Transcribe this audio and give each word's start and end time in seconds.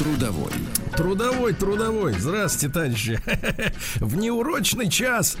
Трудовой. 0.00 0.50
Трудовой, 0.96 1.52
трудовой. 1.52 2.14
Здравствуйте, 2.18 2.72
товарищи. 2.72 3.20
В 3.96 4.16
неурочный 4.16 4.88
час 4.88 5.36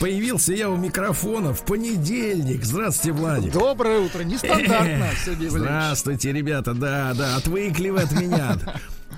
появился 0.00 0.54
я 0.54 0.70
у 0.70 0.78
микрофона 0.78 1.52
в 1.52 1.62
понедельник. 1.66 2.64
Здравствуйте, 2.64 3.12
Владик. 3.12 3.52
Доброе 3.52 3.98
утро. 3.98 4.22
Нестандартно, 4.22 5.08
Сергей. 5.26 5.50
Здравствуйте, 5.50 6.32
ребята. 6.32 6.72
Да, 6.72 7.12
да, 7.12 7.36
отвыкли 7.36 7.90
вы 7.90 8.00
от 8.00 8.12
меня. 8.12 8.56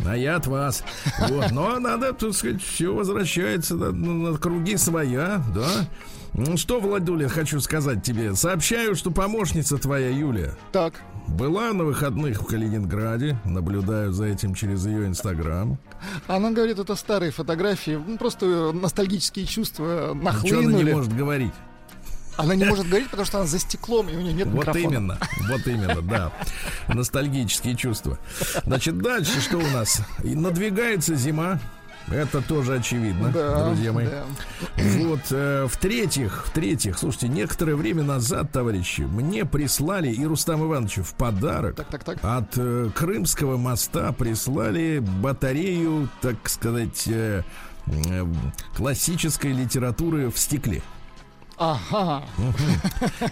А 0.04 0.16
я 0.16 0.34
от 0.34 0.48
вас. 0.48 0.82
Вот. 1.28 1.52
Но 1.52 1.78
надо, 1.78 2.12
так 2.12 2.32
сказать, 2.34 2.60
все 2.60 2.92
возвращается 2.92 3.76
на, 3.76 3.92
на 3.92 4.36
круги 4.38 4.76
своя, 4.76 5.40
да. 5.54 5.88
Ну 6.32 6.56
что, 6.56 6.80
Владуля, 6.80 7.28
хочу 7.28 7.60
сказать 7.60 8.02
тебе. 8.02 8.34
Сообщаю, 8.34 8.94
что 8.94 9.10
помощница 9.10 9.78
твоя, 9.78 10.10
Юлия, 10.10 10.54
Так, 10.72 10.94
была 11.30 11.72
на 11.72 11.84
выходных 11.84 12.40
в 12.42 12.46
Калининграде. 12.46 13.38
Наблюдаю 13.44 14.12
за 14.12 14.26
этим 14.26 14.54
через 14.54 14.86
ее 14.86 15.06
инстаграм. 15.06 15.78
она 16.26 16.50
говорит, 16.50 16.78
это 16.78 16.94
старые 16.96 17.30
фотографии, 17.30 17.98
ну, 18.04 18.18
просто 18.18 18.72
ностальгические 18.72 19.46
чувства 19.46 20.12
Ничего 20.14 20.20
она 20.20 20.22
нахлынули. 20.32 20.84
не 20.84 20.92
может 20.94 21.16
говорить. 21.16 21.52
Она 22.36 22.54
не 22.54 22.64
может 22.64 22.86
говорить, 22.86 23.10
потому 23.10 23.26
что 23.26 23.38
она 23.38 23.46
за 23.46 23.58
стеклом, 23.58 24.08
и 24.08 24.16
у 24.16 24.20
нее 24.20 24.32
нет 24.32 24.46
Вот 24.48 24.60
микрофона. 24.66 24.82
именно, 24.82 25.18
вот 25.48 25.66
именно, 25.66 26.00
да. 26.00 26.32
Ностальгические 26.88 27.76
чувства. 27.76 28.18
Значит, 28.64 28.96
дальше 28.98 29.40
что 29.40 29.58
у 29.58 29.66
нас? 29.70 30.00
И 30.24 30.34
надвигается 30.34 31.14
зима. 31.16 31.60
Это 32.10 32.42
тоже 32.42 32.74
очевидно, 32.76 33.30
Да, 33.30 33.66
друзья 33.68 33.92
мои. 33.92 34.06
да. 34.06 34.24
Вот, 34.76 35.20
э, 35.30 35.66
в-третьих, 35.68 36.44
в-третьих, 36.46 36.98
слушайте, 36.98 37.28
некоторое 37.28 37.76
время 37.76 38.02
назад, 38.02 38.50
товарищи, 38.52 39.02
мне 39.02 39.44
прислали 39.44 40.08
и 40.10 40.26
Рустам 40.26 40.64
Ивановичу 40.64 41.02
в 41.04 41.14
подарок 41.14 41.76
Так, 41.76 41.88
так, 41.88 42.04
так. 42.04 42.18
от 42.22 42.52
э, 42.56 42.90
Крымского 42.94 43.56
моста 43.56 44.12
прислали 44.12 44.98
батарею, 44.98 46.08
так 46.20 46.48
сказать, 46.48 47.04
э, 47.06 47.42
э, 47.86 48.26
классической 48.76 49.52
литературы 49.52 50.30
в 50.30 50.38
стекле. 50.38 50.82
Ага. 51.62 52.22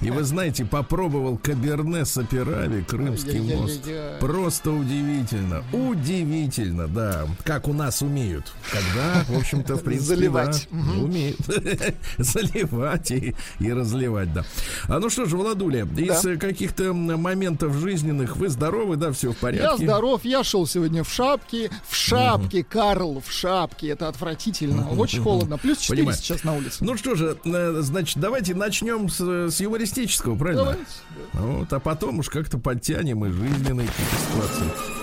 И 0.02 0.10
вы 0.10 0.22
знаете, 0.22 0.66
попробовал 0.66 1.38
Каберне 1.38 2.04
Саперави, 2.04 2.82
Крымский 2.82 3.40
мост. 3.40 3.88
Просто 4.20 4.70
удивительно. 4.70 5.64
Удивительно, 5.72 6.88
да. 6.88 7.26
Как 7.44 7.68
у 7.68 7.72
нас 7.72 8.02
умеют. 8.02 8.52
Когда, 8.70 9.24
в 9.32 9.38
общем-то, 9.38 9.76
в 9.76 9.82
принципе, 9.82 10.14
Заливать. 10.16 10.68
да, 10.70 10.78
умеют. 11.02 11.38
Заливать 12.18 13.10
и, 13.12 13.34
и 13.60 13.72
разливать, 13.72 14.30
да. 14.34 14.44
А 14.88 14.98
ну 14.98 15.08
что 15.08 15.24
же, 15.24 15.38
Владуля, 15.38 15.86
из 15.96 16.22
Да. 16.22 16.32
э, 16.32 16.36
каких-то 16.36 16.92
моментов 16.92 17.74
жизненных 17.76 18.36
вы 18.36 18.50
здоровы, 18.50 18.96
да, 18.96 19.10
все 19.12 19.28
в 19.32 19.36
Я 19.36 19.40
порядке? 19.40 19.84
здоров, 19.84 20.24
я 20.26 20.44
шел 20.44 20.66
сегодня 20.66 21.02
в 21.02 21.10
шапке. 21.10 21.70
В 21.88 21.96
шапке, 21.96 22.62
Карл, 22.62 23.22
в 23.26 23.32
шапке. 23.32 23.88
Это 23.88 24.08
отвратительно. 24.08 24.86
Очень 24.90 25.22
холодно. 25.22 25.56
Плюс 25.56 25.78
4 25.78 25.96
Понимаю. 26.02 26.18
сейчас 26.18 26.44
на 26.44 26.54
улице. 26.54 26.84
Ну 26.84 26.94
что 26.98 27.14
же, 27.14 27.38
э, 27.42 27.78
значит, 27.80 28.17
давайте 28.18 28.54
начнем 28.54 29.08
с, 29.08 29.20
с 29.20 29.60
юмористического, 29.60 30.36
правильно? 30.36 30.64
Давайте. 30.64 30.84
Вот, 31.32 31.72
а 31.72 31.80
потом 31.80 32.18
уж 32.18 32.28
как-то 32.28 32.58
подтянем 32.58 33.24
и 33.24 33.30
жизненные 33.30 33.88
ситуации. 33.88 34.98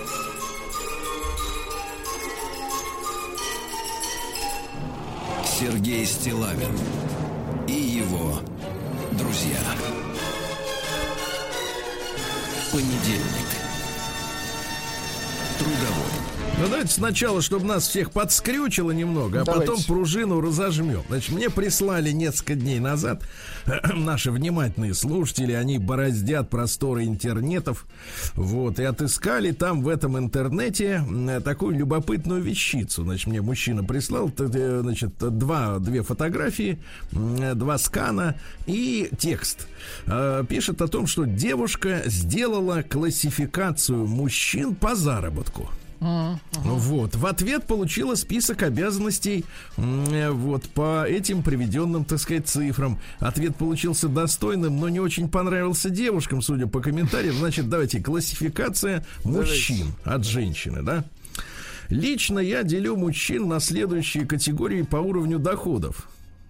Сергей 5.58 6.04
Стилавин 6.04 6.78
и 7.66 7.72
его 7.72 8.40
друзья. 9.12 9.58
Понедельник. 12.70 13.48
Трудовой. 15.58 15.95
Ну 16.58 16.68
давайте 16.70 16.90
сначала, 16.94 17.42
чтобы 17.42 17.66
нас 17.66 17.86
всех 17.86 18.12
подскрючило 18.12 18.90
немного, 18.90 19.42
а 19.42 19.44
Давайте. 19.44 19.72
потом 19.72 19.84
пружину 19.84 20.40
разожмем. 20.40 21.02
Значит, 21.08 21.32
мне 21.32 21.50
прислали 21.50 22.12
несколько 22.12 22.54
дней 22.54 22.80
назад 22.80 23.22
наши 23.94 24.30
внимательные 24.30 24.94
слушатели, 24.94 25.52
они 25.52 25.78
бороздят 25.78 26.48
просторы 26.48 27.04
интернетов, 27.04 27.84
вот, 28.32 28.78
и 28.80 28.84
отыскали 28.84 29.50
там 29.52 29.82
в 29.82 29.88
этом 29.88 30.16
интернете 30.16 31.04
такую 31.44 31.76
любопытную 31.76 32.40
вещицу. 32.40 33.02
Значит, 33.04 33.26
мне 33.26 33.42
мужчина 33.42 33.84
прислал, 33.84 34.30
т- 34.30 34.80
значит, 34.80 35.10
два, 35.18 35.78
две 35.78 36.02
фотографии, 36.02 36.78
м, 37.12 37.58
два 37.58 37.76
скана 37.76 38.34
и 38.66 39.10
текст. 39.18 39.68
Э, 40.06 40.42
Пишет 40.48 40.80
о 40.80 40.88
том, 40.88 41.06
что 41.06 41.24
девушка 41.26 42.00
сделала 42.06 42.80
классификацию 42.80 44.06
мужчин 44.06 44.74
по 44.74 44.94
заработку. 44.94 45.68
Вот. 46.00 47.14
В 47.14 47.26
ответ 47.26 47.66
получила 47.66 48.14
список 48.14 48.62
обязанностей 48.62 49.44
э, 49.76 50.30
вот 50.30 50.64
по 50.70 51.04
этим 51.06 51.42
приведенным, 51.42 52.04
так 52.04 52.18
сказать, 52.18 52.48
цифрам. 52.48 52.98
Ответ 53.18 53.56
получился 53.56 54.08
достойным, 54.08 54.78
но 54.78 54.88
не 54.88 55.00
очень 55.00 55.28
понравился 55.28 55.90
девушкам, 55.90 56.42
судя 56.42 56.66
по 56.66 56.80
комментариям. 56.80 57.36
Значит, 57.36 57.68
давайте, 57.68 58.02
классификация 58.02 59.04
мужчин 59.24 59.88
от 60.04 60.24
женщины, 60.24 60.82
да? 60.82 61.04
Лично 61.88 62.40
я 62.40 62.62
делю 62.62 62.96
мужчин 62.96 63.48
на 63.48 63.60
следующие 63.60 64.26
категории 64.26 64.82
по 64.82 64.96
уровню 64.96 65.38
доходов. 65.38 66.08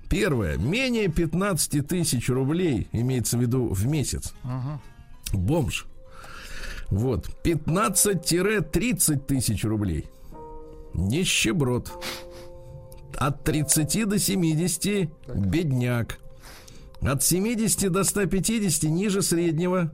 Первое. 0.09 0.57
Менее 0.57 1.09
15 1.09 1.87
тысяч 1.87 2.29
рублей, 2.29 2.89
имеется 2.93 3.37
в 3.37 3.41
виду 3.41 3.69
в 3.69 3.87
месяц. 3.87 4.33
Бомж. 5.33 5.87
Вот. 6.91 7.29
15-30 7.45 9.19
тысяч 9.27 9.65
рублей. 9.65 10.07
Нищеброд. 10.95 11.91
От 13.17 13.45
30 13.45 14.09
до 14.09 14.19
70 14.19 15.11
бедняк. 15.35 16.19
От 17.01 17.23
70 17.23 17.91
до 17.91 18.05
150 18.05 18.91
ниже 18.91 19.23
среднего. 19.23 19.91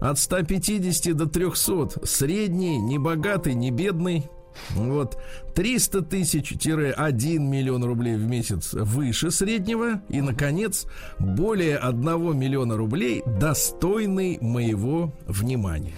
От 0.00 0.18
150 0.18 1.16
до 1.16 1.26
300 1.26 2.06
средний, 2.06 2.78
не 2.78 2.98
богатый, 2.98 3.54
не 3.54 3.70
бедный. 3.70 4.28
Вот 4.70 5.18
300 5.54 6.02
тысяч-1 6.02 7.38
миллион 7.38 7.84
рублей 7.84 8.16
в 8.16 8.26
месяц 8.26 8.72
выше 8.72 9.30
среднего. 9.30 10.00
И, 10.08 10.20
наконец, 10.20 10.86
более 11.18 11.76
1 11.78 12.36
миллиона 12.38 12.76
рублей 12.76 13.22
достойный 13.26 14.38
моего 14.40 15.12
внимания. 15.26 15.94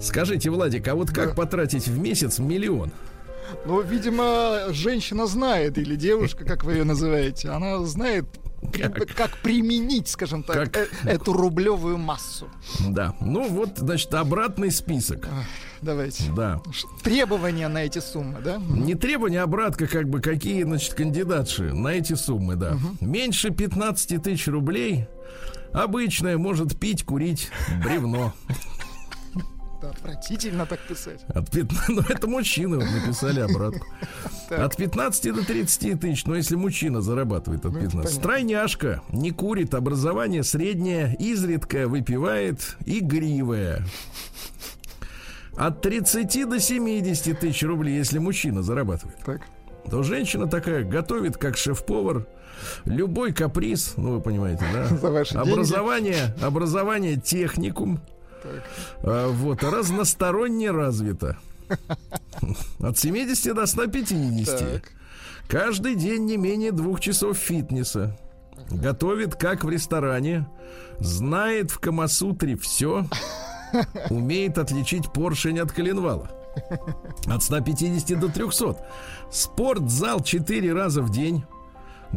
Скажите, 0.00 0.50
Владик, 0.50 0.86
а 0.88 0.94
вот 0.94 1.10
как 1.10 1.30
Да. 1.30 1.34
потратить 1.34 1.88
в 1.88 1.98
месяц 1.98 2.38
миллион? 2.38 2.90
Ну, 3.66 3.80
видимо, 3.82 4.66
женщина 4.70 5.26
знает, 5.26 5.78
или 5.78 5.96
девушка, 5.96 6.44
как 6.44 6.64
вы 6.64 6.72
ее 6.72 6.84
называете, 6.84 7.50
она 7.50 7.78
знает, 7.84 8.24
как, 8.72 9.06
как 9.14 9.38
применить, 9.38 10.08
скажем 10.08 10.42
так, 10.42 10.72
Как? 10.72 10.76
э- 10.76 10.88
эту 11.04 11.32
рублевую 11.32 11.98
массу. 11.98 12.48
Да. 12.88 13.14
Ну 13.20 13.48
вот, 13.48 13.78
значит, 13.78 14.12
обратный 14.14 14.70
список. 14.70 15.28
Давайте. 15.82 16.24
Да. 16.34 16.60
Требования 17.02 17.68
на 17.68 17.84
эти 17.84 17.98
суммы, 17.98 18.40
да? 18.42 18.56
Не 18.58 18.94
требования, 18.94 19.40
а 19.40 19.44
обратка, 19.44 19.86
как 19.86 20.08
бы, 20.08 20.20
какие, 20.20 20.62
значит, 20.62 20.94
кандидатши 20.94 21.74
на 21.74 21.88
эти 21.88 22.14
суммы, 22.14 22.56
да. 22.56 22.78
Меньше 23.00 23.50
15 23.50 24.22
тысяч 24.22 24.46
рублей 24.48 25.06
обычное 25.72 26.38
может 26.38 26.78
пить, 26.78 27.04
курить 27.04 27.50
бревно. 27.84 28.32
Это 29.84 29.90
отвратительно 29.90 30.66
так 30.66 30.80
писать. 30.80 31.20
От 31.28 31.50
15, 31.50 31.88
ну, 31.88 32.02
это 32.08 32.26
мужчины 32.26 32.78
вот 32.78 32.86
написали 32.90 33.40
обратку. 33.40 33.86
От 34.50 34.76
15 34.76 35.34
до 35.34 35.44
30 35.44 36.00
тысяч, 36.00 36.24
но 36.24 36.36
если 36.36 36.56
мужчина 36.56 37.00
зарабатывает 37.02 37.64
от 37.66 37.72
Ну, 37.72 37.78
это 37.78 37.90
15. 37.90 37.92
понятно. 37.92 38.20
Стройняшка, 38.20 39.02
не 39.10 39.30
курит, 39.30 39.74
образование 39.74 40.42
среднее, 40.42 41.14
изредка 41.18 41.86
выпивает, 41.88 42.76
игривое. 42.86 43.84
От 45.56 45.82
30 45.82 46.48
до 46.48 46.58
70 46.58 47.38
тысяч 47.38 47.62
рублей, 47.62 47.96
если 47.96 48.18
мужчина 48.18 48.62
зарабатывает. 48.62 49.18
Так. 49.24 49.42
То 49.90 50.02
женщина 50.02 50.46
такая 50.48 50.82
готовит, 50.82 51.36
как 51.36 51.56
шеф-повар, 51.58 52.26
любой 52.86 53.32
каприз, 53.32 53.94
ну 53.96 54.12
вы 54.14 54.20
понимаете, 54.20 54.64
да? 54.72 54.86
За 54.96 55.10
ваши 55.10 55.34
деньги. 55.34 55.50
образование, 55.50 56.34
образование 56.42 57.16
техникум. 57.16 58.00
А, 59.02 59.28
вот 59.28 59.62
разносторонне 59.62 60.70
развито. 60.70 61.38
От 62.80 62.98
70 62.98 63.54
до 63.54 63.66
150. 63.66 64.58
Так. 64.58 64.92
Каждый 65.48 65.94
день 65.94 66.24
не 66.24 66.36
менее 66.36 66.72
двух 66.72 67.00
часов 67.00 67.36
фитнеса. 67.36 68.18
Готовит 68.70 69.34
как 69.34 69.64
в 69.64 69.70
ресторане. 69.70 70.46
Знает 70.98 71.70
в 71.70 71.78
Камасутре 71.78 72.56
все. 72.56 73.06
Умеет 74.10 74.58
отличить 74.58 75.12
поршень 75.12 75.58
от 75.58 75.72
коленвала. 75.72 76.30
От 77.26 77.42
150 77.42 78.18
до 78.18 78.28
300. 78.28 78.76
Спортзал 79.30 80.22
4 80.22 80.72
раза 80.72 81.02
в 81.02 81.10
день. 81.10 81.44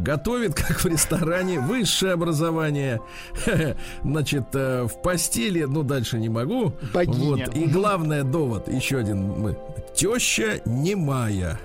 Готовит, 0.02 0.54
как 0.54 0.78
в 0.80 0.86
ресторане, 0.86 1.58
высшее 1.60 2.12
образование. 2.12 3.00
Значит, 4.02 4.44
э, 4.54 4.84
в 4.84 5.02
постели, 5.02 5.64
ну, 5.64 5.82
дальше 5.82 6.18
не 6.18 6.28
могу. 6.28 6.72
Богиня. 6.94 7.46
Вот. 7.46 7.56
И 7.56 7.66
главное, 7.66 8.22
довод, 8.22 8.68
еще 8.68 8.98
один. 8.98 9.22
Мы. 9.40 9.58
Теща 9.94 10.60
немая. 10.64 11.58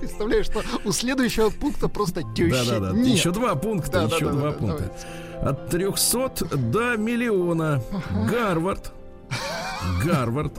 Представляешь, 0.00 0.46
что 0.46 0.62
у 0.84 0.92
следующего 0.92 1.50
пункта 1.50 1.88
просто 1.88 2.22
теща 2.34 2.64
Да-да-да. 2.64 2.96
нет. 2.96 3.06
Еще 3.16 3.30
два 3.30 3.54
пункта. 3.54 4.06
Да, 4.08 4.16
еще 4.16 4.26
да, 4.26 4.32
да, 4.32 4.38
два 4.38 4.50
да, 4.50 4.58
пункта. 4.58 4.92
давайте. 5.38 5.48
От 5.48 5.68
300 5.70 6.56
до 6.56 6.96
миллиона. 6.96 7.82
Гарвард. 8.30 8.92
Гарвард. 10.04 10.58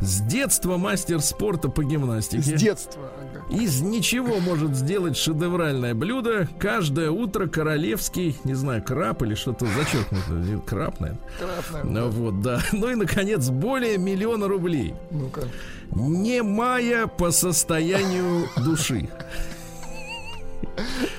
С 0.00 0.20
детства 0.22 0.76
мастер 0.76 1.20
спорта 1.20 1.68
по 1.68 1.82
С 1.82 1.86
гимнастике. 1.86 2.56
детства. 2.56 3.10
Из 3.54 3.80
ничего 3.80 4.40
может 4.40 4.74
сделать 4.74 5.16
шедевральное 5.16 5.94
блюдо. 5.94 6.48
Каждое 6.58 7.10
утро 7.10 7.46
королевский, 7.46 8.36
не 8.44 8.54
знаю, 8.54 8.82
краб 8.82 9.22
или 9.22 9.34
что-то 9.34 9.66
зачеркнуто. 9.66 10.60
Краб, 10.66 11.00
наверное. 11.00 11.20
Красная. 11.38 11.84
Ну 11.84 12.08
вот, 12.10 12.40
да. 12.40 12.60
Ну 12.72 12.90
и, 12.90 12.94
наконец, 12.94 13.48
более 13.48 13.98
миллиона 13.98 14.48
рублей. 14.48 14.94
Ну-ка. 15.10 15.42
Немая 15.94 17.06
по 17.06 17.30
состоянию 17.30 18.48
души. 18.56 19.08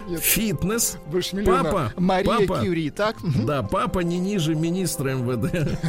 Нет. 0.08 0.22
Фитнес. 0.22 0.98
Больше 1.08 1.36
миллиона. 1.38 1.64
Папа, 1.64 1.94
Мария 1.98 2.48
папа. 2.48 2.62
Кюри, 2.62 2.90
так? 2.90 3.16
Да, 3.46 3.64
папа 3.64 4.00
не 4.00 4.20
ниже 4.20 4.56
министра 4.56 5.14
МВД. 5.16 5.80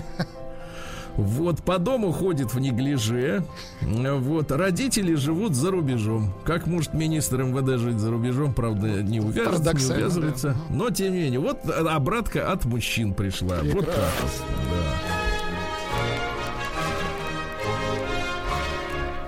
Вот 1.16 1.62
по 1.62 1.78
дому 1.78 2.12
ходит 2.12 2.52
в 2.52 2.60
неглиже. 2.60 3.44
Вот 3.80 4.52
родители 4.52 5.14
живут 5.14 5.54
за 5.54 5.70
рубежом. 5.70 6.34
Как 6.44 6.66
может 6.66 6.92
министр 6.94 7.42
МВД 7.42 7.80
жить 7.80 7.98
за 7.98 8.10
рубежом? 8.10 8.52
Правда, 8.52 9.02
не 9.02 9.20
увяжется, 9.20 9.72
не 9.74 9.94
увязывается. 9.94 10.48
да. 10.48 10.74
Но 10.74 10.90
тем 10.90 11.12
не 11.14 11.20
менее, 11.20 11.40
вот 11.40 11.58
обратка 11.68 12.52
от 12.52 12.64
мужчин 12.66 13.14
пришла. 13.14 13.56
Вот 13.62 13.86
так. 13.86 14.12
вот, 14.22 14.30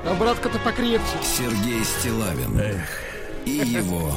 А 0.04 0.14
братка-то 0.14 0.58
покрепче. 0.60 1.04
Сергей 1.22 1.84
Стилавин 1.84 2.56
да. 2.56 2.64
Эх. 2.64 2.80
и 3.44 3.50
его 3.50 4.12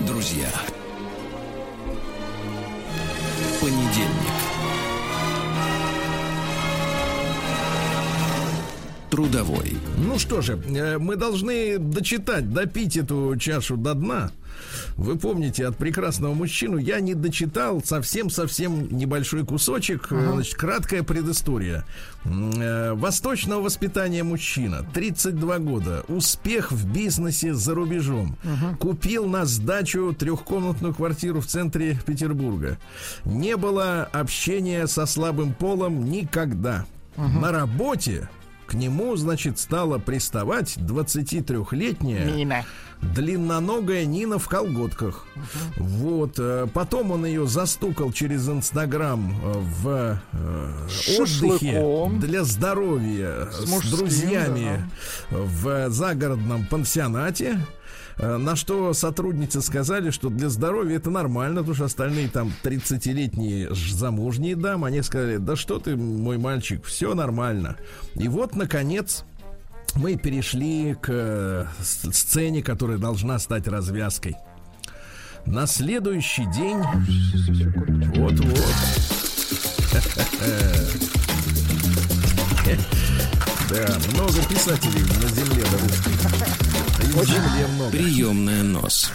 друзья. 0.00 0.48
Понедельник. 3.60 4.57
Трудовой. 9.10 9.76
Ну 9.96 10.18
что 10.18 10.42
же, 10.42 10.58
э, 10.66 10.98
мы 10.98 11.16
должны 11.16 11.78
дочитать, 11.78 12.52
допить 12.52 12.96
эту 12.96 13.36
чашу 13.36 13.76
до 13.76 13.94
дна. 13.94 14.30
Вы 14.96 15.16
помните 15.16 15.66
от 15.66 15.76
прекрасного 15.76 16.34
мужчину 16.34 16.78
я 16.78 17.00
не 17.00 17.14
дочитал 17.14 17.82
совсем-совсем 17.82 18.88
небольшой 18.96 19.44
кусочек. 19.46 20.08
Э, 20.10 20.32
Значит, 20.32 20.56
краткая 20.56 21.02
предыстория. 21.02 21.84
Э, 22.24 22.92
Восточного 22.94 23.62
воспитания 23.62 24.22
мужчина, 24.24 24.84
32 24.92 25.58
года, 25.58 26.04
успех 26.08 26.70
в 26.72 26.92
бизнесе 26.92 27.54
за 27.54 27.74
рубежом. 27.74 28.36
Купил 28.78 29.26
на 29.26 29.46
сдачу 29.46 30.14
трехкомнатную 30.18 30.94
квартиру 30.94 31.40
в 31.40 31.46
центре 31.46 31.98
Петербурга. 32.04 32.78
Не 33.24 33.56
было 33.56 34.08
общения 34.12 34.86
со 34.86 35.06
слабым 35.06 35.54
полом 35.54 36.10
никогда. 36.10 36.84
На 37.16 37.50
работе 37.50 38.28
к 38.68 38.74
нему, 38.74 39.16
значит, 39.16 39.58
стала 39.58 39.98
приставать 39.98 40.76
23-летняя 40.76 42.24
Мина. 42.26 42.64
длинноногая 43.00 44.04
Нина 44.04 44.38
в 44.38 44.46
колготках. 44.46 45.24
Вот. 45.78 46.34
э, 46.38 46.66
Потом 46.74 47.10
он 47.10 47.24
ее 47.24 47.46
застукал 47.46 48.12
через 48.12 48.46
Инстаграм 48.46 49.34
э, 49.42 49.52
в 49.56 50.20
э, 50.32 51.18
отдыхе 51.18 52.10
для 52.18 52.44
здоровья 52.44 53.48
С 53.50 53.64
с, 53.64 53.70
мужским, 53.70 53.96
друзьями 53.96 54.90
в 55.30 55.88
загородном 55.88 56.66
пансионате. 56.66 57.58
Э, 58.18 58.36
На 58.36 58.56
что 58.56 58.92
сотрудницы 58.94 59.60
сказали, 59.62 60.10
что 60.10 60.28
для 60.28 60.48
здоровья 60.48 60.96
это 60.96 61.10
нормально, 61.10 61.60
потому 61.60 61.74
что 61.74 61.84
остальные 61.84 62.28
там 62.28 62.52
30-летние 62.64 63.72
ж- 63.74 63.92
замужние 63.92 64.56
дамы, 64.56 64.88
они 64.88 65.02
сказали, 65.02 65.36
да 65.36 65.56
что 65.56 65.78
ты, 65.78 65.96
мой 65.96 66.38
мальчик, 66.38 66.84
все 66.84 67.14
нормально. 67.14 67.76
И 68.16 68.28
вот, 68.28 68.56
наконец, 68.56 69.24
мы 69.94 70.16
перешли 70.16 70.94
к 71.00 71.08
э, 71.08 71.66
сцене, 71.82 72.62
которая 72.62 72.98
должна 72.98 73.38
стать 73.38 73.68
развязкой. 73.68 74.36
На 75.46 75.66
следующий 75.66 76.44
день... 76.52 76.78
Вот-вот. 78.16 78.74
Да, 83.70 83.86
много 84.14 84.42
писателей 84.48 85.02
на 85.22 85.28
земле 85.28 85.62
да, 85.70 86.87
земле 87.24 87.66
много. 87.74 87.90
Приемная 87.90 88.62
нос. 88.62 89.12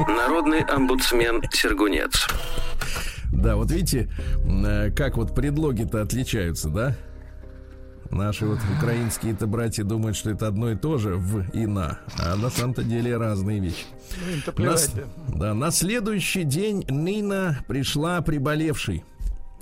Народный 0.00 0.60
омбудсмен 0.62 1.42
Сергунец. 1.52 2.26
Да, 3.32 3.56
вот 3.56 3.70
видите, 3.70 4.08
э, 4.44 4.90
как 4.90 5.16
вот 5.16 5.34
предлоги-то 5.34 6.02
отличаются, 6.02 6.68
да? 6.68 6.96
Наши 8.10 8.44
вот 8.44 8.58
украинские-то 8.78 9.46
братья 9.46 9.84
думают, 9.84 10.16
что 10.16 10.30
это 10.30 10.46
одно 10.46 10.70
и 10.70 10.76
то 10.76 10.98
же 10.98 11.14
в 11.16 11.48
и 11.54 11.64
на, 11.66 11.98
а 12.18 12.36
на 12.36 12.50
самом-то 12.50 12.82
деле 12.84 13.16
разные 13.16 13.58
вещи. 13.58 13.86
Ну, 14.58 14.64
На, 14.64 14.76
да, 15.28 15.54
на 15.54 15.70
следующий 15.70 16.44
день 16.44 16.84
Нина 16.90 17.64
пришла 17.68 18.20
приболевшей. 18.20 19.04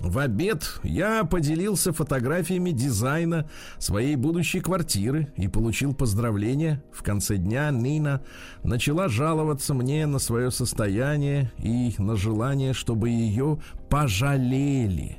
В 0.01 0.19
обед 0.19 0.81
я 0.83 1.25
поделился 1.25 1.93
фотографиями 1.93 2.71
дизайна 2.71 3.49
своей 3.79 4.17
будущей 4.17 4.61
квартиры 4.61 5.31
и 5.37 5.47
получил 5.47 5.95
поздравления. 5.95 6.83
В 6.91 7.03
конце 7.03 7.37
дня 7.37 7.71
Нина 7.71 8.23
начала 8.65 9.09
жаловаться 9.09 9.75
мне 9.75 10.07
на 10.07 10.19
свое 10.19 10.51
состояние 10.51 11.53
и 11.59 11.95
на 11.99 12.17
желание, 12.17 12.73
чтобы 12.73 13.11
ее 13.11 13.61
пожалели. 13.91 15.19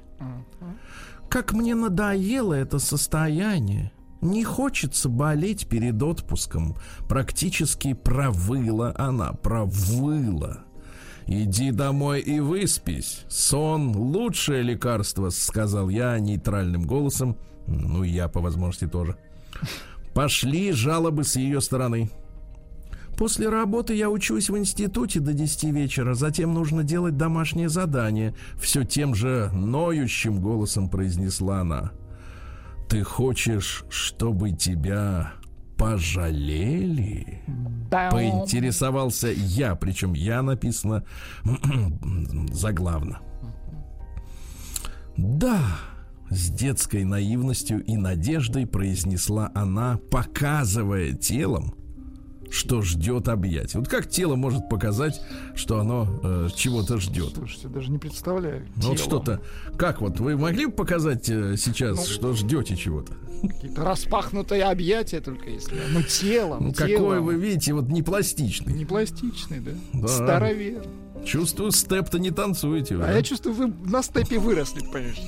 Как 1.30 1.54
мне 1.54 1.76
надоело 1.76 2.54
это 2.54 2.80
состояние. 2.80 3.92
Не 4.20 4.44
хочется 4.44 5.10
болеть 5.10 5.68
перед 5.68 6.02
отпуском. 6.02 6.76
Практически 7.08 7.94
провыла 7.94 8.94
она, 8.98 9.34
провыла. 9.34 10.66
Иди 11.28 11.72
домой 11.72 12.20
и 12.22 12.40
выспись. 12.40 13.26
Сон— 13.30 13.96
лучшее 13.96 14.64
лекарство, 14.64 15.30
сказал 15.30 15.90
я 15.90 16.20
нейтральным 16.20 16.84
голосом. 16.84 17.38
Ну, 17.68 18.04
и 18.04 18.10
я 18.10 18.28
по 18.28 18.42
возможности 18.42 18.88
тоже. 18.88 19.18
Пошли 20.14 20.72
жалобы 20.72 21.24
с 21.24 21.36
ее 21.36 21.62
стороны. 21.62 22.10
После 23.18 23.50
работы 23.50 23.94
я 23.94 24.10
учусь 24.10 24.50
в 24.50 24.58
институте 24.58 25.20
до 25.20 25.34
10 25.34 25.66
вечера, 25.66 26.16
затем 26.16 26.54
нужно 26.54 26.84
делать 26.84 27.18
домашнее 27.18 27.70
задание. 27.70 28.34
Все 28.60 28.84
тем 28.84 29.14
же 29.14 29.52
ноющим 29.54 30.42
голосом 30.42 30.90
произнесла 30.90 31.62
она. 31.62 31.92
Ты 32.90 33.04
хочешь, 33.04 33.86
чтобы 33.90 34.52
тебя 34.52 35.34
пожалели? 35.82 37.42
Поинтересовался 37.90 39.30
я, 39.30 39.76
причем 39.76 40.14
я 40.14 40.44
написано 40.44 41.04
заглавно. 42.52 43.20
Да, 45.18 45.60
с 46.30 46.50
детской 46.50 47.04
наивностью 47.04 47.84
и 47.84 47.98
надеждой 47.98 48.68
произнесла 48.68 49.52
она, 49.56 49.98
показывая 50.12 51.14
телом, 51.14 51.74
что 52.52 52.82
ждет 52.82 53.28
объятий. 53.30 53.78
Вот 53.78 53.88
как 53.88 54.10
тело 54.10 54.36
может 54.36 54.68
показать, 54.70 55.22
что 55.56 55.80
оно 55.80 56.20
э, 56.24 56.50
чего-то 56.56 56.98
ждет? 57.00 57.34
Слушайте, 57.36 57.68
даже 57.70 57.90
не 57.90 57.98
представляю. 57.98 58.68
Ну 58.76 58.90
вот 58.90 59.00
что-то. 59.00 59.42
Как 59.78 60.02
вот 60.02 60.20
вы 60.20 60.38
могли 60.38 60.66
бы 60.66 60.74
показать 60.74 61.30
э, 61.30 61.56
сейчас, 61.58 61.98
Ну, 61.98 62.04
что 62.06 62.34
ждете 62.34 62.76
чего-то? 62.76 63.14
Какие-то 63.42 63.84
распахнутые 63.84 64.64
объятия 64.66 65.22
только 65.22 65.50
если. 65.50 65.76
Ну, 65.92 66.04
телом, 66.04 66.66
Ну, 66.66 66.72
телом. 66.74 66.92
какой 66.92 67.22
вы 67.22 67.36
видите, 67.36 67.74
вот 67.74 67.88
не 67.88 68.04
пластичный. 68.04 68.74
Не 68.74 68.86
пластичный, 68.86 69.60
да? 69.60 69.72
Да. 69.94 70.08
Старовер. 70.08 70.84
Чувствую, 71.26 71.72
степ-то 71.72 72.20
не 72.20 72.32
танцуете 72.32 72.96
вы. 72.96 73.04
А 73.04 73.08
да? 73.08 73.18
я 73.18 73.24
чувствую, 73.24 73.56
вы 73.56 73.68
на 73.90 74.02
степе 74.02 74.40
выросли, 74.40 74.80
понимаешь? 74.80 75.22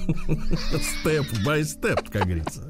Степ 0.99 1.25
by 1.45 1.63
степ, 1.63 2.09
как 2.09 2.23
говорится. 2.23 2.67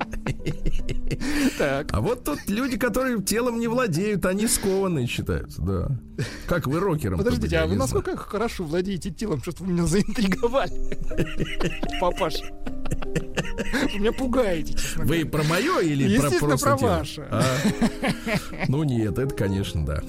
Так. 1.57 1.87
А 1.91 2.01
вот 2.01 2.23
тут 2.23 2.39
люди, 2.47 2.77
которые 2.77 3.21
телом 3.21 3.59
не 3.59 3.67
владеют, 3.67 4.25
они 4.25 4.47
скованные 4.47 5.07
считаются, 5.07 5.61
да. 5.61 5.97
Как 6.47 6.67
вы 6.67 6.79
рокером? 6.79 7.17
Подождите, 7.17 7.57
а 7.57 7.67
вы 7.67 7.75
насколько 7.75 8.17
хорошо 8.17 8.63
владеете 8.63 9.11
телом, 9.11 9.41
что 9.41 9.51
вы 9.59 9.71
меня 9.71 9.85
заинтриговали? 9.85 10.99
Папаша. 11.99 12.45
Вы 13.93 13.99
меня 13.99 14.11
пугаете, 14.11 14.73
честно 14.73 15.05
Вы 15.05 15.25
про 15.25 15.43
мое 15.43 15.79
или 15.79 16.17
про 16.17 16.29
просто 16.31 16.57
про 16.57 16.77
ваше. 16.77 17.27
А? 17.29 17.43
Ну 18.67 18.83
нет, 18.83 19.17
это, 19.17 19.33
конечно, 19.33 19.85
да. 19.85 20.01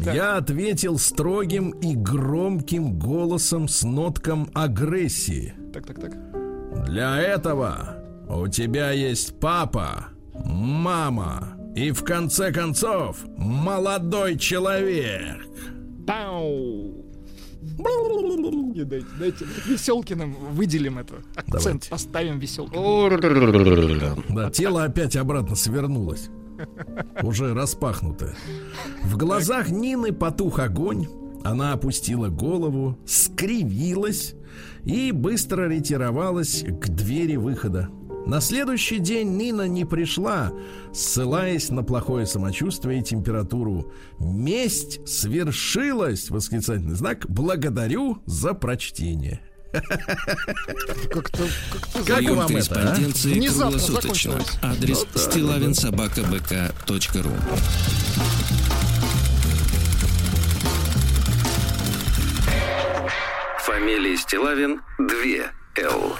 Я 0.00 0.36
ответил 0.36 0.98
строгим 0.98 1.70
и 1.70 1.94
громким 1.94 2.98
голосом 2.98 3.68
с 3.68 3.82
нотком 3.82 4.50
агрессии. 4.54 5.54
Так, 5.72 5.86
так, 5.86 6.00
так. 6.00 6.84
Для 6.86 7.18
этого 7.18 8.04
у 8.28 8.48
тебя 8.48 8.90
есть 8.90 9.38
папа, 9.40 10.08
мама 10.44 11.56
и, 11.74 11.90
в 11.90 12.04
конце 12.04 12.52
концов, 12.52 13.18
молодой 13.36 14.36
человек. 14.38 15.46
Пау. 16.06 17.04
Не, 17.78 18.84
дайте, 18.84 19.06
дайте. 19.18 19.46
Веселкиным 19.66 20.34
выделим 20.52 20.98
это. 20.98 21.14
Акцент 21.34 21.62
Давайте. 21.62 21.90
поставим 21.90 22.38
Веселкиным. 22.38 22.84
Да, 24.28 24.50
тело 24.50 24.84
опять 24.84 25.16
обратно 25.16 25.56
свернулось. 25.56 26.28
Уже 27.22 27.54
распахнутое. 27.54 28.34
В 29.02 29.16
глазах 29.16 29.70
Нины 29.70 30.12
потух 30.12 30.58
огонь. 30.58 31.06
Она 31.44 31.72
опустила 31.74 32.28
голову, 32.28 32.98
скривилась 33.06 34.34
и 34.84 35.12
быстро 35.12 35.68
ретировалась 35.68 36.62
к 36.62 36.88
двери 36.88 37.36
выхода. 37.36 37.90
На 38.26 38.40
следующий 38.40 38.98
день 38.98 39.36
Нина 39.36 39.68
не 39.68 39.84
пришла, 39.84 40.50
ссылаясь 40.94 41.68
на 41.68 41.82
плохое 41.82 42.24
самочувствие 42.24 43.00
и 43.00 43.02
температуру. 43.02 43.92
Месть 44.18 45.06
свершилась! 45.06 46.30
Восклицательный 46.30 46.94
знак. 46.94 47.26
Благодарю 47.28 48.22
за 48.24 48.54
прочтение. 48.54 49.42
Как-то, 51.10 51.44
Как 52.06 52.18
Прием 52.18 52.36
вам 52.36 52.46
это, 52.46 52.46
а? 52.46 52.48
корреспонденции 52.48 53.32
Внезапно 53.34 53.78
круглосуточно. 53.78 54.32
закончилось. 54.32 54.58
Адрес 54.62 55.06
стилавинсобакабк.ру 55.14 57.32
Фамилия 63.58 64.16
Стилавин 64.16 64.80
2 64.98 65.84
Л. 65.84 66.16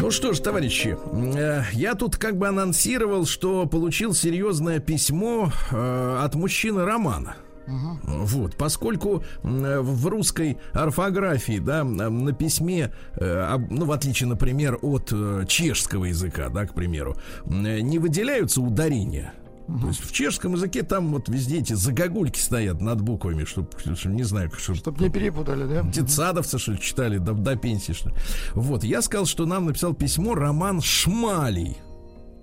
Ну 0.00 0.10
что 0.10 0.32
ж, 0.32 0.40
товарищи, 0.40 0.96
э, 1.36 1.62
я 1.72 1.94
тут 1.94 2.16
как 2.16 2.36
бы 2.36 2.48
анонсировал, 2.48 3.26
что 3.26 3.66
получил 3.66 4.12
серьезное 4.12 4.80
письмо 4.80 5.52
э, 5.70 6.18
от 6.22 6.34
мужчины 6.34 6.84
Романа. 6.84 7.36
Вот, 7.66 8.56
поскольку 8.56 9.24
в 9.42 10.06
русской 10.06 10.58
орфографии, 10.72 11.58
да, 11.58 11.84
на 11.84 12.32
письме, 12.32 12.92
э, 13.16 13.56
ну, 13.70 13.86
в 13.86 13.92
отличие, 13.92 14.28
например, 14.28 14.78
от 14.82 15.10
э, 15.12 15.44
чешского 15.48 16.06
языка, 16.06 16.48
да, 16.48 16.66
к 16.66 16.74
примеру, 16.74 17.16
не 17.46 17.98
выделяются 17.98 18.60
ударения. 18.60 19.32
То 19.66 19.88
есть 19.88 20.04
в 20.04 20.12
чешском 20.12 20.52
языке 20.52 20.82
там 20.82 21.10
вот 21.10 21.28
везде 21.30 21.58
эти 21.58 21.72
загогульки 21.72 22.38
стоят 22.38 22.82
над 22.82 23.00
буквами, 23.00 23.44
чтобы, 23.44 23.70
не 24.04 24.22
знаю, 24.22 24.50
чтобы 24.58 24.78
Чтоб 24.78 25.00
не 25.00 25.08
перепутали, 25.08 25.64
да? 25.64 25.82
Детсадовцы, 25.82 26.58
что 26.58 26.72
ли, 26.72 26.80
читали 26.80 27.16
до, 27.16 27.32
до 27.32 27.56
пенсии, 27.56 27.92
что 27.92 28.10
ли. 28.10 28.16
Вот, 28.52 28.84
я 28.84 29.00
сказал, 29.00 29.24
что 29.24 29.46
нам 29.46 29.66
написал 29.66 29.94
письмо 29.94 30.34
Роман 30.34 30.82
Шмалий. 30.82 31.78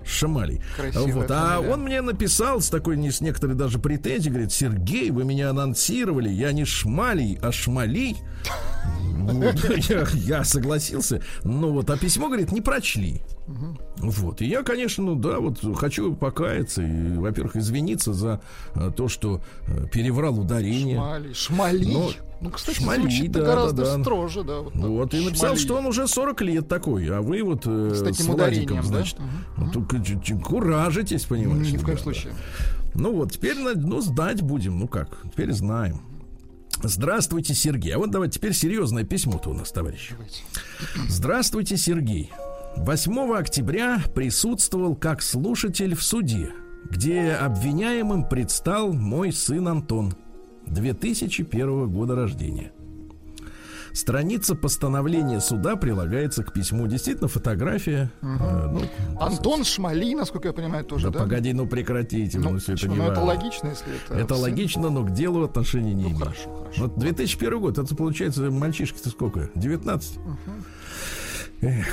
Шамалий. 0.05 0.61
Красивая 0.75 1.13
Вот, 1.13 1.31
а 1.31 1.55
фамилия. 1.55 1.73
он 1.73 1.81
мне 1.81 2.01
написал 2.01 2.61
с 2.61 2.69
такой, 2.69 2.97
не 2.97 3.11
с 3.11 3.21
некоторой 3.21 3.55
даже 3.55 3.79
претензией, 3.79 4.31
говорит, 4.31 4.51
Сергей, 4.51 5.11
вы 5.11 5.23
меня 5.23 5.49
анонсировали, 5.49 6.29
я 6.29 6.51
не 6.51 6.65
Шмалий, 6.65 7.37
а 7.41 7.51
Шмалий. 7.51 8.17
Я 10.13 10.43
согласился. 10.43 11.21
Ну 11.43 11.71
вот, 11.71 11.89
а 11.89 11.97
письмо, 11.97 12.27
говорит, 12.27 12.51
не 12.51 12.61
прочли. 12.61 13.21
Вот. 13.97 14.41
И 14.41 14.45
я, 14.45 14.63
конечно, 14.63 15.03
ну 15.03 15.15
да, 15.15 15.39
вот 15.39 15.59
хочу 15.77 16.13
покаяться 16.15 16.81
и, 16.81 17.15
во-первых, 17.17 17.55
извиниться 17.55 18.13
за 18.13 18.41
э, 18.75 18.91
то, 18.95 19.07
что 19.07 19.41
э, 19.67 19.85
переврал 19.91 20.39
ударение. 20.39 20.95
Шмали. 20.97 21.33
Шмали. 21.33 21.85
Ну, 21.85 22.09
Ну, 22.41 22.49
кстати, 22.49 22.77
шмали, 22.79 23.01
звучит 23.01 23.31
да, 23.31 23.41
гораздо 23.41 23.83
да, 23.85 23.97
да. 23.97 24.01
строже, 24.03 24.43
да. 24.43 24.59
Вот, 24.61 24.73
Вот, 24.75 25.13
и 25.13 25.23
написал, 25.25 25.49
Шмали. 25.49 25.59
что 25.59 25.77
он 25.77 25.85
уже 25.85 26.07
40 26.07 26.41
лет 26.41 26.67
такой, 26.67 27.07
а 27.09 27.21
вы 27.21 27.43
вот 27.43 27.63
э, 27.65 27.93
С 27.95 28.01
таким 28.03 28.27
Владиком, 28.27 28.33
ударением, 28.35 28.81
да? 28.81 28.87
значит, 28.87 29.17
только 29.73 30.03
ч- 30.03 30.19
ч- 30.23 30.35
куражитесь, 30.37 31.25
понимаешь? 31.25 31.71
Ни 31.71 31.77
в 31.77 31.83
коем 31.83 31.97
да, 31.97 32.03
случае. 32.03 32.33
да. 32.33 32.91
Ну 32.95 33.13
вот, 33.15 33.31
теперь, 33.33 33.57
ну, 33.57 34.01
сдать 34.01 34.41
будем, 34.41 34.79
ну 34.79 34.87
как, 34.87 35.17
теперь 35.31 35.51
знаем. 35.53 36.01
Здравствуйте, 36.83 37.53
Сергей. 37.53 37.93
А 37.93 37.99
вот 37.99 38.09
давайте 38.09 38.39
теперь 38.39 38.53
серьезное 38.53 39.03
письмо-то 39.03 39.51
у 39.51 39.53
нас. 39.53 39.71
Давайте. 39.71 39.99
Здравствуйте, 41.07 41.77
Сергей. 41.77 42.31
8 42.77 43.33
октября 43.33 44.01
присутствовал 44.15 44.95
как 44.95 45.21
слушатель 45.21 45.95
в 45.95 46.03
суде, 46.03 46.51
где 46.89 47.31
обвиняемым 47.33 48.27
предстал 48.27 48.93
мой 48.93 49.31
сын 49.31 49.67
Антон, 49.67 50.13
2001 50.67 51.89
года 51.89 52.15
рождения. 52.15 52.71
Страница 53.93 54.55
постановления 54.55 55.41
суда 55.41 55.75
прилагается 55.75 56.45
к 56.45 56.53
письму. 56.53 56.87
Действительно, 56.87 57.27
фотография. 57.27 58.09
э, 58.21 58.25
ну, 58.71 58.81
Антон 59.19 59.65
Шмали, 59.65 60.15
насколько 60.15 60.47
я 60.47 60.53
понимаю, 60.53 60.85
тоже, 60.85 61.07
да, 61.07 61.11
да? 61.11 61.19
погоди, 61.25 61.51
ну 61.51 61.67
прекратите, 61.67 62.39
Ну, 62.39 62.51
ну, 62.51 62.59
все 62.59 62.75
это 62.75 62.87
не 62.87 62.95
Ну, 62.95 63.03
это 63.03 63.19
логично, 63.19 63.67
если 63.67 63.87
это... 64.05 64.13
Это 64.13 64.35
сын. 64.35 64.43
логично, 64.43 64.89
но 64.89 65.03
к 65.03 65.11
делу 65.11 65.43
отношения 65.43 65.93
не 65.93 66.03
Ну, 66.03 66.09
имеет. 66.11 66.23
хорошо, 66.23 66.55
хорошо. 66.63 66.81
Вот 66.83 66.99
2001 66.99 67.59
год, 67.59 67.77
это 67.79 67.93
получается 67.93 68.49
мальчишки-то 68.49 69.09
сколько? 69.09 69.49
19? 69.55 70.19
Эх. 71.59 71.85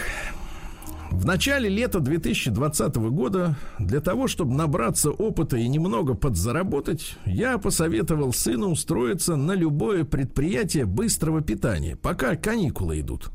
В 1.10 1.24
начале 1.24 1.68
лета 1.68 2.00
2020 2.00 2.96
года 2.96 3.56
для 3.78 4.00
того, 4.00 4.28
чтобы 4.28 4.54
набраться 4.54 5.10
опыта 5.10 5.56
и 5.56 5.66
немного 5.66 6.14
подзаработать, 6.14 7.16
я 7.24 7.58
посоветовал 7.58 8.32
сыну 8.32 8.68
устроиться 8.70 9.36
на 9.36 9.52
любое 9.52 10.04
предприятие 10.04 10.84
быстрого 10.84 11.40
питания, 11.40 11.96
пока 11.96 12.36
каникулы 12.36 13.00
идут. 13.00 13.30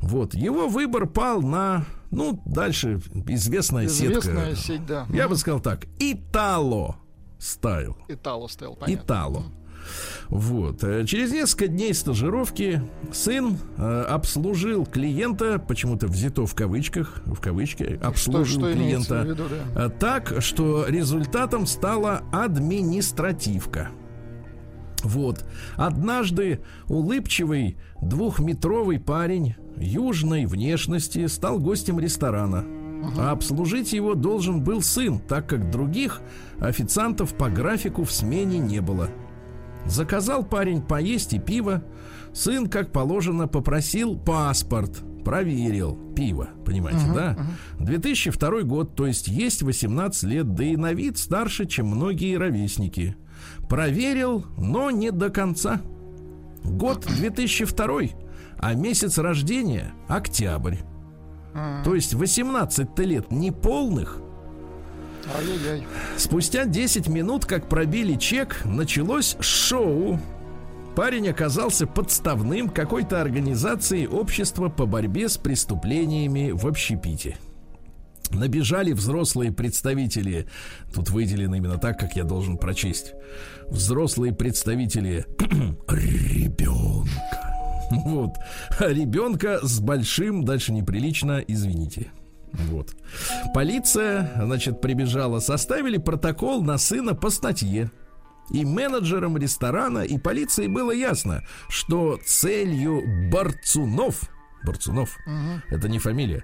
Вот, 0.00 0.34
его 0.34 0.68
выбор 0.68 1.06
пал 1.06 1.42
на, 1.42 1.84
ну, 2.10 2.40
дальше 2.46 3.00
известная, 3.26 3.86
Известная 3.86 4.54
сетка. 4.54 4.56
сеть, 4.56 4.86
да. 4.86 5.06
Я 5.10 5.28
бы 5.28 5.36
сказал 5.36 5.60
так, 5.60 5.86
Итало 5.98 6.96
стайл. 7.38 7.96
Итало 8.08 8.46
стоял, 8.48 8.76
понятно. 8.76 9.04
Итало. 9.04 9.44
Вот. 10.28 10.82
Э, 10.84 11.04
Через 11.04 11.32
несколько 11.32 11.68
дней 11.68 11.92
стажировки 11.94 12.82
сын 13.12 13.58
э, 13.76 14.02
обслужил 14.02 14.86
клиента, 14.86 15.58
почему-то 15.58 16.06
взято 16.06 16.46
в 16.46 16.54
кавычках, 16.54 17.22
в 17.26 17.40
кавычке, 17.40 17.96
Что, 17.96 18.08
обслужил 18.08 18.60
что 18.60 18.70
в 18.70 18.72
клиента 18.72 19.22
виду, 19.22 19.44
да? 19.74 19.86
э, 19.86 19.90
так, 19.90 20.36
что 20.40 20.86
результатом 20.86 21.66
стала 21.66 22.22
административка. 22.32 23.88
Вот. 25.02 25.44
Однажды 25.76 26.60
улыбчивый 26.88 27.76
двухметровый 28.02 28.98
парень 29.00 29.54
южной 29.76 30.46
внешности 30.46 31.26
стал 31.26 31.58
гостем 31.58 31.98
ресторана. 31.98 32.64
А 33.18 33.30
обслужить 33.30 33.94
его 33.94 34.14
должен 34.14 34.62
был 34.62 34.82
сын, 34.82 35.18
так 35.20 35.46
как 35.46 35.70
других 35.70 36.20
официантов 36.60 37.32
по 37.34 37.48
графику 37.48 38.04
в 38.04 38.12
смене 38.12 38.58
не 38.58 38.80
было. 38.80 39.08
Заказал 39.86 40.44
парень 40.44 40.82
поесть 40.82 41.32
и 41.32 41.38
пиво. 41.38 41.82
Сын, 42.32 42.68
как 42.68 42.92
положено, 42.92 43.48
попросил 43.48 44.16
паспорт. 44.18 45.02
Проверил 45.24 45.98
пиво, 46.16 46.48
понимаете, 46.64 47.06
да? 47.14 47.36
2002 47.78 48.62
год, 48.62 48.94
то 48.94 49.06
есть 49.06 49.28
есть 49.28 49.62
18 49.62 50.22
лет, 50.24 50.54
да 50.54 50.64
и 50.64 50.76
на 50.76 50.92
вид 50.92 51.18
старше, 51.18 51.66
чем 51.66 51.88
многие 51.88 52.36
ровесники. 52.36 53.16
Проверил, 53.68 54.46
но 54.56 54.90
не 54.90 55.10
до 55.10 55.30
конца. 55.30 55.80
Год 56.64 57.06
2002, 57.18 58.00
а 58.58 58.74
месяц 58.74 59.18
рождения 59.18 59.92
октябрь. 60.08 60.76
То 61.84 61.94
есть 61.94 62.14
18 62.14 62.98
лет 63.00 63.32
неполных, 63.32 64.20
Ай-яй-яй. 65.36 65.86
Спустя 66.16 66.64
10 66.64 67.08
минут, 67.08 67.44
как 67.44 67.68
пробили 67.68 68.16
чек, 68.16 68.64
началось 68.64 69.36
шоу. 69.40 70.18
Парень 70.96 71.28
оказался 71.28 71.86
подставным 71.86 72.68
какой-то 72.68 73.20
организации 73.20 74.06
общества 74.06 74.68
по 74.68 74.86
борьбе 74.86 75.28
с 75.28 75.36
преступлениями 75.38 76.50
в 76.50 76.66
общепите. 76.66 77.36
Набежали 78.30 78.92
взрослые 78.92 79.52
представители, 79.52 80.48
тут 80.94 81.10
выделено 81.10 81.56
именно 81.56 81.78
так, 81.78 81.98
как 81.98 82.14
я 82.16 82.24
должен 82.24 82.58
прочесть. 82.58 83.14
Взрослые 83.68 84.32
представители 84.32 85.26
ребенка. 85.88 87.50
Вот. 88.04 88.36
Ребенка 88.78 89.58
с 89.62 89.80
большим, 89.80 90.44
дальше 90.44 90.72
неприлично, 90.72 91.42
извините. 91.46 92.12
Вот. 92.52 92.94
Полиция, 93.54 94.32
значит, 94.36 94.80
прибежала, 94.80 95.40
составили 95.40 95.98
протокол 95.98 96.62
на 96.62 96.78
сына 96.78 97.14
по 97.14 97.30
статье. 97.30 97.90
И 98.50 98.64
менеджерам 98.64 99.36
ресторана, 99.36 100.00
и 100.00 100.18
полиции 100.18 100.66
было 100.66 100.90
ясно, 100.90 101.44
что 101.68 102.18
целью 102.24 103.30
Борцунов, 103.30 104.22
Борцунов, 104.64 105.16
угу. 105.24 105.62
это 105.68 105.88
не 105.88 106.00
фамилия, 106.00 106.42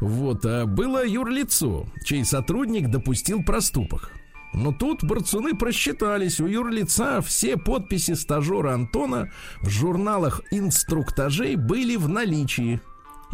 вот, 0.00 0.44
а 0.44 0.66
было 0.66 1.06
юрлицо, 1.06 1.86
чей 2.04 2.24
сотрудник 2.24 2.90
допустил 2.90 3.44
проступок. 3.44 4.10
Но 4.54 4.72
тут 4.72 5.02
борцуны 5.02 5.54
просчитались. 5.56 6.40
У 6.40 6.46
юрлица 6.46 7.20
все 7.20 7.56
подписи 7.56 8.14
стажера 8.14 8.72
Антона 8.72 9.30
в 9.60 9.68
журналах 9.68 10.42
инструктажей 10.52 11.56
были 11.56 11.96
в 11.96 12.08
наличии. 12.08 12.80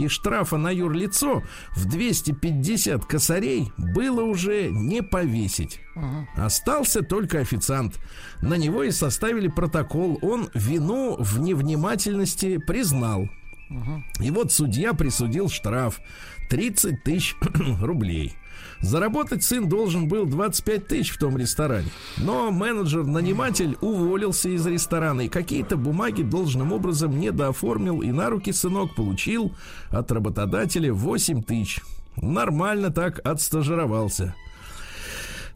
И 0.00 0.09
штрафа 0.09 0.57
на 0.57 0.71
юрлицо 0.71 1.42
в 1.76 1.85
250 1.85 3.04
косарей 3.04 3.71
было 3.76 4.23
уже 4.23 4.71
не 4.71 5.02
повесить. 5.02 5.80
Ага. 5.95 6.26
Остался 6.37 7.02
только 7.02 7.40
официант. 7.40 8.00
На 8.40 8.54
него 8.54 8.83
и 8.83 8.92
составили 8.92 9.49
протокол. 9.49 10.19
Он 10.23 10.49
вину 10.54 11.16
в 11.19 11.38
невнимательности 11.38 12.57
признал. 12.57 13.28
Ага. 13.69 14.02
И 14.21 14.30
вот 14.30 14.52
судья 14.52 14.95
присудил 14.95 15.50
штраф 15.50 16.00
30 16.49 17.04
тысяч 17.04 17.37
рублей. 17.83 18.33
Заработать 18.82 19.44
сын 19.44 19.68
должен 19.68 20.08
был 20.08 20.25
25 20.26 20.87
тысяч 20.87 21.10
в 21.10 21.18
том 21.18 21.37
ресторане. 21.37 21.88
Но 22.16 22.50
менеджер-наниматель 22.50 23.76
уволился 23.80 24.49
из 24.49 24.66
ресторана 24.66 25.22
и 25.22 25.28
какие-то 25.28 25.76
бумаги 25.76 26.22
должным 26.22 26.72
образом 26.72 27.18
не 27.18 27.30
дооформил 27.30 28.00
и 28.00 28.10
на 28.10 28.30
руки 28.30 28.52
сынок 28.52 28.94
получил 28.94 29.52
от 29.90 30.10
работодателя 30.10 30.92
8 30.92 31.42
тысяч. 31.42 31.80
Нормально 32.16 32.90
так 32.90 33.20
отстажировался. 33.26 34.34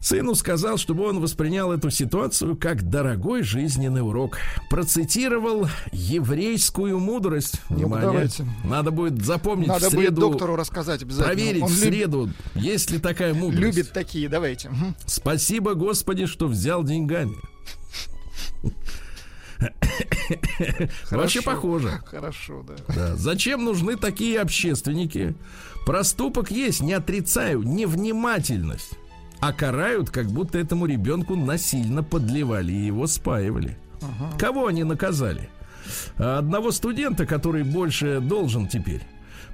Сыну 0.05 0.35
сказал, 0.35 0.77
чтобы 0.77 1.03
он 1.07 1.19
воспринял 1.19 1.71
эту 1.71 1.89
ситуацию 1.89 2.55
как 2.55 2.87
дорогой 2.87 3.41
жизненный 3.41 4.03
урок. 4.03 4.37
Процитировал 4.69 5.67
еврейскую 5.91 6.99
мудрость. 6.99 7.59
Ну, 7.71 7.77
Внимание. 7.77 8.11
давайте. 8.11 8.45
Надо 8.63 8.91
будет 8.91 9.25
запомнить 9.25 9.67
Надо 9.67 9.87
в 9.87 9.93
среду. 9.93 10.21
будет 10.21 10.33
доктору 10.33 10.55
рассказать 10.57 11.01
обязательно. 11.01 11.33
Проверить 11.33 11.63
он 11.63 11.69
в 11.69 11.73
среду, 11.73 12.25
любит, 12.25 12.35
есть 12.53 12.91
ли 12.91 12.99
такая 12.99 13.33
мудрость. 13.33 13.59
Любит 13.59 13.93
такие, 13.93 14.29
давайте. 14.29 14.69
Спасибо, 15.07 15.73
Господи, 15.73 16.27
что 16.27 16.47
взял 16.47 16.83
деньгами. 16.83 17.33
Вообще 21.09 21.41
похоже. 21.41 21.99
Хорошо, 22.05 22.61
да. 22.61 22.75
да. 22.93 23.15
Зачем 23.15 23.65
нужны 23.65 23.97
такие 23.97 24.39
общественники? 24.39 25.33
Проступок 25.87 26.51
есть, 26.51 26.81
не 26.81 26.93
отрицаю, 26.93 27.63
невнимательность 27.63 28.91
а 29.47 29.53
карают, 29.53 30.09
как 30.09 30.25
будто 30.25 30.57
этому 30.57 30.87
ребенку 30.87 31.35
насильно 31.35 32.01
подливали 32.01 32.71
и 32.71 32.85
его 32.87 33.05
спаивали. 33.05 33.77
Ага. 34.01 34.35
Кого 34.39 34.65
они 34.65 34.83
наказали? 34.83 35.49
Одного 36.17 36.71
студента, 36.71 37.27
который 37.27 37.63
больше 37.63 38.21
должен 38.21 38.67
теперь. 38.67 39.03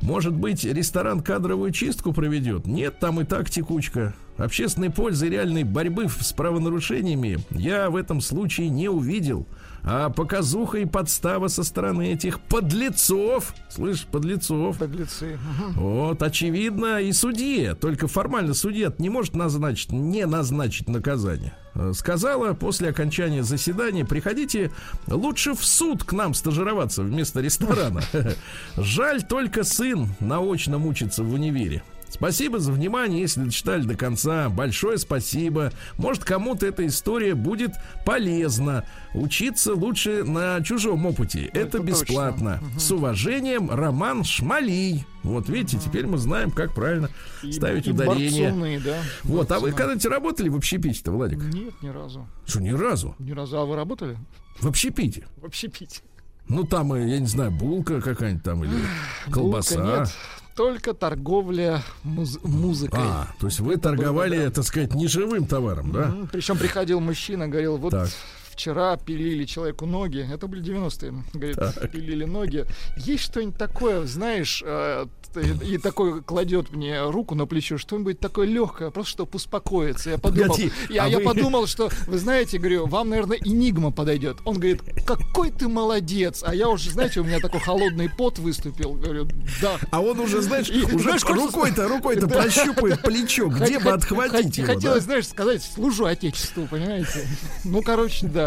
Может 0.02 0.34
быть, 0.34 0.64
ресторан 0.64 1.20
кадровую 1.20 1.72
чистку 1.72 2.14
проведет? 2.14 2.68
Нет, 2.68 3.00
там 3.00 3.20
и 3.20 3.26
так 3.26 3.50
текучка. 3.50 4.14
Общественной 4.38 4.92
пользы 4.92 5.28
реальной 5.28 5.66
борьбы 5.66 6.08
с 6.08 6.32
правонарушениями 6.32 7.40
я 7.50 7.90
в 7.90 7.98
этом 7.98 8.22
случае 8.22 8.70
не 8.70 8.88
увидел 8.88 9.46
а 9.84 10.10
показуха 10.10 10.78
и 10.80 10.86
подстава 10.86 11.48
со 11.48 11.64
стороны 11.64 12.14
этих 12.14 12.40
подлецов. 12.40 13.54
Слышь, 13.70 14.06
подлецов. 14.06 14.78
Подлецы. 14.78 15.40
Вот, 15.76 16.22
очевидно, 16.22 17.02
и 17.02 17.12
судье. 17.12 17.76
Только 17.76 18.08
формально 18.08 18.54
судья 18.54 18.94
не 18.98 19.10
может 19.10 19.36
назначить, 19.36 19.92
не 19.92 20.26
назначить 20.26 20.88
наказание. 20.88 21.54
Сказала 21.94 22.54
после 22.54 22.90
окончания 22.90 23.44
заседания, 23.44 24.06
приходите 24.06 24.72
лучше 25.08 25.54
в 25.54 25.64
суд 25.64 26.04
к 26.04 26.12
нам 26.14 26.34
стажироваться 26.34 27.02
вместо 27.02 27.40
ресторана. 27.40 28.02
Жаль, 28.78 29.24
только 29.24 29.64
сын 29.64 30.10
наочно 30.20 30.78
мучится 30.78 31.24
в 31.24 31.34
универе. 31.34 31.84
Спасибо 32.12 32.60
за 32.60 32.74
внимание, 32.74 33.22
если 33.22 33.42
дочитали 33.42 33.84
до 33.84 33.96
конца. 33.96 34.50
Большое 34.50 34.98
спасибо. 34.98 35.72
Может, 35.98 36.26
кому-то 36.26 36.66
эта 36.66 36.86
история 36.86 37.36
будет 37.36 37.72
полезна. 38.06 38.86
Учиться 39.14 39.74
лучше 39.74 40.26
на 40.26 40.62
чужом 40.62 41.06
опыте. 41.06 41.46
Это, 41.46 41.78
это 41.78 41.80
бесплатно. 41.80 42.60
Точно. 42.62 42.80
С 42.80 42.92
уважением, 42.92 43.72
Роман 43.72 44.26
Шмалий. 44.26 45.06
Вот 45.24 45.48
видите, 45.48 45.78
угу. 45.78 45.86
теперь 45.86 46.06
мы 46.06 46.18
знаем, 46.18 46.52
как 46.52 46.76
правильно 46.76 47.10
и, 47.44 47.52
ставить 47.52 47.88
и 47.88 47.92
ударение. 47.92 48.50
Борцуны, 48.50 48.82
да. 48.84 48.98
Вот, 49.24 49.50
борцуны. 49.50 49.58
а 49.58 49.60
вы 49.62 49.72
когда-нибудь 49.72 50.06
работали 50.06 50.50
в 50.50 50.56
общепите-то, 50.58 51.12
Владик? 51.12 51.40
Нет, 51.54 51.74
ни 51.82 51.90
разу. 51.90 52.28
Что, 52.46 52.60
ни 52.60 52.72
разу? 52.72 53.16
Ни 53.20 53.32
разу. 53.32 53.58
А 53.58 53.66
вы 53.66 53.78
работали? 53.78 54.18
В 54.60 54.68
общепите. 54.68 55.26
В 55.38 55.46
общепите. 55.46 56.02
Ну, 56.50 56.66
там, 56.66 56.94
я 56.94 57.20
не 57.20 57.28
знаю, 57.28 57.52
булка 57.52 58.02
какая-нибудь 58.02 58.44
там 58.44 58.66
или 58.66 58.74
колбаса. 59.32 59.76
Булка, 59.78 60.00
нет 60.02 60.10
только 60.56 60.94
торговля 60.94 61.82
муз- 62.04 62.40
музыкой. 62.44 63.00
А, 63.02 63.28
то 63.40 63.48
есть 63.48 63.60
вы 63.60 63.78
торговали, 63.78 64.36
было, 64.38 64.46
да. 64.46 64.52
так 64.52 64.64
сказать, 64.66 64.94
неживым 64.94 65.46
товаром, 65.46 65.92
да? 65.92 66.16
Причем 66.32 66.58
приходил 66.58 67.00
мужчина, 67.00 67.48
говорил, 67.48 67.78
вот 67.78 67.92
так. 67.92 68.10
Вчера 68.52 68.98
пилили 68.98 69.46
человеку 69.46 69.86
ноги, 69.86 70.28
это 70.32 70.48
были 70.48 70.64
90-е, 70.64 71.14
говорит, 71.34 71.56
так. 71.56 71.92
пилили 71.92 72.26
ноги. 72.26 72.66
Есть 72.98 73.24
что-нибудь 73.24 73.58
такое, 73.58 74.06
знаешь, 74.06 74.64
э, 74.66 75.06
и, 75.36 75.74
и 75.74 75.78
такой 75.78 76.22
кладет 76.22 76.72
мне 76.72 77.04
руку 77.04 77.36
на 77.36 77.46
плечо, 77.46 77.78
что-нибудь 77.78 78.20
такое 78.20 78.48
легкое, 78.48 78.90
просто 78.92 79.12
чтобы 79.12 79.32
успокоиться. 79.34 80.12
Я 80.12 80.18
подумал, 80.18 80.50
Погоди, 80.50 80.72
я, 80.90 81.06
а 81.06 81.08
я 81.08 81.18
вы... 81.20 81.24
подумал, 81.24 81.68
что, 81.68 81.90
вы 82.08 82.18
знаете, 82.18 82.58
говорю, 82.58 82.88
вам, 82.88 83.10
наверное, 83.10 83.38
энигма 83.38 83.92
подойдет. 83.92 84.38
Он 84.46 84.56
говорит, 84.56 84.82
какой 85.06 85.52
ты 85.52 85.68
молодец. 85.68 86.44
А 86.46 86.54
я 86.54 86.70
уже, 86.70 86.92
знаете, 86.92 87.22
у 87.22 87.24
меня 87.24 87.40
такой 87.40 87.60
холодный 87.60 88.10
пот 88.10 88.40
выступил. 88.40 88.94
Говорю, 88.94 89.28
да. 89.62 89.78
А 89.92 90.02
он 90.02 90.20
уже, 90.20 90.42
знаешь, 90.42 90.70
и, 90.70 90.84
уже 90.84 91.04
знаешь, 91.04 91.24
рукой-то, 91.24 91.88
рукой-то 91.88 92.28
да. 92.28 92.42
прощупает 92.42 93.02
плечо, 93.04 93.48
где 93.48 93.80
бы 93.80 93.92
отхватить. 93.92 94.64
Хотелось, 94.64 95.04
знаешь, 95.04 95.28
сказать, 95.28 95.64
служу 95.64 96.06
отечеству, 96.06 96.68
понимаете? 96.70 97.28
Ну, 97.64 97.82
короче, 97.82 98.28
да. 98.28 98.41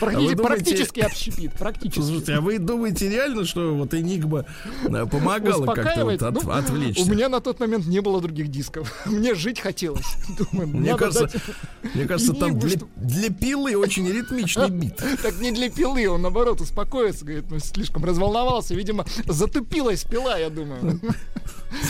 Практи- 0.00 0.32
а 0.32 0.36
практически 0.36 1.00
общепит, 1.00 1.52
практически. 1.52 2.00
Слушайте, 2.00 2.34
а 2.34 2.40
вы 2.40 2.58
думаете 2.58 3.08
реально, 3.08 3.44
что 3.44 3.74
вот 3.74 3.94
энигма 3.94 4.44
э, 4.84 5.06
помогала 5.06 5.66
как 5.66 5.84
как-то 5.84 6.04
вот 6.04 6.22
от, 6.22 6.42
ну, 6.42 6.50
отвлечься. 6.50 7.02
У 7.02 7.06
меня 7.06 7.28
на 7.28 7.40
тот 7.40 7.60
момент 7.60 7.86
не 7.86 8.00
было 8.00 8.20
других 8.20 8.48
дисков. 8.48 8.92
Мне 9.06 9.34
жить 9.34 9.60
хотелось. 9.60 10.06
Думаю, 10.38 10.68
мне 10.68 10.96
кажется, 10.96 11.28
дать... 11.28 11.94
мне 11.94 12.06
кажется, 12.06 12.34
там 12.34 12.58
для, 12.58 12.78
для 12.96 13.30
пилы 13.30 13.76
очень 13.76 14.08
ритмичный 14.10 14.70
бит. 14.70 14.96
Так 15.22 15.38
не 15.40 15.52
для 15.52 15.70
пилы, 15.70 16.08
он 16.08 16.22
наоборот 16.22 16.60
успокоится, 16.60 17.24
говорит, 17.24 17.50
ну 17.50 17.58
слишком 17.58 18.04
разволновался, 18.04 18.74
видимо, 18.74 19.04
затупилась 19.26 20.04
пила, 20.04 20.38
я 20.38 20.50
думаю. 20.50 21.00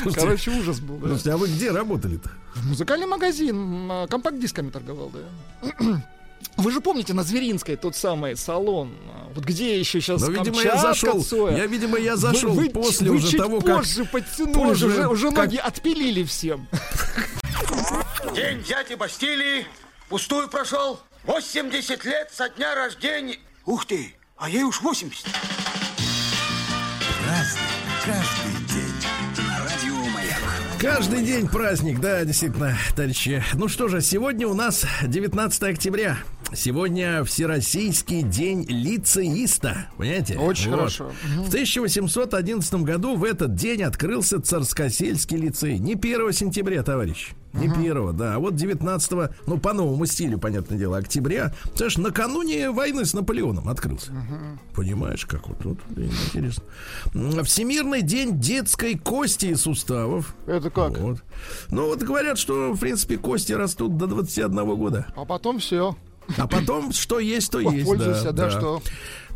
Слушайте, 0.03 0.21
Короче, 0.21 0.51
ужас 0.51 0.81
был. 0.81 0.97
Да. 0.97 1.09
Слушайте, 1.09 1.33
а 1.33 1.37
вы 1.37 1.49
где 1.49 1.71
работали-то? 1.71 2.31
Музыкальный 2.65 3.07
магазин, 3.07 4.09
компакт-дисками 4.09 4.71
торговал, 4.71 5.11
да. 5.13 6.03
Вы 6.57 6.71
же 6.71 6.81
помните 6.81 7.15
на 7.15 7.25
Зверинской 7.25 7.77
тот 7.77 7.97
самый 7.97 8.37
салон, 8.37 8.97
вот 9.35 9.45
где 9.45 9.79
еще 9.79 10.01
сейчас 10.01 10.21
Но, 10.21 10.31
видимо, 10.31 10.63
я 10.63 10.77
зашел, 10.77 11.23
Цоя. 11.23 11.57
я, 11.57 11.67
видимо, 11.67 11.99
я 11.99 12.17
зашел 12.17 12.53
вы, 12.53 12.71
после 12.71 13.11
вы 13.11 13.17
уже 13.17 13.31
чуть 13.31 13.41
того, 13.41 13.61
позже 13.61 14.03
как... 14.03 14.13
подтянули, 14.13 14.55
позже, 14.55 14.87
уже, 14.87 15.09
уже 15.09 15.29
как... 15.29 15.37
ноги 15.37 15.57
отпилили 15.57 16.23
всем. 16.23 16.69
День 18.35 18.63
дяди 18.63 18.95
Бастилии 18.95 19.67
пустую 20.09 20.49
прошел. 20.49 21.01
80 21.25 22.05
лет 22.05 22.31
со 22.33 22.49
дня 22.51 22.75
рождения. 22.75 23.39
Ух 23.67 23.87
ты, 23.87 24.15
а 24.37 24.49
ей 24.49 24.63
уж 24.63 24.81
80. 24.81 25.27
Разный, 27.27 27.61
каждый 28.05 28.75
день. 28.75 28.85
Каждый 30.85 31.25
день 31.25 31.49
праздник, 31.49 31.99
да, 31.99 32.27
действительно, 32.27 32.77
товарищи. 32.95 33.43
Ну 33.55 33.69
что 33.69 33.89
же, 33.89 34.03
сегодня 34.03 34.47
у 34.47 34.53
нас 34.53 34.85
19 35.03 35.63
октября. 35.63 36.19
Сегодня 36.55 37.25
Всероссийский 37.25 38.23
день 38.23 38.65
лицеиста. 38.69 39.89
Понимаете? 39.97 40.39
Очень 40.39 40.71
вот. 40.71 40.79
хорошо. 40.79 41.13
В 41.39 41.49
1811 41.49 42.75
году 42.75 43.17
в 43.17 43.25
этот 43.25 43.55
день 43.55 43.83
открылся 43.83 44.41
Царскосельский 44.41 45.37
лицей. 45.37 45.79
Не 45.79 45.95
1 45.95 46.33
сентября, 46.33 46.83
товарищ. 46.83 47.33
Не 47.55 47.73
первого, 47.73 48.13
да. 48.13 48.35
А 48.35 48.39
вот 48.39 48.57
19 48.57 49.31
ну, 49.47 49.59
по 49.59 49.73
новому 49.73 50.07
стилю, 50.07 50.39
понятное 50.39 50.77
дело, 50.77 50.99
октября. 50.99 51.55
Ты 51.77 51.89
ж 51.89 51.99
накануне 51.99 52.71
войны 52.71 53.05
с 53.05 53.15
Наполеоном 53.15 53.69
открылся. 53.69 54.13
Понимаешь, 54.75 55.25
как 55.27 55.49
вот 55.49 55.59
тут 55.59 55.79
интересно. 55.97 56.65
Всемирный 57.45 58.03
день 58.03 58.41
детской 58.41 58.99
кости 58.99 59.47
и 59.47 59.55
суставов. 59.55 60.35
Это 60.47 60.71
как? 60.71 60.99
Вот. 60.99 61.23
Ну, 61.71 61.87
вот 61.87 62.03
говорят, 62.03 62.39
что, 62.39 62.73
в 62.73 62.81
принципе, 62.81 63.19
кости 63.19 63.53
растут 63.53 63.97
до 63.97 64.07
21 64.07 64.77
года. 64.77 65.07
А 65.15 65.25
потом 65.25 65.61
все. 65.61 65.97
А 66.37 66.47
потом, 66.47 66.93
что 66.93 67.19
есть, 67.19 67.51
то 67.51 67.61
есть. 67.61 67.91
Да, 67.99 68.33
да, 68.33 68.51
что 68.51 68.83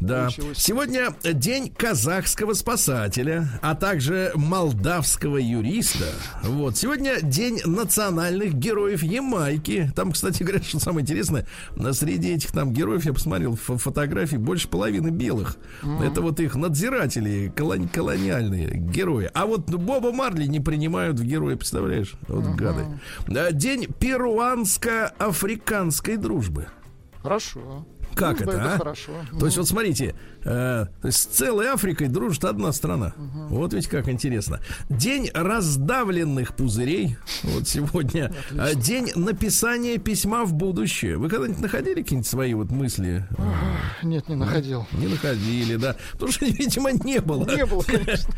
да. 0.01 0.23
Получилось. 0.23 0.59
Сегодня 0.59 1.13
день 1.25 1.73
казахского 1.77 2.55
спасателя, 2.55 3.49
а 3.63 3.75
также 3.75 4.31
молдавского 4.37 5.39
юриста. 5.39 6.05
Вот. 6.45 6.77
Сегодня 6.77 7.21
день 7.21 7.61
национальных 7.65 8.55
героев 8.55 9.03
Ямайки. 9.03 9.91
Там, 9.97 10.13
кстати 10.13 10.45
говоря, 10.45 10.63
что 10.63 10.79
самое 10.79 11.03
интересное, 11.03 11.49
среди 11.93 12.35
этих 12.35 12.53
там 12.53 12.73
героев 12.73 13.07
я 13.07 13.13
посмотрел 13.13 13.57
фотографии 13.57 14.37
больше 14.37 14.69
половины 14.69 15.09
белых. 15.09 15.57
Mm-hmm. 15.83 16.07
Это 16.07 16.23
вот 16.23 16.39
их 16.39 16.55
надзиратели, 16.55 17.53
колони- 17.57 17.89
колониальные 17.89 18.77
герои. 18.77 19.29
А 19.35 19.47
вот 19.47 19.69
Боба 19.69 20.13
Марли 20.13 20.47
не 20.47 20.61
принимают 20.61 21.19
в 21.19 21.25
герои, 21.25 21.57
представляешь? 21.57 22.15
Вот 22.29 22.45
mm-hmm. 22.45 23.01
гады. 23.27 23.53
День 23.53 23.89
перуанско-африканской 23.99 26.19
дружбы. 26.19 26.69
Хорошо. 27.29 27.85
Как 28.15 28.39
Дружба 28.39 28.53
это, 28.53 28.63
это 28.63 28.75
а? 28.75 28.79
хорошо. 28.79 29.13
То 29.39 29.45
есть, 29.45 29.59
вот 29.59 29.69
смотрите, 29.69 30.15
э, 30.45 30.87
с 31.05 31.27
целой 31.27 31.71
Африкой 31.71 32.09
дружит 32.09 32.45
одна 32.47 32.73
страна. 32.73 33.13
Угу. 33.17 33.57
Вот 33.59 33.75
ведь 33.75 33.87
как 33.87 34.09
интересно. 34.09 34.61
День 34.89 35.31
раздавленных 35.35 36.57
пузырей. 36.57 37.19
Вот 37.43 37.69
сегодня. 37.69 38.33
Отлично. 38.51 38.81
День 38.81 39.13
написания 39.15 39.99
письма 39.99 40.47
в 40.47 40.55
будущее. 40.55 41.19
Вы 41.19 41.29
когда-нибудь 41.29 41.61
находили 41.61 42.03
какие-нибудь 42.03 42.27
свои 42.27 42.55
вот 42.55 42.71
мысли? 42.71 43.29
Нет, 44.03 44.27
не 44.29 44.37
находил. 44.37 44.87
Не 44.93 45.07
находили, 45.07 45.77
да. 45.77 45.97
Потому 46.13 46.33
что, 46.33 46.45
видимо, 46.47 46.93
не 46.93 47.21
было. 47.21 47.45
Не 47.45 47.67
было, 47.67 47.83
конечно. 47.87 48.33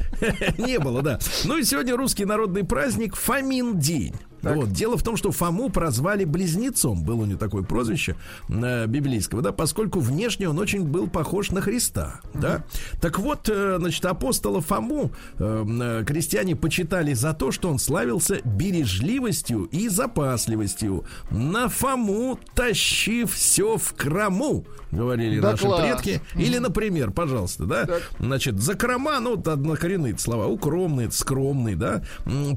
Не 0.59 0.81
было, 0.81 1.01
да. 1.01 1.21
Ну 1.45 1.57
и 1.57 1.63
сегодня 1.63 1.97
русский 1.97 2.25
народный 2.25 2.65
праздник 2.65 3.15
Фомин 3.15 3.79
день. 3.79 4.17
Так. 4.43 4.57
Вот. 4.57 4.73
Дело 4.73 4.97
в 4.97 5.03
том, 5.03 5.17
что 5.17 5.33
Фому 5.33 5.71
прозвали 5.71 6.25
близнецом. 6.25 7.03
Было 7.03 7.23
у 7.23 7.27
него 7.27 7.39
такое 7.39 7.63
прозвище 7.63 8.17
э, 8.49 8.87
библейского, 8.87 9.43
да, 9.43 9.53
поскольку 9.53 10.01
внешне 10.01 10.49
он 10.49 10.59
очень 10.59 10.85
был 10.85 11.09
похож 11.09 11.51
на 11.51 11.61
Христа. 11.61 12.21
Mm-hmm. 12.23 12.41
Да? 12.41 12.65
Так 13.01 13.19
вот, 13.19 13.49
э, 13.49 13.77
значит, 13.79 14.05
апостола 14.05 14.61
Фому 14.61 15.13
э, 15.39 15.65
э, 16.01 16.05
крестьяне 16.07 16.57
почитали 16.57 17.13
за 17.13 17.35
то, 17.35 17.53
что 17.53 17.69
он 17.69 17.79
славился 17.79 18.41
бережливостью 18.45 19.65
и 19.65 19.89
запасливостью. 19.89 21.05
На 21.31 21.69
Фому 21.69 22.39
тащи 22.55 23.25
все 23.25 23.77
в 23.77 23.95
краму, 23.95 24.65
говорили 24.91 25.41
да 25.41 25.53
наши 25.53 25.65
класс. 25.65 25.81
предки. 25.81 26.21
Или, 26.35 26.59
например, 26.59 27.11
пожалуйста, 27.11 27.65
да, 27.65 27.87
так. 27.87 28.03
значит, 28.19 28.61
закрома, 28.61 29.21
ну, 29.21 29.37
вот 29.37 29.49
однокоренные 29.49 30.17
слова, 30.19 30.47
укромный, 30.47 31.11
скромный, 31.13 31.75
да, 31.75 32.03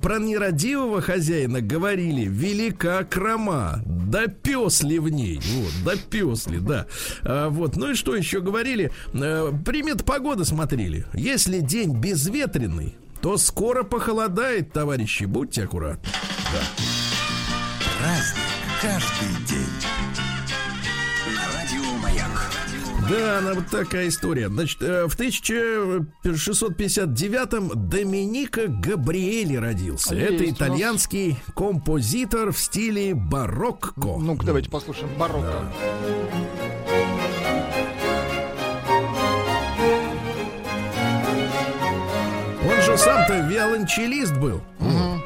про 0.01 0.19
нерадивого 0.19 1.01
хозяина 1.01 1.61
говорили, 1.73 2.25
велика 2.29 3.03
крома, 3.03 3.81
да 3.85 4.27
пес 4.27 4.83
ли 4.83 4.99
в 4.99 5.09
ней, 5.09 5.41
вот, 5.43 5.73
да 5.83 5.93
пес 6.09 6.45
ли, 6.45 6.59
да. 6.59 6.85
А, 7.23 7.49
вот, 7.49 7.75
ну 7.77 7.89
и 7.89 7.95
что 7.95 8.15
еще 8.15 8.41
говорили? 8.41 8.91
А, 9.15 9.51
примет 9.65 10.05
погоды 10.05 10.45
смотрели. 10.45 11.07
Если 11.15 11.61
день 11.61 11.99
безветренный, 11.99 12.95
то 13.21 13.37
скоро 13.37 13.83
похолодает, 13.83 14.71
товарищи, 14.71 15.23
будьте 15.23 15.63
аккуратны. 15.63 16.07
Да. 16.53 16.61
Праздник 17.97 18.43
каждый 18.79 19.45
день. 19.47 19.82
Да, 23.13 23.39
она 23.39 23.53
вот 23.53 23.67
такая 23.67 24.07
история. 24.07 24.47
Значит, 24.49 24.81
э, 24.81 25.05
в 25.07 25.15
1659-м 25.19 27.89
Доминика 27.89 28.67
Габриэли 28.67 29.55
родился. 29.55 30.15
Есть 30.15 30.33
Это 30.33 30.49
итальянский 30.49 31.37
композитор 31.55 32.51
в 32.51 32.57
стиле 32.57 33.13
барокко. 33.13 34.17
Ну-ка, 34.17 34.43
давайте 34.45 34.71
послушаем 34.71 35.09
барокко. 35.17 35.43
Да. 35.43 35.71
Он 42.65 42.81
же 42.81 42.97
сам-то 42.97 43.41
виолончелист 43.47 44.35
был. 44.37 44.61
Угу. 44.79 45.21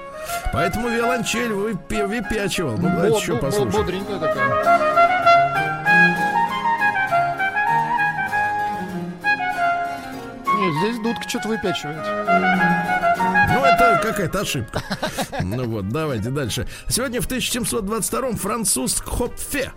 Поэтому 0.52 0.90
виолончель 0.90 1.54
выпячивал. 1.54 2.76
Ну, 2.78 2.90
давайте 2.90 3.18
еще 3.18 3.38
послушаем. 3.38 3.72
Бодренькая 3.72 4.20
такая. 4.20 5.47
Здесь 10.80 11.00
дудка 11.00 11.28
что-то 11.30 11.50
выпячивает. 11.50 12.97
Это 13.74 14.00
какая-то 14.02 14.42
ошибка. 14.42 14.82
Ну 15.42 15.66
вот, 15.66 15.90
давайте 15.90 16.30
дальше. 16.30 16.68
Сегодня 16.88 17.22
в 17.22 17.28
1722-м 17.28 18.38
француз 18.38 19.02
Хопфе 19.06 19.72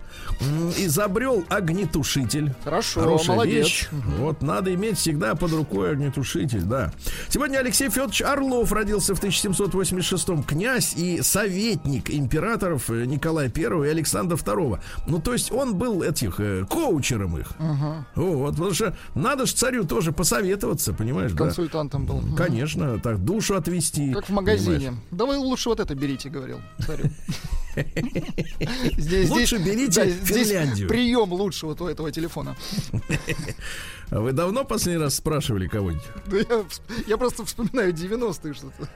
изобрел 0.77 1.43
огнетушитель. 1.49 2.53
Хорошо, 2.63 3.01
Хорошая 3.01 3.35
молодец. 3.35 3.65
Вещь. 3.65 3.89
Вот, 4.17 4.41
надо 4.41 4.73
иметь 4.73 4.97
всегда 4.97 5.35
под 5.35 5.51
рукой 5.53 5.91
огнетушитель, 5.91 6.61
да. 6.61 6.91
Сегодня 7.29 7.57
Алексей 7.57 7.89
Федорович 7.89 8.21
Орлов 8.21 8.71
родился 8.71 9.13
в 9.15 9.23
1786-м. 9.23 10.43
Князь 10.43 10.93
и 10.95 11.21
советник 11.21 12.09
императоров 12.09 12.89
э, 12.89 13.05
Николая 13.05 13.51
I 13.55 13.87
и 13.87 13.89
Александра 13.89 14.37
II. 14.37 14.79
Ну, 15.07 15.19
то 15.19 15.33
есть 15.33 15.51
он 15.51 15.75
был 15.75 16.01
этих, 16.01 16.39
э, 16.39 16.65
коучером 16.69 17.37
их. 17.37 17.51
Угу. 17.59 18.23
Вот, 18.23 18.51
потому 18.55 18.73
что 18.73 18.95
надо 19.15 19.45
же 19.45 19.53
царю 19.53 19.83
тоже 19.85 20.11
посоветоваться, 20.11 20.93
понимаешь, 20.93 21.33
Консультантом 21.33 22.05
да? 22.05 22.13
был. 22.13 22.35
Конечно, 22.35 22.99
так, 22.99 23.23
душу 23.23 23.55
отвести. 23.55 23.80
Как 24.13 24.29
в 24.29 24.31
магазине. 24.31 24.75
Понимаешь? 24.77 24.99
Да 25.11 25.25
вы 25.25 25.37
лучше 25.37 25.69
вот 25.69 25.79
это 25.79 25.95
берите, 25.95 26.29
говорил 26.29 26.61
царю. 26.85 27.05
Здесь, 28.97 29.29
Лучше 29.29 29.57
здесь, 29.57 29.65
берите 29.65 30.03
да, 30.03 30.25
Финляндию. 30.25 30.89
прием 30.89 31.31
лучше 31.31 31.65
вот 31.67 31.79
у 31.79 31.87
этого 31.87 32.11
телефона. 32.11 32.57
А 34.11 34.19
вы 34.19 34.33
давно 34.33 34.65
последний 34.65 35.01
раз 35.01 35.15
спрашивали 35.15 35.67
кого-нибудь? 35.67 36.03
Да 36.27 36.37
я, 36.37 36.65
я 37.07 37.17
просто 37.17 37.45
вспоминаю 37.45 37.93
90-е 37.93 38.53
что-то. 38.53 38.89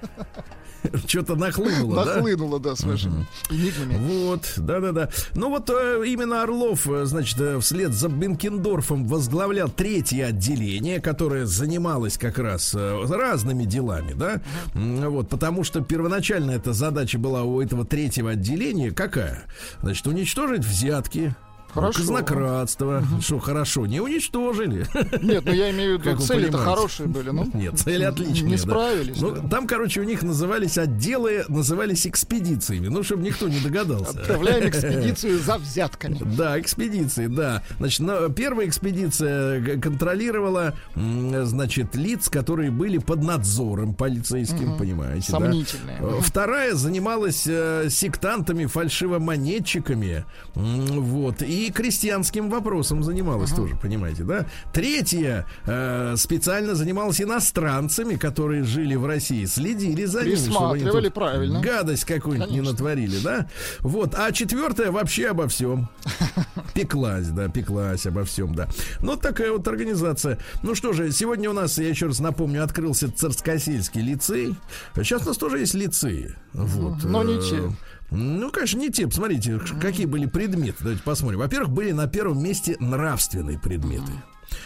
Что-то 1.08 1.36
нахлынуло, 1.36 2.04
да? 2.04 2.16
Нахлынуло, 2.16 2.60
да, 2.60 2.76
с 2.76 2.84
вашими 2.84 3.26
энигмами. 3.50 3.98
Вот, 3.98 4.54
да-да-да. 4.58 5.10
Ну 5.34 5.50
вот 5.50 5.70
э, 5.70 6.04
именно 6.06 6.44
Орлов, 6.44 6.88
э, 6.88 7.06
значит, 7.06 7.40
э, 7.40 7.60
вслед 7.60 7.94
за 7.94 8.10
Бенкендорфом 8.10 9.08
возглавлял 9.08 9.70
третье 9.70 10.28
отделение, 10.28 11.00
которое 11.02 11.46
занималось 11.46 12.18
как 12.18 12.38
раз 12.38 12.76
разными 12.76 13.64
делами, 13.64 14.14
да? 14.14 14.42
Вот, 14.74 15.30
потому 15.30 15.64
что 15.64 15.82
первоначально 15.82 16.52
эта 16.52 16.74
задача 16.74 17.18
была 17.18 17.44
у 17.44 17.62
этого 17.62 17.86
третьего 17.86 18.32
отделения 18.32 18.92
какая? 18.92 19.46
Значит, 19.82 20.06
уничтожить 20.08 20.66
взятки, 20.66 21.36
Хорошо. 21.76 22.00
Казнократство. 22.00 23.04
Что, 23.20 23.40
хорошо, 23.40 23.86
не 23.86 24.00
уничтожили. 24.00 24.88
Нет, 25.22 25.44
ну 25.46 25.52
я 25.52 25.72
имею 25.72 26.00
в 26.00 26.06
виду, 26.06 26.22
цели-то 26.22 26.58
хорошие 26.58 27.08
были. 27.08 27.30
Ну, 27.32 27.52
Нет, 27.54 27.78
цели 27.78 28.04
отличные. 28.04 28.52
Не 28.52 28.58
справились. 28.58 29.20
Да. 29.20 29.28
Ну, 29.28 29.50
там, 29.50 29.68
короче, 29.68 30.00
у 30.00 30.06
них 30.06 30.24
назывались 30.24 30.78
отделы, 30.78 31.44
назывались 31.50 32.08
экспедициями. 32.08 32.88
Ну, 32.88 33.04
чтобы 33.04 33.24
никто 33.24 33.50
не 33.50 33.60
догадался. 33.60 34.12
Отправляем 34.22 34.70
экспедицию 34.70 35.40
за 35.40 35.58
взятками. 35.58 36.18
Да, 36.38 36.58
экспедиции, 36.60 37.28
да. 37.28 37.62
Значит, 37.78 38.06
первая 38.36 38.68
экспедиция 38.68 39.80
контролировала, 39.80 40.76
значит, 40.96 41.96
лиц, 41.96 42.30
которые 42.30 42.72
были 42.72 43.00
под 43.00 43.22
надзором 43.22 43.94
полицейским, 43.94 44.72
угу. 44.72 44.80
понимаете. 44.80 45.30
Сомнительные. 45.30 46.00
Да? 46.00 46.22
Вторая 46.22 46.74
занималась 46.76 47.46
э, 47.48 47.90
сектантами, 47.90 48.66
фальшивомонетчиками. 48.66 50.24
Вот. 50.54 51.42
И 51.42 51.65
крестьянским 51.72 52.50
вопросом 52.50 53.04
занималась 53.04 53.52
ага. 53.52 53.62
тоже, 53.62 53.76
понимаете, 53.76 54.24
да? 54.24 54.46
Третья 54.74 55.46
э, 55.66 56.16
специально 56.18 56.76
занималась 56.76 57.22
иностранцами, 57.22 58.16
которые 58.16 58.64
жили 58.64 58.96
в 58.96 59.06
России, 59.06 59.46
следили 59.46 60.06
за 60.06 60.24
ними, 60.24 60.36
чтобы 60.36 60.76
они 60.76 60.86
тут 60.86 61.14
правильно. 61.14 61.62
гадость 61.62 62.06
какую-нибудь 62.06 62.52
не 62.52 62.62
натворили, 62.62 63.20
да? 63.20 63.48
Вот. 63.80 64.16
А 64.16 64.32
четвертая 64.32 64.92
вообще 64.92 65.28
обо 65.28 65.48
всем. 65.48 65.90
Пеклась, 66.74 67.30
да, 67.30 67.48
пеклась 67.48 68.06
обо 68.06 68.24
всем, 68.26 68.56
да. 68.56 68.68
Ну, 69.02 69.16
такая 69.16 69.52
вот 69.52 69.68
организация. 69.68 70.40
Ну 70.64 70.76
что 70.76 70.94
же, 70.94 71.12
сегодня 71.12 71.50
у 71.50 71.54
нас, 71.54 71.78
я 71.78 71.90
еще 71.90 72.08
раз 72.08 72.20
напомню, 72.20 72.64
открылся 72.64 73.12
Царскосельский 73.12 74.02
лицей. 74.02 74.56
Сейчас 74.96 75.24
у 75.24 75.28
нас 75.28 75.38
тоже 75.38 75.60
есть 75.60 75.74
лицеи. 75.74 76.36
Вот. 76.54 77.04
Но 77.04 77.24
не 77.24 77.40
те. 77.42 77.58
Э, 77.58 77.70
ну, 78.12 78.52
конечно, 78.52 78.80
не 78.80 78.90
те. 78.90 79.08
Посмотрите, 79.08 79.60
какие 79.82 80.06
были 80.06 80.26
предметы. 80.26 80.78
Давайте 80.80 81.04
посмотрим. 81.04 81.40
Во-первых, 81.40 81.72
были 81.72 81.92
на 81.92 82.08
первом 82.08 82.44
месте 82.44 82.78
нравственные 82.80 83.60
предметы. 83.60 84.12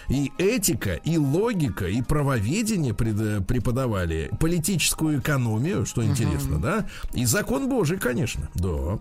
И 0.07 0.31
этика, 0.37 0.95
и 0.95 1.17
логика, 1.17 1.87
и 1.87 2.01
правоведение 2.01 2.93
пред, 2.93 3.47
преподавали, 3.47 4.29
политическую 4.39 5.19
экономию, 5.19 5.85
что 5.85 6.03
интересно, 6.03 6.55
uh-huh. 6.55 6.61
да, 6.61 6.89
и 7.13 7.25
закон 7.25 7.69
Божий, 7.69 7.97
конечно, 7.97 8.49
да. 8.55 8.99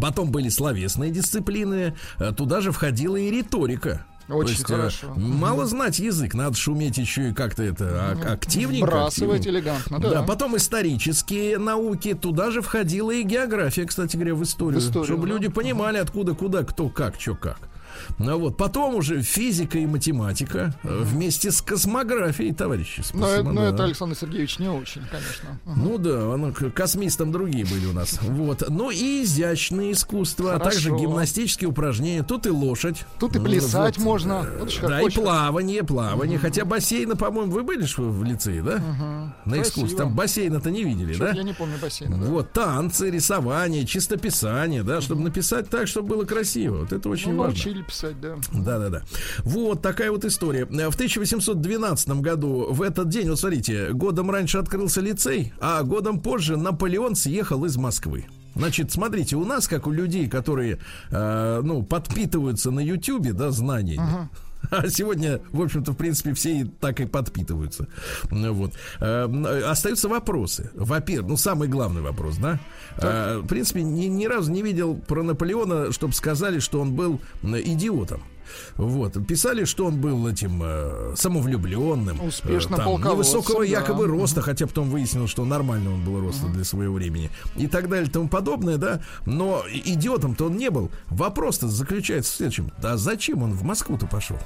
Потом 0.00 0.30
были 0.30 0.48
словесные 0.48 1.10
дисциплины, 1.10 1.96
туда 2.36 2.60
же 2.60 2.72
входила 2.72 3.16
и 3.16 3.30
риторика. 3.30 4.06
Очень 4.34 4.50
есть, 4.50 4.62
э, 4.62 4.74
хорошо. 4.74 5.12
Мало 5.16 5.66
знать 5.66 5.98
язык, 5.98 6.34
надо 6.34 6.56
шуметь 6.56 6.98
еще 6.98 7.30
и 7.30 7.32
как-то 7.32 7.62
это 7.62 7.86
а- 7.88 8.32
активненько. 8.32 8.86
Бросывать 8.86 9.40
активненько. 9.40 9.68
элегантно, 9.70 9.98
Да. 10.00 10.10
да. 10.10 10.22
потом 10.22 10.56
исторические 10.56 11.58
науки, 11.58 12.14
туда 12.14 12.50
же 12.50 12.62
входила 12.62 13.10
и 13.10 13.22
география, 13.22 13.84
кстати 13.86 14.16
говоря, 14.16 14.34
в 14.34 14.42
историю. 14.42 14.80
В 14.80 14.84
историю, 14.84 15.04
чтобы 15.04 15.26
да. 15.26 15.34
люди 15.34 15.48
понимали, 15.48 15.98
откуда, 15.98 16.34
куда, 16.34 16.62
кто, 16.64 16.88
как, 16.88 17.20
что, 17.20 17.34
как. 17.34 17.58
Ну 18.18 18.38
вот, 18.38 18.56
потом 18.56 18.94
уже 18.94 19.22
физика 19.22 19.78
и 19.78 19.86
математика 19.86 20.74
э, 20.82 21.02
вместе 21.04 21.50
с 21.50 21.62
космографией, 21.62 22.52
товарищи. 22.54 23.02
Но, 23.14 23.26
э- 23.26 23.28
Спасибо, 23.30 23.52
но 23.52 23.60
да. 23.62 23.68
это 23.74 23.84
Александр 23.84 24.16
Сергеевич 24.16 24.58
не 24.58 24.68
очень, 24.68 25.02
конечно. 25.10 25.58
Мгм. 25.64 25.82
Ну 25.84 25.98
да, 25.98 26.34
оно, 26.34 26.52
к- 26.52 26.70
космистом 26.70 27.32
другие 27.32 27.64
были 27.64 27.86
у 27.86 27.92
нас. 27.92 28.18
Вот. 28.40 28.64
Ну 28.68 28.90
и 28.90 29.22
изящные 29.24 29.92
искусства, 29.92 30.54
а 30.54 30.58
также 30.58 30.88
Хорошо. 30.90 31.04
гимнастические 31.04 31.68
упражнения. 31.68 32.22
Тут 32.22 32.46
и 32.46 32.50
лошадь. 32.50 33.04
Тут 33.18 33.36
и 33.36 33.38
Ну, 33.38 33.44
плясать 33.44 33.96
вот. 33.98 34.04
можно. 34.04 34.46
Вот 34.58 34.72
как 34.80 34.88
Да, 34.90 35.00
и 35.02 35.10
плавание, 35.10 35.82
плавание. 35.84 36.38
Хотя 36.38 36.64
бассейна, 36.64 37.16
по-моему, 37.16 37.52
вы 37.52 37.62
были 37.62 37.84
в 37.96 38.24
лицее, 38.24 38.62
да? 38.62 38.82
На 39.44 39.60
экскурсии. 39.60 39.96
Там 39.96 40.14
бассейна-то 40.14 40.70
не 40.70 40.84
видели, 40.84 41.12
Чё-то 41.12 41.32
да? 41.32 41.36
Я 41.38 41.42
не 41.42 41.52
помню 41.52 41.76
бассейна. 41.80 42.16
да. 42.16 42.26
Вот, 42.26 42.52
танцы, 42.52 43.10
рисование, 43.10 43.84
чистописание, 43.86 44.82
да, 44.82 45.00
чтобы 45.00 45.22
написать 45.22 45.68
так, 45.68 45.86
чтобы 45.88 46.08
было 46.08 46.24
красиво. 46.24 46.78
Вот 46.78 46.92
это 46.92 47.08
очень 47.08 47.32
Ну, 47.32 47.38
важно. 47.38 47.54
научили 47.54 47.82
писать, 47.90 48.20
да. 48.20 48.36
Да-да-да. 48.52 49.02
Вот 49.44 49.82
такая 49.82 50.10
вот 50.10 50.24
история. 50.24 50.64
В 50.66 50.94
1812 50.94 52.08
году, 52.20 52.68
в 52.70 52.82
этот 52.82 53.08
день, 53.08 53.28
вот 53.28 53.38
смотрите, 53.38 53.92
годом 53.92 54.30
раньше 54.30 54.58
открылся 54.58 55.00
лицей, 55.00 55.52
а 55.60 55.82
годом 55.82 56.20
позже 56.20 56.56
Наполеон 56.56 57.14
съехал 57.14 57.64
из 57.64 57.76
Москвы. 57.76 58.26
Значит, 58.54 58.92
смотрите, 58.92 59.36
у 59.36 59.44
нас, 59.44 59.68
как 59.68 59.86
у 59.86 59.90
людей, 59.90 60.28
которые, 60.28 60.78
э, 61.10 61.60
ну, 61.62 61.82
подпитываются 61.82 62.70
на 62.70 62.80
Ютьюбе, 62.80 63.32
да, 63.32 63.50
знаниями, 63.50 64.28
А 64.70 64.88
сегодня, 64.88 65.40
в 65.52 65.62
общем-то, 65.62 65.92
в 65.92 65.96
принципе, 65.96 66.32
все 66.34 66.60
и 66.60 66.64
так 66.64 67.00
и 67.00 67.06
подпитываются. 67.06 67.88
Ну, 68.30 68.52
Вот. 68.52 68.72
Э, 69.00 69.62
Остаются 69.66 70.08
вопросы. 70.08 70.70
Во-первых, 70.74 71.30
ну, 71.30 71.36
самый 71.36 71.68
главный 71.68 72.02
вопрос, 72.02 72.36
да? 72.36 72.58
Э, 72.98 73.38
В 73.38 73.46
принципе, 73.46 73.82
ни, 73.82 74.06
ни 74.06 74.26
разу 74.26 74.50
не 74.52 74.62
видел 74.62 74.94
про 74.96 75.22
Наполеона, 75.22 75.92
чтобы 75.92 76.12
сказали, 76.14 76.58
что 76.60 76.80
он 76.80 76.94
был 76.94 77.20
идиотом. 77.42 78.22
Вот. 78.76 79.14
Писали, 79.26 79.64
что 79.64 79.86
он 79.86 80.00
был 80.00 80.26
этим 80.26 80.60
э, 80.62 81.14
самовлюбленным. 81.16 82.22
Успешным 82.24 82.80
э, 82.80 82.84
там, 82.84 83.12
Невысокого 83.12 83.60
да. 83.60 83.64
якобы 83.64 84.06
роста, 84.06 84.42
хотя 84.42 84.66
потом 84.66 84.90
выяснилось, 84.90 85.30
что 85.30 85.44
нормально 85.44 85.92
он 85.92 86.04
был 86.04 86.20
роста 86.20 86.46
для 86.48 86.64
своего 86.64 86.94
времени. 86.94 87.30
И 87.56 87.66
так 87.66 87.88
далее 87.88 88.08
и 88.08 88.10
тому 88.10 88.28
подобное, 88.28 88.76
да. 88.76 89.02
Но 89.26 89.64
идиотом-то 89.72 90.46
он 90.46 90.56
не 90.56 90.70
был. 90.70 90.90
Вопрос-то 91.08 91.68
заключается 91.68 92.32
в 92.32 92.36
следующем. 92.36 92.72
Да 92.80 92.96
зачем 92.96 93.42
он 93.42 93.52
в 93.52 93.62
Москву-то 93.62 94.06
пошел? 94.06 94.38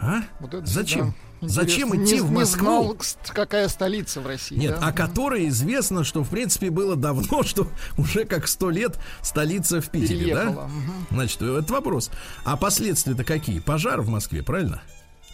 А? 0.00 0.22
Вот 0.40 0.54
это 0.54 0.66
Зачем? 0.66 1.12
всегда 1.12 1.27
Зачем 1.40 1.88
интересно. 1.88 2.04
идти 2.04 2.14
Не- 2.16 2.20
в 2.22 2.30
не 2.30 2.36
Москву? 2.38 2.64
знал, 2.64 2.94
кст- 2.94 3.32
какая 3.32 3.68
столица 3.68 4.20
в 4.20 4.26
России. 4.26 4.56
Нет, 4.56 4.78
да? 4.80 4.88
о 4.88 4.92
которой 4.92 5.48
известно, 5.48 6.04
что 6.04 6.22
в 6.24 6.28
принципе 6.30 6.70
было 6.70 6.96
давно, 6.96 7.42
что 7.44 7.68
уже 7.96 8.24
как 8.24 8.48
сто 8.48 8.70
лет 8.70 8.98
столица 9.22 9.80
в 9.80 9.88
Питере, 9.88 10.20
Переехала, 10.20 10.70
да? 11.10 11.16
Значит, 11.16 11.42
это 11.42 11.72
вопрос. 11.72 12.10
А 12.44 12.56
последствия-то 12.56 13.24
какие? 13.24 13.60
Пожар 13.60 14.00
в 14.00 14.08
Москве, 14.08 14.42
правильно? 14.42 14.82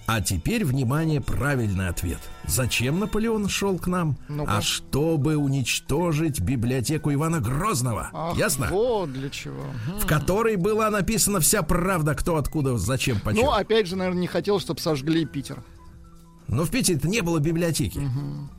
А 0.07 0.21
теперь, 0.21 0.67
внимание, 0.67 1.23
правильный 1.23 1.89
ответ. 1.89 2.19
Зачем 2.47 3.01
Наполеон 3.01 3.49
шел 3.49 3.79
к 3.79 3.87
нам? 3.87 4.19
Ну-ка. 4.29 4.59
а 4.59 4.61
чтобы 4.61 5.39
уничтожить 5.39 6.41
библиотеку 6.41 7.11
Ивана 7.11 7.41
Грозного. 7.41 8.11
Ах, 8.13 8.37
Ясно? 8.37 8.69
Вот 8.71 9.11
для 9.11 9.31
чего. 9.31 9.65
В 9.99 10.07
которой 10.07 10.57
была 10.57 10.91
написана 10.91 11.41
вся 11.41 11.63
правда, 11.63 12.15
кто 12.15 12.37
откуда, 12.37 12.77
зачем, 12.77 13.19
почему. 13.21 13.47
Ну, 13.47 13.53
опять 13.53 13.87
же, 13.87 13.97
наверное, 13.97 14.21
не 14.21 14.27
хотел, 14.27 14.61
чтобы 14.61 14.79
сожгли 14.81 15.25
Питер. 15.25 15.63
Но 16.49 16.65
в 16.65 16.71
Питере-то 16.71 17.09
не 17.09 17.21
было 17.21 17.39
библиотеки. 17.39 18.01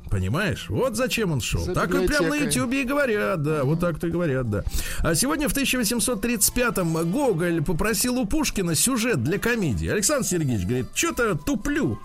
Понимаешь? 0.10 0.68
Вот 0.70 0.96
зачем 0.96 1.32
он 1.32 1.42
шел. 1.42 1.62
За 1.62 1.74
так 1.74 1.94
и 1.94 2.08
прям 2.08 2.30
на. 2.30 2.36
Ютьюбе 2.36 2.82
и 2.82 2.86
говорят, 2.86 3.44
да. 3.44 3.64
Вот 3.64 3.80
так-то 3.80 4.08
и 4.08 4.12
говорят, 4.12 4.50
да. 4.50 4.64
А 5.00 5.16
сегодня 5.16 5.50
в 5.50 5.56
1835-м 5.56 7.12
Гоголь 7.12 7.64
попросил 7.64 8.20
у 8.20 8.26
Пушкина 8.26 8.76
сюжет 8.76 9.24
для 9.24 9.40
комедии. 9.40 9.88
Александр 9.88 10.26
Сергеевич 10.26 10.66
говорит, 10.66 10.88
что-то 10.94 11.36
туплю. 11.36 12.00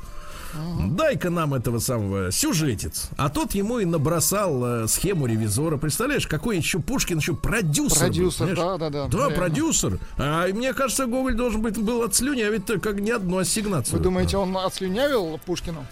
Дай-ка 0.91 1.31
нам 1.31 1.55
этого 1.55 1.79
самого 1.79 2.31
сюжетец. 2.33 3.09
А 3.17 3.29
тот 3.29 3.53
ему 3.55 3.79
и 3.79 3.85
набросал 3.85 4.65
э, 4.85 4.89
схему 4.89 5.27
ревизора. 5.27 5.77
Представляешь, 5.77 6.27
какой 6.27 6.57
еще 6.59 6.79
Пушкин 6.81 7.19
еще 7.19 7.35
продюсер. 7.35 7.99
был, 7.99 8.07
Продюсер, 8.07 8.47
понимаешь? 8.49 8.79
да-да-да, 8.81 9.07
Да, 9.09 9.19
реально. 9.19 9.37
продюсер. 9.37 9.99
А 10.19 10.47
мне 10.49 10.73
кажется, 10.75 11.07
Гоголь 11.07 11.35
должен 11.35 11.63
быть 11.63 11.77
был 11.79 12.03
отслюнявить 12.03 12.67
как 12.83 13.01
не 13.01 13.11
одну 13.11 13.39
ассигнацию. 13.39 13.99
Вы 13.99 14.05
думаете, 14.05 14.37
он 14.37 14.57
отслюнявил 14.57 15.39
Пушкину? 15.47 15.87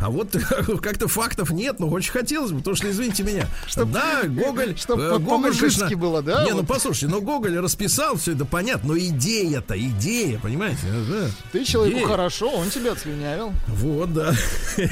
А 0.00 0.10
вот 0.10 0.30
как-то 0.82 1.08
фактов 1.08 1.50
нет, 1.50 1.80
но 1.80 1.88
очень 1.88 2.12
хотелось 2.12 2.52
бы, 2.52 2.58
потому 2.58 2.76
что, 2.76 2.90
извините 2.90 3.22
меня, 3.22 3.46
да, 3.76 4.22
Гоголь... 4.24 4.76
чтоб 4.76 4.98
э, 4.98 5.18
Гоголь, 5.18 5.56
конечно, 5.56 5.88
было, 5.96 6.22
да, 6.22 6.44
Не, 6.44 6.50
ну 6.50 6.58
вот? 6.58 6.66
послушайте, 6.66 7.08
но 7.08 7.20
Гоголь 7.20 7.58
расписал 7.58 8.16
все 8.16 8.32
это 8.32 8.44
понятно, 8.44 8.88
но 8.88 8.98
идея-то, 8.98 9.78
идея, 9.78 10.38
понимаете? 10.38 10.80
да. 11.08 11.28
Ты 11.52 11.64
человеку 11.64 11.98
Идея. 11.98 12.08
хорошо, 12.08 12.50
он 12.50 12.70
тебя 12.70 12.92
отслюнявил. 12.92 13.52
Вот, 13.68 14.12
да. 14.12 14.32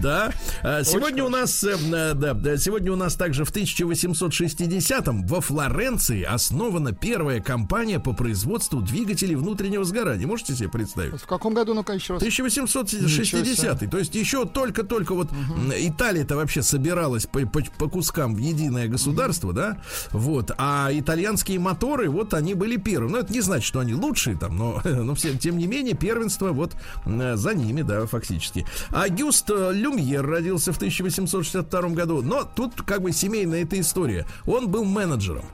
Да. 0.00 0.32
А, 0.62 0.82
Сегодня 0.84 1.22
у 1.22 1.28
нас, 1.28 1.62
э, 1.64 1.76
э, 1.76 2.14
да, 2.14 2.34
да, 2.34 2.56
сегодня 2.56 2.92
у 2.92 2.96
нас 2.96 3.14
также 3.14 3.44
в 3.44 3.52
1860-м 3.52 5.26
во 5.26 5.40
Флоренции 5.40 6.22
основана 6.22 6.92
первая 6.92 7.40
компания 7.40 8.00
по 8.00 8.12
производству 8.12 8.80
двигателей 8.80 9.34
внутреннего 9.34 9.84
сгорания. 9.84 10.26
Можете 10.26 10.54
себе 10.54 10.70
представить? 10.70 11.20
В 11.20 11.26
каком 11.26 11.54
году, 11.54 11.74
ну-ка, 11.74 11.92
еще 11.92 12.14
раз? 12.14 12.22
1860 12.22 13.82
то 13.92 13.98
есть 13.98 14.14
еще 14.14 14.46
только-только 14.46 15.14
вот 15.14 15.30
м, 15.30 15.70
Италия-то 15.70 16.34
вообще 16.34 16.62
собиралась 16.62 17.26
по, 17.26 17.40
по- 17.40 17.60
по 17.78 17.90
кускам 17.90 18.34
в 18.34 18.38
единое 18.38 18.88
государство, 18.88 19.52
да, 19.52 19.82
вот, 20.12 20.50
а 20.56 20.88
итальянские 20.90 21.58
моторы, 21.58 22.08
вот 22.08 22.32
они 22.32 22.54
были 22.54 22.76
первыми, 22.78 23.12
ну 23.12 23.18
это 23.18 23.30
не 23.30 23.42
значит, 23.42 23.66
что 23.66 23.80
они 23.80 23.92
лучшие 23.92 24.34
там, 24.38 24.56
но, 24.56 24.80
но 24.84 25.14
все, 25.14 25.36
тем 25.36 25.58
не 25.58 25.66
менее 25.66 25.94
первенство 25.94 26.52
вот 26.52 26.72
за 27.04 27.54
ними, 27.54 27.82
да, 27.82 28.06
фактически. 28.06 28.64
Агюст 28.88 29.50
э, 29.50 29.72
Люмьер 29.74 30.26
родился 30.26 30.72
в 30.72 30.76
1862 30.76 31.88
году, 31.90 32.22
но 32.22 32.44
тут 32.44 32.80
как 32.80 33.02
бы 33.02 33.12
семейная 33.12 33.64
эта 33.64 33.78
история, 33.78 34.26
он 34.46 34.70
был 34.70 34.86
менеджером. 34.86 35.44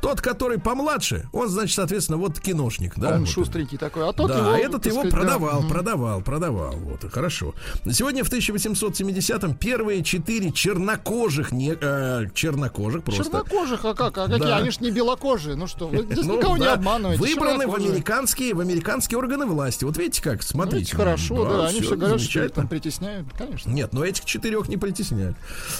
Тот, 0.00 0.20
который 0.20 0.58
помладше, 0.58 1.28
он, 1.32 1.48
значит, 1.48 1.74
соответственно, 1.74 2.18
вот 2.18 2.38
киношник, 2.38 2.92
да. 2.96 3.14
он 3.14 3.20
вот. 3.20 3.28
шустренький 3.28 3.78
такой. 3.78 4.08
А 4.08 4.12
тот 4.12 4.28
да, 4.28 4.38
его, 4.38 4.50
а 4.52 4.58
этот 4.58 4.86
его 4.86 5.00
сказать, 5.00 5.12
да, 5.12 5.18
продавал, 5.18 5.60
мгм. 5.60 5.68
продавал, 5.68 6.20
продавал. 6.20 6.76
Вот, 6.76 7.12
хорошо. 7.12 7.54
Сегодня 7.90 8.22
в 8.22 8.30
1870-м 8.32 9.54
первые 9.54 10.04
четыре 10.04 10.52
чернокожих, 10.52 11.50
не, 11.50 11.76
э, 11.80 12.26
чернокожих 12.32 13.02
просто. 13.02 13.24
Чернокожих, 13.24 13.84
а 13.84 13.94
как? 13.94 14.16
А 14.18 14.26
какие? 14.26 14.38
Да. 14.38 14.58
Они 14.58 14.70
ж 14.70 14.80
не 14.80 14.90
белокожие. 14.92 15.56
Ну 15.56 15.66
что, 15.66 15.88
вы 15.88 16.04
здесь 16.04 16.18
Ну, 16.24 16.36
никого 16.38 16.56
не 16.56 16.64
да, 16.64 16.74
обманываете. 16.74 17.20
Выбраны 17.20 17.66
в 17.66 17.74
американские, 17.74 18.54
в 18.54 18.60
американские 18.60 19.18
органы 19.18 19.46
власти. 19.46 19.84
Вот 19.84 19.96
видите 19.98 20.22
как, 20.22 20.36
Ну, 20.36 20.42
смотрите. 20.42 20.78
видите, 20.78 20.96
хорошо, 20.96 21.44
да. 21.44 21.66
Они 21.66 21.80
все 21.80 21.96
говорят, 21.96 22.20
что 22.20 22.44
их 22.44 22.52
там 22.52 22.68
притесняют. 22.68 23.26
Конечно. 23.36 23.70
Нет, 23.70 23.92
но 23.92 24.04
этих 24.04 24.24
четырех 24.24 24.68
не 24.68 24.76
притесняют. 24.76 25.36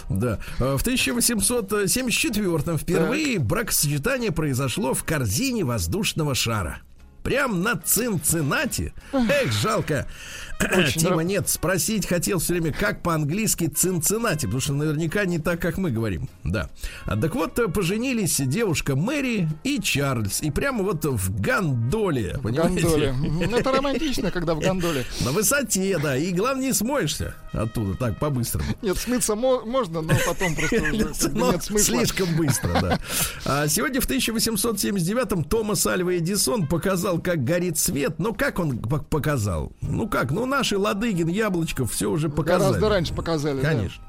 Да. 0.09 0.41
Э, 0.59 0.77
В 0.77 0.81
1874 0.81 2.77
впервые 2.79 3.39
бракосочетание 3.39 4.08
произошло 4.33 4.95
в 4.95 5.05
корзине 5.05 5.65
воздушного 5.65 6.35
шара. 6.35 6.79
Прям 7.23 7.63
на 7.63 7.77
Цинциннати. 7.77 8.95
Эх, 9.13 9.53
жалко. 9.53 10.07
Очень 10.61 11.03
Тима, 11.03 11.23
нет, 11.23 11.49
спросить 11.49 12.07
хотел 12.07 12.39
все 12.39 12.55
время, 12.55 12.73
как 12.73 13.03
по-английски 13.03 13.67
Цинциннати, 13.67 14.47
потому 14.47 14.61
что 14.61 14.73
наверняка 14.73 15.25
не 15.25 15.39
так, 15.39 15.61
как 15.61 15.77
мы 15.79 15.91
говорим. 15.91 16.29
Да. 16.43 16.71
А, 17.05 17.17
так 17.17 17.35
вот, 17.35 17.59
э, 17.59 17.69
поженились 17.69 18.39
девушка 18.41 18.97
Мэри 18.97 19.49
и 19.63 19.79
Чарльз. 19.79 20.41
И 20.43 20.51
прямо 20.51 20.83
вот 20.83 21.05
в 21.05 21.41
гондоле, 21.41 22.39
В 22.39 22.43
понимаете? 22.43 22.81
гондоле. 22.81 23.13
Мгм. 23.13 23.55
Это 23.55 23.73
романтично, 23.73 24.31
когда 24.31 24.55
в 24.55 24.61
гондоле. 24.61 25.05
На 25.21 25.33
высоте, 25.33 25.99
да. 25.99 26.17
И 26.17 26.33
главное, 26.33 26.67
не 26.67 26.73
смоешься 26.73 27.35
оттуда 27.53 27.97
так 27.97 28.19
по-быстрому. 28.19 28.67
Нет, 28.83 28.97
смыться 28.99 29.35
мо- 29.35 29.65
можно, 29.65 30.01
но 30.03 30.15
потом 30.27 30.55
просто 30.55 30.77
уже 30.83 31.31
Но 31.35 31.53
нет 31.53 31.63
смысла. 31.65 31.97
слишком 31.99 32.37
быстро, 32.37 32.81
да. 32.81 32.99
А 33.45 33.69
сегодня 33.69 34.01
в 34.01 34.09
1879-м 34.09 35.45
Томас 35.45 35.87
Альва 35.87 36.17
Эдисон 36.19 36.67
показал, 36.67 37.19
как 37.21 37.45
горит 37.45 37.79
свет. 37.79 38.15
Ну, 38.19 38.35
как 38.35 38.59
он 38.59 38.73
пок- 38.79 39.05
показал? 39.09 39.73
Ну, 39.81 40.09
как? 40.09 40.31
Ну, 40.31 40.47
наши 40.47 40.77
Ладыгин, 40.79 41.29
Яблочков 41.29 41.93
все 41.93 42.11
уже 42.11 42.29
показали. 42.29 42.69
Гораздо 42.69 42.89
раньше 42.89 43.15
показали, 43.15 43.61
Конечно. 43.61 44.03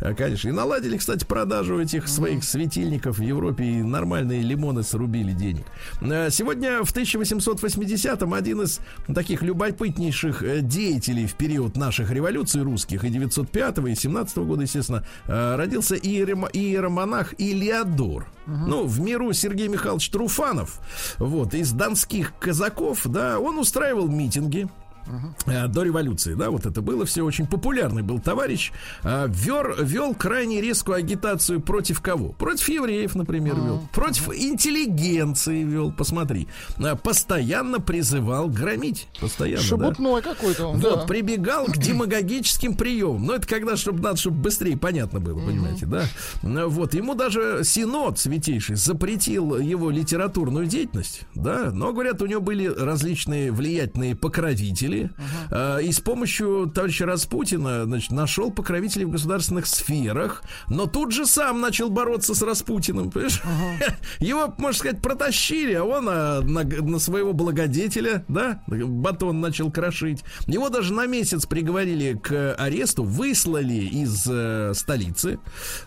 Да. 0.00 0.14
Конечно. 0.14 0.48
И 0.48 0.52
наладили, 0.52 0.96
кстати, 0.98 1.24
продажу 1.24 1.80
этих 1.80 2.08
своих 2.08 2.44
светильников 2.44 3.18
в 3.18 3.22
Европе, 3.22 3.64
и 3.64 3.82
нормальные 3.82 4.42
лимоны 4.42 4.82
срубили 4.82 5.32
денег. 5.32 5.64
Э, 6.02 6.28
сегодня 6.30 6.82
в 6.84 6.92
1880-м 6.94 8.34
один 8.34 8.62
из 8.62 8.80
таких 9.14 9.42
любопытнейших 9.42 10.42
э, 10.42 10.60
деятелей 10.60 11.26
в 11.26 11.34
период 11.34 11.76
наших 11.76 12.10
революций 12.10 12.62
русских, 12.62 12.83
и 12.92 13.08
905 13.08 13.78
и 13.78 13.94
17 13.94 14.36
года, 14.38 14.62
естественно, 14.62 15.04
э, 15.26 15.56
родился 15.56 15.94
иером, 15.94 16.46
иеромонах 16.52 17.34
Илиадор. 17.38 18.26
Угу. 18.46 18.56
Ну, 18.56 18.84
в 18.86 19.00
миру 19.00 19.32
Сергей 19.32 19.68
Михайлович 19.68 20.10
Труфанов, 20.10 20.80
вот, 21.18 21.54
из 21.54 21.72
донских 21.72 22.34
казаков, 22.38 23.00
да, 23.04 23.38
он 23.38 23.58
устраивал 23.58 24.08
митинги, 24.08 24.68
Uh-huh. 25.06 25.68
До 25.68 25.82
революции, 25.82 26.34
да, 26.34 26.50
вот 26.50 26.66
это 26.66 26.80
было 26.80 27.04
все 27.04 27.22
очень 27.22 27.46
популярный 27.46 28.02
был 28.02 28.20
товарищ. 28.20 28.72
А, 29.02 29.26
вер, 29.26 29.76
вел 29.82 30.14
крайне 30.14 30.60
резкую 30.60 30.96
агитацию 30.96 31.60
против 31.60 32.00
кого? 32.00 32.30
Против 32.32 32.68
евреев, 32.68 33.14
например, 33.14 33.54
uh-huh. 33.54 33.64
вел. 33.64 33.88
Против 33.92 34.28
uh-huh. 34.28 34.36
интеллигенции 34.36 35.62
вел, 35.62 35.92
посмотри. 35.92 36.48
А, 36.78 36.96
постоянно 36.96 37.80
призывал 37.80 38.48
громить. 38.48 39.08
Постоянно, 39.20 39.62
Шебутной 39.62 40.22
да. 40.22 40.30
какой-то 40.34 40.68
он, 40.68 40.80
Вот, 40.80 41.00
да. 41.00 41.06
прибегал 41.06 41.66
к 41.66 41.76
демагогическим 41.76 42.76
приемам. 42.76 43.26
Но 43.26 43.34
это 43.34 43.46
когда, 43.46 43.76
чтобы 43.76 44.02
надо, 44.02 44.16
чтобы 44.16 44.38
быстрее 44.38 44.76
понятно 44.76 45.20
было, 45.20 45.38
uh-huh. 45.38 45.46
понимаете, 45.46 45.86
да? 45.86 46.04
Вот, 46.42 46.94
ему 46.94 47.14
даже 47.14 47.60
Синод 47.64 48.18
Святейший 48.18 48.76
запретил 48.76 49.58
его 49.58 49.90
литературную 49.90 50.66
деятельность, 50.66 51.22
да, 51.34 51.70
но, 51.72 51.92
говорят, 51.92 52.22
у 52.22 52.26
него 52.26 52.40
были 52.40 52.66
различные 52.66 53.52
влиятельные 53.52 54.14
покровители, 54.14 54.93
покровители. 54.94 55.10
Uh-huh. 55.50 55.82
И 55.82 55.92
с 55.92 56.00
помощью 56.00 56.70
товарища 56.74 57.06
Распутина 57.06 57.84
значит, 57.84 58.12
нашел 58.12 58.50
покровителей 58.50 59.04
в 59.04 59.10
государственных 59.10 59.66
сферах, 59.66 60.42
но 60.68 60.86
тут 60.86 61.12
же 61.12 61.26
сам 61.26 61.60
начал 61.60 61.90
бороться 61.90 62.34
с 62.34 62.42
Распутиным. 62.42 63.08
Uh-huh. 63.08 63.94
Его, 64.20 64.54
можно 64.58 64.78
сказать, 64.78 65.02
протащили, 65.02 65.74
а 65.74 65.84
он 65.84 66.08
а, 66.08 66.40
на, 66.40 66.64
на 66.64 66.98
своего 66.98 67.32
благодетеля, 67.32 68.24
да, 68.28 68.62
батон 68.66 69.40
начал 69.40 69.70
крошить. 69.70 70.22
Его 70.46 70.68
даже 70.68 70.92
на 70.92 71.06
месяц 71.06 71.46
приговорили 71.46 72.14
к 72.14 72.54
аресту, 72.54 73.04
выслали 73.04 73.74
из 73.74 74.26
э, 74.28 74.72
столицы. 74.74 75.38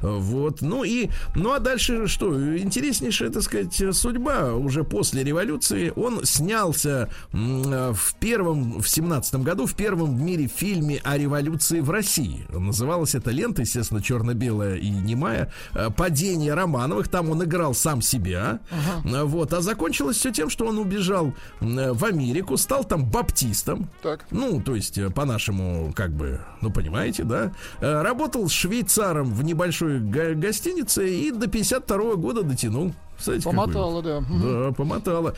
Вот. 0.02 0.62
Ну 0.62 0.84
и, 0.84 1.10
ну 1.36 1.54
а 1.54 1.60
дальше 1.60 2.08
что? 2.08 2.58
Интереснейшая, 2.58 3.30
так 3.30 3.44
сказать, 3.44 3.82
судьба 3.96 4.54
уже 4.54 4.84
после 4.84 5.24
революции. 5.24 5.92
Он 5.96 6.24
снялся 6.26 7.10
в 7.32 8.16
первом, 8.20 8.82
в 8.82 8.88
17 8.98 9.36
году 9.44 9.68
в 9.68 9.76
первом 9.76 10.18
в 10.18 10.20
мире 10.20 10.48
фильме 10.48 11.00
о 11.04 11.18
революции 11.20 11.82
в 11.82 11.92
России. 11.92 12.48
Называлась 12.50 13.14
эта 13.14 13.30
лента, 13.30 13.62
естественно, 13.62 14.02
черно-белая 14.02 14.78
и 14.78 14.90
немая. 14.90 15.54
Э, 15.76 15.92
Падение 15.96 16.56
Романовых. 16.56 17.08
Там 17.08 17.30
он 17.30 17.44
играл 17.44 17.76
сам 17.76 18.02
себя. 18.02 18.60
Ага. 18.72 19.26
Вот. 19.26 19.54
А 19.54 19.62
закончилось 19.62 20.18
все 20.18 20.32
тем, 20.32 20.50
что 20.50 20.66
он 20.66 20.80
убежал 20.80 21.36
в 21.60 22.06
Америку, 22.06 22.58
стал 22.58 22.86
там 22.86 23.06
баптистом. 23.06 23.88
Так. 24.02 24.26
Ну, 24.32 24.62
то 24.62 24.76
есть, 24.76 24.98
э, 24.98 25.12
по-нашему, 25.12 25.94
как 25.96 26.12
бы, 26.12 26.42
ну, 26.62 26.72
понимаете, 26.72 27.24
да. 27.24 27.52
Э, 27.82 28.02
работал 28.02 28.50
швейцаром 28.50 29.32
в 29.32 29.44
небольшой 29.44 30.00
гостинице 30.00 31.08
и 31.08 31.30
до 31.30 31.48
52 31.48 32.16
года 32.16 32.42
дотянул. 32.42 32.96
Кстати, 33.18 33.44
помотала, 33.44 34.02
да. 34.02 34.24
Да, 34.30 34.72
помотала. 34.72 35.34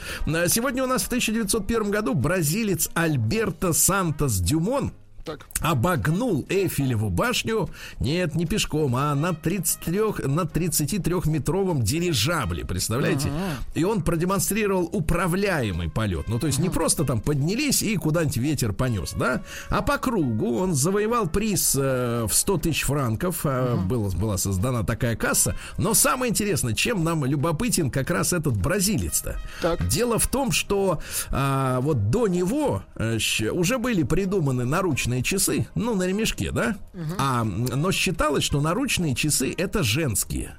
Сегодня 0.48 0.84
у 0.84 0.88
нас 0.88 1.04
в 1.04 1.08
1901 1.08 1.92
году 1.92 2.14
бразилец 2.14 2.90
Альберто 2.94 3.74
Сантос 3.74 4.40
Дюмон 4.40 4.92
так. 5.38 5.48
обогнул 5.62 6.46
Эйфелеву 6.50 7.10
башню, 7.10 7.70
нет, 8.00 8.36
не 8.36 8.46
пешком, 8.46 8.96
а 8.96 9.14
на 9.16 9.34
33, 9.34 10.28
на 10.28 10.42
33-метровом 10.42 11.82
дирижабле, 11.82 12.66
представляете? 12.66 13.32
И 13.76 13.84
он 13.84 14.02
продемонстрировал 14.02 14.90
управляемый 14.92 15.90
полет. 15.90 16.28
Ну, 16.28 16.40
то 16.40 16.48
есть 16.48 16.60
не 16.60 16.70
просто 16.70 17.04
там 17.04 17.22
поднялись 17.22 17.82
и 17.82 17.96
куда-нибудь 17.96 18.38
ветер 18.38 18.74
понес, 18.74 19.14
да? 19.14 19.42
А 19.70 19.82
по 19.82 19.98
кругу 19.98 20.58
он 20.60 20.74
завоевал 20.74 21.28
приз 21.28 21.76
э, 21.78 22.26
в 22.28 22.34
100 22.34 22.58
тысяч 22.58 22.84
франков. 22.84 23.42
Э, 23.44 23.76
была, 23.76 24.10
была 24.10 24.38
создана 24.38 24.84
такая 24.84 25.16
касса. 25.16 25.56
Но 25.78 25.94
самое 25.94 26.32
интересное, 26.32 26.74
чем 26.74 27.04
нам 27.04 27.26
любопытен 27.26 27.92
как 27.92 28.10
раз 28.10 28.34
этот 28.34 28.58
бразилец-то. 28.58 29.38
Так. 29.62 29.88
Дело 29.88 30.20
в 30.20 30.28
том, 30.28 30.52
что 30.52 31.00
э, 31.30 31.80
вот 31.82 32.10
до 32.10 32.28
него 32.28 32.84
э, 32.96 33.18
уже 33.52 33.78
были 33.78 34.04
придуманы 34.04 34.66
наручные 34.66 35.19
наручные 35.20 35.24
часы, 35.24 35.68
ну, 35.76 35.96
на 35.96 36.08
ремешке, 36.08 36.52
да? 36.52 36.78
Угу. 36.94 37.14
А, 37.18 37.44
но 37.44 37.92
считалось, 37.92 38.44
что 38.44 38.62
наручные 38.62 39.16
часы 39.16 39.54
это 39.58 39.84
женские. 39.84 40.56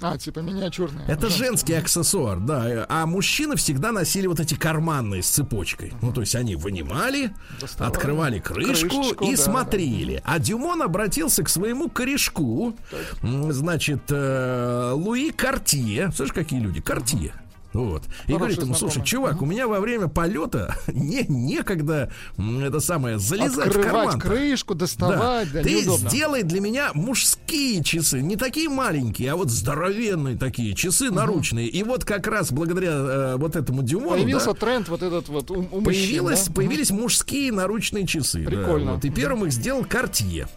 А, 0.00 0.16
типа 0.16 0.38
миниатюрные. 0.38 1.04
Это 1.08 1.22
женский, 1.28 1.38
женский 1.38 1.72
аксессуар, 1.74 2.38
да. 2.38 2.86
А 2.88 3.04
мужчины 3.06 3.56
всегда 3.56 3.90
носили 3.90 4.28
вот 4.28 4.38
эти 4.38 4.54
карманные 4.54 5.24
с 5.24 5.28
цепочкой. 5.28 5.92
Ну, 6.02 6.12
то 6.12 6.20
есть 6.20 6.36
они 6.36 6.54
вынимали, 6.54 7.32
Доставали. 7.60 7.92
открывали 7.92 8.38
крышку, 8.38 8.88
крышечку 8.88 9.24
и 9.24 9.34
да, 9.34 9.42
смотрели. 9.42 10.16
Да. 10.24 10.34
А 10.34 10.38
Дюмон 10.38 10.82
обратился 10.82 11.42
к 11.42 11.48
своему 11.48 11.88
корешку. 11.88 12.76
Так. 12.90 13.52
Значит, 13.52 14.02
э, 14.10 14.92
Луи 14.94 15.32
Картье. 15.32 16.12
Слышишь, 16.14 16.32
какие 16.32 16.60
люди? 16.60 16.80
Картье. 16.80 17.32
Вот. 17.72 18.04
И 18.26 18.32
говорит 18.32 18.62
ему, 18.62 18.74
слушай, 18.74 19.04
чувак, 19.04 19.42
у 19.42 19.46
меня 19.46 19.68
во 19.68 19.80
время 19.80 20.08
полета 20.08 20.74
не, 20.88 21.24
некогда 21.28 22.10
это 22.38 22.80
самое 22.80 23.18
залезать 23.18 23.68
Открывать 23.68 24.08
в 24.08 24.18
карман. 24.18 24.20
крышку, 24.20 24.74
доставать, 24.74 25.52
да, 25.52 25.58
да 25.58 25.62
Ты 25.62 25.74
неудобно. 25.74 26.08
сделай 26.08 26.42
для 26.42 26.60
меня 26.60 26.90
мужские 26.94 27.84
часы, 27.84 28.20
не 28.20 28.36
такие 28.36 28.68
маленькие, 28.68 29.32
а 29.32 29.36
вот 29.36 29.50
здоровенные 29.50 30.36
такие 30.36 30.74
часы 30.74 31.08
угу. 31.08 31.16
наручные. 31.16 31.68
И 31.68 31.82
вот 31.82 32.04
как 32.04 32.26
раз 32.26 32.52
благодаря 32.52 32.92
э, 32.92 33.36
вот 33.36 33.54
этому 33.54 33.82
Дюмону 33.82 34.22
появился 34.22 34.52
да, 34.52 34.54
тренд 34.54 34.88
вот 34.88 35.02
этот 35.02 35.28
вот 35.28 35.50
у, 35.50 35.60
у 35.60 35.82
появилось, 35.82 36.38
мужчин, 36.38 36.52
да? 36.54 36.54
появились 36.54 36.90
угу. 36.90 37.00
мужские 37.02 37.52
наручные 37.52 38.06
часы. 38.06 38.44
Прикольно. 38.44 38.86
Да, 38.86 38.92
вот. 38.94 39.04
И 39.04 39.10
первым 39.10 39.44
их 39.44 39.52
сделал 39.52 39.84
Картье. 39.84 40.48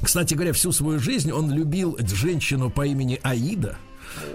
Кстати 0.00 0.34
говоря, 0.34 0.52
всю 0.52 0.72
свою 0.72 0.98
жизнь 0.98 1.30
он 1.30 1.50
любил 1.50 1.96
женщину 2.00 2.70
по 2.70 2.86
имени 2.86 3.20
Аида. 3.22 3.78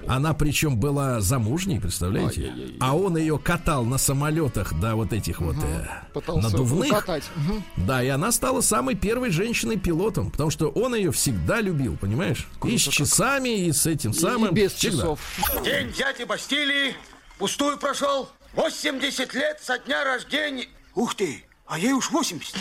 Она 0.08 0.34
причем 0.34 0.78
была 0.78 1.22
замужней, 1.22 1.80
представляете? 1.80 2.42
Ай-яй-яй. 2.42 2.78
А 2.80 2.96
он 2.96 3.18
ее 3.18 3.38
катал 3.38 3.84
на 3.84 3.98
самолетах, 3.98 4.74
да, 4.80 4.96
вот 4.96 5.14
этих 5.14 5.42
угу. 5.42 5.54
вот 5.54 5.64
э, 5.64 6.42
надувных. 6.42 7.08
Угу. 7.08 7.64
Да, 7.78 8.04
и 8.04 8.08
она 8.08 8.32
стала 8.32 8.62
самой 8.62 8.96
первой 8.96 9.32
женщиной-пилотом, 9.32 10.32
потому 10.32 10.50
что 10.50 10.70
он 10.70 10.96
ее 10.96 11.12
всегда 11.12 11.62
любил, 11.62 11.98
понимаешь? 11.98 12.48
Круто 12.60 12.76
и 12.76 12.78
с 12.78 12.84
часами, 12.84 13.50
как. 13.50 13.60
и 13.60 13.72
с 13.72 13.86
этим 13.86 14.14
самым. 14.14 14.52
И 14.52 14.56
без 14.56 14.74
всегда. 14.74 14.98
часов. 14.98 15.20
День 15.64 15.92
дяди 15.92 16.24
Бастилии 16.24 16.96
пустую 17.38 17.78
прошел. 17.78 18.30
80 18.54 19.34
лет 19.34 19.60
со 19.62 19.78
дня 19.78 20.04
рождения. 20.04 20.68
Ух 20.96 21.14
ты, 21.16 21.44
а 21.68 21.78
ей 21.78 21.94
уж 21.94 22.10
80. 22.10 22.56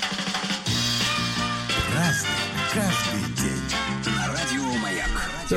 Разный, 1.94 2.28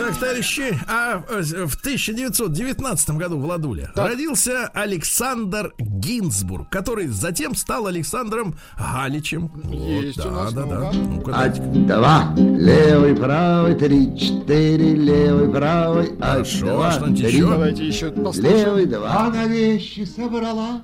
так, 0.09 0.19
товарищи, 0.19 0.79
а 0.87 1.19
в 1.19 1.75
1919 1.75 3.09
году 3.11 3.37
в 3.39 3.45
Ладуле 3.45 3.91
так. 3.93 4.07
родился 4.09 4.67
Александр 4.73 5.73
Гинзбург, 5.77 6.69
который 6.69 7.07
затем 7.07 7.55
стал 7.55 7.87
Александром 7.87 8.55
Галичем. 8.77 9.51
Есть 9.65 10.17
вот, 10.17 10.25
у 10.25 10.31
нас 10.31 10.53
да, 10.53 10.65
да, 10.65 10.91
да. 10.91 11.41
Ать, 11.41 11.87
два, 11.87 12.33
левый, 12.35 13.15
правый, 13.15 13.75
три, 13.75 14.17
четыре, 14.17 14.95
левый, 14.95 15.51
правый, 15.51 16.17
Хорошо, 16.19 16.65
два, 16.65 16.91
что 16.91 17.05
три. 17.05 17.27
еще? 17.27 17.49
Давайте 17.49 17.87
еще 17.87 18.11
послушаем. 18.11 18.57
Левый, 18.57 18.85
два. 18.85 19.27
Она 19.27 19.47
вещи 19.47 20.05
собрала, 20.05 20.81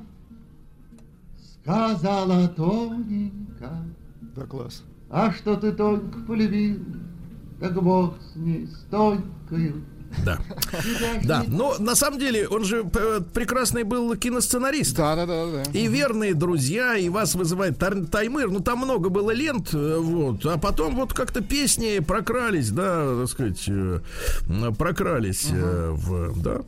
сказала 1.63 2.47
тоненько. 2.49 3.85
Да, 4.35 4.43
класс. 4.43 4.83
А 5.09 5.31
что 5.31 5.55
ты 5.55 5.71
только 5.71 6.19
полюбил? 6.19 6.79
Как 7.69 7.84
бог 7.84 8.15
с 8.34 8.36
ней, 8.36 8.67
стойкою. 8.88 9.84
Да. 10.23 10.39
Да, 11.23 11.43
но 11.47 11.75
на 11.80 11.95
самом 11.95 12.19
деле 12.19 12.47
он 12.47 12.63
же 12.63 12.86
э, 12.93 13.21
прекрасный 13.34 13.84
был 13.84 14.15
киносценарист. 14.15 14.95
Да, 14.95 15.15
да, 15.15 15.25
да, 15.25 15.45
да. 15.45 15.63
И 15.73 15.88
верные 15.88 16.34
друзья, 16.34 16.95
и 16.95 17.10
вас 17.10 17.36
вызывает 17.36 17.78
Таймыр. 17.78 18.49
Ну, 18.49 18.60
там 18.60 18.80
много 18.80 19.10
было 19.10 19.32
лент, 19.32 19.73
э, 19.73 19.97
вот. 19.97 20.45
А 20.45 20.58
потом 20.58 20.95
вот 20.95 21.13
как-то 21.13 21.41
песни 21.41 21.99
прокрались, 21.99 22.69
да, 22.69 23.19
так 23.19 23.30
сказать, 23.30 23.63
э, 23.67 23.99
прокрались 24.78 25.47
угу. 25.47 25.95
в, 25.95 26.41
да, 26.41 26.62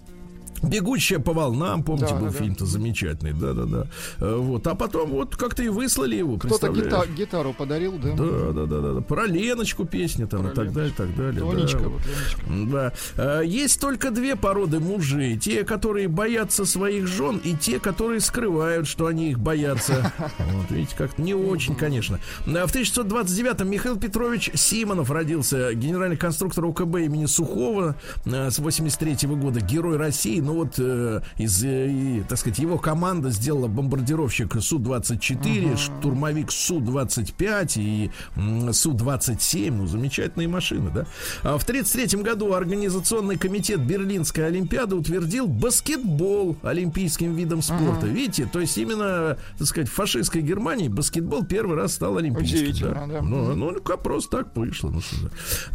Бегущая 0.64 1.20
по 1.20 1.34
волнам, 1.34 1.84
помните, 1.84 2.14
Да, 2.14 2.16
был 2.20 2.28
да, 2.28 2.32
да. 2.34 2.38
фильм-то 2.40 2.66
замечательный, 2.66 3.34
да-да-да. 3.34 3.88
Э, 4.20 4.36
Вот, 4.38 4.66
а 4.68 4.76
потом 4.76 5.12
вот 5.12 5.36
как-то 5.36 5.64
и 5.64 5.70
выслали 5.70 6.16
его, 6.16 6.38
Кто-то 6.38 6.68
гита- 6.68 7.08
гитару 7.14 7.54
подарил, 7.54 7.94
да? 7.98 8.14
Да, 8.16 8.52
да, 8.54 8.66
да, 8.66 8.82
да, 8.82 8.94
да. 8.94 9.02
Про 9.02 9.26
Леночку 9.28 9.86
песни 9.86 10.26
там 10.26 10.44
Про 10.44 10.52
и 10.52 10.56
так 10.56 10.74
далее, 10.74 10.94
так 10.96 11.16
далее. 11.16 11.42
Тонечка, 11.42 11.80
да. 11.80 11.88
вот 11.90 12.02
Леночка. 12.06 12.94
Да. 13.18 13.40
Э, 13.42 13.46
Есть 13.46 13.80
только 13.82 14.12
две 14.12 14.36
породы 14.36 14.80
мужей. 14.80 15.38
Те, 15.38 15.64
которые 15.64 16.08
боятся 16.08 16.66
своих 16.66 17.08
жен, 17.08 17.38
и 17.44 17.54
те, 17.54 17.80
которые 17.80 18.20
скрывают, 18.20 18.88
что 18.88 19.08
они 19.08 19.32
их 19.32 19.40
боятся. 19.40 20.12
Вот, 20.58 20.72
видите, 20.72 20.96
как 20.98 21.18
не 21.18 21.34
очень, 21.34 21.76
конечно. 21.76 22.20
Э, 22.46 22.66
В 22.66 22.74
1629-м 22.74 23.70
Михаил 23.70 23.98
Петрович 23.98 24.50
Симонов 24.54 25.12
родился, 25.12 25.74
генеральный 25.74 26.18
конструктор 26.18 26.66
УКБ 26.66 26.96
имени 26.98 27.26
Сухого 27.26 27.96
с 28.26 28.60
83 28.60 29.28
года, 29.36 29.60
герой 29.62 29.98
России. 29.98 30.40
Ну 30.48 30.54
вот 30.54 30.76
э, 30.80 31.20
из, 31.38 31.62
э, 31.66 32.24
так 32.30 32.38
сказать, 32.40 32.58
его 32.60 32.78
команда 32.78 33.30
сделала 33.32 33.68
бомбардировщик 33.68 34.56
Су-24, 34.62 35.76
штурмовик 35.78 36.52
Су-25 36.52 37.74
и 37.82 38.12
м, 38.38 38.72
Су-27. 38.72 39.72
Ну, 39.72 39.88
замечательные 39.88 40.48
машины, 40.48 40.90
да? 40.94 41.06
А 41.44 41.58
в 41.58 41.64
1933 41.64 42.24
году 42.24 42.54
Организационный 42.54 43.38
комитет 43.38 43.82
Берлинской 43.82 44.48
Олимпиады 44.48 44.96
утвердил 44.96 45.48
баскетбол 45.48 46.56
олимпийским 46.64 47.34
видом 47.36 47.62
спорта. 47.62 48.06
Видите, 48.08 48.50
то 48.52 48.62
есть 48.62 48.78
именно, 48.78 49.38
так 49.58 49.68
сказать, 49.68 49.90
в 49.90 49.94
фашистской 49.94 50.42
Германии 50.42 50.88
баскетбол 50.88 51.44
первый 51.46 51.76
раз 51.76 51.94
стал 51.96 52.16
олимпийским. 52.18 52.60
Удивительно, 52.60 53.08
да. 53.10 53.22
Ну, 53.22 53.54
ну, 53.54 53.82
как 53.82 54.02
просто 54.02 54.38
так 54.38 54.56
вышло. 54.56 54.92
Ну, 54.92 55.02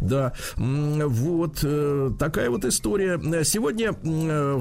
да. 0.01 0.33
М, 0.57 1.07
Вот 1.09 1.59
э, 1.61 2.09
такая 2.17 2.49
вот 2.49 2.65
история. 2.65 3.19
Э, 3.23 3.43
Сегодня 3.43 3.93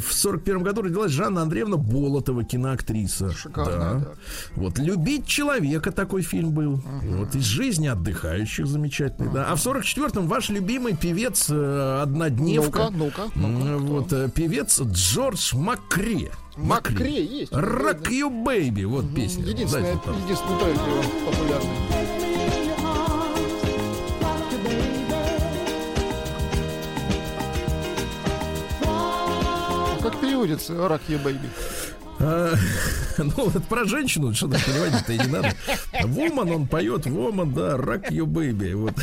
в 0.02 0.12
41 0.12 0.62
году 0.62 0.82
родилась 0.82 1.10
Жанна 1.10 1.42
Андреевна 1.42 1.76
Болотова, 1.76 2.44
киноактриса. 2.44 3.32
Шикарная, 3.32 4.00
да. 4.00 4.12
Вот 4.56 4.78
«Любить 4.78 5.26
человека» 5.26 5.92
такой 5.92 6.22
фильм 6.22 6.52
был. 6.52 6.82
Вот 7.02 7.34
«Из 7.34 7.44
жизни 7.44 7.86
отдыхающих» 7.86 8.66
замечательный, 8.66 9.32
да. 9.32 9.46
А 9.50 9.56
в 9.56 9.64
44-м 9.64 10.26
ваш 10.26 10.50
любимый 10.50 10.96
певец 10.96 11.48
э, 11.50 12.00
«Однодневка». 12.02 12.90
Ну-ка, 12.90 12.96
ну-ка, 12.96 13.30
ну-ка? 13.34 13.78
Вот 13.78 14.12
э, 14.12 14.28
певец 14.34 14.80
Джордж 14.80 15.54
Макре. 15.54 16.30
Макре 16.56 17.24
есть. 17.24 17.52
Rock 17.52 18.08
You 18.10 18.44
Baby, 18.44 18.86
вот 18.86 19.14
песня. 19.14 19.44
Единственное, 19.44 19.94
Дайте 19.94 20.00
там. 20.04 20.16
Единственный 30.44 30.88
трек 30.88 31.00
его 31.00 31.02
популярный. 31.02 31.02
Как 31.02 31.02
переводится 31.02 31.02
«Rock 31.02 31.02
you 31.08 31.22
baby»? 31.24 31.48
А, 32.22 32.54
ну, 33.18 33.32
вот 33.36 33.64
про 33.64 33.84
женщину 33.84 34.32
что-то 34.32 34.56
переводить-то 34.64 35.12
и 35.12 35.18
не 35.18 35.26
надо. 35.26 35.52
Вуман, 36.04 36.50
он 36.50 36.66
поет, 36.68 37.06
Вуман, 37.06 37.52
да, 37.52 37.76
Rock 37.76 38.10
You 38.10 38.26
Baby. 38.26 38.74
Вот. 38.76 38.94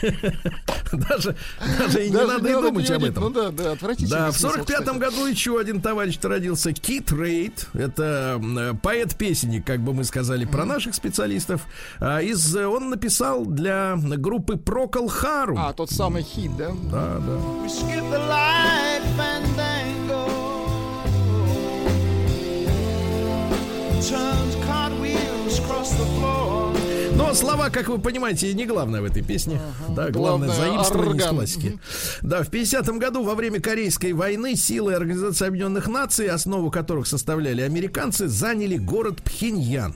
Даже, 0.92 1.36
даже 1.78 2.06
и 2.06 2.08
не 2.08 2.16
Даже 2.16 2.26
надо 2.28 2.48
и 2.48 2.52
думать 2.52 2.90
об 2.90 3.02
переводить. 3.02 3.10
этом. 3.10 3.24
Ну 3.24 3.30
да, 3.30 3.50
да, 3.50 3.72
отвратительно. 3.72 4.18
Да, 4.18 4.30
в 4.30 4.36
45-м 4.36 4.98
году 4.98 5.26
еще 5.26 5.60
один 5.60 5.82
товарищ 5.82 6.18
родился, 6.22 6.72
Кит 6.72 7.12
Рейд. 7.12 7.66
Это 7.74 8.40
поэт-песенник, 8.82 9.66
как 9.66 9.80
бы 9.80 9.92
мы 9.92 10.04
сказали, 10.04 10.46
про 10.46 10.64
наших 10.64 10.94
специалистов. 10.94 11.66
А, 11.98 12.22
из, 12.22 12.56
э, 12.56 12.66
он 12.66 12.88
написал 12.88 13.44
для 13.44 13.96
группы 13.96 14.54
Procol 14.54 15.08
Harum. 15.08 15.56
А, 15.58 15.72
тот 15.74 15.90
самый 15.90 16.22
хит, 16.22 16.56
да? 16.56 16.70
Да, 16.90 17.18
да. 17.18 18.87
Но 27.14 27.34
слова, 27.34 27.68
как 27.68 27.88
вы 27.88 27.98
понимаете, 27.98 28.54
не 28.54 28.64
главное 28.64 29.00
в 29.00 29.04
этой 29.04 29.22
песне. 29.22 29.60
Да, 29.88 30.10
главное, 30.10 30.48
Главное, 30.48 30.48
заимствование 30.48 31.16
из 31.16 31.22
орган. 31.22 31.36
классики. 31.36 31.78
Да, 32.22 32.42
в 32.42 32.50
50-м 32.50 32.98
году 32.98 33.24
во 33.24 33.34
время 33.34 33.60
Корейской 33.60 34.12
войны 34.12 34.54
силы 34.56 34.94
Организации 34.94 35.46
Объединенных 35.46 35.88
Наций, 35.88 36.28
основу 36.28 36.70
которых 36.70 37.06
составляли 37.06 37.60
американцы, 37.62 38.28
заняли 38.28 38.76
город 38.76 39.20
Пхеньян. 39.22 39.94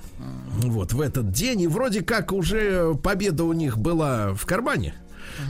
Вот 0.57 0.93
в 0.93 1.01
этот 1.01 1.31
день. 1.31 1.63
И 1.63 1.67
вроде 1.69 2.03
как 2.03 2.33
уже 2.33 2.95
победа 3.03 3.45
у 3.45 3.53
них 3.53 3.79
была 3.79 4.35
в 4.35 4.45
кармане. 4.45 4.95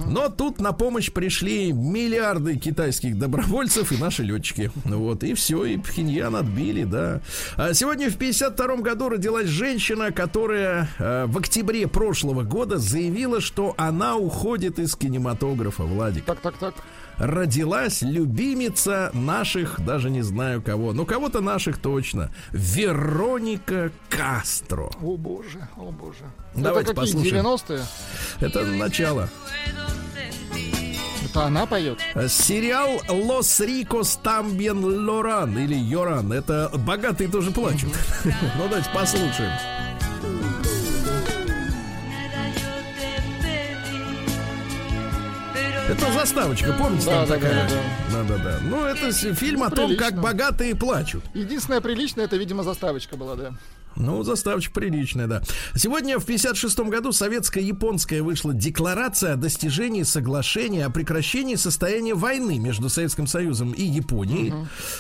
Но 0.06 0.28
тут 0.28 0.60
на 0.60 0.72
помощь 0.72 1.10
пришли 1.10 1.72
миллиарды 1.72 2.56
китайских 2.56 3.18
добровольцев 3.18 3.92
и 3.92 3.96
наши 3.96 4.22
летчики. 4.22 4.70
Вот, 4.84 5.24
и 5.24 5.34
все, 5.34 5.64
и 5.64 5.78
Пхеньян 5.78 6.36
отбили, 6.36 6.84
да. 6.84 7.20
А 7.56 7.74
сегодня 7.74 8.10
в 8.10 8.16
52 8.16 8.76
году 8.76 9.08
родилась 9.08 9.46
женщина, 9.46 10.12
которая 10.12 10.88
э, 10.98 11.26
в 11.26 11.38
октябре 11.38 11.86
прошлого 11.86 12.42
года 12.42 12.78
заявила, 12.78 13.40
что 13.40 13.74
она 13.76 14.16
уходит 14.16 14.78
из 14.78 14.94
кинематографа, 14.96 15.84
Владик. 15.84 16.24
Так, 16.24 16.40
так, 16.40 16.56
так. 16.58 16.74
Родилась 17.22 18.02
любимица 18.02 19.12
наших, 19.14 19.80
даже 19.84 20.10
не 20.10 20.22
знаю 20.22 20.60
кого, 20.60 20.92
но 20.92 21.04
кого-то 21.04 21.40
наших 21.40 21.78
точно. 21.78 22.32
Вероника 22.50 23.92
Кастро. 24.08 24.90
О 25.00 25.16
боже, 25.16 25.68
о 25.76 25.92
боже. 25.92 26.24
Давайте 26.56 26.90
Это 26.90 27.00
какие, 27.00 27.14
послушаем. 27.14 27.46
90-е? 27.46 27.80
Это 28.40 28.66
начало. 28.66 29.30
Это 31.24 31.44
она 31.44 31.64
поет? 31.66 32.00
Сериал 32.28 33.00
Лос 33.08 33.60
Рикос 33.60 34.16
Тамбен 34.16 34.84
Лоран 34.84 35.56
или 35.56 35.76
Йоран. 35.76 36.32
Это 36.32 36.72
богатые 36.74 37.30
тоже 37.30 37.52
плачут. 37.52 37.90
Ну 38.24 38.64
давайте 38.68 38.90
послушаем. 38.92 39.52
Это 45.92 46.10
заставочка, 46.10 46.72
помните, 46.72 47.04
Да, 47.04 47.26
там 47.26 47.28
да, 47.28 47.34
такая? 47.34 47.68
да, 47.68 48.22
Да, 48.22 48.38
да, 48.38 48.44
да. 48.44 48.58
Ну, 48.62 48.84
это 48.84 49.12
фильм 49.12 49.62
о 49.62 49.68
том, 49.68 49.88
Прилично. 49.88 50.10
как 50.10 50.20
богатые 50.22 50.74
плачут. 50.74 51.22
Единственное 51.34 51.82
приличное, 51.82 52.24
это, 52.24 52.36
видимо, 52.36 52.62
заставочка 52.62 53.16
была, 53.16 53.36
да. 53.36 53.52
Ну, 53.94 54.22
заставочка 54.22 54.72
приличная, 54.72 55.26
да. 55.26 55.42
Сегодня 55.74 56.18
в 56.18 56.24
56 56.24 56.78
году 56.80 57.12
советско-японская 57.12 58.22
вышла 58.22 58.54
декларация 58.54 59.34
о 59.34 59.36
достижении 59.36 60.02
соглашения 60.02 60.86
о 60.86 60.90
прекращении 60.90 61.56
состояния 61.56 62.14
войны 62.14 62.58
между 62.58 62.88
Советским 62.88 63.26
Союзом 63.26 63.72
и 63.72 63.82
Японией. 63.84 64.54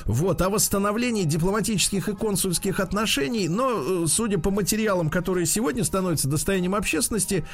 Вот, 0.04 0.42
о 0.42 0.50
восстановлении 0.50 1.24
дипломатических 1.24 2.08
и 2.08 2.12
консульских 2.12 2.80
отношений. 2.80 3.48
Но, 3.48 4.04
э, 4.04 4.06
судя 4.08 4.38
по 4.38 4.50
материалам, 4.50 5.08
которые 5.08 5.46
сегодня 5.46 5.84
становятся 5.84 6.28
достоянием 6.28 6.74
общественности, 6.74 7.46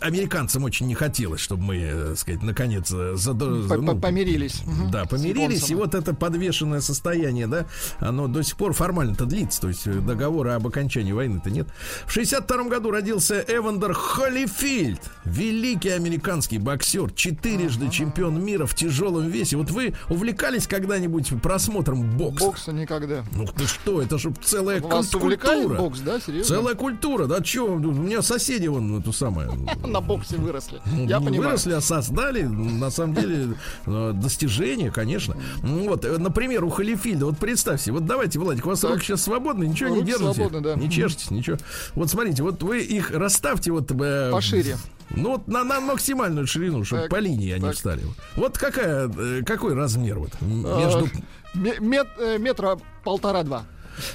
американцам 0.00 0.64
очень 0.64 0.86
не 0.86 0.94
хотелось, 0.94 1.40
чтобы 1.40 1.62
мы, 1.62 1.76
э, 1.76 2.06
так 2.10 2.18
сказать, 2.18 2.42
наконец 2.42 2.79
задо- 2.88 3.68
По- 3.68 3.76
ну, 3.76 3.94
по- 3.94 4.00
Помирились. 4.10 4.62
Да, 4.90 5.04
помирились, 5.04 5.70
и 5.70 5.74
вот 5.74 5.94
это 5.94 6.14
подвешенное 6.14 6.80
состояние, 6.80 7.46
да, 7.46 7.66
оно 7.98 8.26
до 8.28 8.42
сих 8.42 8.56
пор 8.56 8.72
формально-то 8.72 9.24
длится, 9.24 9.60
то 9.62 9.68
есть 9.68 9.86
э, 9.86 9.92
договора 9.92 10.56
об 10.56 10.66
окончании 10.66 11.12
войны-то 11.12 11.50
нет. 11.50 11.68
В 12.06 12.12
62 12.12 12.64
году 12.64 12.90
родился 12.90 13.44
Эвандер 13.46 13.92
Холлифильд, 13.94 15.00
великий 15.24 15.90
американский 15.90 16.58
боксер, 16.58 17.10
четырежды 17.12 17.88
чемпион 17.90 18.42
мира 18.44 18.66
в 18.66 18.74
тяжелом 18.74 19.28
весе. 19.28 19.56
Вот 19.56 19.70
вы 19.70 19.94
увлекались 20.08 20.66
когда-нибудь 20.66 21.32
просмотром 21.42 22.10
бокса? 22.16 22.46
Бокса 22.46 22.72
никогда. 22.72 23.24
Ну 23.32 23.46
ты 23.46 23.66
что, 23.66 24.00
это 24.02 24.18
же 24.18 24.32
целая 24.42 24.80
Вас 24.80 25.10
культура. 25.10 25.74
бокс, 25.76 26.00
да, 26.00 26.20
серьезно? 26.20 26.56
Целая 26.56 26.74
культура, 26.74 27.26
да, 27.26 27.44
что, 27.44 27.66
у 27.74 27.78
меня 27.78 28.22
соседи 28.22 28.66
вон 28.66 28.98
эту 29.00 29.12
самую 29.12 29.50
На 29.86 30.00
боксе 30.00 30.36
выросли. 30.36 30.80
ну, 30.86 31.06
Я 31.06 31.18
понимаю. 31.20 31.42
выросли, 31.50 31.72
а 31.72 31.80
создали, 31.80 32.42
на 32.78 32.90
самом 32.90 33.14
деле, 33.14 33.54
э, 33.86 34.12
достижения, 34.14 34.90
конечно. 34.90 35.36
Ну, 35.62 35.88
Вот, 35.88 36.04
э, 36.04 36.18
например, 36.18 36.64
у 36.64 36.70
Халифильда, 36.70 37.26
вот 37.26 37.38
представьте, 37.38 37.92
вот 37.92 38.06
давайте, 38.06 38.38
Владик, 38.38 38.66
у 38.66 38.68
вас 38.70 38.80
Так. 38.80 38.92
руки 38.92 39.04
сейчас 39.06 39.22
свободны, 39.22 39.64
ничего 39.64 39.88
не 39.90 39.96
Руки 40.00 40.06
держите, 40.12 40.34
свободны, 40.34 40.60
да. 40.60 40.74
не 40.76 40.90
чешетесь, 40.90 41.30
ничего. 41.30 41.56
Вот 41.94 42.10
смотрите, 42.10 42.42
вот 42.42 42.62
вы 42.62 42.80
их 42.80 43.10
расставьте 43.10 43.72
вот... 43.72 43.90
э, 43.90 44.30
Пошире. 44.30 44.76
Ну, 45.10 45.32
вот 45.32 45.48
на, 45.48 45.64
на 45.64 45.80
максимальную 45.80 46.46
ширину, 46.46 46.84
чтобы 46.84 47.02
Так, 47.02 47.10
по 47.10 47.16
линии 47.16 47.50
они 47.52 47.64
так. 47.64 47.74
встали. 47.74 48.02
Вот 48.36 48.56
какая, 48.58 49.10
какой 49.42 49.74
размер 49.74 50.20
вот 50.20 50.30
А, 50.40 50.78
между... 50.84 51.08
ме- 51.54 51.78
мет- 51.80 52.38
метра 52.38 52.78
полтора-два. 53.02 53.64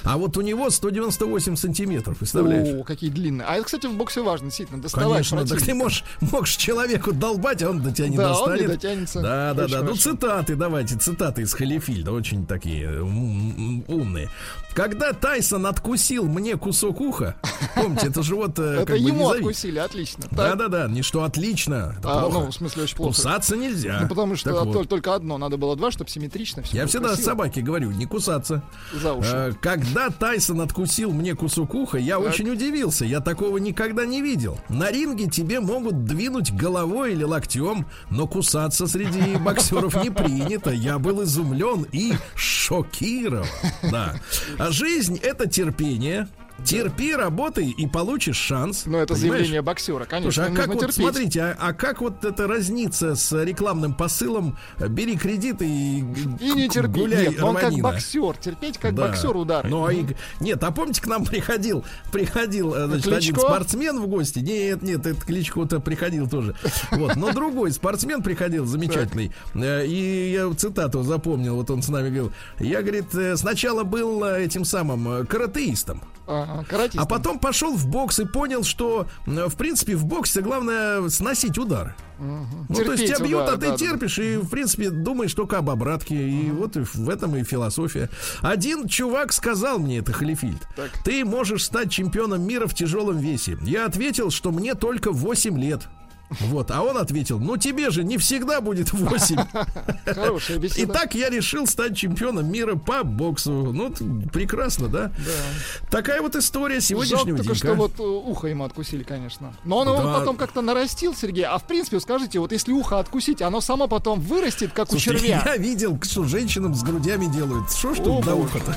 А 0.04 0.16
вот 0.16 0.36
у 0.36 0.40
него 0.40 0.70
198 0.70 1.56
сантиметров, 1.56 2.18
представляешь? 2.18 2.80
О, 2.80 2.84
какие 2.84 3.10
длинные. 3.10 3.46
А 3.46 3.54
это, 3.54 3.64
кстати, 3.64 3.86
в 3.86 3.94
боксе 3.94 4.22
важно, 4.22 4.46
действительно, 4.46 4.80
доставать 4.80 5.08
Конечно, 5.28 5.46
так 5.46 5.62
ты 5.62 5.74
можешь, 5.74 6.04
можешь 6.20 6.56
человеку 6.56 7.12
долбать, 7.12 7.62
а 7.62 7.70
он 7.70 7.80
до 7.82 7.92
тебя 7.92 8.08
не 8.08 8.16
Да, 8.16 8.30
он 8.30 8.36
достанет. 8.36 8.60
не 8.60 8.66
дотянется. 8.68 9.22
Да, 9.22 9.54
да, 9.54 9.68
да. 9.68 9.82
Ну, 9.82 9.94
цитаты, 9.96 10.56
давайте, 10.56 10.96
цитаты 10.96 11.42
из 11.42 11.54
Халифильда, 11.54 12.12
очень 12.12 12.46
такие 12.46 13.02
умные. 13.02 14.30
Когда 14.74 15.14
Тайсон 15.14 15.64
откусил 15.66 16.26
мне 16.26 16.56
кусок 16.56 17.00
уха, 17.00 17.36
помните, 17.74 18.08
это 18.08 18.22
же 18.22 18.34
вот 18.34 18.58
э, 18.58 18.82
Это 18.82 18.94
ему 18.94 19.30
откусили, 19.30 19.78
отлично. 19.78 20.24
Да-да-да, 20.30 20.86
не 20.86 21.00
что 21.00 21.24
отлично, 21.24 21.94
это 21.98 22.10
А, 22.12 22.20
плохо. 22.20 22.38
ну, 22.40 22.50
в 22.50 22.54
смысле, 22.54 22.82
очень 22.82 22.96
плохо. 22.96 23.14
Кусаться 23.14 23.56
нельзя. 23.56 24.00
Ну, 24.02 24.08
потому 24.08 24.36
что 24.36 24.64
вот. 24.64 24.86
только 24.88 25.14
одно, 25.14 25.38
надо 25.38 25.56
было 25.56 25.76
два, 25.76 25.90
чтобы 25.90 26.10
симметрично 26.10 26.62
все 26.62 26.76
Я 26.76 26.86
всегда 26.86 27.16
собаке 27.16 27.62
говорю, 27.62 27.90
не 27.90 28.06
кусаться. 28.06 28.62
За 28.92 29.12
уши. 29.14 29.30
Э, 29.32 29.52
Когда 29.76 30.08
Тайсон 30.08 30.62
откусил 30.62 31.12
мне 31.12 31.34
кусок 31.34 31.74
уха, 31.74 31.98
я 31.98 32.18
очень 32.18 32.48
удивился. 32.48 33.04
Я 33.04 33.20
такого 33.20 33.58
никогда 33.58 34.06
не 34.06 34.22
видел. 34.22 34.58
На 34.70 34.90
ринге 34.90 35.28
тебе 35.28 35.60
могут 35.60 36.06
двинуть 36.06 36.50
головой 36.50 37.12
или 37.12 37.24
локтем, 37.24 37.84
но 38.08 38.26
кусаться 38.26 38.86
среди 38.86 39.36
боксеров 39.44 40.02
не 40.02 40.08
принято. 40.08 40.70
Я 40.70 40.98
был 40.98 41.24
изумлен 41.24 41.86
и 41.92 42.14
шокирован. 42.34 43.44
Да. 43.82 44.14
А 44.58 44.70
жизнь 44.70 45.18
это 45.22 45.46
терпение. 45.46 46.26
Терпи, 46.64 47.14
работай 47.14 47.68
и 47.70 47.86
получишь 47.86 48.36
шанс. 48.38 48.84
Ну, 48.86 48.98
это 48.98 49.14
Понимаешь? 49.14 49.32
заявление 49.32 49.62
боксера, 49.62 50.04
конечно. 50.04 50.32
Слушай, 50.32 50.52
а 50.52 50.56
как 50.56 50.66
вот, 50.68 50.78
терпеть. 50.80 50.96
смотрите, 50.96 51.40
а, 51.42 51.56
а 51.60 51.72
как 51.74 52.00
вот 52.00 52.24
это 52.24 52.48
разнится 52.48 53.14
с 53.14 53.44
рекламным 53.44 53.94
посылом 53.94 54.56
э, 54.78 54.88
«бери 54.88 55.16
кредит 55.16 55.62
и, 55.62 55.98
И 56.00 56.50
не 56.52 56.68
терпеть. 56.68 56.90
гуляй, 57.02 57.28
Нет, 57.28 57.38
но 57.38 57.48
он 57.50 57.54
как 57.54 57.64
рванина». 57.64 57.82
боксер. 57.84 58.36
Терпеть 58.38 58.78
как 58.78 58.94
Да. 58.94 59.06
боксер 59.08 59.36
удары. 59.36 59.68
Ну, 59.68 59.84
а 59.86 59.92
и- 59.92 60.04
нет, 60.40 60.62
а 60.64 60.70
помните, 60.72 61.02
к 61.02 61.06
нам 61.06 61.24
приходил, 61.24 61.84
приходил, 62.10 62.74
э, 62.74 62.86
значит, 62.86 63.06
один 63.06 63.34
Кличко? 63.34 63.40
спортсмен 63.40 64.00
в 64.00 64.06
гости. 64.08 64.38
Нет, 64.40 64.82
нет, 64.82 65.06
этот 65.06 65.24
Кличко-то 65.24 65.78
приходил 65.78 66.28
тоже. 66.28 66.54
Вот, 66.90 67.14
но 67.16 67.32
другой 67.32 67.70
спортсмен 67.70 68.22
приходил, 68.22 68.64
замечательный. 68.66 69.30
Э, 69.54 69.86
И 69.86 70.32
я 70.32 70.52
цитату 70.54 71.02
запомнил, 71.02 71.56
вот 71.56 71.70
он 71.70 71.82
с 71.82 71.88
нами 71.88 72.06
говорил. 72.08 72.32
Я, 72.58 72.82
говорит, 72.82 73.06
сначала 73.36 73.84
был 73.84 74.24
этим 74.24 74.64
самым 74.64 75.26
каратеистом. 75.26 76.02
Ага, 76.48 76.64
каратист. 76.64 76.98
А 77.02 77.06
потом 77.06 77.38
пошел 77.38 77.74
в 77.74 77.86
бокс 77.88 78.18
и 78.20 78.24
понял, 78.24 78.62
что, 78.64 79.06
в 79.26 79.56
принципе, 79.56 79.96
в 79.96 80.04
боксе 80.04 80.40
главное 80.40 81.08
сносить 81.08 81.58
удары. 81.58 81.94
Ну, 82.18 82.46
то 82.68 82.92
есть 82.92 83.04
Терпеть 83.04 83.16
тебя 83.16 83.26
бьют, 83.26 83.42
удары, 83.42 83.56
а 83.56 83.60
ты 83.60 83.66
да, 83.66 83.72
да. 83.72 83.76
терпишь, 83.76 84.18
и, 84.18 84.36
в 84.38 84.48
принципе, 84.48 84.90
думаешь 84.90 85.34
только 85.34 85.58
об 85.58 85.68
обратке. 85.68 86.14
И 86.16 86.50
вот 86.50 86.76
и 86.76 86.80
в 86.80 87.10
этом 87.10 87.36
и 87.36 87.44
философия. 87.44 88.08
Один 88.40 88.88
чувак 88.88 89.32
сказал 89.32 89.78
мне, 89.78 89.98
это 89.98 90.12
Халифильд, 90.12 90.66
Так. 90.76 90.90
ты 91.04 91.24
можешь 91.24 91.64
стать 91.64 91.90
чемпионом 91.90 92.42
мира 92.46 92.66
в 92.66 92.74
тяжелом 92.74 93.18
весе. 93.18 93.58
Я 93.62 93.84
ответил, 93.86 94.30
что 94.30 94.50
мне 94.50 94.74
только 94.74 95.12
8 95.12 95.58
лет. 95.58 95.82
Вот, 96.28 96.70
а 96.70 96.82
он 96.82 96.98
ответил, 96.98 97.38
ну 97.38 97.56
тебе 97.56 97.90
же 97.90 98.02
не 98.02 98.18
всегда 98.18 98.60
будет 98.60 98.92
8. 98.92 99.36
Хорошая 100.06 100.58
беседа. 100.58 100.92
Итак, 100.92 101.14
я 101.14 101.30
решил 101.30 101.66
стать 101.66 101.96
чемпионом 101.96 102.50
мира 102.50 102.74
по 102.74 103.04
боксу. 103.04 103.52
Ну, 103.52 103.92
прекрасно, 104.32 104.88
да? 104.88 105.12
Да. 105.16 105.90
Такая 105.90 106.20
вот 106.22 106.34
история 106.34 106.80
Жалко 106.80 106.86
сегодняшнего 106.86 107.36
только, 107.38 107.52
дня. 107.52 107.54
что 107.54 107.74
вот 107.74 107.92
э, 107.98 108.02
ухо 108.02 108.48
ему 108.48 108.64
откусили, 108.64 109.04
конечно. 109.04 109.54
Но 109.64 109.78
он 109.78 109.88
его 109.88 110.02
потом 110.02 110.36
как-то 110.36 110.62
нарастил, 110.62 111.14
Сергей. 111.14 111.44
А 111.44 111.58
в 111.58 111.64
принципе, 111.64 112.00
скажите, 112.00 112.40
вот 112.40 112.52
если 112.52 112.72
ухо 112.72 112.98
откусить, 112.98 113.40
оно 113.40 113.60
само 113.60 113.86
потом 113.86 114.20
вырастет, 114.20 114.72
как 114.72 114.92
у 114.92 114.96
червя. 114.96 115.42
я 115.46 115.56
видел, 115.56 115.98
что 116.02 116.24
женщинам 116.24 116.74
с 116.74 116.82
грудями 116.82 117.26
делают. 117.26 117.70
Что 117.70 117.94
ж 117.94 117.98
тут 117.98 118.24
до 118.24 118.34
уха-то? 118.34 118.76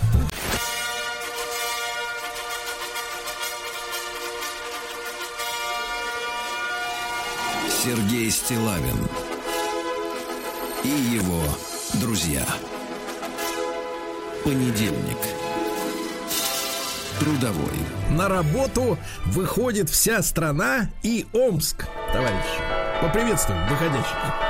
Сергей 8.30 8.32
Стилавин 8.32 9.08
и 10.84 10.88
его 10.88 11.42
друзья. 11.96 12.46
Понедельник. 14.44 15.18
Трудовой. 17.20 17.80
На 18.12 18.30
работу 18.30 18.98
выходит 19.26 19.90
вся 19.90 20.22
страна 20.22 20.90
и 21.04 21.26
Омск, 21.34 21.86
товарищ. 22.14 22.46
Поприветствуем 23.02 23.68
выходящих. 23.68 24.49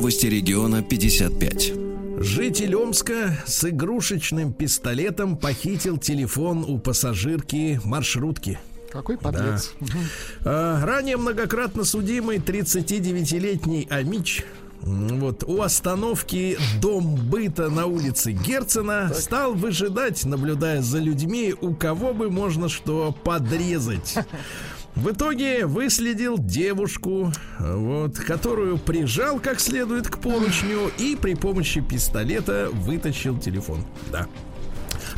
Новости 0.00 0.28
региона 0.28 0.82
55. 0.82 1.74
Житель 2.20 2.74
Омска 2.74 3.36
с 3.44 3.68
игрушечным 3.68 4.54
пистолетом 4.54 5.36
похитил 5.36 5.98
телефон 5.98 6.64
у 6.66 6.78
пассажирки 6.78 7.78
маршрутки. 7.84 8.58
Какой 8.90 9.18
подлец. 9.18 9.74
Мгм. 9.78 9.98
А, 10.46 10.86
Ранее 10.86 11.18
многократно 11.18 11.84
судимый 11.84 12.38
39-летний 12.38 13.88
Амич 13.90 14.42
вот, 14.82 15.44
у 15.44 15.60
остановки 15.60 16.56
Дом 16.80 17.14
быта 17.14 17.68
на 17.68 17.84
улице 17.86 18.32
Герцена 18.32 19.12
стал 19.14 19.52
выжидать, 19.52 20.24
наблюдая 20.24 20.80
за 20.80 20.98
людьми, 20.98 21.54
у 21.60 21.74
кого 21.74 22.14
бы 22.14 22.30
можно 22.30 22.68
что 22.68 23.14
подрезать. 23.22 24.14
В 24.94 25.12
итоге 25.12 25.66
выследил 25.66 26.36
девушку, 26.38 27.32
вот, 27.58 28.18
которую 28.18 28.76
прижал 28.76 29.38
как 29.38 29.60
следует 29.60 30.08
к 30.08 30.18
поручню 30.18 30.90
и 30.98 31.16
при 31.16 31.34
помощи 31.34 31.80
пистолета 31.80 32.68
вытащил 32.72 33.38
телефон. 33.38 33.84
Да. 34.12 34.26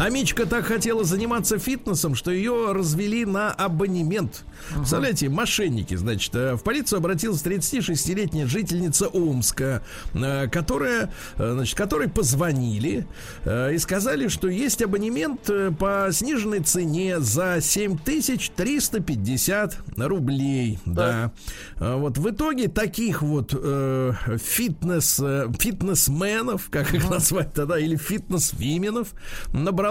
Амичка 0.03 0.47
так 0.47 0.65
хотела 0.65 1.05
заниматься 1.05 1.61
фитнесом, 1.61 2.17
что 2.17 2.33
ее 2.33 2.73
развели 2.73 3.25
на 3.25 3.53
абонемент. 3.53 4.45
Представляете, 4.75 5.29
мошенники, 5.29 5.95
значит, 5.95 6.35
э, 6.35 6.55
в 6.55 6.65
полицию 6.65 6.99
обратилась 6.99 7.41
36-летняя 7.45 8.49
жительница 8.49 9.07
Омска, 9.07 9.85
э, 10.15 10.49
которая, 10.49 11.13
э, 11.37 11.53
значит, 11.53 11.77
которой 11.77 12.09
позвонили 12.09 13.07
и 13.47 13.79
сказали, 13.79 14.27
что 14.27 14.49
есть 14.49 14.83
абонемент 14.83 15.49
по 15.79 16.09
сниженной 16.11 16.61
цене 16.61 17.21
за 17.21 17.61
7350 17.61 19.79
рублей. 19.97 20.81
Да. 20.85 21.31
А 21.79 21.97
Вот 21.97 22.19
в 22.19 22.29
итоге 22.29 22.69
таких 22.69 23.23
вот 23.23 23.55
э, 23.55 24.13
фитнес, 24.43 25.21
фитнесменов, 25.59 26.71
как 26.71 26.93
их 26.93 27.09
назвать 27.09 27.53
тогда, 27.53 27.79
или 27.79 27.97
фитнес-вименов, 27.97 29.13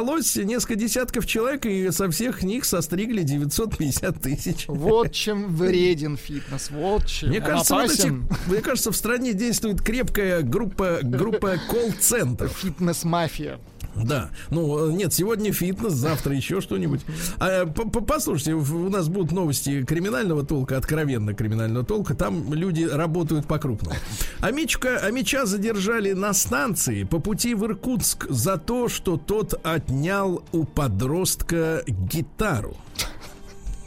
набралось 0.02 0.36
несколько 0.36 0.76
десятков 0.76 1.26
человек, 1.26 1.66
и 1.66 1.91
со 1.91 2.10
всех 2.10 2.43
них 2.43 2.66
состригли 2.66 3.22
950 3.24 4.22
тысяч. 4.22 4.66
Вот 4.68 5.12
чем 5.12 5.56
вреден 5.56 6.18
фитнес, 6.18 6.70
вот 6.72 7.06
чем. 7.06 7.30
Мне 7.30 7.39
Он 7.39 7.45
кажется, 7.45 7.74
вот 7.76 7.86
эти- 7.86 7.91
опасен. 8.02 8.28
мне 8.47 8.62
кажется, 8.62 8.91
в 8.91 8.95
стране 8.95 9.34
действует 9.34 9.82
крепкая 9.82 10.41
группа, 10.41 10.99
группа 11.04 11.58
колл-центров. 11.70 12.52
Фитнес-мафия. 12.58 13.60
Да. 13.96 14.30
Ну, 14.50 14.89
э, 14.89 14.94
нет, 14.94 15.14
сегодня 15.14 15.52
фитнес, 15.52 15.94
завтра 15.94 16.36
еще 16.36 16.62
что-нибудь. 16.62 17.02
А, 17.39 17.66
по- 17.66 18.02
послушайте, 18.02 18.54
у 18.54 18.89
нас 18.89 19.08
будут 19.10 19.32
новости 19.32 19.84
криминального 19.84 20.46
толка, 20.46 20.78
откровенно 20.78 21.34
криминального 21.34 21.86
толка. 21.86 22.16
Там 22.16 22.54
люди 22.54 22.84
работают 22.84 23.48
по-крупному. 23.48 23.96
Амичка, 24.39 24.98
Амича 25.00 25.46
задержали 25.46 26.14
на 26.14 26.34
станции 26.34 27.04
по 27.04 27.20
пути 27.20 27.54
в 27.56 27.66
Иркутск 27.66 28.28
за 28.30 28.58
то, 28.58 28.88
что 28.88 29.18
тот 29.18 29.54
отнял 29.64 30.44
у 30.52 30.64
подростка 30.64 31.84
гитару. 31.88 32.76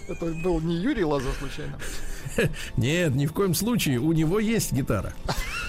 Это 0.08 0.26
был 0.26 0.60
не 0.60 0.76
Юрий 0.76 1.04
Лаза 1.04 1.28
случайно. 1.38 1.78
Нет, 2.76 3.14
ни 3.14 3.26
в 3.26 3.32
коем 3.32 3.54
случае, 3.54 3.98
у 3.98 4.12
него 4.12 4.38
есть 4.40 4.72
гитара. 4.72 5.12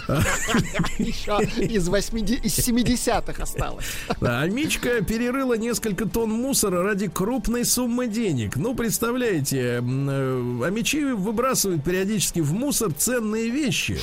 Еще 0.99 1.39
из 1.63 1.87
80 1.87 2.45
из 2.45 2.59
70-х 2.59 3.41
осталось. 3.41 3.85
Да, 4.21 4.41
а 4.41 4.47
Мичка 4.47 5.01
перерыла 5.01 5.57
несколько 5.57 6.05
тонн 6.07 6.31
мусора 6.31 6.83
ради 6.83 7.07
крупной 7.07 7.65
суммы 7.65 8.07
денег. 8.07 8.55
Ну, 8.55 8.75
представляете, 8.75 9.57
э, 9.57 9.79
а 9.81 10.69
мечи 10.69 11.03
выбрасывают 11.03 11.83
периодически 11.83 12.39
в 12.39 12.53
мусор 12.53 12.93
ценные 12.93 13.49
вещи. 13.49 13.99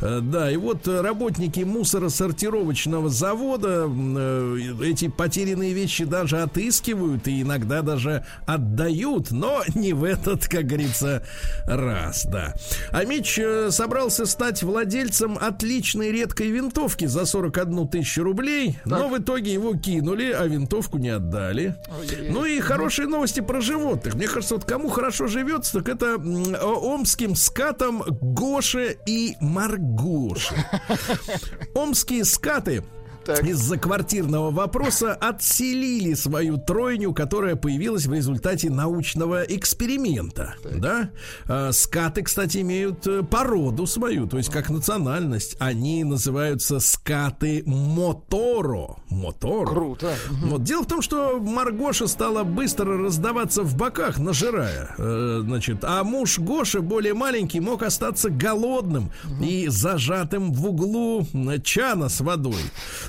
Э, 0.00 0.20
Да, 0.20 0.50
и 0.50 0.56
вот 0.56 0.86
работники 0.86 1.60
мусоросортировочного 1.60 3.08
завода 3.08 3.88
э, 3.88 4.58
эти 4.82 5.08
потерянные 5.08 5.72
вещи 5.72 6.04
даже 6.04 6.42
отыскивают 6.42 7.26
и 7.28 7.42
иногда 7.42 7.82
даже 7.82 8.24
отдают, 8.46 9.30
но 9.30 9.62
не 9.74 9.92
в 9.92 10.04
этот, 10.04 10.46
как 10.48 10.66
говорится, 10.66 11.24
раз, 11.66 12.03
да. 12.24 12.54
А 12.90 13.04
Мич 13.04 13.38
э, 13.38 13.70
собрался 13.70 14.26
стать 14.26 14.62
владельцем 14.62 15.38
отличной 15.40 16.12
редкой 16.12 16.48
винтовки 16.48 17.06
за 17.06 17.24
41 17.24 17.88
тысячу 17.88 18.22
рублей, 18.22 18.78
но 18.84 19.08
в 19.08 19.18
итоге 19.18 19.52
его 19.52 19.74
кинули, 19.74 20.30
а 20.32 20.46
винтовку 20.46 20.98
не 20.98 21.10
отдали. 21.10 21.76
Ой-ой-ой. 21.98 22.30
Ну 22.30 22.44
и 22.44 22.60
хорошие 22.60 23.08
новости 23.08 23.40
про 23.40 23.60
животных. 23.60 24.14
Мне 24.14 24.26
кажется, 24.26 24.54
вот 24.54 24.64
кому 24.64 24.88
хорошо 24.88 25.26
живется, 25.26 25.78
так 25.78 25.88
это 25.88 26.16
омским 26.16 27.34
скатам 27.34 28.02
Гоше 28.20 28.96
и 29.06 29.36
Маргоше. 29.40 30.54
Омские 31.74 32.24
скаты 32.24 32.74
Так. 32.74 33.03
Из-за 33.28 33.76
квартирного 33.78 34.50
вопроса 34.50 35.14
отселили 35.14 36.14
свою 36.14 36.58
тройню, 36.58 37.12
которая 37.12 37.56
появилась 37.56 38.06
в 38.06 38.12
результате 38.12 38.70
научного 38.70 39.42
эксперимента. 39.42 40.54
Да? 40.64 41.10
А, 41.46 41.72
скаты, 41.72 42.22
кстати, 42.22 42.58
имеют 42.58 43.06
э, 43.06 43.22
породу 43.22 43.86
свою, 43.86 44.26
то 44.26 44.38
есть 44.38 44.50
как 44.50 44.70
национальность. 44.70 45.56
Они 45.58 46.04
называются 46.04 46.80
скаты 46.80 47.62
Моторо. 47.66 48.96
Моторо. 49.08 49.66
Круто. 49.66 50.14
Вот. 50.30 50.62
Дело 50.62 50.82
в 50.82 50.86
том, 50.86 51.02
что 51.02 51.38
Маргоша 51.38 52.06
стала 52.06 52.44
быстро 52.44 52.98
раздаваться 52.98 53.62
в 53.62 53.76
боках, 53.76 54.18
нажирая. 54.18 54.94
Э, 54.98 55.40
значит, 55.42 55.78
а 55.82 56.04
муж 56.04 56.38
Гоша, 56.38 56.80
более 56.80 57.14
маленький, 57.14 57.60
мог 57.60 57.82
остаться 57.82 58.30
голодным 58.30 59.10
и 59.40 59.68
зажатым 59.68 60.52
в 60.52 60.66
углу 60.66 61.26
э, 61.32 61.58
чана 61.62 62.08
с 62.08 62.20
водой. 62.20 62.62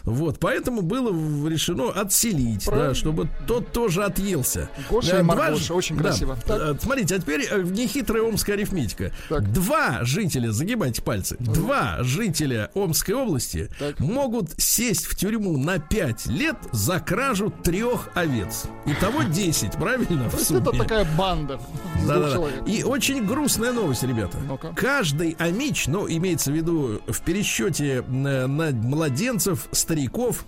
Вот, 0.05 0.39
поэтому 0.39 0.81
было 0.81 1.09
решено 1.49 1.89
отселить, 1.89 2.65
да, 2.65 2.93
чтобы 2.93 3.27
тот 3.47 3.71
тоже 3.71 4.03
отъелся. 4.03 4.69
Гоша 4.89 5.17
Э, 5.17 5.19
и 5.19 5.23
два 5.23 5.35
Маргоша, 5.35 5.73
очень 5.73 5.95
да. 5.97 6.03
красиво. 6.03 6.37
Так. 6.45 6.61
Э, 6.61 6.75
Смотрите, 6.79 7.15
а 7.15 7.19
теперь 7.19 7.47
э, 7.49 7.61
нехитрая 7.63 8.23
омская 8.23 8.55
арифметика. 8.55 9.11
Так. 9.29 9.51
Два 9.51 9.99
жителя, 10.03 10.51
загибайте 10.51 11.01
пальцы, 11.01 11.35
два 11.39 11.97
жителя 12.01 12.69
Омской 12.73 13.15
области 13.15 13.69
Так. 13.79 13.99
могут 13.99 14.51
сесть 14.57 15.05
в 15.05 15.15
тюрьму 15.15 15.57
на 15.57 15.79
5 15.79 16.27
лет 16.27 16.55
за 16.71 16.99
кражу 16.99 17.51
трех 17.63 18.09
овец. 18.13 18.65
Итого 18.85 19.23
10, 19.23 19.71
правильно? 19.73 20.29
То 20.29 20.37
есть 20.37 20.51
это 20.51 20.71
такая 20.71 21.07
банда 21.17 21.59
Да, 22.07 22.19
да. 22.19 22.47
И 22.67 22.83
очень 22.83 23.25
грустная 23.25 23.71
новость, 23.71 24.03
ребята. 24.03 24.37
Ну-ка. 24.47 24.71
Каждый 24.75 25.35
амич, 25.39 25.87
ну, 25.87 26.07
имеется 26.07 26.51
в 26.51 26.55
виду 26.55 27.01
в 27.07 27.21
пересчете 27.21 28.03
на, 28.07 28.47
на 28.47 28.71
младенцев, 28.71 29.67
стариков, 29.95 30.45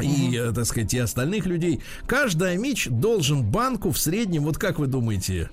и, 0.00 0.36
э, 0.36 0.52
так 0.52 0.64
сказать, 0.66 0.94
и 0.94 0.98
остальных 0.98 1.46
людей. 1.46 1.82
Каждый 2.06 2.52
амич 2.52 2.86
должен 2.88 3.42
банку 3.42 3.90
в 3.90 3.98
среднем, 3.98 4.44
вот 4.44 4.58
как 4.58 4.78
вы 4.78 4.86
думаете, 4.86 5.50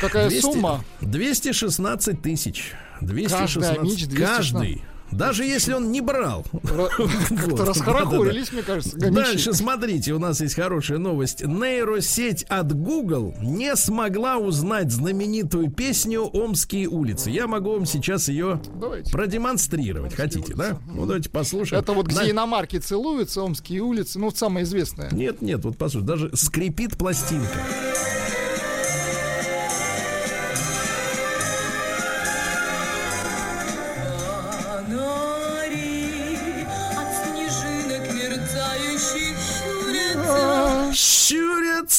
Какая 0.00 0.28
200 0.28 0.40
сумма? 0.40 0.84
216 1.00 2.22
тысяч. 2.22 2.72
216. 3.02 3.78
амич 3.78 4.06
216. 4.06 4.16
Каждый. 4.16 4.82
Даже 5.12 5.44
если 5.44 5.72
он 5.72 5.90
не 5.92 6.00
брал. 6.00 6.44
Ра- 6.52 6.88
Как-то 7.36 7.64
расхорохорились, 7.64 8.52
мне 8.52 8.62
кажется. 8.62 8.96
Дальше 8.96 9.52
смотрите, 9.52 10.12
у 10.12 10.18
нас 10.18 10.40
есть 10.40 10.54
хорошая 10.54 10.98
новость. 10.98 11.44
Нейросеть 11.44 12.44
от 12.44 12.72
Google 12.72 13.34
не 13.40 13.74
смогла 13.76 14.36
узнать 14.38 14.90
знаменитую 14.90 15.70
песню 15.70 16.22
«Омские 16.32 16.88
улицы». 16.88 17.30
Я 17.30 17.46
могу 17.46 17.72
вам 17.72 17.86
сейчас 17.86 18.28
ее 18.28 18.60
продемонстрировать. 19.12 20.14
Хотите, 20.14 20.54
да? 20.54 20.78
Ну, 20.86 21.06
давайте 21.06 21.30
послушаем. 21.30 21.82
Это 21.82 21.92
вот 21.92 22.06
где 22.06 22.30
иномарки 22.30 22.78
целуются, 22.78 23.42
омские 23.42 23.80
улицы, 23.82 24.18
ну, 24.18 24.30
самое 24.30 24.64
известное. 24.64 25.10
Нет, 25.12 25.42
нет, 25.42 25.64
вот 25.64 25.76
послушай, 25.76 26.04
даже 26.06 26.36
скрипит 26.36 26.96
пластинка. 26.96 27.58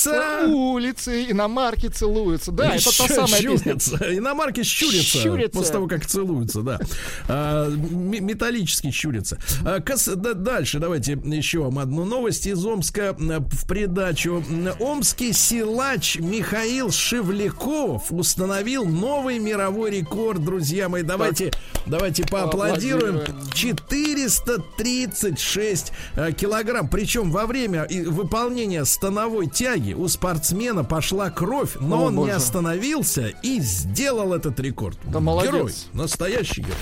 Щурятся! 0.04 0.48
Улицы, 0.48 1.32
иномарки 1.32 1.88
целуются. 1.88 2.52
Да, 2.52 2.76
это 2.76 2.98
та 2.98 3.08
самая 3.08 3.42
песня. 3.42 3.58
щурятся. 3.58 3.98
Иномарки 4.18 4.64
щурятся, 4.64 5.18
Щурятся. 5.20 5.60
после 5.60 5.74
того, 5.74 5.88
как 5.88 6.06
целуются, 6.06 6.62
да. 6.62 6.80
А, 7.28 7.70
металлически 7.70 8.92
щурятся. 8.92 9.38
А, 9.66 9.80
кас- 9.80 10.08
да- 10.08 10.34
дальше 10.34 10.80
давайте 10.80 11.18
еще 11.26 11.60
вам 11.60 11.80
одну 11.80 12.06
новость 12.06 12.48
из 12.48 12.64
Омска 12.66 13.16
в 13.18 13.66
придачу. 13.68 14.44
Омский 14.80 15.34
силач 15.34 16.18
Михаил 16.20 16.92
Шевляков 16.92 18.12
установил 18.12 18.86
новый 18.86 19.40
мировой 19.40 19.92
рекорд, 19.92 20.44
друзья 20.44 20.90
мои. 20.90 21.04
Давайте, 21.04 21.52
давайте 21.86 22.24
поаплодируем. 22.26 23.20
Поаплодируем. 23.20 23.52
436 23.54 25.92
э, 26.16 26.32
килограмм. 26.34 26.88
Причем 26.90 27.32
во 27.32 27.46
время 27.46 27.88
выполнения 28.08 28.84
становой 28.86 29.48
тяги 29.48 29.91
у 29.94 30.08
спортсмена 30.08 30.84
пошла 30.84 31.30
кровь, 31.30 31.78
но 31.80 32.04
О, 32.04 32.06
он 32.08 32.14
не 32.14 32.18
боже. 32.20 32.32
остановился 32.34 33.28
и 33.44 33.60
сделал 33.60 34.34
этот 34.34 34.60
рекорд. 34.60 34.98
Да 35.06 35.20
молодец. 35.20 35.52
Герой, 35.54 35.74
настоящий 35.94 36.62
герой. 36.62 36.76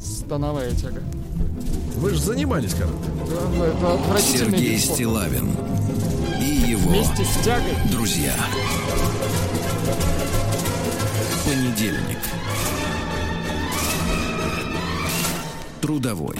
Становая 0.00 0.70
тяга. 0.72 1.02
Вы 1.96 2.10
же 2.10 2.20
занимались 2.20 2.74
карате. 2.74 2.94
Да, 3.28 3.40
ну, 3.56 3.64
это 3.64 4.20
Сергей. 4.22 4.78
Стилавин 4.78 5.48
и 6.40 6.70
его 6.70 6.88
Вместе 6.90 7.24
с 7.24 7.44
тягой. 7.44 7.72
друзья. 7.90 8.32
Понедельник. 11.44 12.18
Трудовой. 15.80 16.36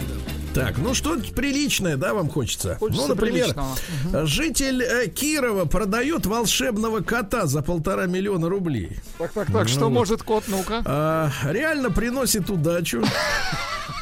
Так, 0.55 0.79
ну 0.79 0.95
что 0.95 1.19
приличное, 1.35 1.97
да, 1.97 2.15
вам 2.15 2.29
хочется? 2.29 2.77
Хочется 2.81 3.03
ну, 3.03 3.09
например, 3.09 3.55
приличного. 3.55 4.27
житель 4.27 4.83
э, 4.83 5.09
Кирова 5.09 5.67
продает 5.67 6.27
волшебного 6.27 7.01
кота 7.01 7.47
за 7.47 7.63
полтора 7.63 8.07
миллиона 8.07 8.49
рублей. 8.49 8.99
Так, 9.19 9.33
так, 9.33 9.53
так, 9.53 9.69
что 9.69 9.91
может 9.91 10.23
кот, 10.23 10.45
ну-ка? 10.49 10.83
А, 10.85 11.31
реально 11.45 11.91
приносит 11.91 12.51
удачу. 12.51 13.05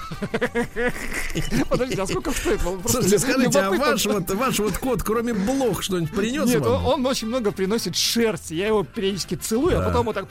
Подожди, 1.69 2.01
а 2.01 2.07
сколько 2.07 2.31
стоит? 2.31 2.61
Слушайте, 2.87 3.19
скажите, 3.19 3.59
а 3.59 3.71
ваш 3.71 4.07
вот, 4.07 4.31
ваш 4.31 4.59
вот 4.59 4.79
кот, 4.79 5.03
кроме 5.03 5.35
блох, 5.35 5.83
что-нибудь 5.83 6.15
принес 6.15 6.49
Нет, 6.49 6.61
вам? 6.61 6.85
он, 6.87 6.95
он 6.95 7.07
очень 7.07 7.29
много 7.29 7.53
приносит 7.53 7.97
шерсти. 7.97 8.55
Я 8.55 8.69
его 8.69 8.85
периодически 8.85 9.35
целую, 9.35 9.81
а 9.81 9.83
потом 9.83 10.07
вот 10.07 10.15
так 10.15 10.27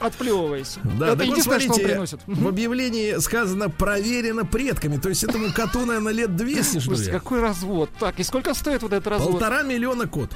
отплевываюсь. 0.00 0.76
Да, 0.98 1.10
это 1.12 1.24
единственное, 1.24 1.60
что 1.60 1.68
он 1.68 1.74
смотрите, 1.74 1.92
приносит. 1.92 2.20
в 2.26 2.48
объявлении 2.48 3.18
сказано 3.18 3.68
проверено 3.70 4.44
предками. 4.44 4.96
То 4.96 5.08
есть 5.08 5.24
этому 5.24 5.52
коту, 5.52 5.84
наверное, 5.84 6.12
лет 6.12 6.36
200, 6.36 6.78
что 6.80 6.94
ли? 6.94 7.10
какой 7.10 7.40
развод? 7.40 7.90
Так, 7.98 8.18
и 8.20 8.22
сколько 8.22 8.54
стоит 8.54 8.82
вот 8.82 8.92
этот 8.92 9.06
развод? 9.06 9.32
Полтора 9.32 9.62
миллиона 9.62 10.06
кот. 10.06 10.30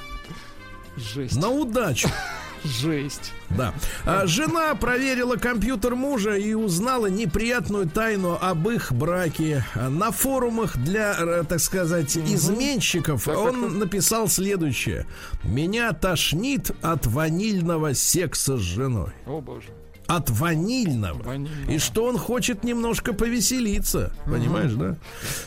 Жесть. 0.95 1.35
На 1.35 1.49
удачу. 1.49 2.09
Жесть. 2.63 3.33
Да. 3.49 3.73
А 4.05 4.27
жена 4.27 4.75
проверила 4.75 5.35
компьютер 5.35 5.95
мужа 5.95 6.35
и 6.35 6.53
узнала 6.53 7.07
неприятную 7.07 7.89
тайну 7.89 8.37
об 8.39 8.69
их 8.69 8.91
браке. 8.91 9.65
На 9.75 10.11
форумах 10.11 10.77
для, 10.77 11.15
э, 11.17 11.43
так 11.47 11.59
сказать, 11.59 12.17
изменщиков 12.17 13.23
так, 13.23 13.37
он 13.37 13.79
написал 13.79 14.27
следующее. 14.27 15.07
Меня 15.43 15.93
тошнит 15.93 16.71
от 16.81 17.07
ванильного 17.07 17.93
секса 17.93 18.57
с 18.57 18.61
женой. 18.61 19.11
О 19.25 19.41
боже. 19.41 19.69
От 20.09 20.31
ванильного. 20.31 21.21
Ванильного. 21.21 21.71
И 21.71 21.77
что 21.77 22.05
он 22.05 22.17
хочет 22.17 22.63
немножко 22.63 23.13
повеселиться. 23.13 24.11
Понимаешь, 24.25 24.73
да? 24.73 24.95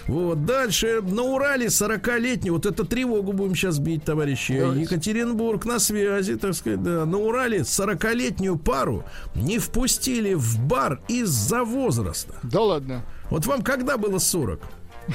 Вот. 0.07 0.47
Дальше. 0.47 1.01
На 1.03 1.23
Урале 1.23 1.67
40-летний. 1.67 2.51
Вот 2.51 2.65
это 2.65 2.85
тревогу 2.85 3.33
будем 3.33 3.57
сейчас 3.57 3.81
бить, 3.81 4.05
товарищи. 4.05 4.57
Давайте. 4.57 4.83
Екатеринбург 4.83 5.65
на 5.65 5.81
связи, 5.81 6.37
так 6.37 6.55
сказать, 6.55 6.81
да. 6.81 7.05
На 7.05 7.19
Урале 7.19 7.63
40-летнюю 7.63 8.57
пару 8.57 9.05
не 9.35 9.59
впустили 9.59 10.35
в 10.35 10.61
бар 10.61 11.01
из-за 11.09 11.65
возраста. 11.65 12.35
Да 12.45 12.61
ладно. 12.61 13.03
Вот 13.31 13.47
вам 13.47 13.63
когда 13.63 13.97
было 13.97 14.19
40? 14.19 14.61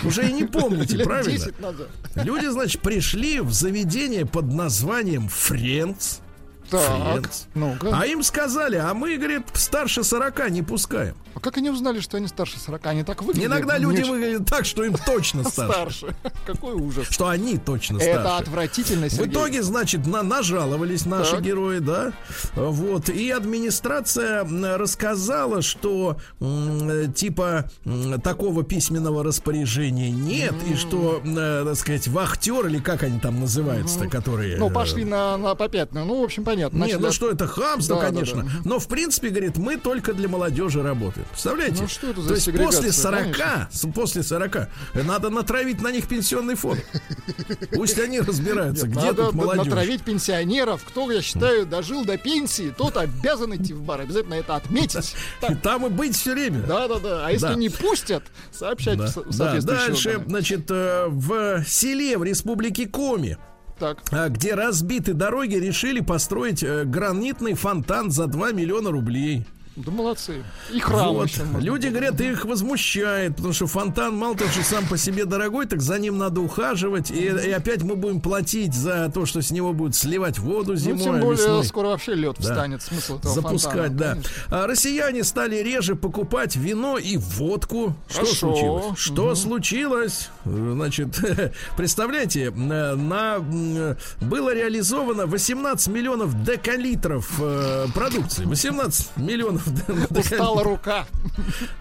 Уже 0.04 0.28
и 0.30 0.34
не 0.34 0.44
помните, 0.44 0.98
правильно? 1.06 1.40
10 1.46 1.62
назад. 1.62 1.88
Люди, 2.16 2.48
значит, 2.48 2.82
пришли 2.82 3.40
в 3.40 3.54
заведение 3.54 4.26
под 4.26 4.52
названием 4.52 5.30
Френц. 5.30 6.18
Так, 6.70 7.30
ну-ка. 7.54 7.92
А 7.94 8.06
им 8.06 8.24
сказали, 8.24 8.76
а 8.76 8.94
мы, 8.94 9.18
говорит, 9.18 9.44
старше 9.54 10.04
40 10.04 10.50
не 10.50 10.64
пускаем. 10.64 11.16
А 11.38 11.40
как 11.40 11.58
они 11.58 11.70
узнали, 11.70 12.00
что 12.00 12.18
они 12.18 12.26
старше 12.26 12.58
40? 12.60 12.84
Они 12.88 13.04
так 13.04 13.22
выглядят? 13.22 13.48
Иногда 13.52 13.78
люди 13.78 14.02
Мне 14.02 14.10
выглядят 14.10 14.48
так, 14.48 14.66
что 14.66 14.84
им 14.84 14.96
точно 15.06 15.44
старше. 15.48 16.08
старше. 16.10 16.16
Какой 16.48 16.74
ужас. 16.74 17.06
Что 17.12 17.28
они 17.28 17.60
точно 17.60 17.98
Это 17.98 18.22
старше. 18.22 18.42
отвратительно, 18.42 19.06
В 19.08 19.12
Сергей. 19.12 19.32
итоге, 19.34 19.62
значит, 19.62 20.08
на, 20.08 20.24
нажаловались 20.24 21.06
наши 21.06 21.34
Так. 21.34 21.44
герои, 21.44 21.78
да, 21.78 22.14
вот, 22.56 23.10
и 23.10 23.30
администрация 23.30 24.48
рассказала, 24.78 25.62
что 25.62 26.18
э, 26.40 27.06
типа 27.14 27.70
такого 28.24 28.64
письменного 28.64 29.24
распоряжения 29.24 30.10
нет, 30.10 30.56
и 30.68 30.74
что, 30.76 31.22
э, 31.24 31.64
так 31.68 31.76
сказать, 31.76 32.08
вахтер 32.08 32.66
или 32.66 32.80
как 32.80 33.04
они 33.04 33.20
там 33.20 33.40
называются-то, 33.42 34.08
которые... 34.10 34.58
Ну, 34.58 34.72
э, 34.72 34.74
пошли 34.74 35.06
на, 35.06 35.38
на 35.38 35.54
попятную. 35.54 36.04
Ну, 36.08 36.20
в 36.20 36.24
общем, 36.24 36.44
понятно. 36.44 36.78
Не, 36.78 36.94
Начали 36.94 37.02
ну 37.04 37.12
что 37.12 37.30
это 37.30 37.46
хамство, 37.46 37.98
Да, 37.98 38.02
да, 38.02 38.08
конечно. 38.08 38.42
да. 38.42 38.50
Но 38.66 38.80
в 38.80 38.88
принципе, 38.88 39.30
говорит, 39.30 39.58
мы 39.58 39.78
только 39.78 40.14
для 40.14 40.28
молодежи 40.28 40.82
работаем. 40.82 41.27
Представляете? 41.32 41.82
Ну, 41.84 41.88
что 41.88 42.08
это 42.10 42.22
за 42.22 42.28
То 42.30 42.34
есть 42.36 42.52
после 42.58 42.92
40, 42.92 43.20
конечно. 43.38 43.92
после 43.94 44.24
40 44.24 44.70
надо 45.06 45.30
натравить 45.30 45.82
на 45.82 45.92
них 45.92 46.08
пенсионный 46.08 46.56
фонд. 46.56 46.84
Пусть 47.74 48.00
они 48.00 48.20
разбираются, 48.20 48.88
где 48.88 49.00
Надо 49.00 49.26
тут 49.26 49.36
молодежь. 49.36 49.66
натравить 49.66 50.04
пенсионеров. 50.04 50.84
Кто, 50.88 51.12
я 51.12 51.22
считаю, 51.22 51.66
дожил 51.66 52.04
до 52.06 52.18
пенсии, 52.18 52.74
тот 52.78 52.98
обязан 52.98 53.56
идти 53.56 53.74
в 53.74 53.82
бар. 53.82 54.02
Обязательно 54.02 54.36
это 54.36 54.56
отметить. 54.56 55.16
И 55.50 55.56
там 55.56 55.86
и 55.86 55.90
быть 55.90 56.16
все 56.16 56.34
время. 56.34 56.62
Да, 56.64 56.88
да, 56.88 57.00
да. 57.00 57.26
А 57.28 57.32
если 57.32 57.48
Да. 57.48 57.56
не 57.56 57.70
пустят, 57.70 58.24
сообщать 58.52 58.98
Да. 58.98 59.08
в 59.08 59.38
Да, 59.38 59.60
дальше, 59.62 60.10
органы. 60.10 60.30
значит, 60.30 60.72
э, 60.72 61.06
в 61.10 61.64
селе 61.68 62.18
в 62.18 62.24
республике 62.24 62.88
Коми, 62.88 63.38
Так. 63.80 64.00
а, 64.12 64.30
где 64.30 64.54
разбиты 64.56 65.14
дороги, 65.14 65.56
решили 65.56 66.00
построить 66.00 66.64
э, 66.64 66.84
гранитный 66.86 67.54
фонтан 67.54 68.12
за 68.12 68.28
2 68.28 68.52
миллиона 68.52 68.92
рублей. 68.92 69.46
Да 69.78 69.92
молодцы. 69.92 70.44
И 70.74 70.80
храм 70.80 71.14
Вот. 71.14 71.30
Люди 71.60 71.88
говорят, 71.88 72.20
их 72.20 72.46
возмущает, 72.46 73.36
потому 73.36 73.54
что 73.54 73.68
фонтан 73.68 74.16
мало 74.16 74.36
того, 74.36 74.50
что 74.50 74.64
сам 74.64 74.88
по 74.88 74.98
себе 74.98 75.26
дорогой, 75.26 75.68
так 75.68 75.82
за 75.82 76.00
ним 76.00 76.18
надо 76.18 76.42
ухаживать. 76.42 77.12
И, 77.12 77.26
и 77.26 77.52
опять 77.52 77.84
мы 77.84 77.96
будем 77.96 78.20
платить 78.20 78.74
за 78.74 79.12
то, 79.14 79.28
что 79.28 79.44
с 79.44 79.52
него 79.52 79.74
будут 79.74 79.96
сливать 79.96 80.40
воду 80.40 80.72
Ну, 80.72 80.78
зимой, 80.78 81.00
тем 81.04 81.16
а 81.16 81.20
более, 81.20 81.44
весной. 81.44 81.64
скоро 81.64 81.88
вообще 81.90 82.16
лед 82.16 82.38
Да. 82.40 82.42
встанет. 82.42 82.82
Смысл 82.82 83.20
этого 83.20 83.34
Запускать, 83.36 83.74
фонтана, 83.90 83.98
да. 84.00 84.12
конечно. 84.14 84.32
А 84.50 84.66
россияне 84.68 85.24
стали 85.24 85.58
реже 85.58 85.96
покупать 85.96 86.56
вино 86.56 86.98
и 86.98 87.18
водку. 87.18 87.96
Что 88.10 88.22
Хорошо. 88.22 88.36
случилось? 88.36 88.98
Что 88.98 89.36
случилось? 89.36 90.30
Значит, 90.44 91.20
представляете, 91.78 92.50
на, 92.50 93.40
было 94.22 94.56
реализовано 94.56 95.28
18 95.28 95.88
миллионов 95.90 96.44
декалитров 96.44 97.32
э, 97.40 97.86
продукции. 97.94 98.44
18 98.46 99.18
миллионов. 99.18 99.67
Устала 100.10 100.64
рука. 100.64 101.06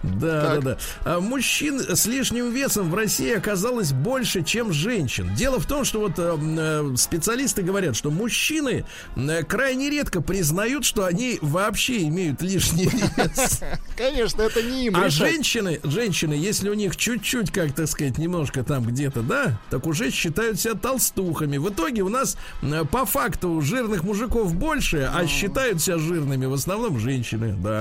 Да, 0.03 0.55
да, 0.55 0.61
да. 0.61 0.77
А 1.03 1.19
мужчин 1.19 1.79
с 1.79 2.05
лишним 2.05 2.51
весом 2.51 2.89
в 2.91 2.95
России 2.95 3.33
оказалось 3.33 3.91
больше, 3.91 4.43
чем 4.43 4.73
женщин. 4.73 5.33
Дело 5.35 5.59
в 5.59 5.65
том, 5.65 5.85
что 5.85 5.99
вот 5.99 6.13
э, 6.17 6.37
э, 6.37 6.95
специалисты 6.97 7.61
говорят, 7.61 7.95
что 7.95 8.11
мужчины 8.11 8.85
э, 9.15 9.43
крайне 9.43 9.89
редко 9.89 10.21
признают, 10.21 10.85
что 10.85 11.05
они 11.05 11.39
вообще 11.41 12.03
имеют 12.03 12.41
лишний 12.41 12.85
вес. 12.87 13.61
Конечно, 13.97 14.41
это 14.41 14.61
не 14.61 14.87
им 14.87 14.95
А 14.95 15.09
женщины, 15.09 15.79
женщины, 15.83 16.33
если 16.33 16.69
у 16.69 16.73
них 16.73 16.95
чуть-чуть, 16.95 17.51
как 17.51 17.73
так 17.73 17.87
сказать, 17.87 18.17
немножко 18.17 18.63
там 18.63 18.83
где-то, 18.83 19.21
да, 19.21 19.59
так 19.69 19.85
уже 19.87 20.11
считают 20.11 20.59
себя 20.59 20.75
толстухами. 20.75 21.57
В 21.57 21.69
итоге 21.69 22.01
у 22.01 22.09
нас 22.09 22.37
э, 22.61 22.83
по 22.85 23.05
факту 23.05 23.61
жирных 23.61 24.03
мужиков 24.03 24.53
больше, 24.55 25.09
а 25.13 25.25
считают 25.27 25.81
себя 25.81 25.97
жирными 25.97 26.45
в 26.45 26.53
основном 26.53 26.99
женщины, 26.99 27.55
да. 27.57 27.76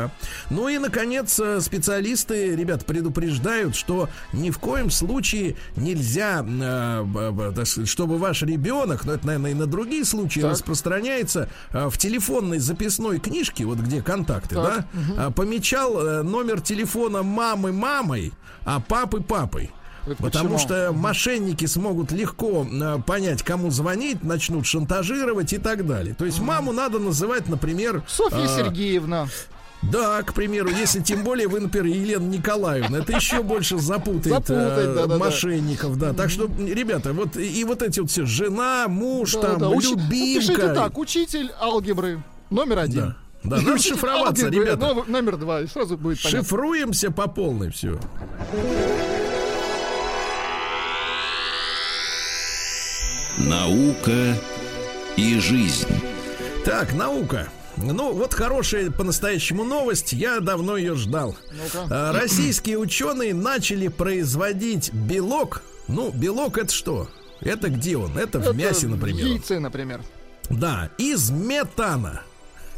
Ну 0.51 0.69
и, 0.69 0.79
наконец, 0.79 1.39
э, 1.41 1.61
специалисты, 1.61 2.55
ребят, 2.57 2.85
предупреждают, 2.87 3.77
что 3.77 4.09
ни 4.33 4.51
в 4.51 4.59
коем 4.59 4.91
случае 4.91 5.57
нельзя, 5.77 6.45
э, 6.47 7.65
чтобы 7.85 8.19
ваш 8.19 8.43
ребенок, 8.43 9.05
ну 9.05 9.13
это, 9.13 9.27
наверное, 9.27 9.51
и 9.53 9.55
на 9.55 9.67
другие 9.67 10.05
случаи 10.05 10.41
Так. 10.41 10.53
распространяется, 10.53 11.49
э, 11.73 11.89
в 11.89 11.99
телефонной 11.99 12.59
записной 12.59 13.19
книжке, 13.19 13.65
вот 13.65 13.79
где 13.79 14.03
контакты, 14.03 14.55
Так, 14.55 14.65
да, 14.65 14.87
а, 15.17 15.31
помечал 15.31 15.99
э, 15.99 16.23
номер 16.23 16.61
телефона 16.61 17.23
мамы 17.23 17.73
мамой, 17.73 18.33
а 18.65 18.81
папы 18.81 19.21
папой. 19.21 19.71
Это 20.07 20.23
Потому 20.23 20.55
почему? 20.55 20.59
что 20.59 20.93
мошенники 20.93 21.67
смогут 21.67 22.13
легко 22.13 22.65
э, 22.65 22.99
понять, 23.05 23.43
кому 23.43 23.71
звонить, 23.71 24.23
начнут 24.23 24.65
шантажировать 24.65 25.53
и 25.53 25.59
так 25.59 25.85
далее. 25.85 26.15
То 26.15 26.25
есть 26.25 26.41
маму 26.41 26.73
надо 26.73 27.01
называть, 27.01 27.49
например... 27.49 28.05
Софья 28.07 28.45
а, 28.45 28.47
Сергеевна. 28.47 29.27
Да, 29.91 30.23
к 30.23 30.35
примеру, 30.35 30.69
если 30.69 31.01
тем 31.01 31.23
более 31.23 31.49
вы, 31.49 31.61
например, 31.61 31.87
Елена 31.95 32.25
Николаевна, 32.27 32.99
это 32.99 33.13
еще 33.13 33.43
больше 33.43 33.79
запутает, 33.79 34.27
Запутает, 34.47 34.89
э, 34.89 34.95
да-да-да. 34.95 35.19
мошенников, 35.19 35.97
да. 35.99 36.13
Так 36.13 36.31
что, 36.31 36.47
ребята, 36.59 37.13
вот 37.13 37.37
и 37.37 37.63
вот 37.65 37.83
эти 37.83 38.01
вот 38.01 38.11
все 38.11 38.27
жена, 38.27 38.87
муж, 38.89 39.33
Да, 39.35 39.41
там, 39.43 39.59
да, 39.59 39.69
учи- 39.69 39.91
любимка. 39.91 40.11
Пишите 40.41 40.75
так, 40.75 40.99
учитель 40.99 41.51
алгебры 41.61 42.23
номер 42.51 42.79
один. 42.81 43.15
Да, 43.45 43.57
да, 43.57 43.63
надо 43.63 43.79
шифроваться, 43.79 44.47
алгебры 44.47 44.65
ребята. 44.67 44.95
Номер 45.07 45.37
два, 45.37 45.61
и 45.61 45.67
сразу 45.67 45.97
будет 45.97 46.21
понятно. 46.23 46.43
Шифруемся 46.43 47.11
по 47.11 47.29
полной, 47.29 47.71
все. 47.71 47.99
Наука 53.39 54.35
и 55.17 55.39
жизнь. 55.39 55.89
Так, 56.65 56.95
наука. 56.95 57.49
Ну, 57.77 58.13
вот 58.13 58.35
хорошая 58.35 58.91
по-настоящему 58.91 59.65
новость. 59.65 60.13
Я 60.13 60.41
давно 60.41 60.77
ее 60.77 60.95
ждал. 60.97 61.37
А, 61.91 62.13
Российские 62.13 62.79
ученые 62.79 63.35
начали 63.35 63.89
производить 63.89 64.93
белок. 64.93 65.63
Ну, 65.89 66.11
белок 66.11 66.59
это 66.59 66.73
что? 66.73 67.09
Это 67.41 67.69
где 67.69 67.97
он? 67.97 68.17
Это 68.17 68.39
в 68.39 68.43
Это 68.43 68.53
мясе, 68.55 68.89
например. 68.89 69.27
Яйце, 69.27 69.59
например. 69.61 70.03
Да, 70.49 70.91
из 70.99 71.31
метана. 71.31 72.23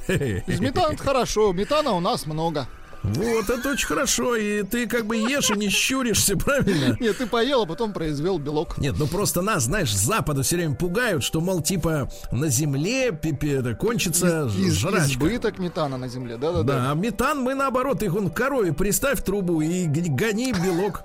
Из 0.09 0.59
метана 0.59 0.97
хорошо, 0.97 1.53
метана 1.53 1.93
у 1.93 2.01
нас 2.01 2.27
много. 2.27 2.67
Вот, 3.03 3.49
это 3.49 3.71
очень 3.71 3.87
хорошо. 3.87 4.37
И 4.37 4.63
ты 4.63 4.87
как 4.87 5.07
бы 5.07 5.17
ешь 5.17 5.51
и 5.51 5.55
не 5.59 5.69
щуришься, 5.69 6.37
правильно? 6.37 6.97
Нет, 7.01 7.19
ты 7.19 7.27
поел, 7.27 7.63
а 7.63 7.67
потом 7.67 7.93
произвел 7.93 8.39
белок. 8.39 8.79
Нет, 8.79 8.97
ну 8.99 9.07
просто 9.07 9.41
нас, 9.43 9.65
знаешь, 9.65 9.95
с 9.95 10.01
запада 10.05 10.43
все 10.43 10.57
время 10.57 10.75
пугают, 10.75 11.23
что, 11.23 11.41
мол, 11.41 11.61
типа 11.63 12.11
на 12.33 12.49
земле 12.49 13.13
пи- 13.13 13.37
это, 13.51 13.75
кончится 13.75 14.47
Из- 14.47 14.75
жрачка. 14.75 15.07
избыток 15.13 15.59
метана 15.59 15.97
на 15.97 16.09
земле, 16.09 16.37
да-да-да. 16.37 16.63
Да, 16.75 16.91
а 16.91 16.95
метан 16.95 17.41
мы 17.41 17.55
наоборот, 17.55 18.03
их 18.03 18.15
он 18.15 18.31
корове 18.31 18.73
приставь 18.73 19.23
трубу 19.23 19.61
и 19.61 19.87
гони 19.87 20.53
белок. 20.53 21.05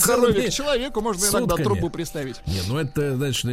Целыми 0.00 0.46
к 0.46 0.50
человеку 0.50 1.00
можно 1.00 1.22
иногда 1.24 1.38
сутками. 1.56 1.64
трубу 1.64 1.90
приставить. 1.90 2.36
Не, 2.46 2.60
ну 2.68 2.78
это, 2.78 3.16
значит, 3.16 3.44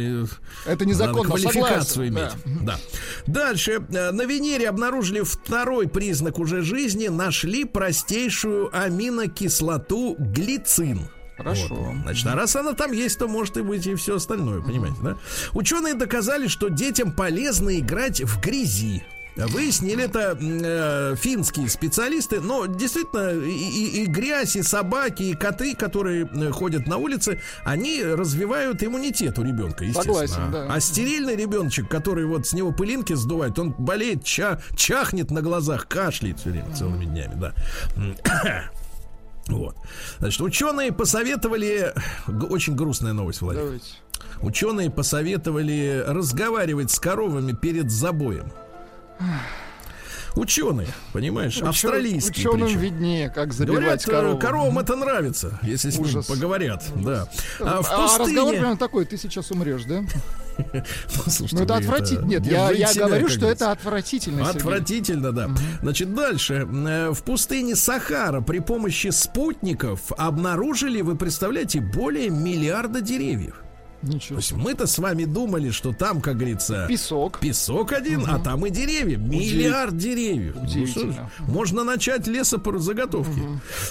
Это 0.64 0.84
незаконно, 0.84 1.30
квалификацию 1.30 2.08
иметь. 2.08 2.30
Да. 2.62 2.76
Дальше. 3.26 3.82
Э, 3.90 4.10
На 4.12 4.22
Венере 4.22 4.68
обнаружили 4.68 5.20
второй 5.22 5.88
признак 5.88 6.38
уже 6.38 6.62
жизни. 6.62 7.08
Нашли 7.08 7.64
простейшую 7.64 8.70
аминокислоту 8.76 10.16
глицин. 10.18 11.08
Хорошо. 11.36 11.74
Вот. 11.74 11.96
Значит, 12.02 12.26
а 12.28 12.34
раз 12.34 12.56
она 12.56 12.72
там 12.72 12.92
есть, 12.92 13.18
то 13.18 13.28
может 13.28 13.58
и 13.58 13.62
быть 13.62 13.86
и 13.86 13.94
все 13.94 14.16
остальное, 14.16 14.62
понимаете, 14.62 14.96
да? 15.02 15.16
Ученые 15.52 15.92
доказали, 15.92 16.48
что 16.48 16.68
детям 16.68 17.12
полезно 17.12 17.78
играть 17.78 18.22
в 18.22 18.40
грязи. 18.40 19.04
Выяснили 19.36 20.04
это 20.04 20.36
э, 20.40 21.14
финские 21.16 21.68
специалисты, 21.68 22.40
но 22.40 22.64
действительно 22.66 23.32
и, 23.32 23.50
и- 23.50 24.02
и 24.02 24.06
грязь, 24.06 24.56
и 24.56 24.62
собаки, 24.62 25.24
и 25.24 25.34
коты, 25.34 25.74
которые 25.74 26.26
ходят 26.52 26.86
на 26.86 26.96
улице, 26.96 27.40
они 27.64 28.02
развивают 28.02 28.82
иммунитет 28.82 29.38
у 29.38 29.42
ребенка, 29.42 29.84
естественно. 29.84 30.26
Согласен, 30.26 30.50
да. 30.52 30.66
А 30.72 30.80
стерильный 30.80 31.36
ребеночек, 31.36 31.88
который 31.88 32.24
вот 32.24 32.46
с 32.46 32.54
него 32.54 32.72
пылинки 32.72 33.12
сдувает, 33.12 33.58
он 33.58 33.72
болеет, 33.76 34.24
ча- 34.24 34.58
чахнет 34.74 35.30
на 35.30 35.42
глазах, 35.42 35.86
кашляет 35.86 36.40
все 36.40 36.50
время 36.50 36.74
целыми 36.74 37.04
днями, 37.04 37.34
да. 37.34 37.52
Вот. 39.48 39.76
Значит, 40.18 40.40
ученые 40.40 40.92
посоветовали... 40.92 41.94
Очень 42.50 42.74
грустная 42.74 43.12
новость, 43.12 43.42
Владимир. 43.42 43.66
Давайте. 43.66 43.86
Ученые 44.40 44.90
посоветовали 44.90 46.02
разговаривать 46.04 46.90
с 46.90 46.98
коровами 46.98 47.52
перед 47.52 47.90
забоем. 47.90 48.50
Ученые, 50.34 50.88
понимаешь, 51.14 51.62
австралийские 51.62 52.50
Ученым 52.50 52.66
причем. 52.66 52.80
виднее, 52.80 53.30
как 53.30 53.54
забивать 53.54 53.78
Говорят, 53.80 54.02
э, 54.06 54.10
корову. 54.10 54.38
коровам 54.38 54.78
это 54.78 54.94
нравится, 54.94 55.58
если 55.62 55.88
с 55.88 55.94
ним 55.96 56.02
Ужас. 56.08 56.26
поговорят. 56.26 56.84
Да. 56.96 57.26
А 57.58 57.80
в 57.80 57.86
А 57.90 58.02
разговор 58.04 58.18
пустыне... 58.18 58.58
прям 58.60 58.76
такой, 58.76 59.06
ты 59.06 59.16
сейчас 59.16 59.50
умрешь, 59.50 59.84
да? 59.84 60.02
Ну 61.52 61.60
это 61.60 61.76
отвратительно. 61.76 62.26
Нет, 62.26 62.46
я, 62.46 62.70
говорю, 62.94 63.28
что 63.28 63.46
это 63.46 63.70
отвратительно. 63.72 64.48
Отвратительно, 64.48 65.32
да. 65.32 65.50
Значит, 65.82 66.14
дальше. 66.14 66.66
Э, 66.70 67.10
В 67.12 67.22
пустыне 67.22 67.74
Сахара 67.76 68.40
при 68.42 68.58
помощи 68.58 69.08
спутников 69.08 70.12
обнаружили, 70.16 71.00
вы 71.00 71.16
представляете, 71.16 71.80
более 71.80 72.28
миллиарда 72.30 73.00
деревьев. 73.00 73.62
То 74.02 74.06
Ничего. 74.08 74.36
есть 74.38 74.52
мы-то 74.52 74.86
с 74.86 74.98
вами 74.98 75.24
думали, 75.24 75.70
что 75.70 75.92
там, 75.92 76.20
как 76.20 76.36
говорится, 76.36 76.86
Песок. 76.88 77.40
песок 77.40 77.92
один, 77.92 78.24
а 78.28 78.38
там 78.38 78.64
и 78.66 78.70
деревья. 78.70 79.16
Миллиард 79.16 79.96
деревьев. 79.96 80.54
Ну, 80.56 80.62
Удивительно. 80.62 81.12
что 81.12 81.22
ж, 81.22 81.26
можно 81.48 81.82
начать 81.84 82.26
лесопозаготовки. 82.26 83.40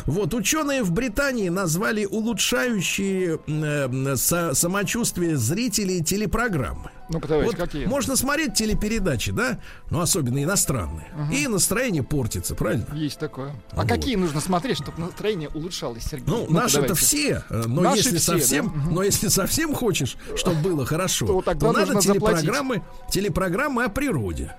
Вот 0.06 0.34
ученые 0.34 0.84
в 0.84 0.92
Британии 0.92 1.50
назвали 1.50 2.06
улучшающие 2.06 3.40
э, 3.48 4.16
со- 4.16 4.54
самочувствие 4.54 5.38
зрителей 5.38 6.04
телепрограммы. 6.04 6.90
Ну-ка, 7.10 7.28
давайте, 7.28 7.52
Вот 7.52 7.60
какие? 7.66 7.86
можно 7.86 8.16
смотреть 8.16 8.56
телепередачи, 8.56 9.32
да? 9.32 9.60
Ну, 9.90 10.02
особенно 10.02 10.44
иностранные. 10.44 11.08
И 11.32 11.48
настроение 11.48 12.04
портится, 12.04 12.56
правильно? 12.56 12.88
Есть 12.94 13.20
такое. 13.20 13.54
А 13.72 13.78
Вот. 13.82 13.88
какие 13.90 14.16
нужно 14.16 14.42
смотреть, 14.42 14.78
чтобы 14.78 15.00
настроение 15.02 15.50
улучшалось, 15.50 16.04
Сергей? 16.04 16.26
Ну, 16.28 16.42
Ну-ка, 16.42 16.54
наши 16.54 16.80
это 16.80 16.96
все, 16.96 17.44
э, 17.50 17.64
но 17.68 17.82
Наши 17.82 17.98
если 17.98 18.18
все, 18.18 18.32
совсем, 18.34 18.74
да? 18.76 18.92
но 18.92 19.04
если 19.04 19.28
совсем 19.28 19.74
хочешь, 19.76 20.18
чтобы 20.36 20.62
было 20.62 20.86
хорошо, 20.86 21.28
То 21.44 21.54
то, 21.54 21.72
надо 21.72 22.00
телепрограммы, 22.00 22.84
телепрограммы 23.10 23.84
о 23.84 23.90
природе. 23.90 24.56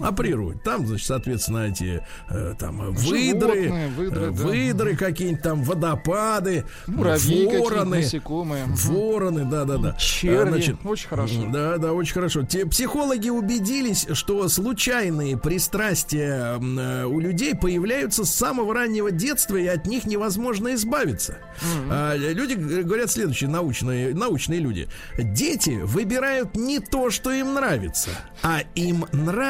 О 0.00 0.10
природе. 0.10 0.58
Там, 0.64 0.86
значит, 0.86 1.06
соответственно, 1.06 1.68
эти 1.68 2.02
э, 2.30 2.54
там 2.58 2.78
выдры, 2.78 3.62
Животные, 3.62 3.88
выдры, 3.88 4.22
э, 4.22 4.30
да. 4.30 4.42
выдры 4.42 4.96
какие-нибудь 4.96 5.42
там, 5.42 5.62
водопады, 5.62 6.64
Муравьи 6.86 7.44
какие-то, 7.44 7.62
вороны, 7.62 7.96
насекомые. 7.98 8.64
вороны, 8.68 9.44
да, 9.44 9.64
да, 9.64 9.76
да. 9.76 9.92
Черви. 9.98 10.78
Очень 10.84 11.08
хорошо. 11.08 11.34
Да, 11.52 11.76
да, 11.76 11.92
очень 11.92 12.14
хорошо. 12.14 12.42
Те 12.42 12.64
психологи 12.64 13.28
убедились, 13.28 14.06
что 14.14 14.48
случайные 14.48 15.36
пристрастия 15.36 16.58
э, 16.58 17.04
у 17.04 17.20
людей 17.20 17.54
появляются 17.54 18.24
с 18.24 18.34
самого 18.34 18.72
раннего 18.72 19.10
детства, 19.10 19.56
и 19.56 19.66
от 19.66 19.86
них 19.86 20.06
невозможно 20.06 20.72
избавиться. 20.72 21.36
А, 21.90 22.16
люди 22.16 22.54
говорят 22.54 23.10
следующее, 23.10 23.50
научные, 23.50 24.14
научные 24.14 24.60
люди. 24.60 24.88
Дети 25.18 25.80
выбирают 25.82 26.56
не 26.56 26.80
то, 26.80 27.10
что 27.10 27.30
им 27.30 27.52
нравится, 27.52 28.08
а 28.42 28.60
им 28.74 29.04
нравится 29.12 29.41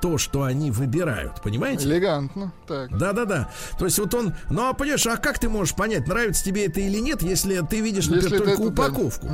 то, 0.00 0.18
что 0.18 0.42
они 0.44 0.70
выбирают. 0.70 1.42
Понимаете? 1.42 1.86
Элегантно. 1.86 2.52
Так. 2.66 2.96
Да-да-да. 2.96 3.50
То 3.78 3.84
есть 3.84 3.98
вот 3.98 4.14
он... 4.14 4.34
Ну, 4.50 4.68
а 4.68 4.72
понимаешь, 4.72 5.06
а 5.06 5.16
как 5.16 5.38
ты 5.38 5.48
можешь 5.48 5.74
понять, 5.74 6.06
нравится 6.06 6.44
тебе 6.44 6.66
это 6.66 6.80
или 6.80 6.98
нет, 6.98 7.22
если 7.22 7.60
ты 7.60 7.80
видишь, 7.80 8.06
например, 8.06 8.24
Если 8.24 8.38
только 8.38 8.52
это- 8.52 8.62
да. 8.62 8.68
упаковку? 8.68 9.28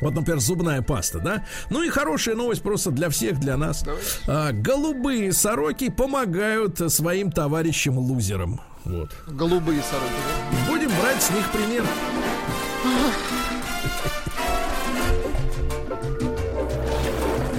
Вот, 0.00 0.14
например, 0.14 0.38
зубная 0.38 0.80
паста, 0.82 1.18
да? 1.18 1.44
Ну 1.70 1.82
и 1.82 1.88
хорошая 1.88 2.36
новость 2.36 2.62
просто 2.62 2.92
для 2.92 3.08
всех, 3.10 3.40
для 3.40 3.56
нас. 3.56 3.84
А, 4.28 4.52
голубые 4.52 5.32
сороки 5.32 5.90
помогают 5.90 6.78
своим 6.92 7.32
товарищам-лузерам. 7.32 8.60
Вот. 8.84 9.10
Голубые 9.26 9.82
сороки. 9.82 10.68
Будем 10.68 10.90
брать 11.00 11.20
с 11.20 11.30
них 11.30 11.44
пример. 11.50 11.84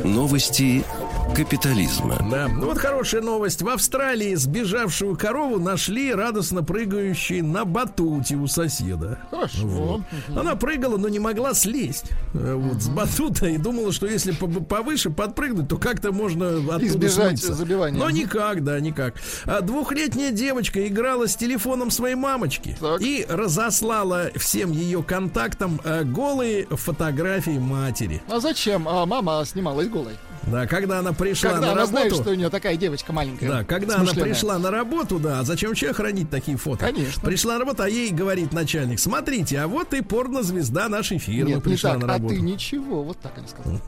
Новости 0.03 0.83
капитализма. 1.35 2.17
Да, 2.29 2.47
ну 2.47 2.65
вот 2.67 2.77
хорошая 2.77 3.21
новость. 3.21 3.61
В 3.61 3.69
Австралии 3.69 4.35
сбежавшую 4.35 5.15
корову 5.17 5.59
нашли 5.59 6.13
радостно 6.13 6.63
прыгающей 6.63 7.41
на 7.41 7.65
батуте 7.65 8.35
у 8.35 8.47
соседа. 8.47 9.19
Хорошо. 9.29 9.65
Вот. 9.65 10.01
Она 10.35 10.55
прыгала, 10.55 10.97
но 10.97 11.07
не 11.07 11.19
могла 11.19 11.53
слезть 11.53 12.05
э, 12.33 12.53
вот, 12.55 12.81
с 12.81 12.89
батута 12.89 13.47
и 13.47 13.57
думала, 13.57 13.91
что 13.91 14.07
если 14.07 14.31
по- 14.31 14.47
повыше 14.47 15.09
подпрыгнуть, 15.09 15.67
то 15.69 15.77
как-то 15.77 16.11
можно 16.11 16.45
Избежать 16.81 17.39
смыться. 17.39 17.53
забивания. 17.53 17.97
Но 17.99 18.09
никак, 18.09 18.63
да, 18.63 18.79
никак. 18.79 19.15
А 19.45 19.61
двухлетняя 19.61 20.31
девочка 20.31 20.85
играла 20.87 21.27
с 21.27 21.35
телефоном 21.35 21.91
своей 21.91 22.15
мамочки 22.15 22.75
Так. 22.79 23.01
и 23.01 23.25
разослала 23.29 24.29
всем 24.35 24.71
ее 24.71 25.03
контактам 25.03 25.79
э, 25.83 26.03
голые 26.03 26.65
фотографии 26.69 27.57
матери. 27.59 28.21
А 28.29 28.39
зачем? 28.39 28.87
А 28.87 29.05
мама 29.05 29.43
снималась 29.45 29.87
голой. 29.87 30.13
Да, 30.43 30.65
когда 30.67 30.99
она 30.99 31.11
пришла 31.19 31.51
Когда 31.51 31.67
на 31.67 31.71
она 31.73 31.85
знает, 31.85 32.05
работу. 32.11 32.23
что 32.23 32.31
у 32.31 32.35
нее 32.35 32.49
такая 32.49 32.77
девочка 32.77 33.13
маленькая. 33.13 33.47
Да, 33.49 33.63
когда 33.63 33.97
она 33.97 34.13
пришла 34.13 34.57
на 34.57 34.71
работу, 34.71 35.19
да, 35.19 35.39
а 35.39 35.43
зачем 35.43 35.69
вообще 35.69 35.93
хранить 35.93 36.29
такие 36.29 36.57
фото? 36.57 36.85
Конечно. 36.85 37.21
Пришла 37.21 37.53
на 37.53 37.59
работу, 37.59 37.83
а 37.83 37.89
ей 37.89 38.09
говорит 38.11 38.53
начальник, 38.53 38.99
смотрите, 38.99 39.59
а 39.59 39.67
вот 39.67 39.93
и 39.93 40.01
порнозвезда 40.01 40.87
нашей 40.89 41.17
фирмы 41.19 41.49
Нет, 41.55 41.65
не 41.65 41.71
пришла 41.71 41.91
так. 41.91 42.01
на 42.01 42.05
А 42.07 42.17
работу. 42.17 42.33
ты 42.35 42.41
ничего. 42.41 43.03
Вот 43.03 43.17
так 43.19 43.33
они 43.37 43.47
сказали. 43.47 43.79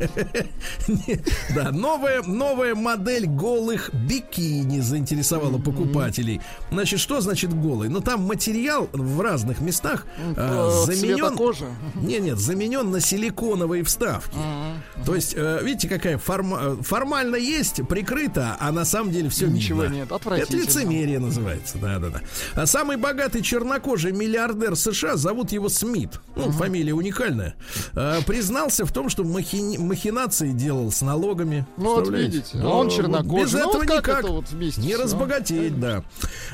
Да, 1.55 1.71
новая, 1.71 2.21
новая 2.23 2.75
модель 2.75 3.25
голых 3.25 3.89
бикини 3.93 4.79
заинтересовала 4.79 5.57
покупателей. 5.57 6.41
Значит, 6.71 6.99
что 6.99 7.21
значит 7.21 7.53
голый? 7.53 7.89
Ну, 7.89 8.01
там 8.01 8.21
материал 8.21 8.89
в 8.91 9.21
разных 9.21 9.61
местах 9.61 10.05
а, 10.37 10.69
Э, 10.81 10.85
цвета 10.85 10.95
заменен... 11.01 11.35
кожи. 11.37 11.65
Не, 11.95 12.19
нет, 12.19 12.39
заменен 12.39 12.89
на 12.91 12.99
силиконовые 12.99 13.83
вставки. 13.83 14.35
То 15.05 15.15
есть, 15.15 15.33
э, 15.35 15.59
видите, 15.63 15.87
какая 15.87 16.17
форма... 16.17 16.77
формально 17.21 17.35
есть, 17.35 17.81
прикрыто, 17.87 18.57
а 18.59 18.71
на 18.71 18.83
самом 18.85 19.11
деле 19.11 19.29
все 19.29 19.47
Ничего 19.47 19.83
видно. 19.83 19.95
нет, 19.95 20.11
Это 20.11 20.55
лицемерие 20.57 21.19
называется, 21.19 21.77
да-да-да. 21.77 22.21
А 22.55 22.65
самый 22.65 22.97
богатый 22.97 23.41
чернокожий 23.41 24.11
миллиардер 24.11 24.75
США, 24.75 25.17
зовут 25.17 25.51
его 25.51 25.69
Смит, 25.69 26.19
ну, 26.35 26.51
фамилия 26.51 26.93
уникальная, 26.93 27.55
э, 27.93 28.19
признался 28.25 28.85
в 28.85 28.91
том, 28.91 29.09
что 29.09 29.23
махи- 29.23 29.77
махинации 29.77 30.51
делал 30.51 30.91
с 30.91 31.01
налогами. 31.01 31.65
Ну, 31.77 31.95
вот 31.95 32.09
видите, 32.09 32.57
Да, 32.57 32.67
он 32.69 32.89
чернокожий. 32.89 33.45
Без 33.45 33.53
Ну, 33.53 33.59
этого 33.59 33.73
вот 33.73 33.85
как 33.87 33.97
никак. 33.99 34.19
это 34.23 34.31
вот 34.33 34.49
вместе 34.49 34.81
не 34.81 34.93
всё? 34.93 35.03
разбогатеть, 35.03 35.79
да. 35.79 36.03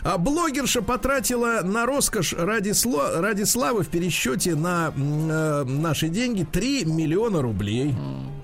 А 0.03 0.18
блогерша 0.18 0.82
потратила 0.82 1.61
на 1.63 1.86
роскошь 1.86 2.34
ради, 2.34 2.70
сло- 2.72 3.20
ради 3.22 3.43
славы 3.43 3.84
в 3.84 3.88
пересчете 3.88 4.55
на 4.55 4.91
э, 4.95 5.63
наши 5.65 6.09
деньги 6.09 6.43
3 6.43 6.84
миллиона 6.86 7.41
рублей. 7.41 7.95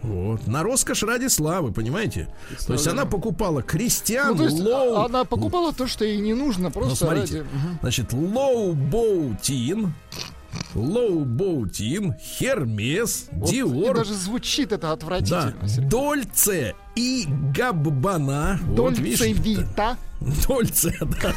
Вот. 0.04 0.46
На 0.48 0.64
роскошь 0.64 1.04
ради 1.04 1.28
славы, 1.28 1.72
понимаете? 1.72 2.28
То 2.68 2.74
есть 2.74 2.88
она 2.88 3.06
покупала 3.06 3.60
Ну, 3.60 3.66
крестьян, 3.66 4.36
то 4.38 4.44
есть 4.44 4.60
лоу... 4.60 4.96
а- 4.96 5.06
она 5.06 5.24
покупала 5.24 5.74
то, 5.74 5.88
что 5.88 6.04
ей 6.06 6.18
не 6.20 6.34
нужно, 6.34 6.66
Ну, 6.66 6.72
просто 6.72 6.96
смотрите, 7.06 7.40
ради... 7.40 7.50
Значит, 7.82 8.14
Louboutin, 8.14 9.94
Louboutin, 10.76 12.16
Hermes, 12.20 13.28
Вот 13.32 13.50
Диор, 13.50 13.96
даже 13.98 14.14
звучит 14.14 14.72
это 14.72 14.88
да, 14.88 14.92
отвратительно. 14.92 15.68
Сергей. 15.68 15.90
Дольце 15.90 16.74
и 16.96 17.26
Габбана. 17.56 18.60
Вот, 18.64 18.76
Дольце 18.76 19.02
видишь, 19.02 19.22
Вита. 19.40 19.98
Дольце, 20.48 20.94
да. 21.02 21.34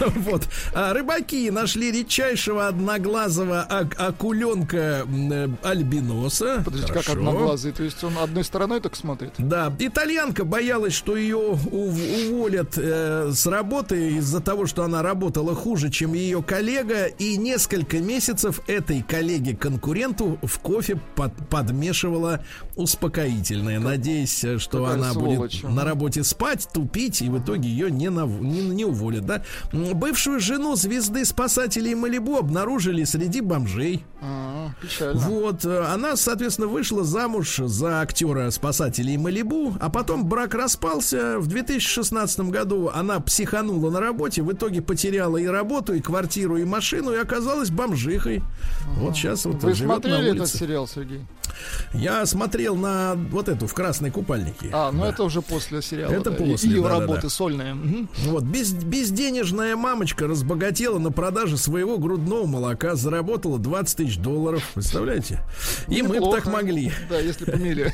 Вот. 0.16 0.48
А 0.72 0.94
рыбаки 0.94 1.50
нашли 1.50 1.92
редчайшего 1.92 2.68
одноглазого 2.68 3.60
ак- 3.68 3.96
акуленка 4.00 5.04
э, 5.06 5.48
альбиноса. 5.62 6.62
Подождите, 6.64 6.90
как 6.92 7.04
Хорошо. 7.04 7.28
одноглазый? 7.28 7.72
То 7.72 7.82
есть 7.82 8.02
он 8.02 8.16
одной 8.16 8.44
стороной 8.44 8.80
только 8.80 8.96
смотрит? 8.96 9.34
Да, 9.36 9.70
итальянка 9.78 10.46
боялась, 10.46 10.94
что 10.94 11.16
ее 11.18 11.36
ув- 11.36 12.30
уволят 12.30 12.78
э, 12.78 13.30
с 13.34 13.46
работы 13.46 14.12
из-за 14.16 14.40
того, 14.40 14.64
что 14.64 14.84
она 14.84 15.02
работала 15.02 15.54
хуже, 15.54 15.90
чем 15.90 16.14
ее 16.14 16.42
коллега, 16.42 17.04
и 17.06 17.36
несколько 17.36 17.98
месяцев 17.98 18.60
этой 18.68 19.02
коллеге-конкуренту 19.02 20.38
в 20.42 20.58
кофе 20.60 20.98
под- 21.14 21.36
подмешивала 21.50 22.42
успокоительное, 22.76 23.78
надеясь, 23.80 24.44
что 24.58 24.78
какая 24.84 24.94
она 24.94 25.12
сволочь, 25.12 25.62
будет 25.62 25.64
ага. 25.64 25.74
на 25.74 25.84
работе 25.84 26.24
спать, 26.24 26.68
тупить, 26.72 27.22
и 27.22 27.28
в 27.28 27.38
итоге 27.38 27.68
ее 27.68 27.90
не, 27.90 28.10
нав- 28.10 28.40
не, 28.40 28.60
не 28.60 28.84
уволят, 28.84 29.26
да? 29.26 29.42
Бывшую 29.72 30.40
жену 30.40 30.76
звезды 30.76 31.24
спасателей 31.24 31.94
Малибу 31.94 32.36
обнаружили 32.36 33.04
среди 33.04 33.40
бомжей. 33.40 34.04
А, 34.20 34.70
печально. 34.80 35.20
Вот, 35.20 35.64
э, 35.64 35.84
она, 35.92 36.16
соответственно, 36.16 36.68
вышла 36.68 37.04
замуж 37.04 37.56
за 37.56 38.00
актера 38.00 38.50
спасателей 38.50 39.16
Малибу, 39.16 39.74
а 39.80 39.90
потом 39.90 40.26
брак 40.26 40.54
распался. 40.54 41.38
В 41.38 41.46
2016 41.48 42.40
году 42.50 42.90
она 42.92 43.20
психанула 43.20 43.90
на 43.90 44.00
работе, 44.00 44.42
в 44.42 44.52
итоге 44.52 44.82
потеряла 44.82 45.36
и 45.36 45.46
работу, 45.46 45.94
и 45.94 46.00
квартиру, 46.00 46.56
и 46.56 46.64
машину, 46.64 47.12
и 47.12 47.16
оказалась 47.16 47.70
бомжихой. 47.70 48.42
Вот 48.96 49.16
сейчас 49.16 49.44
вот 49.44 49.62
Вы 49.62 49.74
живет 49.74 49.88
на 49.88 49.94
смотрели 49.94 50.26
этот 50.28 50.40
улице. 50.40 50.58
сериал, 50.58 50.86
Сергей? 50.86 51.20
Я 51.92 52.24
смотрел 52.26 52.76
на 52.76 53.14
вот 53.30 53.48
эту 53.48 53.66
в 53.66 53.74
красной 53.74 54.10
купальнике. 54.10 54.70
А, 54.72 54.90
ну 54.92 55.02
Да. 55.02 55.08
это 55.10 55.24
уже 55.24 55.42
после 55.42 55.82
сериала. 55.82 56.12
Это 56.12 56.30
да, 56.30 56.36
после, 56.36 56.70
Ее 56.70 56.82
да-да-да. 56.82 57.00
работы 57.00 57.30
сольные. 57.30 57.74
Мгм. 57.74 58.08
Вот, 58.26 58.44
без, 58.44 58.72
безденежная 58.72 59.76
мамочка 59.76 60.26
разбогатела 60.26 60.98
на 60.98 61.10
продаже 61.12 61.56
своего 61.56 61.98
грудного 61.98 62.46
молока, 62.46 62.94
заработала 62.94 63.58
20 63.58 63.96
тысяч 63.96 64.18
долларов. 64.18 64.62
Представляете? 64.74 65.40
И 65.88 66.02
мы 66.02 66.08
бы 66.08 66.14
Неплохо. 66.16 66.36
так 66.42 66.52
могли. 66.52 66.92
Да, 67.08 67.18
если. 67.18 67.92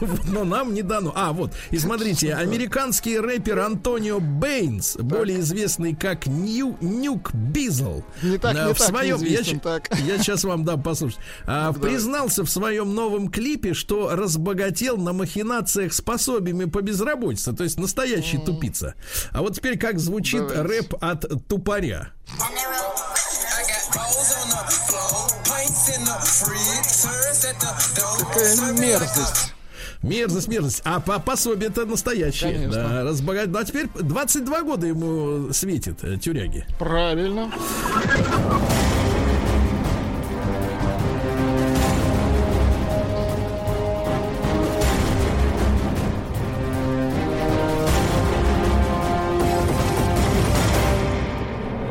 Вот, 0.00 0.20
Но 0.28 0.44
нам 0.44 0.74
не 0.74 0.82
дано. 0.82 1.12
А, 1.14 1.32
вот. 1.32 1.52
И 1.70 1.78
смотрите, 1.78 2.34
американский 2.34 3.18
рэпер 3.18 3.58
Антонио 3.60 4.20
Бэйнс, 4.20 4.96
более 4.98 5.40
известный 5.40 5.94
как 5.94 6.26
Нью, 6.26 6.76
Нюк 6.80 7.32
Бизл. 7.34 8.02
Не 8.22 8.38
так, 8.38 8.54
не 8.54 8.74
в 8.74 8.78
своем, 8.78 9.20
я, 9.22 9.42
так. 9.60 9.88
я 10.06 10.18
сейчас 10.18 10.44
вам 10.44 10.64
дам 10.64 10.82
послушать. 10.82 11.18
А, 11.46 11.72
Давай. 11.72 11.90
Признался 12.38 12.44
в 12.44 12.50
своем 12.50 12.94
новом 12.94 13.28
клипе, 13.28 13.74
что 13.74 14.10
разбогател 14.14 14.96
на 14.96 15.12
махинациях 15.12 15.92
с 15.92 16.00
пособиями 16.00 16.66
по 16.66 16.82
безработице. 16.82 17.52
То 17.52 17.64
есть 17.64 17.78
настоящий 17.78 18.38
тупица. 18.38 18.94
А 19.32 19.42
вот 19.42 19.54
теперь 19.54 19.78
как 19.78 19.98
звучит 19.98 20.46
Давайте. 20.46 20.62
рэп 20.62 20.94
от 21.00 21.48
тупоря. 21.48 22.12
Какая 28.18 28.72
мерзость. 28.72 29.54
Мерзость, 30.02 30.48
мерзость. 30.48 30.82
А 30.84 31.00
по 31.00 31.18
пособие 31.18 31.70
это 31.70 31.84
настоящее. 31.84 32.52
Конечно. 32.52 32.82
Да, 32.82 33.02
разбогат... 33.02 33.48
Ну, 33.48 33.58
а 33.58 33.64
теперь 33.64 33.88
22 33.94 34.62
года 34.62 34.86
ему 34.86 35.52
светит 35.52 36.04
э, 36.04 36.18
тюряги. 36.18 36.66
Правильно. 36.78 37.50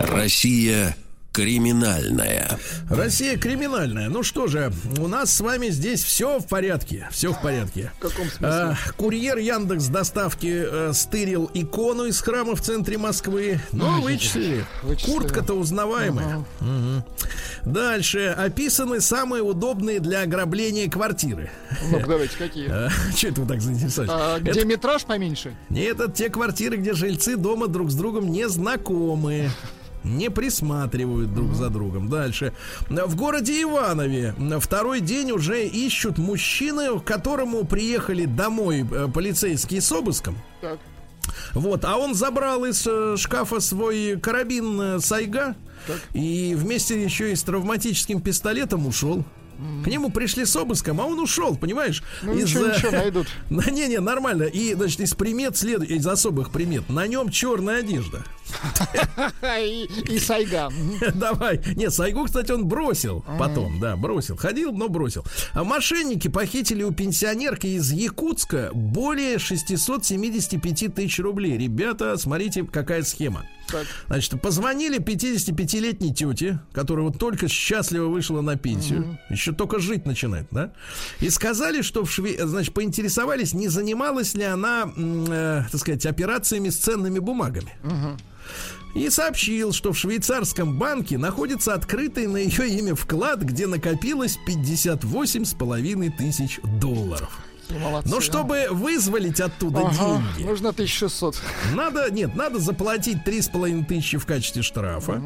Россия 0.09 0.95
криминальная. 1.37 2.57
Россия 2.89 3.37
криминальная. 3.37 4.09
Ну 4.09 4.23
что 4.23 4.47
же, 4.47 4.73
у 4.97 5.07
нас 5.07 5.31
с 5.31 5.39
вами 5.39 5.69
здесь 5.69 6.03
все 6.03 6.39
в 6.39 6.47
порядке. 6.47 7.07
Все 7.11 7.31
в 7.31 7.39
порядке. 7.39 7.91
В 7.97 7.99
каком 7.99 8.25
смысле? 8.25 8.47
А, 8.47 8.75
курьер 8.97 9.37
Яндекс 9.37 9.85
доставки 9.85 10.65
э, 10.67 10.93
стырил 10.93 11.51
икону 11.53 12.05
из 12.05 12.19
храма 12.21 12.55
в 12.55 12.61
центре 12.61 12.97
Москвы. 12.97 13.59
Ну, 13.71 14.01
вычислили. 14.01 14.65
Вычислили. 14.81 15.13
Куртка-то 15.13 15.53
узнаваемая. 15.53 16.43
Мгм. 16.59 17.03
Дальше. 17.65 18.33
Описаны 18.35 18.99
самые 18.99 19.43
удобные 19.43 19.99
для 19.99 20.23
ограбления 20.23 20.89
квартиры. 20.89 21.51
Ну, 21.91 21.99
давайте, 21.99 22.35
какие? 22.35 22.67
Что 23.15 23.27
это 23.27 23.41
вы 23.41 23.47
так 23.47 23.61
заинтересовались? 23.61 24.11
А, 24.11 24.39
где 24.39 24.65
метраж 24.65 25.03
поменьше? 25.03 25.55
Нет, 25.69 25.99
это 25.99 26.11
те 26.11 26.29
квартиры, 26.31 26.77
где 26.77 26.93
жильцы 26.93 27.37
дома 27.37 27.67
друг 27.67 27.91
с 27.91 27.93
другом 27.93 28.31
не 28.31 28.49
знакомы. 28.49 29.51
Не 30.07 30.29
присматривают 30.29 31.33
друг 31.33 31.53
за 31.53 31.69
другом. 31.69 32.09
Дальше. 32.09 32.53
В 32.89 33.15
городе 33.15 33.61
Иванове 33.61 34.33
второй 34.59 35.01
день 35.01 35.31
уже 35.31 35.65
ищут 35.65 36.17
мужчины, 36.17 36.99
к 36.99 37.03
которому 37.03 37.65
приехали 37.65 38.25
домой 38.25 38.87
э, 38.89 39.07
полицейские 39.13 39.81
с 39.81 39.91
обыском. 39.91 40.37
Так. 40.61 40.79
Вот, 41.53 41.85
а 41.85 41.97
он 41.97 42.13
забрал 42.13 42.65
из 42.65 42.85
э, 42.87 43.15
шкафа 43.17 43.59
свой 43.59 44.17
карабин 44.19 44.81
э, 44.81 44.99
Сайга 44.99 45.55
и 46.13 46.55
вместе 46.55 47.01
еще 47.01 47.31
и 47.31 47.35
с 47.35 47.43
травматическим 47.43 48.21
пистолетом 48.21 48.87
ушел. 48.87 49.23
К 49.83 49.87
нему 49.87 50.09
пришли 50.09 50.45
с 50.45 50.55
обыском, 50.55 51.01
а 51.01 51.05
он 51.05 51.19
ушел, 51.19 51.55
понимаешь? 51.55 52.03
Ну, 52.21 52.33
ничего, 52.33 52.67
ничего, 52.67 52.91
найдут. 52.91 53.27
Не-не, 53.49 53.99
нормально. 53.99 54.43
И, 54.43 54.73
значит, 54.73 54.99
из 54.99 55.13
примет 55.13 55.57
след... 55.57 55.83
из 55.83 56.05
особых 56.05 56.51
примет. 56.51 56.89
На 56.89 57.07
нем 57.07 57.29
черная 57.29 57.79
одежда. 57.79 58.23
И, 59.43 60.19
сайга. 60.19 60.69
Давай. 61.15 61.61
Нет, 61.75 61.93
Сайгу, 61.93 62.25
кстати, 62.25 62.51
он 62.51 62.65
бросил 62.65 63.25
потом, 63.39 63.79
да, 63.79 63.95
бросил. 63.95 64.37
Ходил, 64.37 64.71
но 64.71 64.89
бросил. 64.89 65.25
А 65.53 65.63
мошенники 65.63 66.27
похитили 66.27 66.83
у 66.83 66.91
пенсионерки 66.91 67.67
из 67.67 67.91
Якутска 67.91 68.71
более 68.73 69.39
675 69.39 70.93
тысяч 70.93 71.19
рублей. 71.19 71.57
Ребята, 71.57 72.17
смотрите, 72.17 72.63
какая 72.63 73.03
схема. 73.03 73.45
Так. 73.67 73.85
Значит, 74.07 74.41
позвонили 74.41 74.99
55-летней 74.99 76.13
тете, 76.13 76.59
которая 76.71 77.05
вот 77.05 77.19
только 77.19 77.47
счастливо 77.47 78.07
вышла 78.07 78.41
на 78.41 78.55
пенсию, 78.55 79.19
еще 79.29 79.51
только 79.51 79.79
жить 79.79 80.05
начинает, 80.05 80.47
да? 80.51 80.71
И 81.19 81.29
сказали, 81.29 81.81
что 81.81 82.05
в 82.05 82.11
Шве... 82.11 82.45
значит, 82.47 82.73
поинтересовались, 82.73 83.53
не 83.53 83.67
занималась 83.67 84.33
ли 84.33 84.43
она, 84.43 84.91
э, 84.95 85.63
так 85.71 85.81
сказать, 85.81 86.05
операциями 86.05 86.69
с 86.69 86.77
ценными 86.77 87.19
бумагами. 87.19 87.73
И 88.95 89.09
сообщил, 89.09 89.73
что 89.73 89.91
в 89.91 89.97
швейцарском 89.97 90.79
банке 90.79 91.17
находится 91.17 91.73
открытый 91.73 92.25
на 92.27 92.37
ее 92.37 92.67
имя 92.69 92.95
вклад, 92.95 93.41
где 93.41 93.67
накопилось 93.67 94.39
58 94.47 95.45
с 95.45 95.53
половиной 95.53 96.09
тысяч 96.09 96.59
долларов. 96.81 97.37
Ну, 97.69 97.79
молодцы, 97.79 98.09
Но 98.09 98.17
а. 98.17 98.21
чтобы 98.21 98.67
вызволить 98.71 99.39
оттуда 99.41 99.79
Ага, 99.79 100.21
деньги, 100.35 100.47
Нужно 100.47 100.69
1600. 100.69 101.41
надо, 101.75 102.09
нет, 102.11 102.35
надо 102.35 102.59
заплатить 102.59 103.23
три 103.23 103.41
с 103.41 103.49
половиной 103.49 103.85
тысячи 103.85 104.17
в 104.17 104.25
качестве 104.25 104.61
штрафа. 104.61 105.21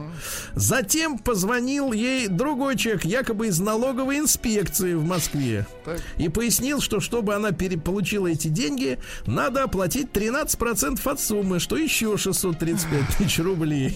Затем 0.55 1.17
позвонил 1.19 1.91
ей 1.93 2.27
другой 2.27 2.77
человек, 2.77 3.05
якобы 3.05 3.47
из 3.47 3.59
налоговой 3.59 4.19
инспекции 4.19 4.93
в 4.93 5.03
Москве. 5.03 5.65
Так. 5.85 5.99
И 6.17 6.29
пояснил, 6.29 6.81
что 6.81 6.99
чтобы 6.99 7.35
она 7.35 7.51
переполучила 7.51 8.27
эти 8.27 8.47
деньги, 8.47 8.99
надо 9.25 9.63
оплатить 9.63 10.09
13% 10.11 10.99
от 11.09 11.19
суммы, 11.19 11.59
что 11.59 11.77
еще 11.77 12.17
635 12.17 13.01
тысяч 13.17 13.39
рублей. 13.39 13.95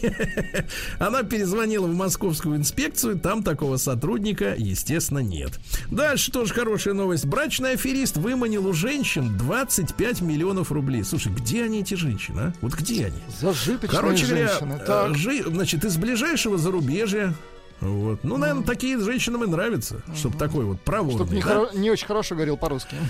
Она 0.99 1.23
перезвонила 1.23 1.87
в 1.87 1.93
московскую 1.95 2.57
инспекцию, 2.57 3.19
там 3.19 3.43
такого 3.43 3.77
сотрудника, 3.77 4.55
естественно, 4.57 5.19
нет. 5.19 5.51
Дальше 5.89 6.31
тоже 6.31 6.53
хорошая 6.53 6.93
новость. 6.93 7.25
Брачный 7.25 7.71
аферист 7.73 8.17
выманил 8.35 8.67
у 8.67 8.73
женщин 8.73 9.37
25 9.37 10.19
миллионов 10.21 10.69
рублей. 10.71 11.03
Слушай, 11.05 11.31
где 11.31 11.63
они, 11.63 11.79
эти 11.79 11.93
женщины, 11.93 12.39
а? 12.39 12.53
Вот 12.59 12.73
где 12.73 13.05
они? 13.05 13.15
Зажиточные 13.39 13.89
Короче 13.89 14.25
говоря, 14.25 14.47
женщины. 14.49 14.73
э, 14.73 14.85
Так. 14.85 15.15
жи- 15.15 15.43
значит, 15.45 15.85
из 15.85 15.95
ближайшего 15.95 16.57
зарубежья. 16.57 17.33
Вот. 17.81 18.23
Ну, 18.23 18.37
наверное, 18.37 18.63
такие 18.63 18.99
женщинам 18.99 19.43
и 19.43 19.47
нравятся, 19.47 20.01
чтобы 20.15 20.37
такой 20.37 20.65
вот 20.65 20.81
проводный. 20.81 21.17
Чтоб 21.25 21.31
не, 21.31 21.41
да? 21.41 21.47
хоро- 21.49 21.77
не 21.77 21.91
очень 21.91 22.07
хорошо 22.07 22.35
говорил 22.35 22.57
по-русски. 22.57 22.95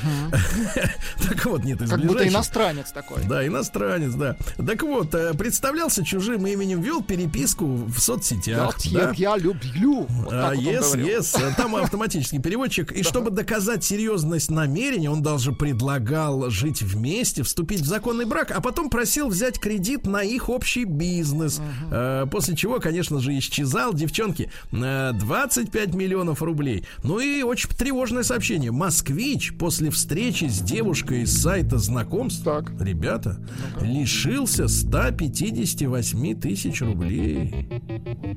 Так 1.29 1.45
вот, 1.45 1.63
нет, 1.63 1.79
Как 1.89 2.05
будто 2.05 2.27
иностранец 2.27 2.91
такой. 2.91 3.23
Да, 3.25 3.45
иностранец, 3.45 4.13
да. 4.13 4.35
Так 4.57 4.83
вот, 4.83 5.13
э, 5.15 5.33
представлялся 5.33 6.03
чужим 6.03 6.45
именем, 6.45 6.81
вел 6.81 7.01
переписку 7.03 7.65
в 7.65 7.99
соцсетях. 7.99 8.77
я 8.83 9.37
люблю. 9.37 10.07
А, 10.31 10.53
yes, 10.53 10.95
yes. 10.95 11.55
Там 11.55 11.75
автоматический 11.75 12.39
переводчик. 12.39 12.91
И 12.91 13.03
чтобы 13.03 13.31
доказать 13.31 13.83
серьезность 13.83 14.51
намерения, 14.51 15.09
он 15.09 15.21
даже 15.23 15.51
предлагал 15.51 16.49
жить 16.49 16.81
вместе, 16.81 17.43
вступить 17.43 17.81
в 17.81 17.85
законный 17.85 18.25
брак, 18.25 18.51
а 18.51 18.61
потом 18.61 18.89
просил 18.89 19.29
взять 19.29 19.59
кредит 19.59 20.05
на 20.05 20.21
их 20.21 20.49
общий 20.49 20.85
бизнес. 20.85 21.61
Э, 21.91 22.25
После 22.29 22.55
чего, 22.55 22.79
конечно 22.79 23.19
же, 23.19 23.37
исчезал. 23.37 23.93
Девчонки, 23.93 24.51
25 24.71 25.93
миллионов 25.93 26.41
рублей. 26.41 26.85
Ну 27.03 27.19
и 27.19 27.41
очень 27.43 27.69
тревожное 27.69 28.23
сообщение. 28.23 28.71
Москвич 28.71 29.53
после 29.57 29.89
встречи 29.91 30.45
с 30.45 30.59
девушкой 30.59 31.23
из 31.23 31.41
сайта 31.41 31.77
знакомств, 31.77 32.43
Так. 32.43 32.71
ребята, 32.79 33.37
лишился 33.81 34.67
158 34.67 36.35
тысяч 36.39 36.81
рублей. 36.81 37.67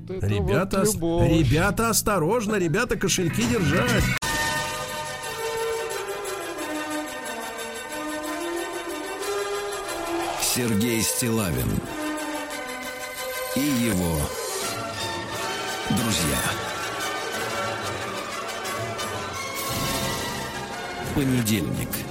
Вот 0.08 0.24
Ребята, 0.24 0.84
вот 0.84 1.22
ос- 1.22 1.28
ребята, 1.30 1.90
осторожно, 1.90 2.56
ребята, 2.56 2.96
кошельки 2.96 3.42
держать. 3.50 4.04
Сергей 10.40 11.02
Стилавин 11.02 11.68
и 13.56 13.60
его 13.60 14.18
друзья. 15.90 16.38
Понедельник. 21.14 22.07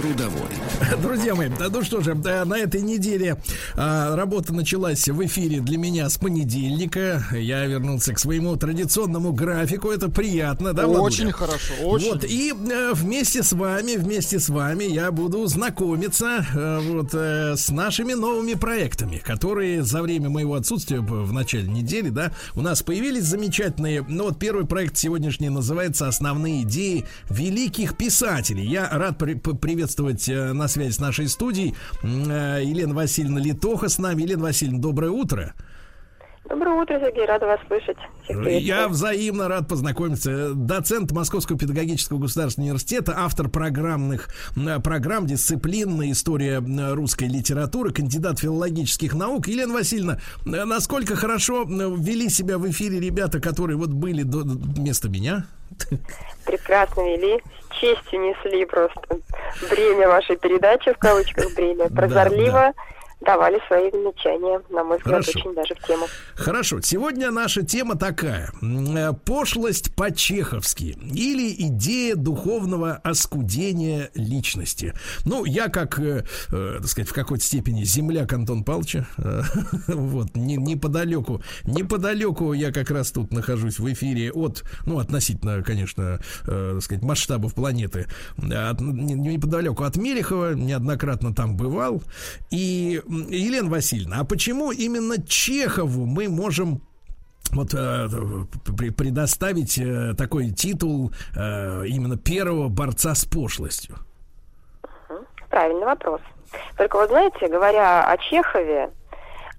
Трудовой. 0.00 0.48
Друзья 1.02 1.34
мои, 1.34 1.50
да, 1.58 1.68
ну 1.68 1.82
что 1.82 2.00
же, 2.00 2.14
да, 2.14 2.44
на 2.46 2.56
этой 2.56 2.80
неделе 2.80 3.36
а, 3.74 4.16
работа 4.16 4.54
началась 4.54 5.06
в 5.06 5.24
эфире 5.26 5.60
для 5.60 5.76
меня 5.76 6.08
с 6.08 6.16
понедельника. 6.16 7.22
Я 7.32 7.66
вернулся 7.66 8.14
к 8.14 8.18
своему 8.18 8.56
традиционному 8.56 9.32
графику. 9.34 9.90
Это 9.90 10.08
приятно, 10.08 10.72
да, 10.72 10.86
Очень 10.86 11.26
Владуля? 11.26 11.32
хорошо, 11.32 11.74
очень. 11.84 12.12
Вот, 12.12 12.24
и 12.24 12.54
э, 12.54 12.92
вместе 12.94 13.42
с 13.42 13.52
вами, 13.52 13.96
вместе 13.96 14.40
с 14.40 14.48
вами 14.48 14.84
я 14.84 15.12
буду 15.12 15.44
знакомиться 15.46 16.46
э, 16.54 16.80
вот 16.80 17.10
э, 17.12 17.56
с 17.56 17.68
нашими 17.68 18.14
новыми 18.14 18.54
проектами, 18.54 19.18
которые 19.18 19.82
за 19.82 20.00
время 20.00 20.30
моего 20.30 20.54
отсутствия 20.54 21.00
в 21.00 21.32
начале 21.32 21.68
недели, 21.68 22.08
да, 22.08 22.32
у 22.54 22.62
нас 22.62 22.82
появились 22.82 23.24
замечательные. 23.24 24.02
Ну 24.08 24.24
вот 24.24 24.38
первый 24.38 24.64
проект 24.66 24.96
сегодняшний 24.96 25.50
называется 25.50 26.08
«Основные 26.08 26.62
идеи 26.62 27.04
великих 27.28 27.98
писателей». 27.98 28.66
Я 28.66 28.88
рад 28.90 29.18
при- 29.18 29.34
п- 29.34 29.54
приветствовать 29.90 30.28
э, 30.28 30.52
на 30.52 30.68
связи 30.68 30.92
с 30.92 31.00
нашей 31.00 31.28
студией 31.28 31.74
э, 32.02 32.60
Елена 32.62 32.94
Васильевна 32.94 33.40
Литоха 33.40 33.88
с 33.88 33.98
нами. 33.98 34.22
Елена 34.22 34.44
Васильевна, 34.44 34.80
доброе 34.80 35.10
утро. 35.10 35.54
Доброе 36.48 36.82
утро, 36.82 36.98
Сергей, 36.98 37.26
рада 37.26 37.46
вас 37.46 37.60
слышать. 37.68 37.96
Я 38.28 38.88
взаимно 38.88 39.46
рад 39.48 39.68
познакомиться. 39.68 40.52
Доцент 40.54 41.12
Московского 41.12 41.58
педагогического 41.58 42.18
государственного 42.18 42.70
университета, 42.70 43.14
автор 43.16 43.48
программных 43.48 44.28
м, 44.56 44.82
программ 44.82 45.26
«Дисциплинная 45.26 46.10
история 46.10 46.60
русской 46.94 47.28
литературы», 47.28 47.92
кандидат 47.92 48.40
филологических 48.40 49.14
наук. 49.14 49.48
Елена 49.48 49.74
Васильевна, 49.74 50.18
э, 50.44 50.64
насколько 50.64 51.14
хорошо 51.14 51.64
вели 51.64 52.28
себя 52.28 52.58
в 52.58 52.68
эфире 52.70 52.98
ребята, 53.00 53.40
которые 53.40 53.76
вот 53.76 53.90
были 53.90 54.22
до, 54.22 54.40
вместо 54.40 55.08
меня? 55.08 55.46
Прекрасно 56.44 57.02
вели, 57.02 57.42
честью 57.70 58.20
несли 58.20 58.64
просто. 58.64 59.18
Бремя 59.70 60.08
вашей 60.08 60.36
передачи, 60.36 60.92
в 60.92 60.98
кавычках 60.98 61.54
бремя, 61.54 61.88
прозорливо 61.88 62.72
давали 63.20 63.58
свои 63.68 63.90
замечания, 63.90 64.60
на 64.70 64.82
мой 64.84 64.96
взгляд, 64.98 65.24
Хорошо. 65.24 65.38
очень 65.38 65.54
даже 65.54 65.74
в 65.74 65.86
тему. 65.86 66.06
Хорошо, 66.34 66.80
сегодня 66.80 67.30
наша 67.30 67.62
тема 67.62 67.96
такая. 67.96 68.50
Э, 68.62 69.12
Пошлость 69.24 69.94
по-чеховски 69.94 70.96
или 71.12 71.52
идея 71.68 72.14
духовного 72.16 72.94
оскудения 73.04 74.10
личности. 74.14 74.94
Ну, 75.24 75.44
я 75.44 75.68
как, 75.68 75.98
э, 75.98 76.24
э, 76.50 76.76
так 76.80 76.86
сказать, 76.88 77.08
в 77.08 77.12
какой-то 77.12 77.44
степени 77.44 77.84
земляк 77.84 78.32
Антон 78.32 78.64
Павловича, 78.64 79.06
э, 79.18 79.42
вот, 79.88 80.34
не- 80.36 80.56
неподалеку, 80.56 81.42
неподалеку 81.64 82.52
я 82.54 82.72
как 82.72 82.90
раз 82.90 83.12
тут 83.12 83.32
нахожусь 83.32 83.78
в 83.78 83.92
эфире 83.92 84.32
от, 84.32 84.64
ну, 84.86 84.98
относительно, 84.98 85.62
конечно, 85.62 86.20
э, 86.46 86.70
так 86.74 86.82
сказать, 86.82 87.04
масштабов 87.04 87.54
планеты, 87.54 88.06
от- 88.38 88.80
не- 88.80 89.14
неподалеку 89.14 89.84
от 89.84 89.96
Мелехова, 89.96 90.54
неоднократно 90.54 91.34
там 91.34 91.56
бывал, 91.56 92.02
и 92.50 93.02
Елена 93.10 93.68
Васильевна, 93.68 94.20
а 94.20 94.24
почему 94.24 94.70
именно 94.70 95.22
Чехову 95.26 96.06
мы 96.06 96.28
можем 96.28 96.80
вот 97.52 97.74
э, 97.74 98.08
предоставить 98.96 99.78
э, 99.78 100.14
такой 100.16 100.50
титул 100.50 101.12
э, 101.36 101.86
именно 101.86 102.16
первого 102.16 102.68
борца 102.68 103.14
с 103.14 103.24
пошлостью? 103.24 103.96
Правильный 105.48 105.86
вопрос. 105.86 106.20
Только 106.76 106.96
вот 106.96 107.10
знаете, 107.10 107.48
говоря 107.48 108.08
о 108.08 108.16
Чехове, 108.18 108.90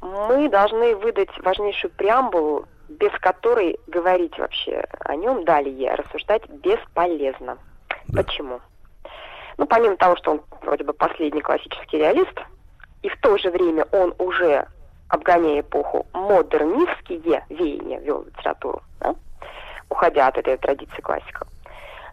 мы 0.01 0.49
должны 0.49 0.95
выдать 0.95 1.29
важнейшую 1.43 1.91
преамбулу, 1.91 2.65
без 2.87 3.11
которой 3.19 3.77
говорить 3.87 4.37
вообще 4.37 4.85
о 4.99 5.15
нем 5.15 5.45
далее, 5.45 5.95
рассуждать 5.95 6.47
бесполезно. 6.49 7.57
Да. 8.07 8.23
Почему? 8.23 8.61
Ну, 9.57 9.65
помимо 9.67 9.95
того, 9.97 10.15
что 10.17 10.31
он 10.31 10.41
вроде 10.61 10.83
бы 10.83 10.93
последний 10.93 11.41
классический 11.41 11.97
реалист, 11.97 12.33
и 13.01 13.09
в 13.09 13.17
то 13.19 13.37
же 13.37 13.49
время 13.49 13.85
он 13.91 14.13
уже, 14.17 14.67
обгоняя 15.07 15.61
эпоху, 15.61 16.05
модернистские 16.13 17.43
веяния 17.49 17.99
вел 17.99 18.23
литературу, 18.23 18.81
да? 18.99 19.15
уходя 19.89 20.27
от 20.27 20.37
этой 20.37 20.57
традиции 20.57 21.01
классиков. 21.01 21.47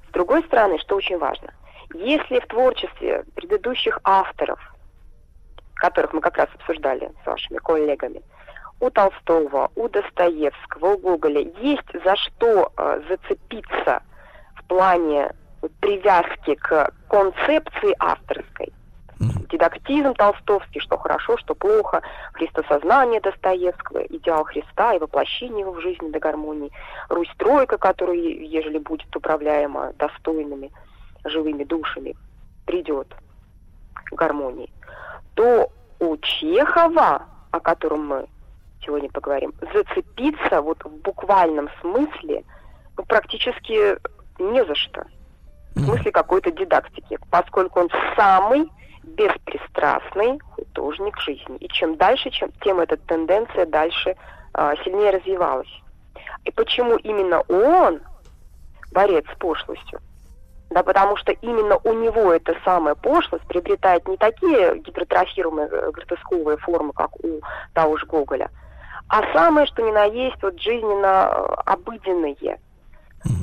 С 0.08 0.12
другой 0.12 0.42
стороны, 0.44 0.78
что 0.78 0.96
очень 0.96 1.18
важно, 1.18 1.52
если 1.94 2.40
в 2.40 2.46
творчестве 2.46 3.24
предыдущих 3.34 3.98
авторов, 4.04 4.60
которых 5.74 6.12
мы 6.12 6.20
как 6.20 6.36
раз 6.36 6.48
обсуждали 6.54 7.12
с 7.22 7.26
вашими 7.26 7.58
коллегами, 7.58 8.22
у 8.80 8.90
Толстого, 8.90 9.70
у 9.74 9.88
Достоевского, 9.88 10.94
у 10.94 10.98
Гоголя 10.98 11.40
есть 11.60 12.04
за 12.04 12.16
что 12.16 12.72
э, 12.76 13.00
зацепиться 13.08 14.02
в 14.54 14.64
плане 14.64 15.32
привязки 15.80 16.54
к 16.54 16.92
концепции 17.08 17.94
авторской. 17.98 18.72
Дидактизм 19.20 20.14
толстовский, 20.14 20.80
что 20.80 20.96
хорошо, 20.96 21.36
что 21.38 21.54
плохо, 21.54 22.02
христосознание 22.34 23.20
Достоевского, 23.20 24.04
идеал 24.04 24.44
Христа 24.44 24.94
и 24.94 24.98
воплощение 24.98 25.60
его 25.60 25.72
в 25.72 25.80
жизни 25.80 26.10
до 26.10 26.20
гармонии, 26.20 26.70
Русь-тройка, 27.08 27.78
которая, 27.78 28.16
ежели 28.16 28.78
будет 28.78 29.14
управляема 29.16 29.92
достойными 29.98 30.70
живыми 31.24 31.64
душами, 31.64 32.16
придет 32.64 33.08
к 34.04 34.12
гармонии, 34.12 34.70
то 35.34 35.68
у 35.98 36.16
Чехова, 36.18 37.26
о 37.50 37.60
котором 37.60 38.06
мы 38.06 38.26
сегодня 38.84 39.10
поговорим, 39.10 39.52
зацепиться 39.72 40.62
вот 40.62 40.84
в 40.84 40.90
буквальном 41.02 41.68
смысле 41.80 42.44
ну, 42.96 43.04
практически 43.04 43.98
не 44.38 44.64
за 44.64 44.74
что. 44.76 45.04
В 45.74 45.80
смысле 45.80 46.12
какой-то 46.12 46.50
дидактики, 46.50 47.18
поскольку 47.30 47.80
он 47.80 47.90
самый 48.16 48.68
беспристрастный 49.08 50.38
художник 50.54 51.18
жизни. 51.20 51.56
И 51.58 51.68
чем 51.68 51.96
дальше, 51.96 52.30
чем, 52.30 52.50
тем 52.62 52.80
эта 52.80 52.96
тенденция 52.96 53.66
дальше 53.66 54.16
а, 54.54 54.76
сильнее 54.84 55.10
развивалась. 55.10 55.68
И 56.44 56.50
почему 56.50 56.96
именно 56.96 57.40
он 57.48 58.00
борец 58.92 59.24
с 59.32 59.38
пошлостью? 59.38 60.00
Да 60.70 60.82
потому 60.82 61.16
что 61.16 61.32
именно 61.32 61.78
у 61.84 61.92
него 61.94 62.32
эта 62.32 62.54
самая 62.64 62.94
пошлость 62.94 63.46
приобретает 63.46 64.06
не 64.06 64.16
такие 64.16 64.78
гипертрофируемые 64.78 65.68
э, 65.70 65.90
гротесковые 65.90 66.58
формы, 66.58 66.92
как 66.92 67.10
у 67.24 67.40
того 67.72 67.96
же 67.96 68.04
Гоголя, 68.04 68.50
а 69.08 69.22
самое, 69.32 69.66
что 69.66 69.82
ни 69.82 69.90
на 69.90 70.04
есть, 70.04 70.42
вот 70.42 70.60
жизненно 70.60 71.30
э, 71.30 71.54
обыденные. 71.64 72.60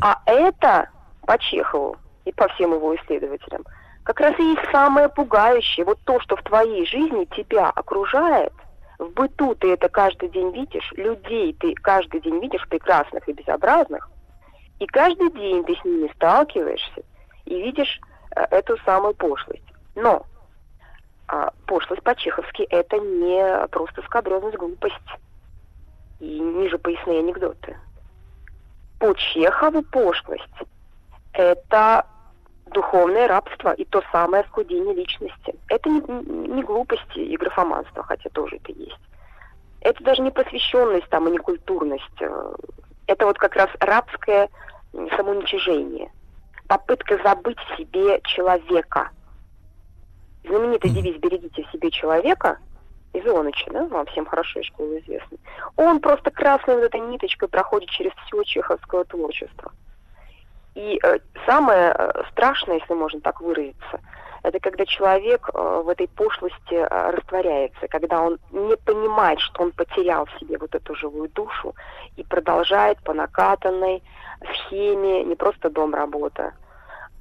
А 0.01 0.21
это 0.25 0.89
по 1.25 1.37
Чехову 1.39 1.97
и 2.25 2.31
по 2.31 2.47
всем 2.49 2.73
его 2.73 2.95
исследователям, 2.95 3.63
как 4.05 4.19
раз 4.19 4.39
и 4.39 4.43
есть 4.43 4.71
самое 4.71 5.09
пугающее. 5.09 5.83
Вот 5.83 5.99
то, 6.05 6.19
что 6.21 6.35
в 6.37 6.43
твоей 6.43 6.85
жизни 6.85 7.25
тебя 7.35 7.71
окружает, 7.71 8.53
в 8.99 9.09
быту 9.09 9.55
ты 9.55 9.73
это 9.73 9.89
каждый 9.89 10.29
день 10.29 10.51
видишь, 10.51 10.89
людей 10.93 11.53
ты 11.53 11.73
каждый 11.73 12.21
день 12.21 12.39
видишь 12.39 12.65
прекрасных 12.69 13.27
и 13.27 13.33
безобразных, 13.33 14.09
и 14.79 14.85
каждый 14.85 15.31
день 15.31 15.63
ты 15.65 15.75
с 15.75 15.83
ними 15.83 16.11
сталкиваешься 16.15 17.01
и 17.45 17.61
видишь 17.61 17.99
э, 18.35 18.41
эту 18.51 18.77
самую 18.85 19.15
пошлость. 19.15 19.63
Но 19.95 20.23
а, 21.27 21.51
пошлость 21.65 22.03
по-чеховски 22.03 22.61
это 22.69 22.99
не 22.99 23.67
просто 23.69 24.03
скабрезность, 24.03 24.57
глупость 24.57 24.95
и 26.19 26.39
ниже 26.39 26.77
поясные 26.77 27.19
анекдоты. 27.19 27.75
По 28.99 29.13
Чехову 29.15 29.81
пошлость 29.81 30.43
это 31.33 32.05
духовное 32.67 33.27
рабство 33.27 33.73
и 33.73 33.85
то 33.85 34.01
самое 34.11 34.43
скудение 34.45 34.93
личности. 34.93 35.55
Это 35.69 35.89
не, 35.89 36.01
не 36.47 36.63
глупости 36.63 37.19
и 37.19 37.37
графоманство, 37.37 38.03
хотя 38.03 38.29
тоже 38.29 38.57
это 38.57 38.71
есть. 38.71 38.99
Это 39.81 40.03
даже 40.03 40.21
не 40.21 40.31
посвященность 40.31 41.07
там 41.09 41.27
и 41.27 41.31
не 41.31 41.37
культурность. 41.37 42.21
Это 43.07 43.25
вот 43.25 43.37
как 43.37 43.55
раз 43.55 43.69
рабское 43.79 44.49
самоуничижение. 45.15 46.11
Попытка 46.67 47.19
забыть 47.23 47.59
в 47.59 47.77
себе 47.77 48.19
человека. 48.23 49.11
Знаменитый 50.43 50.89
девиз 50.89 51.17
«Берегите 51.17 51.63
в 51.63 51.71
себе 51.71 51.91
человека» 51.91 52.57
из 53.13 53.25
Ионыча, 53.25 53.71
да, 53.71 53.85
вам 53.85 54.05
всем 54.07 54.25
хорошо 54.25 54.59
из 54.59 54.65
школы 54.65 54.99
известный. 54.99 55.39
Он 55.77 55.99
просто 55.99 56.31
красной 56.31 56.75
вот 56.75 56.85
этой 56.85 56.99
ниточкой 56.99 57.47
проходит 57.47 57.89
через 57.89 58.11
все 58.25 58.43
чеховское 58.43 59.03
творчество– 59.05 59.71
и 60.75 60.99
э, 61.01 61.19
самое 61.45 61.95
э, 61.97 62.23
страшное, 62.31 62.79
если 62.79 62.93
можно 62.93 63.21
так 63.21 63.39
выразиться, 63.39 64.01
это 64.43 64.59
когда 64.59 64.85
человек 64.85 65.49
э, 65.53 65.81
в 65.83 65.87
этой 65.87 66.09
пошлости 66.09 66.75
растворяется, 66.75 67.87
когда 67.87 68.21
он 68.21 68.37
не 68.51 68.75
понимает, 68.75 69.39
что 69.39 69.63
он 69.63 69.71
потерял 69.71 70.25
в 70.25 70.39
себе 70.39 70.57
вот 70.57 70.75
эту 70.75 70.93
живую 70.95 71.29
душу 71.29 71.73
и 72.17 72.23
продолжает 72.23 73.01
по 73.03 73.13
накатанной 73.13 74.03
схеме 74.53 75.23
не 75.23 75.35
просто 75.35 75.69
дом 75.69 75.95
работа, 75.95 76.53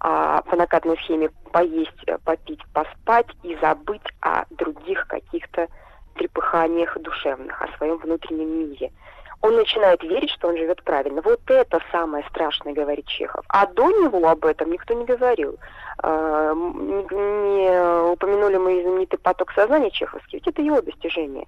а 0.01 0.43
по 0.43 0.57
накатанной 0.57 0.99
схеме 0.99 1.31
поесть, 1.53 2.05
попить, 2.25 2.61
поспать 2.73 3.29
и 3.45 3.57
забыть 3.63 4.03
о 4.21 4.45
других 4.51 5.07
каких-то 5.07 5.69
трепыханиях 6.17 6.99
душевных, 6.99 7.63
о 7.63 7.69
своем 7.77 7.99
внутреннем 7.99 8.59
мире– 8.59 8.91
он 9.45 9.57
начинает 9.57 10.03
верить, 10.03 10.31
что 10.31 10.49
он 10.49 10.57
живет 10.57 10.83
правильно. 10.83 11.21
Вот 11.21 11.41
это 11.49 11.79
самое 11.93 12.25
страшное, 12.31 12.73
говорит 12.73 13.07
Чехов. 13.07 13.45
А 13.49 13.67
до 13.67 13.91
него 13.91 14.27
об 14.27 14.47
этом 14.47 14.73
никто 14.73 14.95
не 14.95 15.05
говорил. 15.05 15.59
А, 15.99 16.55
не 16.55 18.11
упомянули 18.11 18.57
мы 18.57 18.83
знаменитый 18.83 19.19
поток 19.19 19.53
сознания 19.53 19.91
чеховский, 19.91 20.39
ведь 20.39 20.49
это 20.49 20.63
его 20.63 20.81
достижение. 20.81 21.47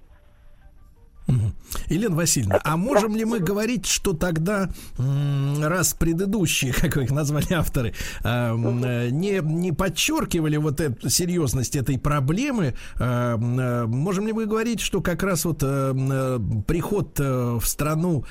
Елена 1.89 2.15
Васильевна, 2.15 2.59
а 2.63 2.77
можем 2.77 3.15
ли 3.15 3.25
мы 3.25 3.39
говорить, 3.39 3.85
что 3.85 4.13
тогда, 4.13 4.69
раз 4.97 5.93
предыдущие, 5.93 6.73
как 6.81 6.95
вы 6.95 7.03
их 7.03 7.11
назвали 7.11 7.53
авторы, 7.53 7.93
а, 8.23 8.55
э, 8.55 9.09
не, 9.09 9.41
не 9.41 9.71
подчеркивали 9.71 10.57
вот 10.57 10.79
эту 10.79 11.09
серьезность 11.09 11.75
этой 11.75 11.97
проблемы, 11.99 12.75
а, 12.95 13.37
э, 13.37 13.85
можем 13.87 14.27
ли 14.27 14.33
мы 14.33 14.45
говорить, 14.45 14.79
что 14.79 15.01
как 15.01 15.23
раз 15.23 15.45
вот 15.45 15.59
э, 15.61 16.39
приход 16.67 17.19
в 17.19 17.65
страну 17.65 18.25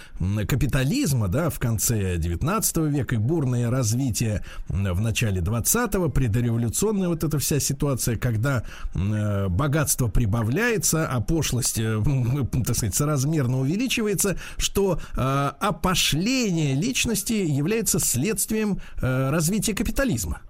капитализма, 0.49 1.29
да, 1.29 1.51
в 1.51 1.59
конце 1.59 2.17
19 2.17 2.77
века 2.79 3.15
и 3.15 3.19
бурное 3.19 3.71
развитие 3.71 4.45
в 4.69 5.01
начале 5.01 5.41
20-го, 5.41 6.09
предреволюционная 6.09 7.09
вот 7.09 7.25
эта 7.25 7.39
вся 7.39 7.61
ситуация, 7.61 8.17
когда 8.17 8.65
богатство 8.95 10.09
прибавляется, 10.09 11.07
а 11.07 11.21
пошлость, 11.21 11.77
так 12.67 12.77
сказать, 12.77 12.86
соразмерно 12.95 13.27
чрезмерно 13.37 13.61
увеличивается, 13.61 14.37
что 14.59 15.01
э, 15.17 15.53
опошление 15.61 16.75
личности 16.75 17.33
является 17.33 17.99
следствием 17.99 18.81
э, 19.01 19.31
развития 19.31 19.75
капитализма. 19.75 20.41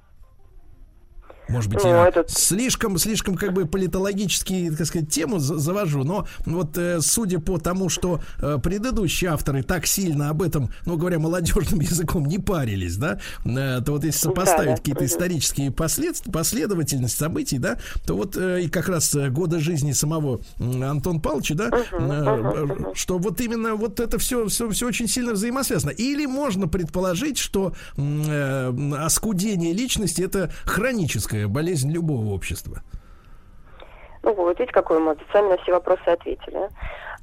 Может 1.48 1.70
быть, 1.70 1.82
ну, 1.82 1.90
я 1.90 2.08
этот... 2.08 2.30
слишком, 2.30 2.98
слишком 2.98 3.36
как 3.36 3.52
бы 3.52 3.66
политологически, 3.66 4.72
так 4.76 4.86
сказать, 4.86 5.10
тему 5.10 5.38
завожу, 5.38 6.02
но 6.04 6.26
вот 6.44 6.76
э, 6.76 7.00
судя 7.00 7.38
по 7.38 7.58
тому, 7.58 7.88
что 7.88 8.20
э, 8.38 8.58
предыдущие 8.62 9.30
авторы 9.30 9.62
так 9.62 9.86
сильно 9.86 10.30
об 10.30 10.42
этом, 10.42 10.70
ну 10.84 10.96
говоря 10.96 11.18
молодежным 11.18 11.80
языком, 11.80 12.26
не 12.26 12.38
парились, 12.38 12.96
да, 12.96 13.20
э, 13.44 13.80
то 13.84 13.92
вот 13.92 14.04
если 14.04 14.18
сопоставить 14.18 14.70
да, 14.70 14.76
какие-то 14.76 15.00
да. 15.00 15.06
исторические 15.06 15.70
послед... 15.70 16.22
последовательность 16.32 17.16
событий, 17.16 17.58
да, 17.58 17.78
то 18.06 18.16
вот 18.16 18.36
э, 18.36 18.62
и 18.62 18.68
как 18.68 18.88
раз 18.88 19.14
э, 19.14 19.30
годы 19.30 19.60
жизни 19.60 19.92
самого 19.92 20.40
э, 20.58 20.82
Антон 20.82 21.20
Павловича, 21.20 21.54
да, 21.54 21.68
uh-huh, 21.68 21.86
uh-huh, 21.92 22.66
uh-huh. 22.66 22.94
что 22.94 23.18
вот 23.18 23.40
именно 23.40 23.74
вот 23.74 24.00
это 24.00 24.18
все, 24.18 24.48
все, 24.48 24.68
все 24.70 24.86
очень 24.86 25.08
сильно 25.08 25.32
взаимосвязано. 25.32 25.90
Или 25.90 26.26
можно 26.26 26.66
предположить, 26.66 27.38
что 27.38 27.74
э, 27.96 28.72
оскудение 28.98 29.72
личности 29.72 30.22
это 30.22 30.50
хроническое 30.64 31.35
хроническая 31.36 31.48
болезнь 31.48 31.92
любого 31.92 32.34
общества? 32.34 32.82
Ну 34.22 34.32
вот, 34.34 34.58
видите, 34.58 34.72
какой 34.72 34.98
мы 34.98 35.16
сами 35.32 35.50
на 35.50 35.56
все 35.58 35.72
вопросы 35.72 36.02
ответили. 36.06 36.68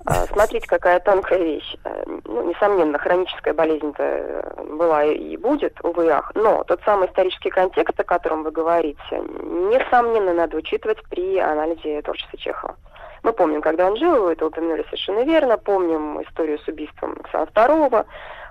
А, 0.05 0.26
смотрите, 0.28 0.68
какая 0.68 0.99
тонкая 0.99 1.39
вещь. 1.39 1.76
Э, 1.84 2.03
ну, 2.26 2.49
несомненно, 2.49 2.97
хроническая 2.97 3.53
болезнь-то 3.53 4.03
э, 4.03 4.64
была 4.78 5.05
и 5.05 5.38
будет, 5.38 5.80
увы 5.84 6.09
ах. 6.09 6.32
Но 6.36 6.64
тот 6.64 6.82
самый 6.84 7.07
исторический 7.07 7.49
контекст, 7.49 7.99
о 7.99 8.03
котором 8.03 8.43
вы 8.43 8.51
говорите, 8.51 8.97
несомненно, 9.11 10.34
надо 10.34 10.57
учитывать 10.57 11.01
при 11.09 11.39
анализе 11.39 12.01
творчества 12.01 12.38
Чехова. 12.38 12.76
Мы 13.24 13.32
помним, 13.34 13.61
когда 13.61 13.88
он 13.88 13.97
жил, 13.97 14.28
это 14.28 14.45
упомянули 14.45 14.84
совершенно 14.84 15.24
верно, 15.24 15.57
помним 15.57 16.22
историю 16.22 16.59
с 16.59 16.68
убийством 16.68 17.16
Александра 17.20 17.51
II, 17.53 18.05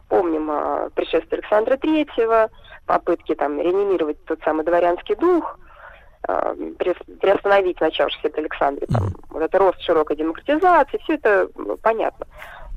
помним 0.09 0.51
э, 0.51 0.91
пришествие 0.95 1.41
Александра 1.41 1.77
III, 1.77 2.51
попытки 2.87 3.35
там 3.35 3.61
реанимировать 3.61 4.25
тот 4.25 4.41
самый 4.45 4.65
дворянский 4.65 5.15
дух, 5.17 5.59
э, 6.29 6.55
приостановить 7.21 7.81
начавшийся 7.81 8.31
при 8.31 8.41
Александре, 8.41 8.87
там, 8.87 9.09
вот 9.31 9.43
это 9.43 9.59
рост 9.59 9.81
широкой 9.81 10.17
демократизации, 10.17 10.99
все 10.99 11.15
это 11.15 11.49
ну, 11.55 11.77
понятно. 11.77 12.27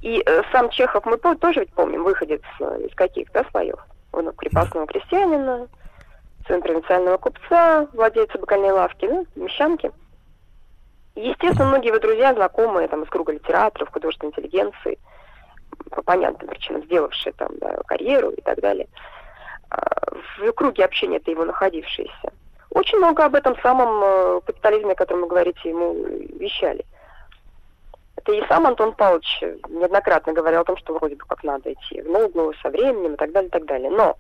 И 0.01 0.21
э, 0.25 0.41
сам 0.51 0.69
Чехов 0.69 1.05
мы 1.05 1.17
тоже 1.17 1.61
ведь 1.61 1.73
помним, 1.73 2.03
выходец 2.03 2.41
э, 2.59 2.85
из 2.87 2.95
каких, 2.95 3.31
то 3.31 3.45
слоев? 3.51 3.79
Он 4.11 4.31
крепостного 4.33 4.87
крестьянина, 4.87 5.67
сын 6.47 6.61
провинциального 6.61 7.17
купца, 7.17 7.87
владельца 7.93 8.37
бакальной 8.37 8.71
лавки, 8.71 9.05
ну, 9.05 9.25
мещанки. 9.35 9.91
Естественно, 11.15 11.69
многие 11.69 11.87
его 11.87 11.99
друзья, 11.99 12.33
знакомые 12.33 12.87
там 12.87 13.03
из 13.03 13.09
круга 13.09 13.31
литераторов, 13.31 13.89
художественной 13.91 14.31
интеллигенции, 14.31 14.99
по 15.89 16.01
понятным 16.01 16.49
причинам 16.49 16.83
сделавшие 16.83 17.33
там 17.33 17.49
да, 17.59 17.77
карьеру 17.85 18.31
и 18.31 18.41
так 18.41 18.59
далее, 18.59 18.87
в 20.37 20.51
круге 20.53 20.85
общения 20.85 21.17
это 21.17 21.31
его 21.31 21.45
находившиеся. 21.45 22.31
Очень 22.71 22.97
много 22.97 23.25
об 23.25 23.35
этом 23.35 23.55
самом 23.61 24.03
э, 24.03 24.41
капитализме, 24.45 24.91
о 24.91 24.95
котором 24.95 25.21
вы 25.21 25.27
говорите, 25.27 25.69
ему 25.69 25.93
вещали. 25.93 26.85
Это 28.17 28.33
и 28.33 28.45
сам 28.47 28.67
Антон 28.67 28.93
Павлович 28.93 29.43
неоднократно 29.69 30.33
говорил 30.33 30.61
о 30.61 30.65
том, 30.65 30.77
что 30.77 30.93
вроде 30.93 31.15
бы 31.15 31.25
как 31.25 31.43
надо 31.43 31.71
идти 31.71 32.01
в 32.01 32.09
ногу 32.09 32.53
со 32.61 32.69
временем 32.69 33.13
и 33.13 33.17
так 33.17 33.31
далее, 33.31 33.49
и 33.49 33.51
так 33.51 33.65
далее. 33.65 33.89
Но 33.89 34.17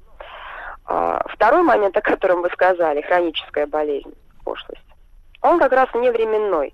а, 0.85 1.21
второй 1.27 1.63
момент, 1.63 1.97
о 1.97 2.01
котором 2.01 2.41
вы 2.41 2.49
сказали, 2.51 3.01
хроническая 3.01 3.67
болезнь, 3.67 4.13
пошлость, 4.43 4.85
он 5.41 5.59
как 5.59 5.71
раз 5.71 5.89
не 5.95 6.11
временной. 6.11 6.73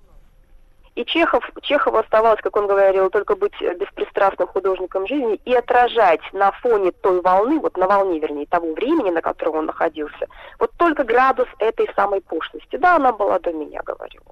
И 0.94 1.06
Чехов, 1.06 1.42
Чехову 1.62 1.96
оставалось, 1.96 2.40
как 2.42 2.54
он 2.54 2.66
говорил, 2.66 3.08
только 3.08 3.34
быть 3.34 3.58
беспристрастным 3.60 4.46
художником 4.48 5.06
жизни 5.06 5.40
и 5.46 5.54
отражать 5.54 6.20
на 6.34 6.52
фоне 6.52 6.92
той 6.92 7.22
волны, 7.22 7.58
вот 7.60 7.78
на 7.78 7.86
волне, 7.86 8.18
вернее, 8.18 8.46
того 8.46 8.74
времени, 8.74 9.10
на 9.10 9.22
котором 9.22 9.56
он 9.56 9.66
находился, 9.66 10.26
вот 10.58 10.70
только 10.76 11.04
градус 11.04 11.48
этой 11.58 11.88
самой 11.94 12.20
пошлости. 12.20 12.76
Да, 12.76 12.96
она 12.96 13.12
была 13.12 13.38
до 13.38 13.52
меня, 13.52 13.80
говорил. 13.82 14.22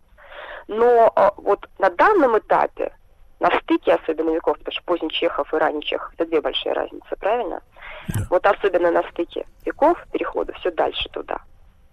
Но 0.68 1.10
а, 1.16 1.32
вот 1.38 1.66
на 1.78 1.88
данном 1.88 2.36
этапе, 2.36 2.92
на 3.40 3.48
стыке 3.60 3.94
особенно 3.94 4.30
веков, 4.30 4.58
потому 4.58 4.72
что 4.72 4.84
поздний 4.84 5.10
Чехов 5.10 5.52
и 5.54 5.56
ранний 5.56 5.82
Чехов, 5.82 6.12
это 6.12 6.26
две 6.26 6.42
большие 6.42 6.74
разницы, 6.74 7.16
правильно? 7.18 7.62
Да. 8.08 8.20
Вот 8.28 8.44
особенно 8.44 8.90
на 8.90 9.02
стыке 9.10 9.46
веков 9.64 9.98
перехода 10.12 10.52
все 10.54 10.70
дальше 10.70 11.08
туда, 11.08 11.38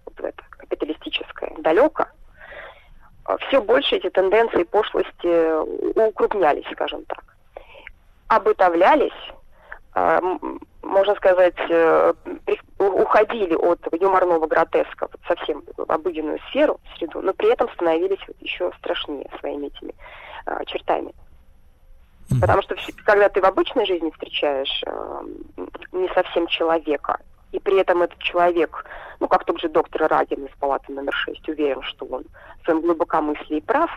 вот 0.04 0.14
в 0.20 0.24
это 0.24 0.42
капиталистическое, 0.50 1.54
далеко, 1.58 2.06
все 3.36 3.60
больше 3.60 3.96
эти 3.96 4.08
тенденции 4.10 4.62
пошлости 4.62 5.98
укрупнялись, 6.08 6.64
скажем 6.72 7.04
так. 7.04 7.22
Обытовлялись, 8.28 9.12
а, 9.94 10.20
можно 10.82 11.14
сказать, 11.16 11.56
э, 11.68 12.14
уходили 12.78 13.54
от 13.54 13.80
юморного 14.00 14.46
гротеска 14.46 15.08
в 15.08 15.26
совсем 15.26 15.62
в 15.76 15.90
обыденную 15.90 16.38
сферу, 16.48 16.80
среду, 16.96 17.20
но 17.20 17.32
при 17.34 17.52
этом 17.52 17.68
становились 17.74 18.20
еще 18.40 18.70
страшнее 18.78 19.28
своими 19.40 19.66
этими 19.66 19.94
а, 20.46 20.64
чертами. 20.64 21.12
Потому 22.40 22.62
что 22.62 22.76
когда 23.04 23.28
ты 23.28 23.40
в 23.40 23.44
обычной 23.44 23.86
жизни 23.86 24.10
встречаешь 24.10 24.82
э, 24.86 25.22
не 25.92 26.08
совсем 26.08 26.46
человека, 26.46 27.18
и 27.52 27.58
при 27.58 27.80
этом 27.80 28.02
этот 28.02 28.18
человек, 28.18 28.84
ну, 29.20 29.28
как 29.28 29.44
тот 29.44 29.60
же 29.60 29.68
доктор 29.68 30.08
Радин 30.08 30.44
из 30.44 30.52
палаты 30.58 30.92
номер 30.92 31.12
6, 31.12 31.48
уверен, 31.48 31.82
что 31.82 32.04
он 32.06 32.24
в 32.60 32.64
своем 32.64 32.80
глубокомыслии 32.82 33.60
прав, 33.60 33.90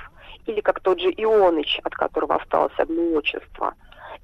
или 0.45 0.61
как 0.61 0.79
тот 0.79 0.99
же 0.99 1.09
Ионыч, 1.09 1.79
от 1.83 1.93
которого 1.93 2.35
осталось 2.35 2.73
одно 2.77 3.17
отчество, 3.17 3.73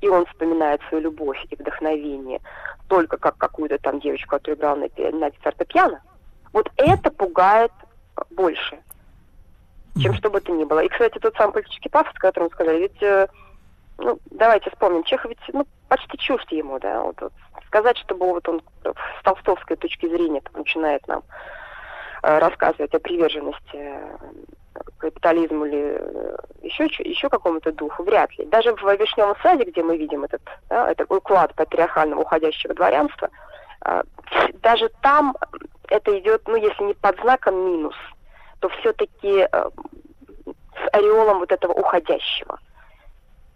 и 0.02 0.08
он 0.08 0.26
вспоминает 0.26 0.82
свою 0.88 1.06
любовь 1.06 1.44
и 1.50 1.56
вдохновение 1.56 2.40
только 2.88 3.18
как 3.18 3.38
какую-то 3.38 3.78
там 3.80 4.00
девочку, 4.00 4.30
которая 4.32 4.58
играла 4.58 4.76
на, 4.76 5.12
на 5.12 5.32
фортепиано, 5.42 6.02
вот 6.54 6.72
это 6.78 7.12
пугает 7.12 7.72
больше, 8.32 8.80
чем 10.02 10.14
что 10.14 10.30
бы 10.30 10.40
то 10.40 10.52
ни 10.52 10.64
было. 10.64 10.80
И, 10.80 10.90
кстати, 10.90 11.20
тот 11.20 11.36
самый 11.36 11.54
политический 11.54 11.90
пафос, 11.90 12.14
о 12.16 12.20
котором 12.20 12.50
сказали, 12.52 12.80
ведь 12.80 13.04
э, 13.04 13.28
ну, 13.98 14.20
давайте 14.32 14.70
вспомним, 14.70 15.04
Чехов 15.04 15.30
ведь 15.30 15.40
ну, 15.54 15.68
почти 15.90 16.18
чужд 16.18 16.50
ему, 16.52 16.80
да, 16.80 17.02
вот, 17.02 17.20
вот 17.20 17.34
сказать, 17.68 17.98
чтобы 17.98 18.26
вот 18.28 18.48
он 18.50 18.62
с 18.84 19.24
толстовской 19.24 19.78
точки 19.78 20.08
зрения 20.08 20.42
там, 20.42 20.54
начинает 20.56 21.08
нам 21.08 21.24
э, 22.24 22.40
рассказывать 22.40 22.94
о 22.94 23.00
приверженности 23.00 23.76
э, 23.76 24.18
капитализму 24.98 25.66
или 25.66 25.98
э, 26.00 26.38
еще, 26.64 26.86
еще 27.04 27.30
какому-то 27.30 27.72
духу, 27.72 28.04
вряд 28.04 28.38
ли. 28.38 28.46
Даже 28.46 28.74
в 28.74 28.82
«Вишневом 29.00 29.36
саде», 29.44 29.66
где 29.66 29.84
мы 29.84 29.98
видим 29.98 30.24
этот, 30.24 30.42
да, 30.70 30.92
этот 30.92 31.12
уклад 31.12 31.54
патриархального 31.56 32.22
уходящего 32.22 32.74
дворянства, 32.74 33.30
даже 34.64 34.90
там 35.02 35.36
это 35.88 36.20
идет, 36.20 36.42
ну, 36.48 36.56
если 36.56 36.84
не 36.84 36.94
под 36.96 37.18
знаком 37.22 37.56
минус, 37.56 37.96
то 38.60 38.68
все-таки 38.70 39.48
с 39.48 40.94
ореолом 40.94 41.40
вот 41.40 41.52
этого 41.52 41.72
уходящего. 41.74 42.60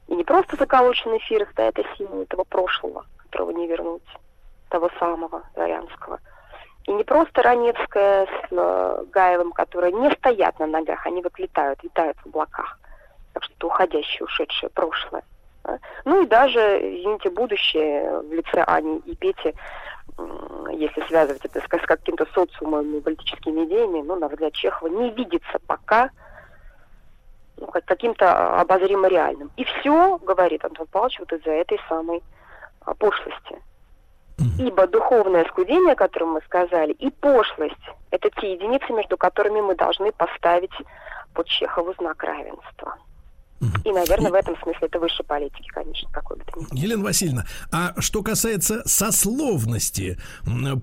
И 0.08 0.16
не 0.16 0.24
просто 0.24 0.58
заколоченный 0.58 1.18
эфир 1.18 1.48
стоит 1.52 1.80
символ 1.98 2.22
этого 2.22 2.44
прошлого, 2.44 3.06
которого 3.32 3.52
не 3.52 3.68
вернуть, 3.68 4.04
того 4.70 4.90
самого 5.00 5.44
дворянского. 5.56 6.20
И 6.86 6.92
не 6.92 7.04
просто 7.04 7.42
Раневская 7.42 8.26
с 8.26 8.52
э, 8.52 9.06
Гаевым, 9.12 9.52
которые 9.52 9.94
не 9.94 10.12
стоят 10.12 10.60
на 10.60 10.68
ногах, 10.68 11.06
они 11.06 11.22
вот 11.22 11.38
летают, 11.38 11.84
летают 11.84 12.18
в 12.18 12.28
облаках. 12.28 12.80
Так 13.34 13.44
что 13.44 13.54
это 13.54 13.68
уходящее, 13.68 14.26
ушедшее 14.26 14.70
прошлое. 14.72 15.24
Да? 15.64 15.80
Ну 16.06 16.24
и 16.24 16.28
даже, 16.28 16.60
извините, 16.60 17.30
будущее 17.30 18.20
в 18.22 18.34
лице 18.34 18.64
Ани 18.66 18.98
и 19.06 19.16
Пети, 19.16 19.54
если 20.72 21.06
связывать 21.08 21.46
это 21.46 21.60
с, 21.60 21.64
с 21.64 21.86
каким-то 21.86 22.26
социумом 22.34 22.96
и 22.96 23.02
политическими 23.02 23.66
идеями, 23.66 24.02
ну, 24.02 24.16
на 24.16 24.28
взгляд 24.28 24.54
Чехова, 24.54 24.90
не 24.90 25.12
видится 25.12 25.60
пока 25.68 26.10
ну, 27.58 27.68
каким-то 27.68 28.60
обозримо 28.60 29.08
реальным. 29.08 29.52
И 29.56 29.64
все, 29.64 30.18
говорит 30.18 30.66
Антон 30.66 30.88
Павлович, 30.88 31.20
вот 31.20 31.32
из-за 31.34 31.52
этой 31.52 31.80
самой 31.88 32.18
а, 32.18 32.22
пошлости. 32.98 33.62
Ибо 34.58 34.88
духовное 34.88 35.46
скудение, 35.46 35.94
о 35.94 35.96
котором 35.96 36.30
мы 36.30 36.42
сказали, 36.42 36.94
и 36.94 37.12
пошлость– 37.12 37.76
это 38.12 38.30
те 38.30 38.54
единицы, 38.54 38.92
между 38.92 39.18
которыми 39.18 39.62
мы 39.62 39.76
должны 39.76 40.12
поставить 40.12 40.74
под 41.34 41.48
Чехову 41.48 41.94
знак 41.94 42.24
равенства. 42.24 42.98
И, 43.86 43.92
наверное, 43.92 44.32
в 44.32 44.34
этом 44.34 44.56
смысле 44.62 44.88
это 44.88 45.00
выше 45.00 45.24
политики, 45.24 45.68
конечно, 45.68 46.10
какой 46.12 46.38
бы 46.38 46.44
то 46.46 46.60
ни 46.60 46.66
было. 46.66 46.78
Елена 46.78 47.04
Васильевна, 47.04 47.46
а 47.72 47.94
что 48.00 48.24
касается 48.24 48.82
сословности 48.86 50.18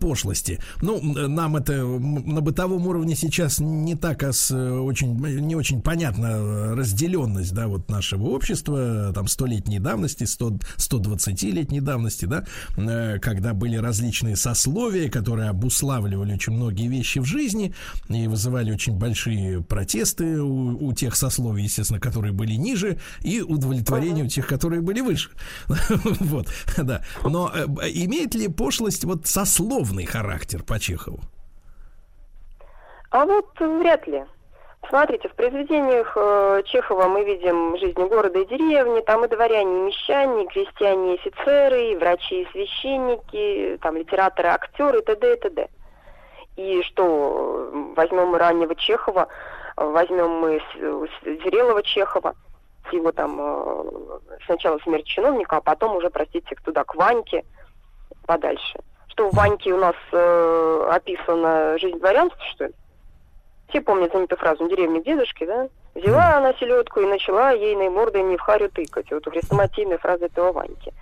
пошлости, 0.01 0.61
ну, 0.81 1.01
нам 1.03 1.57
это 1.57 1.85
на 1.85 2.41
бытовом 2.41 2.87
уровне 2.87 3.17
сейчас 3.17 3.59
не 3.59 3.97
так 3.97 4.23
ас, 4.23 4.51
очень, 4.51 5.17
не 5.17 5.57
очень 5.57 5.83
понятна 5.83 6.77
разделенность, 6.77 7.53
да, 7.53 7.67
вот 7.67 7.89
нашего 7.89 8.29
общества, 8.29 9.13
там, 9.13 9.27
столетней 9.27 9.81
давности, 9.81 10.25
100, 10.25 10.59
120-летней 10.77 11.81
давности, 11.81 12.27
да, 12.27 12.45
э, 12.77 13.19
когда 13.19 13.55
были 13.55 13.77
различные 13.77 14.37
сословия, 14.37 15.11
которые 15.11 15.51
обуславливали 15.51 16.35
очень 16.35 16.53
многие 16.53 16.87
вещи 16.89 17.19
в 17.19 17.25
жизни 17.25 17.75
и 18.09 18.29
вызывали 18.29 18.73
очень 18.73 18.97
большие 18.97 19.63
протесты 19.63 20.41
у, 20.41 20.87
у 20.87 20.93
тех 20.93 21.17
сословий, 21.17 21.65
естественно, 21.65 22.01
которые 22.01 22.33
были 22.33 22.55
не 22.55 22.68
ниже 22.69 22.99
и 23.23 23.41
удовлетворению 23.43 24.27
uh-huh. 24.27 24.29
тех, 24.29 24.47
которые 24.47 24.81
были 24.81 25.01
выше. 25.01 25.31
вот, 26.21 26.47
да. 26.77 27.03
Но 27.25 27.51
э, 27.55 27.65
имеет 27.95 28.35
ли 28.35 28.49
пошлость 28.49 29.05
вот 29.05 29.27
сословный 29.27 30.07
характер 30.07 30.63
по 30.63 30.79
Чехову? 30.79 31.21
А 33.11 33.25
вот 33.25 33.47
вряд 33.59 34.07
ли. 34.07 34.25
Смотрите, 34.89 35.29
в 35.29 35.35
произведениях 35.35 36.13
э, 36.17 36.63
Чехова 36.65 37.09
мы 37.09 37.25
видим 37.25 37.77
жизнь 37.79 38.07
города 38.09 38.39
и 38.39 38.47
деревни, 38.47 39.01
там 39.01 39.25
и 39.25 39.29
дворяне, 39.29 39.71
и 39.71 39.87
мещане, 39.87 40.45
и 40.45 40.49
крестьяне, 40.49 41.15
и 41.15 41.19
офицеры, 41.19 41.93
и 41.93 41.97
врачи, 41.97 42.43
и 42.43 42.49
священники, 42.53 43.79
там 43.83 43.97
литераторы, 43.97 44.49
актеры, 44.49 45.01
и 45.01 45.05
т.д. 45.05 45.35
и 45.35 45.41
т.д. 45.41 45.69
И 46.57 46.83
что, 46.83 47.71
возьмем 47.97 48.29
мы 48.29 48.39
раннего 48.39 48.75
Чехова, 48.75 49.29
возьмем 49.77 50.31
мы 50.41 50.61
Зрелого 51.23 51.83
Чехова– 51.83 52.35
его 52.93 53.13
там 53.13 53.37
э, 53.41 54.19
сначала 54.47 54.79
смерть 54.79 55.07
чиновника, 55.07 55.57
а 55.57 55.61
потом 55.61 55.97
уже, 55.97 56.11
простите, 56.11 56.57
туда, 56.65 56.85
к 56.85 56.95
Ваньке, 56.95 57.45
подальше. 58.27 58.79
Что 59.09 59.31
в 59.31 59.35
Ваньке 59.35 59.73
у 59.73 59.79
нас 59.79 59.97
э, 60.13 60.91
описана 60.93 61.79
жизнь 61.79 61.99
дворянства, 61.99 62.41
что 62.55 62.67
ли? 62.67 62.73
Все 63.69 63.81
помнят 63.81 64.11
знаменитую 64.11 64.39
фразу 64.39 64.65
«На 64.65 64.71
деревне 64.71 65.03
дедушки», 65.03 65.45
да? 65.45 65.69
Взяла 65.95 66.37
она 66.37 66.55
селедку 66.55 67.01
и 67.01 67.07
начала 67.07 67.51
ейной 67.51 67.89
мордой 67.91 68.23
не 68.23 68.37
в 68.37 68.41
харю 68.41 68.71
тыкать. 68.71 69.11
Вот 69.11 69.25
хрестоматийная 69.25 69.99
фраза 69.99 70.27
этого 70.27 70.53
Ваньки. 70.53 70.93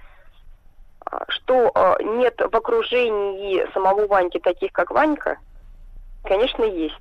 А, 1.05 1.25
что 1.29 1.71
э, 1.75 2.03
нет 2.03 2.41
в 2.41 2.57
окружении 2.57 3.67
самого 3.73 4.07
Ваньки 4.07 4.39
таких, 4.39 4.73
как 4.73 4.91
Ванька, 4.91 5.39
конечно, 6.25 6.65
есть. 6.65 6.95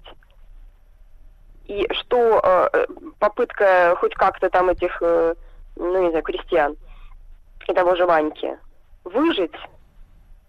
И 1.67 1.87
что 1.93 2.41
э, 2.43 2.85
попытка 3.19 3.95
хоть 3.99 4.13
как-то 4.13 4.49
там 4.49 4.69
этих, 4.69 4.97
э, 5.01 5.35
ну 5.75 6.03
не 6.03 6.09
знаю, 6.09 6.23
крестьян 6.23 6.75
и 7.67 7.73
того 7.73 7.95
же 7.95 8.05
Ваньки 8.05 8.57
выжить 9.03 9.55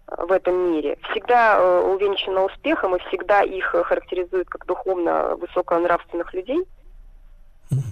э, 0.07 0.25
в 0.25 0.31
этом 0.31 0.71
мире 0.71 0.97
всегда 1.09 1.57
э, 1.57 1.81
увенчана 1.81 2.43
успехом 2.43 2.95
и 2.95 2.99
всегда 3.07 3.41
их 3.41 3.73
э, 3.73 3.83
характеризуют 3.83 4.49
как 4.49 4.65
духовно 4.65 5.35
высоконравственных 5.35 6.33
людей, 6.33 6.63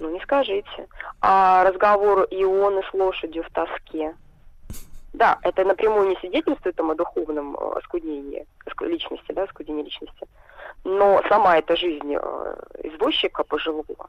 ну 0.00 0.10
не 0.10 0.20
скажите. 0.20 0.88
А 1.20 1.64
разговор 1.64 2.26
Ионы 2.30 2.82
с 2.88 2.94
лошадью 2.94 3.44
в 3.44 3.50
тоске. 3.50 4.14
Да, 5.12 5.38
это 5.42 5.64
напрямую 5.64 6.10
не 6.10 6.16
свидетельствует 6.16 6.76
там, 6.76 6.90
о 6.90 6.94
духовном 6.94 7.56
э, 7.56 7.78
оскуднении 7.78 8.46
оску- 8.66 8.84
личности, 8.84 9.32
да, 9.32 9.44
оскуднении 9.44 9.84
личности. 9.84 10.26
Но 10.88 11.20
сама 11.28 11.58
эта 11.58 11.74
жизнь 11.74 12.14
э, 12.14 12.56
извозчика 12.84 13.42
пожилого, 13.42 14.08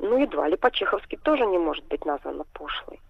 ну, 0.00 0.18
едва 0.18 0.48
ли 0.48 0.56
по-чеховски 0.56 1.16
тоже 1.22 1.46
не 1.46 1.56
может 1.56 1.84
быть 1.84 2.04
названа 2.04 2.44
пошлой. 2.52 3.00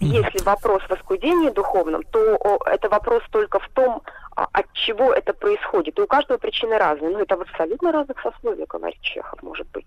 Если 0.00 0.42
вопрос 0.42 0.82
в 0.82 0.90
оскудении 0.90 1.50
духовном, 1.50 2.02
то 2.02 2.58
это 2.66 2.88
вопрос 2.88 3.22
только 3.30 3.60
в 3.60 3.68
том, 3.68 4.02
а, 4.34 4.48
от 4.52 4.72
чего 4.72 5.12
это 5.12 5.32
происходит. 5.32 5.96
И 5.96 6.02
у 6.02 6.06
каждого 6.08 6.38
причины 6.38 6.76
разные. 6.76 7.10
Ну, 7.10 7.20
это 7.20 7.36
в 7.36 7.42
абсолютно 7.42 7.92
разных 7.92 8.20
сословиях, 8.20 8.66
говорит 8.68 9.00
Чехов, 9.00 9.40
может 9.42 9.68
быть. 9.68 9.86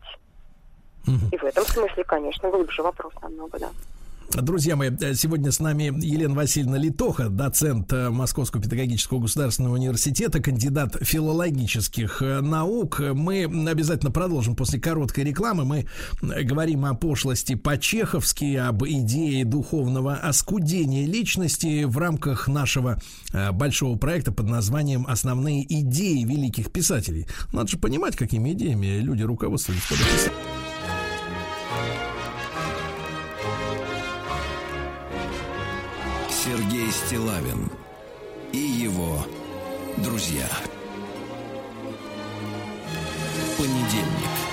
И 1.33 1.37
в 1.37 1.43
этом 1.43 1.65
смысле, 1.65 2.05
конечно, 2.05 2.49
глубже 2.49 2.83
вопрос 2.83 3.11
намного, 3.21 3.59
да. 3.59 3.69
Друзья 4.33 4.75
мои, 4.75 4.89
э, 4.99 5.13
сегодня 5.13 5.51
с 5.51 5.59
нами 5.59 5.93
Елена 6.03 6.33
Васильевна 6.33 6.77
Литоха, 6.77 7.29
доцент 7.29 7.93
э, 7.93 8.09
Московского 8.09 8.61
педагогического 8.61 9.19
государственного 9.19 9.75
университета, 9.75 10.41
кандидат 10.41 10.97
филологических 11.01 12.21
э, 12.21 12.41
наук. 12.41 12.99
Мы 12.99 13.43
обязательно 13.43 14.11
продолжим 14.11 14.55
после 14.55 14.79
короткой 14.79 15.23
рекламы. 15.23 15.63
Мы 15.63 16.43
говорим 16.43 16.85
о 16.85 16.95
пошлости 16.95 17.55
по-чеховски, 17.55 18.55
об 18.55 18.83
идее 18.85 19.45
духовного 19.45 20.15
оскудения 20.15 21.05
личности 21.05 21.83
в 21.85 21.97
рамках 21.97 22.47
нашего 22.47 23.01
большого 23.53 23.97
проекта 23.97 24.31
под 24.31 24.47
названием 24.47 25.05
«Основные 25.07 25.63
идеи 25.81 26.23
великих 26.23 26.71
писателей». 26.71 27.27
Надо 27.53 27.69
же 27.69 27.77
понимать, 27.77 28.15
какими 28.15 28.51
идеями 28.51 28.99
люди 28.99 29.23
руководствовались. 29.23 29.83
Стилавин 36.95 37.69
и 38.53 38.57
его 38.57 39.17
друзья. 39.97 40.47
Понедельник. 43.57 44.44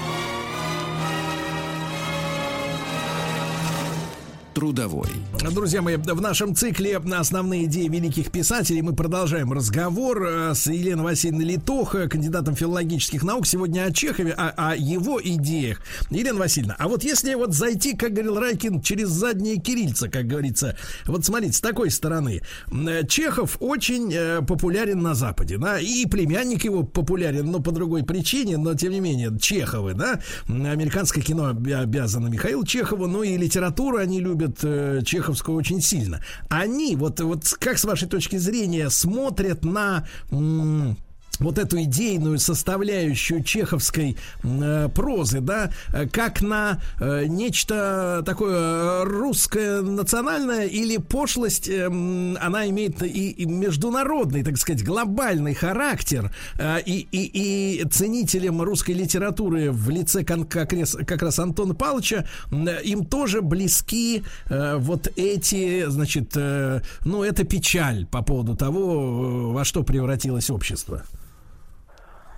Трудовой. 4.54 5.08
Друзья 5.52 5.80
мои, 5.82 5.96
в 5.96 6.20
нашем 6.20 6.54
цикле 6.54 6.98
«Основные 6.98 7.64
идеи 7.64 7.88
великих 7.88 8.30
писателей» 8.30 8.82
мы 8.82 8.94
продолжаем 8.94 9.52
разговор 9.52 10.22
э, 10.24 10.54
с 10.54 10.66
Еленой 10.66 11.04
Васильевной 11.04 11.44
Литоха, 11.44 12.08
кандидатом 12.08 12.54
филологических 12.54 13.22
наук. 13.22 13.46
Сегодня 13.46 13.84
о 13.84 13.92
Чехове, 13.92 14.32
о, 14.32 14.70
о 14.70 14.76
его 14.76 15.20
идеях. 15.22 15.80
Елена 16.10 16.38
Васильевна, 16.38 16.76
а 16.78 16.88
вот 16.88 17.02
если 17.02 17.34
вот 17.34 17.54
зайти, 17.54 17.96
как 17.96 18.12
говорил 18.12 18.38
Райкин, 18.38 18.82
через 18.82 19.08
задние 19.08 19.56
кирильца, 19.56 20.08
как 20.08 20.26
говорится, 20.26 20.76
вот 21.06 21.24
смотрите, 21.24 21.54
с 21.54 21.60
такой 21.60 21.90
стороны. 21.90 22.42
Э, 22.70 23.06
Чехов 23.06 23.56
очень 23.60 24.12
э, 24.12 24.42
популярен 24.42 25.00
на 25.00 25.14
Западе, 25.14 25.56
да, 25.56 25.80
и 25.80 26.04
племянник 26.06 26.64
его 26.64 26.82
популярен, 26.82 27.50
но 27.50 27.60
по 27.60 27.72
другой 27.72 28.04
причине, 28.04 28.58
но 28.58 28.74
тем 28.74 28.92
не 28.92 29.00
менее, 29.00 29.36
Чеховы, 29.40 29.94
да, 29.94 30.20
американское 30.46 31.24
кино 31.24 31.50
обя- 31.50 31.82
обязано 31.82 32.28
Михаилу 32.28 32.64
Чехову, 32.66 33.06
ну 33.06 33.22
и 33.22 33.36
литературу 33.36 33.96
они 33.96 34.20
любят 34.20 34.41
э, 34.62 35.02
чеховскую 35.04 35.56
очень 35.56 35.80
сильно. 35.80 36.20
Они, 36.48 36.96
вот, 36.96 37.20
вот 37.20 37.44
как 37.58 37.78
с 37.78 37.84
вашей 37.84 38.08
точки 38.08 38.36
зрения, 38.36 38.90
смотрят 38.90 39.64
на... 39.64 40.06
м, 40.30 40.96
вот 41.42 41.58
эту 41.58 41.82
идейную 41.82 42.38
составляющую 42.38 43.42
чеховской 43.42 44.16
э, 44.42 44.88
прозы, 44.94 45.40
да, 45.40 45.70
э, 45.92 46.06
как 46.08 46.42
на 46.42 46.80
э, 47.00 47.24
нечто 47.26 48.22
такое 48.24 48.56
э, 48.56 49.04
русское 49.04 49.82
национальное 49.82 50.66
или 50.66 50.96
пошлость, 50.96 51.68
э, 51.68 51.86
она 51.86 52.68
имеет 52.68 53.02
и, 53.02 53.30
и 53.30 53.44
международный, 53.46 54.42
так 54.42 54.56
сказать, 54.58 54.84
глобальный 54.84 55.54
характер, 55.54 56.32
э, 56.58 56.80
и, 56.84 57.06
и, 57.10 57.80
и 57.82 57.88
ценителям 57.88 58.62
русской 58.62 58.92
литературы 58.92 59.70
в 59.70 59.90
лице 59.90 60.24
кон- 60.24 60.44
как, 60.44 60.72
раз, 60.72 61.38
Антона 61.38 61.74
Павловича 61.74 62.26
м, 62.50 62.68
им 62.68 63.04
тоже 63.04 63.42
близки 63.42 64.22
э, 64.48 64.76
вот 64.76 65.08
эти, 65.16 65.84
значит, 65.88 66.32
э, 66.36 66.80
ну, 67.04 67.22
это 67.22 67.44
печаль 67.44 68.06
по 68.06 68.22
поводу 68.22 68.56
того, 68.56 69.50
э, 69.50 69.52
во 69.52 69.64
что 69.64 69.82
превратилось 69.82 70.50
общество. 70.50 71.02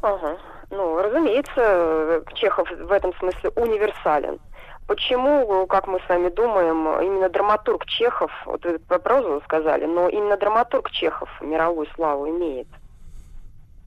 Ага. 0.04 0.36
Ну, 0.70 1.00
разумеется, 1.00 2.22
Чехов 2.34 2.70
в 2.70 2.92
этом 2.92 3.14
смысле 3.14 3.50
универсален. 3.56 4.38
Почему, 4.86 5.66
как 5.66 5.86
мы 5.86 5.98
с 5.98 6.08
вами 6.10 6.28
думаем, 6.28 7.00
именно 7.00 7.30
драматург 7.30 7.86
Чехов, 7.86 8.30
вот 8.44 8.62
вы 8.66 8.78
про 8.78 8.98
прозу 8.98 9.40
сказали, 9.46 9.86
но 9.86 10.10
именно 10.10 10.36
драматург 10.36 10.90
Чехов 10.90 11.30
мировую 11.40 11.86
славу 11.94 12.28
имеет. 12.28 12.66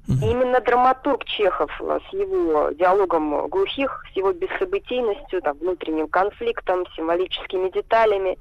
Именно 0.07 0.60
драматург 0.61 1.23
Чехов 1.26 1.69
с 1.80 2.14
его 2.14 2.72
диалогом 2.72 3.48
глухих, 3.49 4.03
с 4.11 4.15
его 4.15 4.34
бессобытийностью, 4.34 5.44
там, 5.44 5.56
внутренним 5.60 6.07
конфликтом, 6.07 6.88
символическими 6.95 7.69
деталями, 7.69 8.39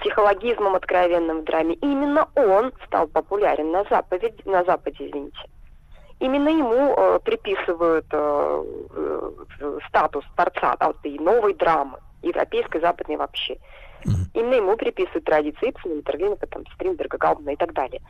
психологизмом 0.00 0.74
откровенным 0.74 1.42
в 1.42 1.44
драме, 1.44 1.74
именно 1.74 2.26
он 2.34 2.72
стал 2.86 3.06
популярен 3.06 3.70
на 3.70 3.84
Западе, 3.84 4.34
на 4.44 4.64
Западе, 4.64 5.06
извините. 5.06 5.38
Именно 6.20 6.48
ему 6.48 6.94
э, 6.96 7.18
приписывают 7.24 8.06
э, 8.10 8.64
э, 9.60 9.78
статус 9.88 10.24
творца 10.36 10.76
да, 10.78 10.86
вот 10.88 10.98
этой 11.00 11.18
новой 11.18 11.54
драмы, 11.54 11.98
европейской, 12.22 12.80
западной 12.80 13.16
вообще. 13.16 13.58
Именно 14.34 14.54
ему 14.54 14.76
приписывают 14.76 15.24
традиции 15.24 15.70
Ипсона, 15.70 15.94
Миттергейнека, 15.94 16.46
там, 16.46 16.64
Стринберга, 16.74 17.16
Гаубна 17.16 17.50
и 17.50 17.56
так 17.56 17.72
далее. 17.72 18.00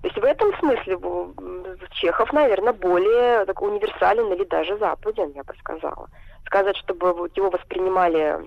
То 0.00 0.08
есть 0.08 0.18
в 0.18 0.24
этом 0.24 0.54
смысле 0.58 0.98
Чехов, 1.92 2.32
наверное, 2.32 2.72
более 2.72 3.44
так, 3.46 3.62
универсален 3.62 4.32
или 4.32 4.44
даже 4.44 4.76
западен, 4.78 5.32
я 5.34 5.42
бы 5.44 5.54
сказала. 5.58 6.08
Сказать, 6.46 6.76
чтобы 6.76 7.12
вот 7.12 7.36
его 7.36 7.50
воспринимали 7.50 8.46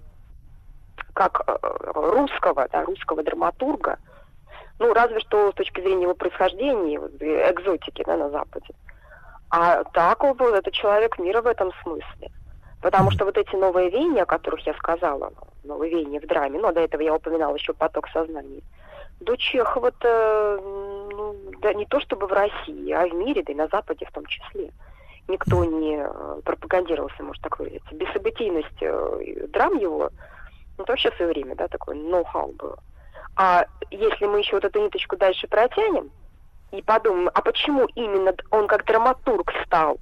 как 1.14 1.42
э, 1.48 1.58
русского, 1.96 2.68
да, 2.72 2.84
русского 2.84 3.24
драматурга, 3.24 3.98
ну, 4.80 4.94
разве 4.94 5.20
что 5.20 5.52
с 5.52 5.56
точки 5.56 5.82
зрения 5.82 6.04
его 6.04 6.14
происхождения, 6.14 6.98
экзотики 6.98 8.04
да, 8.06 8.18
на 8.18 8.30
Западе. 8.30 8.74
А 9.50 9.84
так 9.86 10.24
он 10.24 10.36
был, 10.36 10.54
это 10.54 10.72
человек 10.72 11.20
мира 11.20 11.42
в 11.42 11.48
этом 11.48 11.72
смысле. 11.84 12.32
Потому 12.82 13.12
что 13.12 13.26
вот 13.26 13.38
эти 13.38 13.56
новые 13.56 13.90
веяния, 13.90 14.24
о 14.24 14.26
которых 14.26 14.66
я 14.68 14.74
сказала, 14.76 15.32
новые 15.64 15.92
веяния 15.92 16.20
в 16.20 16.28
драме, 16.28 16.60
но 16.60 16.72
до 16.72 16.82
этого 16.82 17.02
я 17.02 17.16
упоминала 17.16 17.56
еще 17.56 17.74
поток 17.74 18.08
сознания, 18.10 18.62
до 19.20 19.36
Чехова-то, 19.36 20.60
ну, 21.12 21.36
да 21.60 21.74
не 21.74 21.86
то 21.86 22.00
чтобы 22.00 22.28
в 22.28 22.32
России, 22.32 22.92
а 22.92 23.08
в 23.08 23.14
мире, 23.14 23.44
да 23.44 23.52
и 23.52 23.56
на 23.56 23.68
Западе 23.68 24.06
в 24.06 24.12
том 24.12 24.26
числе. 24.26 24.72
Никто 25.28 25.66
не 25.66 25.98
э, 25.98 26.42
пропагандировался, 26.46 27.24
может 27.24 27.42
так 27.44 27.60
выразиться. 27.60 27.94
Бессобытийность 27.96 28.82
э, 28.82 29.48
драм 29.50 29.76
его, 29.78 30.12
ну, 30.78 30.84
это 30.84 30.94
вообще 30.94 31.12
в 31.12 31.16
свое 31.16 31.32
время, 31.32 31.56
да, 31.56 31.68
такой 31.68 31.96
ноу-хау 31.96 32.54
было. 32.54 32.78
А 33.36 33.66
если 33.92 34.26
мы 34.26 34.40
еще 34.40 34.56
вот 34.56 34.66
эту 34.66 34.80
ниточку 34.80 35.18
дальше 35.18 35.48
протянем 35.48 36.12
и 36.72 36.82
подумаем, 36.82 37.30
а 37.34 37.42
почему 37.42 37.88
именно 37.96 38.34
он 38.52 38.68
как 38.68 38.86
драматург 38.86 39.52
стал 39.66 39.98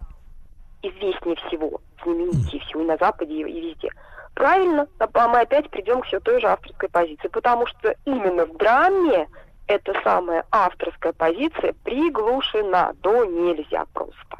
известнее 0.81 1.35
всего, 1.47 1.81
знаменитее 2.03 2.61
всего 2.61 2.81
и 2.81 2.85
на 2.85 2.97
Западе, 2.97 3.33
и 3.33 3.43
везде? 3.43 3.89
Правильно, 4.33 4.87
а 4.99 5.27
мы 5.27 5.39
опять 5.39 5.69
придем 5.69 6.01
к 6.01 6.05
все 6.05 6.19
той 6.19 6.41
же 6.41 6.47
авторской 6.47 6.89
позиции, 6.89 7.27
потому 7.29 7.65
что 7.67 7.95
именно 8.05 8.45
в 8.45 8.57
драме 8.57 9.27
эта 9.67 9.93
самая 10.03 10.45
авторская 10.51 11.13
позиция 11.13 11.73
приглушена 11.83 12.93
до 13.01 13.25
нельзя 13.25 13.85
просто. 13.93 14.37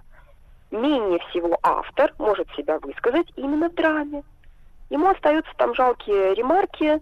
Менее 0.72 1.20
всего 1.30 1.58
автор 1.64 2.14
может 2.20 2.50
себя 2.52 2.80
высказать 2.80 3.32
именно 3.36 3.70
в 3.70 3.74
драме. 3.76 4.24
Ему 4.90 5.10
остаются 5.10 5.52
там 5.58 5.74
жалкие 5.74 6.36
ремарки, 6.36 7.02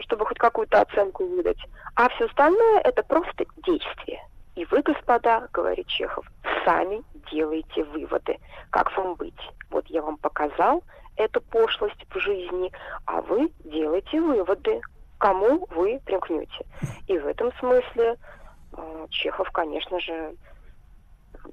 чтобы 0.00 0.26
хоть 0.26 0.38
какую-то 0.38 0.82
оценку 0.82 1.24
выдать. 1.24 1.58
А 1.94 2.08
все 2.10 2.26
остальное 2.26 2.80
это 2.80 3.02
просто 3.02 3.44
действие. 3.64 4.22
И 4.58 4.64
вы, 4.64 4.82
господа, 4.82 5.46
говорит 5.52 5.86
Чехов, 5.86 6.26
сами 6.64 7.04
делаете 7.30 7.84
выводы, 7.84 8.38
как 8.70 8.90
вам 8.96 9.14
быть. 9.14 9.40
Вот 9.70 9.86
я 9.86 10.02
вам 10.02 10.16
показал 10.16 10.82
эту 11.14 11.40
пошлость 11.40 12.04
в 12.10 12.18
жизни, 12.18 12.72
а 13.06 13.20
вы 13.20 13.52
делаете 13.62 14.20
выводы, 14.20 14.80
кому 15.18 15.64
вы 15.70 16.00
примкнете. 16.04 16.66
И 17.06 17.16
в 17.16 17.28
этом 17.28 17.52
смысле 17.60 18.16
э, 18.76 19.06
Чехов, 19.10 19.48
конечно 19.52 20.00
же, 20.00 20.34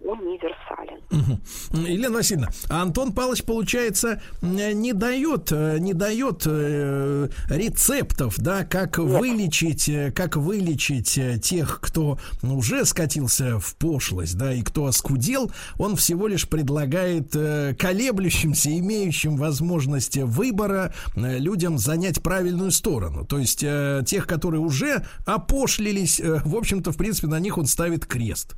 универсален. 0.01 0.99
Угу. 1.11 1.87
Елена 1.87 2.15
Васильевна, 2.15 2.49
а 2.69 2.81
Антон 2.81 3.13
Павлович, 3.13 3.43
получается, 3.43 4.21
не 4.41 4.93
дает, 4.93 5.51
э, 5.51 5.77
не 5.79 5.93
дает 5.93 6.43
э, 6.45 7.29
рецептов, 7.49 8.35
да, 8.37 8.63
как 8.63 8.97
Нет. 8.97 9.07
вылечить, 9.07 9.89
э, 9.89 10.11
как 10.11 10.35
вылечить 10.35 11.19
тех, 11.41 11.79
кто 11.81 12.19
уже 12.41 12.85
скатился 12.85 13.59
в 13.59 13.75
пошлость, 13.75 14.37
да, 14.37 14.53
и 14.53 14.61
кто 14.61 14.85
оскудел, 14.85 15.51
он 15.77 15.95
всего 15.95 16.27
лишь 16.27 16.47
предлагает 16.47 17.31
колеблющимся, 17.31 18.77
имеющим 18.77 19.37
возможность 19.37 20.17
выбора 20.17 20.93
людям 21.15 21.77
занять 21.77 22.21
правильную 22.21 22.71
сторону. 22.71 23.25
То 23.25 23.39
есть 23.39 23.59
тех, 23.59 24.27
которые 24.27 24.61
уже 24.61 25.05
опошлились, 25.25 26.19
в 26.19 26.55
общем-то, 26.55 26.91
в 26.91 26.97
принципе, 26.97 27.27
на 27.27 27.39
них 27.39 27.57
он 27.57 27.65
ставит 27.65 28.05
крест. 28.05 28.55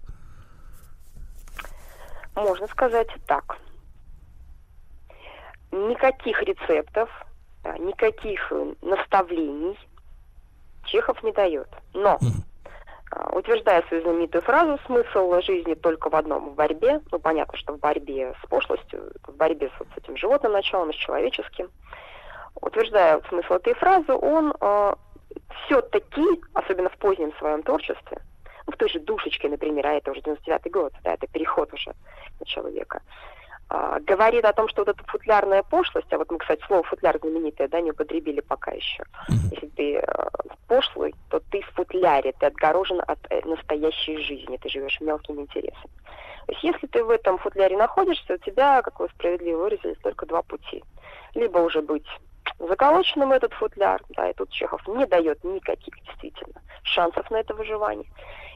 Можно 2.37 2.67
сказать 2.67 3.09
так. 3.25 3.57
Никаких 5.71 6.41
рецептов, 6.43 7.09
никаких 7.79 8.51
э, 8.51 8.73
наставлений 8.83 9.77
Чехов 10.85 11.21
не 11.23 11.31
дает. 11.31 11.67
Но, 11.95 12.19
а, 13.11 13.35
утверждая 13.35 13.81
свою 13.87 14.03
знаменитую 14.03 14.43
фразу 14.43 14.79
«смысл 14.85 15.41
жизни 15.41 15.73
только 15.73 16.11
в 16.11 16.15
одном– 16.15 16.49
в 16.51 16.53
борьбе», 16.53 17.01
ну, 17.11 17.17
понятно, 17.17 17.57
что 17.57 17.73
в 17.73 17.79
борьбе 17.79 18.35
с 18.43 18.47
пошлостью, 18.47 19.11
в 19.25 19.35
борьбе 19.35 19.69
с, 19.75 19.79
вот, 19.79 19.87
с 19.95 19.97
этим 19.97 20.15
животным 20.15 20.51
началом, 20.51 20.93
с 20.93 20.95
человеческим, 20.95 21.71
утверждая 22.61 23.19
смысл 23.29 23.55
этой 23.55 23.73
фразы, 23.73 24.13
он 24.13 24.53
э, 24.61 24.95
все-таки, 25.65 26.23
особенно 26.53 26.89
в 26.89 26.97
позднем 26.97 27.33
своем 27.39 27.63
творчестве, 27.63 28.21
ну, 28.67 28.73
в 28.73 28.77
той 28.77 28.89
же 28.89 28.99
«Душечке», 28.99 29.49
например, 29.49 29.87
а 29.87 29.93
это 29.93 30.11
уже 30.11 30.21
99-й 30.21 30.69
год, 30.69 30.93
да, 31.03 31.13
это 31.13 31.25
переход 31.27 31.73
уже 31.73 31.93
на 32.39 32.45
человека, 32.45 33.01
а, 33.69 33.99
говорит 33.99 34.45
о 34.45 34.53
том, 34.53 34.67
что 34.69 34.81
вот 34.81 34.89
эта 34.89 35.03
футлярная 35.05 35.63
пошлость, 35.63 36.11
а 36.11 36.17
вот 36.17 36.31
мы, 36.31 36.37
кстати, 36.37 36.63
слово 36.67 36.83
футляр 36.83 37.17
знаменитое, 37.19 37.67
да, 37.67 37.81
не 37.81 37.91
употребили 37.91 38.39
пока 38.39 38.71
еще. 38.71 39.03
Если 39.51 39.67
ты 39.67 39.95
э, 39.97 40.03
пошлый, 40.67 41.13
то 41.29 41.41
ты 41.51 41.61
в 41.61 41.69
футляре, 41.75 42.33
ты 42.39 42.45
отгорожен 42.45 43.01
от 43.05 43.19
э, 43.29 43.41
настоящей 43.45 44.21
жизни, 44.21 44.57
ты 44.57 44.69
живешь 44.69 45.01
мелким 45.01 45.41
интересом. 45.41 45.89
То 46.45 46.53
есть 46.53 46.63
если 46.63 46.87
ты 46.87 47.03
в 47.03 47.09
этом 47.09 47.37
футляре 47.39 47.75
находишься, 47.75 48.35
у 48.35 48.37
тебя, 48.37 48.81
как 48.81 49.01
вы 49.01 49.09
справедливо 49.09 49.63
выразились, 49.63 49.97
только 50.01 50.25
два 50.25 50.43
пути. 50.43 50.81
Либо 51.35 51.59
уже 51.59 51.81
быть 51.81 52.07
заколоченным 52.59 53.31
этот 53.31 53.53
футляр, 53.53 54.01
да, 54.09 54.29
и 54.29 54.33
тут 54.33 54.49
Чехов 54.49 54.85
не 54.87 55.05
дает 55.05 55.43
никаких 55.43 55.93
действительно 56.05 56.61
шансов 56.83 57.29
на 57.31 57.37
это 57.37 57.53
выживание. 57.53 58.09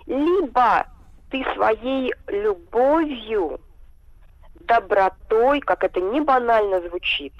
Либо 0.05 0.85
ты 1.29 1.45
своей 1.53 2.13
любовью, 2.27 3.59
добротой, 4.59 5.61
как 5.61 5.83
это 5.83 5.99
не 5.99 6.21
банально 6.21 6.81
звучит, 6.81 7.33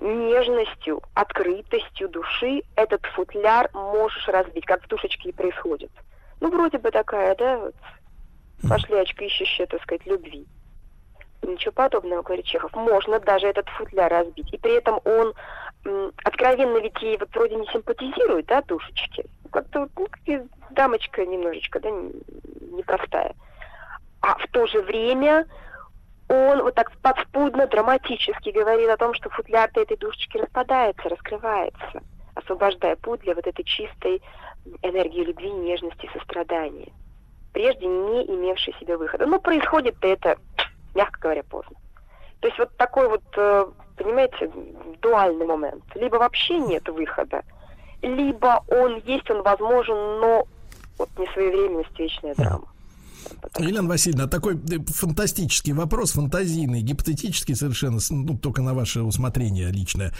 нежностью, 0.00 1.02
открытостью 1.14 2.08
души 2.08 2.62
этот 2.76 3.04
футляр 3.06 3.70
можешь 3.72 4.26
разбить, 4.28 4.64
как 4.64 4.82
в 4.82 4.88
тушечке 4.88 5.30
и 5.30 5.32
происходит. 5.32 5.90
Ну, 6.40 6.50
вроде 6.50 6.78
бы 6.78 6.90
такая, 6.90 7.34
да, 7.36 7.58
вот, 7.58 7.74
пошлячка, 8.68 9.24
ищущая, 9.24 9.66
так 9.66 9.82
сказать, 9.82 10.06
любви. 10.06 10.46
Ничего 11.42 11.72
подобного, 11.72 12.22
говорит 12.22 12.46
Чехов. 12.46 12.72
Можно 12.74 13.18
даже 13.20 13.48
этот 13.48 13.68
футляр 13.70 14.10
разбить. 14.10 14.52
И 14.52 14.58
при 14.58 14.74
этом 14.74 15.00
он 15.04 15.34
м, 15.84 16.12
откровенно 16.24 16.78
ведь 16.78 17.00
ей 17.02 17.18
вот 17.18 17.34
вроде 17.34 17.56
не 17.56 17.66
симпатизирует, 17.66 18.46
да, 18.46 18.62
душечки. 18.62 19.24
Как-то 19.50 19.88
ну, 19.96 20.48
дамочка 20.70 21.26
немножечко, 21.26 21.80
да, 21.80 21.90
непростая. 21.90 23.34
А 24.20 24.36
в 24.38 24.46
то 24.52 24.66
же 24.66 24.80
время 24.82 25.46
он 26.28 26.62
вот 26.62 26.74
так 26.74 26.90
подспудно, 27.02 27.66
драматически 27.66 28.50
говорит 28.50 28.88
о 28.88 28.96
том, 28.96 29.12
что 29.14 29.28
футляр 29.30 29.70
этой 29.74 29.96
душечки 29.96 30.38
распадается, 30.38 31.08
раскрывается, 31.08 32.02
освобождая 32.34 32.96
путь 32.96 33.20
для 33.20 33.34
вот 33.34 33.46
этой 33.46 33.64
чистой 33.64 34.22
энергии 34.82 35.24
любви, 35.24 35.50
нежности, 35.50 36.08
сострадания, 36.14 36.92
прежде 37.52 37.86
не 37.86 38.24
имевшей 38.26 38.74
себе 38.80 38.96
выхода. 38.96 39.26
Но 39.26 39.40
происходит 39.40 39.96
это, 40.00 40.38
мягко 40.94 41.20
говоря, 41.20 41.42
поздно. 41.42 41.76
То 42.40 42.48
есть 42.48 42.58
вот 42.58 42.76
такой 42.76 43.08
вот, 43.08 43.22
э, 43.36 43.66
понимаете, 43.96 44.50
дуальный 45.00 45.46
момент. 45.46 45.84
Либо 45.94 46.16
вообще 46.16 46.58
нет 46.58 46.88
выхода, 46.88 47.42
либо 48.02 48.64
он 48.68 48.98
есть, 49.04 49.30
он 49.30 49.42
возможен, 49.42 49.94
но 50.20 50.46
вот 50.98 51.08
несвоевременность, 51.16 51.98
вечная 51.98 52.34
драма. 52.34 52.71
Елена 53.58 53.88
Васильевна, 53.88 54.26
такой 54.26 54.54
э, 54.56 54.78
фантастический 54.86 55.72
вопрос, 55.72 56.12
фантазийный, 56.12 56.80
гипотетический 56.80 57.54
совершенно, 57.54 57.98
ну, 58.10 58.36
только 58.38 58.62
на 58.62 58.72
ваше 58.72 59.02
усмотрение 59.02 59.70
личное. 59.70 60.12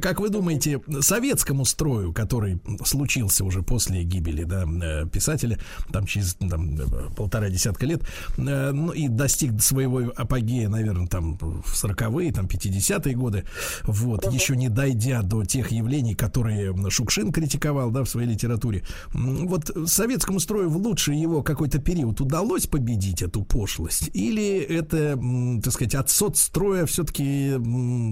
Как 0.00 0.20
вы 0.20 0.28
думаете, 0.28 0.80
советскому 1.00 1.64
строю, 1.64 2.12
который 2.12 2.60
случился 2.84 3.44
уже 3.44 3.62
после 3.62 4.02
гибели 4.02 4.44
да, 4.44 4.64
э, 4.64 5.06
писателя, 5.06 5.58
там 5.92 6.06
через 6.06 6.34
там, 6.34 6.76
полтора 7.16 7.48
десятка 7.48 7.86
лет, 7.86 8.02
э, 8.36 8.72
ну, 8.72 8.92
и 8.92 9.08
достиг 9.08 9.60
своего 9.62 10.12
апогея, 10.16 10.68
наверное, 10.68 11.06
там 11.06 11.38
в 11.38 11.84
40-е, 11.84 12.32
там 12.32 12.46
50-е 12.46 13.14
годы, 13.14 13.44
вот, 13.84 14.24
uh 14.24 14.30
еще 14.30 14.56
не 14.56 14.68
дойдя 14.68 15.22
до 15.22 15.44
тех 15.44 15.72
явлений, 15.72 16.14
которые 16.14 16.74
Шукшин 16.88 17.32
критиковал, 17.32 17.90
да, 17.90 18.04
в 18.04 18.08
своей 18.08 18.28
литературе, 18.28 18.84
вот 19.12 19.70
советскому 19.86 20.40
строю 20.40 20.70
в 20.70 20.76
лучший 20.76 21.18
его 21.18 21.42
какой-то 21.42 21.78
период 21.78 22.20
удалось 22.20 22.49
удалось 22.50 22.66
победить 22.66 23.22
эту 23.22 23.44
пошлость? 23.44 24.10
Или 24.14 24.60
это, 24.60 25.16
так 25.62 25.72
сказать, 25.72 25.94
от 25.94 26.10
соцстроя 26.10 26.84
все-таки 26.86 27.54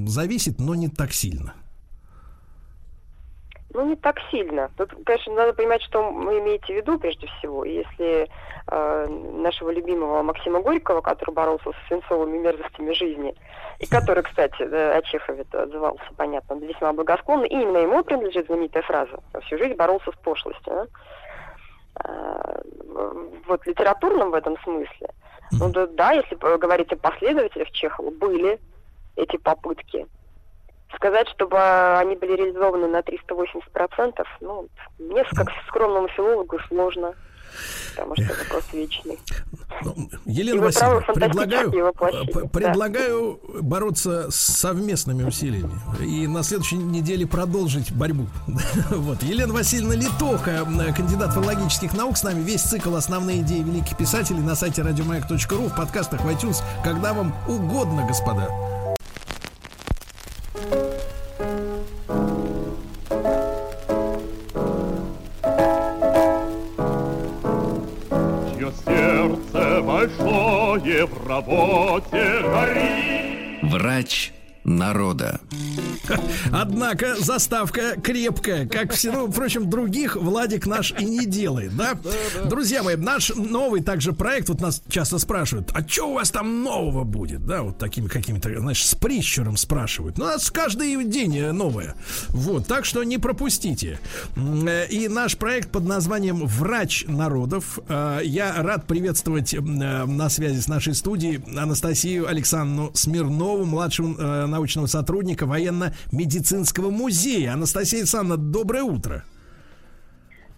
зависит, 0.06 0.60
но 0.60 0.74
не 0.74 0.89
так 0.89 1.12
сильно? 1.12 1.55
Ну, 3.74 3.86
не 3.86 3.97
так 3.97 4.16
сильно. 4.31 4.70
Тут, 4.77 4.90
конечно, 5.05 5.35
надо 5.35 5.52
понимать, 5.52 5.82
что 5.82 6.10
вы 6.10 6.39
имеете 6.39 6.73
в 6.73 6.77
виду 6.77 6.98
прежде 6.98 7.27
всего. 7.27 7.65
Если 7.65 8.28
э, 8.66 9.06
нашего 9.06 9.70
любимого 9.70 10.23
Максима 10.23 10.60
Горького, 10.62 11.01
который 11.02 11.35
боролся 11.35 11.70
с 11.70 11.89
свинцовыми 11.89 12.39
мерзостями 12.39 12.93
жизни, 12.93 13.35
и 13.78 13.86
который, 13.86 14.23
кстати, 14.23 14.62
о 14.62 15.02
Чехове 15.02 15.44
отзывался, 15.52 16.02
понятно, 16.16 16.55
весьма 16.55 16.93
благосклонно, 16.93 17.44
и 17.44 17.52
именно 17.52 17.78
ему 17.78 18.02
принадлежит 18.02 18.47
знаменитая 18.47 18.82
фраза 18.82 19.20
«Всю 19.44 19.59
жизнь 19.59 19.74
боролся 19.74 20.12
с 20.12 20.16
пошлостью». 20.16 20.65
Да? 20.65 20.86
Э, 22.05 22.62
вот 23.47 23.66
литературном 23.66 24.31
в 24.31 24.35
этом 24.35 24.59
смысле. 24.62 25.09
Ну 25.53 25.70
да, 25.70 25.87
да, 25.87 26.12
если 26.12 26.35
говорить 26.35 26.93
о 26.93 26.97
последователях 26.97 27.70
Чехова, 27.70 28.11
были 28.11 28.61
эти 29.16 29.37
попытки. 29.37 30.07
Сказать, 30.95 31.29
чтобы 31.29 31.59
они 31.99 32.16
были 32.16 32.35
реализованы 32.35 32.89
на 32.89 33.01
380%, 33.01 34.25
ну, 34.41 34.69
мне 34.99 35.25
как 35.25 35.49
скромному 35.69 36.09
филологу 36.09 36.59
сложно 36.69 37.15
потому 37.99 38.15
что 38.16 38.35
вопрос 38.35 38.65
вечный. 38.73 39.19
Ну, 39.83 40.11
Елена 40.27 40.62
Васильевна, 40.62 41.01
предлагаю, 41.01 41.70
предлагаю 42.49 43.41
да. 43.55 43.62
бороться 43.62 44.31
с 44.31 44.37
совместными 44.37 45.25
усилиями 45.25 45.73
и 46.01 46.27
на 46.27 46.43
следующей 46.43 46.77
неделе 46.77 47.27
продолжить 47.27 47.93
борьбу. 47.93 48.27
вот. 48.91 49.23
Елена 49.23 49.53
Васильевна 49.53 49.95
Литоха, 49.95 50.66
кандидат 50.97 51.35
филологических 51.35 51.93
наук, 51.95 52.16
с 52.16 52.23
нами 52.23 52.43
весь 52.43 52.62
цикл 52.62 52.95
«Основные 52.95 53.41
идеи 53.41 53.62
великих 53.62 53.97
писателей» 53.97 54.41
на 54.41 54.55
сайте 54.55 54.83
радиомаяк.ру, 54.83 55.69
в 55.69 55.77
подкастах 55.77 56.23
в 56.23 56.29
iTunes, 56.29 56.62
когда 56.85 57.12
вам 57.12 57.35
угодно, 57.49 58.07
господа. 58.07 58.49
Большое 69.99 71.07
в 71.07 71.27
работе 71.27 72.41
горит. 72.43 73.62
Врач 73.62 74.33
народа. 74.69 75.40
Однако 76.53 77.16
заставка 77.16 78.01
крепкая, 78.01 78.66
как 78.66 78.93
все, 78.93 79.12
ну, 79.12 79.31
впрочем, 79.31 79.69
других 79.69 80.16
Владик 80.16 80.66
наш 80.66 80.93
и 80.99 81.05
не 81.05 81.27
делает, 81.27 81.77
да? 81.77 81.99
Друзья 82.45 82.82
мои, 82.82 82.97
наш 82.97 83.35
новый 83.35 83.82
также 83.82 84.12
проект, 84.12 84.49
вот 84.49 84.61
нас 84.61 84.82
часто 84.89 85.19
спрашивают, 85.19 85.70
а 85.74 85.86
что 85.86 86.11
у 86.11 86.15
вас 86.15 86.31
там 86.31 86.62
нового 86.62 87.05
будет, 87.05 87.45
да, 87.47 87.62
вот 87.62 87.78
такими 87.78 88.09
какими-то, 88.09 88.59
знаешь, 88.59 88.85
с 88.85 88.95
прищуром 88.95 89.57
спрашивают. 89.57 90.19
Ну, 90.19 90.24
у 90.24 90.28
нас 90.28 90.51
каждый 90.51 91.05
день 91.05 91.53
новое. 91.53 91.95
Вот, 92.28 92.66
так 92.66 92.85
что 92.85 93.05
не 93.05 93.19
пропустите. 93.19 93.99
И 94.90 95.09
наш 95.09 95.36
проект 95.36 95.70
под 95.70 95.85
названием 95.85 96.47
«Врач 96.47 97.05
народов». 97.07 97.78
А, 97.89 98.20
я 98.20 98.55
рад 98.62 98.86
приветствовать 98.86 99.55
на 99.59 100.28
связи 100.28 100.61
с 100.61 100.69
нашей 100.69 100.95
студией 100.95 101.40
Анастасию 101.57 102.28
Александровну 102.28 102.90
Смирнову, 102.95 103.65
младшего 103.65 104.15
э, 104.19 104.47
научного 104.59 104.86
сотрудника 104.86 105.47
военно-медицинского 105.47 106.90
музея. 106.90 107.52
Анастасия 107.52 108.01
Александровна, 108.01 108.36
доброе 108.36 108.82
утро. 108.82 109.24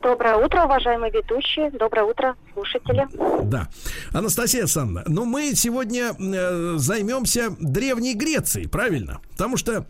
Доброе 0.01 0.36
утро, 0.36 0.64
уважаемые 0.64 1.12
ведущие. 1.12 1.70
Доброе 1.72 2.05
утро, 2.05 2.35
слушатели. 2.55 3.06
Да. 3.44 3.68
Анастасия 4.12 4.62
Александровна, 4.62 5.05
ну 5.06 5.27
мы 5.27 5.55
сегодня 5.55 6.14
э, 6.18 6.74
займемся 6.78 7.55
Древней 7.60 8.14
Грецией, 8.14 8.66
правильно? 8.66 9.20
Потому 9.32 9.59
что 9.59 9.85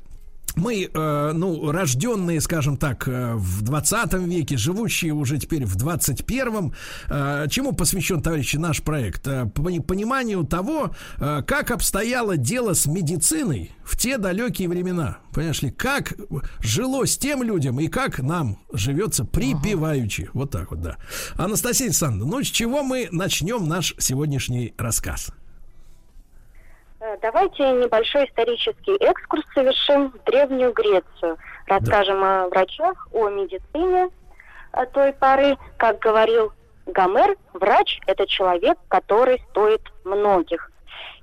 мы, 0.56 0.88
э, 0.92 1.32
ну, 1.34 1.70
рожденные, 1.70 2.40
скажем 2.40 2.76
так, 2.76 3.08
э, 3.08 3.34
в 3.34 3.62
20 3.62 4.26
веке, 4.26 4.56
живущие 4.56 5.12
уже 5.12 5.38
теперь 5.38 5.64
в 5.64 5.76
21-м, 5.76 6.72
э, 7.08 7.46
чему 7.50 7.72
посвящен, 7.72 8.22
товарищи, 8.22 8.56
наш 8.56 8.82
проект? 8.82 9.26
Э, 9.26 9.46
пониманию 9.46 10.44
того, 10.44 10.90
э, 11.18 11.42
как 11.46 11.70
обстояло 11.70 12.36
дело 12.36 12.74
с 12.74 12.86
медициной 12.86 13.72
в 13.84 13.96
те 13.96 14.18
далекие 14.18 14.68
времена. 14.68 15.18
Понимаешь 15.32 15.62
ли, 15.62 15.70
как 15.70 16.14
жилось 16.60 17.18
тем 17.18 17.42
людям 17.42 17.80
и 17.80 17.88
как 17.88 18.20
нам 18.20 18.58
живется 18.72 19.24
припеваючи. 19.24 20.22
Ага. 20.22 20.30
Вот 20.34 20.50
так 20.50 20.70
вот, 20.70 20.80
да. 20.80 20.96
Анастасия 21.34 21.86
Александровна, 21.86 22.36
ну, 22.36 22.42
с 22.42 22.46
чего 22.46 22.82
мы 22.82 23.08
начнем 23.10 23.68
наш 23.68 23.94
сегодняшний 23.98 24.74
рассказ? 24.78 25.32
Э, 27.02 27.16
давайте 27.22 27.62
небольшой 27.72 28.26
исторический 28.26 28.94
экскурс 28.96 29.42
совершим 29.54 30.10
в 30.10 30.22
Древнюю 30.24 30.72
Грецию. 30.72 31.38
Расскажем 31.66 32.20
да. 32.20 32.44
о 32.44 32.48
врачах, 32.48 33.08
о 33.12 33.28
медицине 33.30 34.10
той 34.92 35.12
поры. 35.14 35.56
Как 35.78 35.98
говорил 35.98 36.52
Гомер, 36.86 37.36
врач– 37.54 38.00
это 38.06 38.26
человек, 38.26 38.76
который 38.88 39.42
стоит 39.50 39.80
многих. 40.04 40.70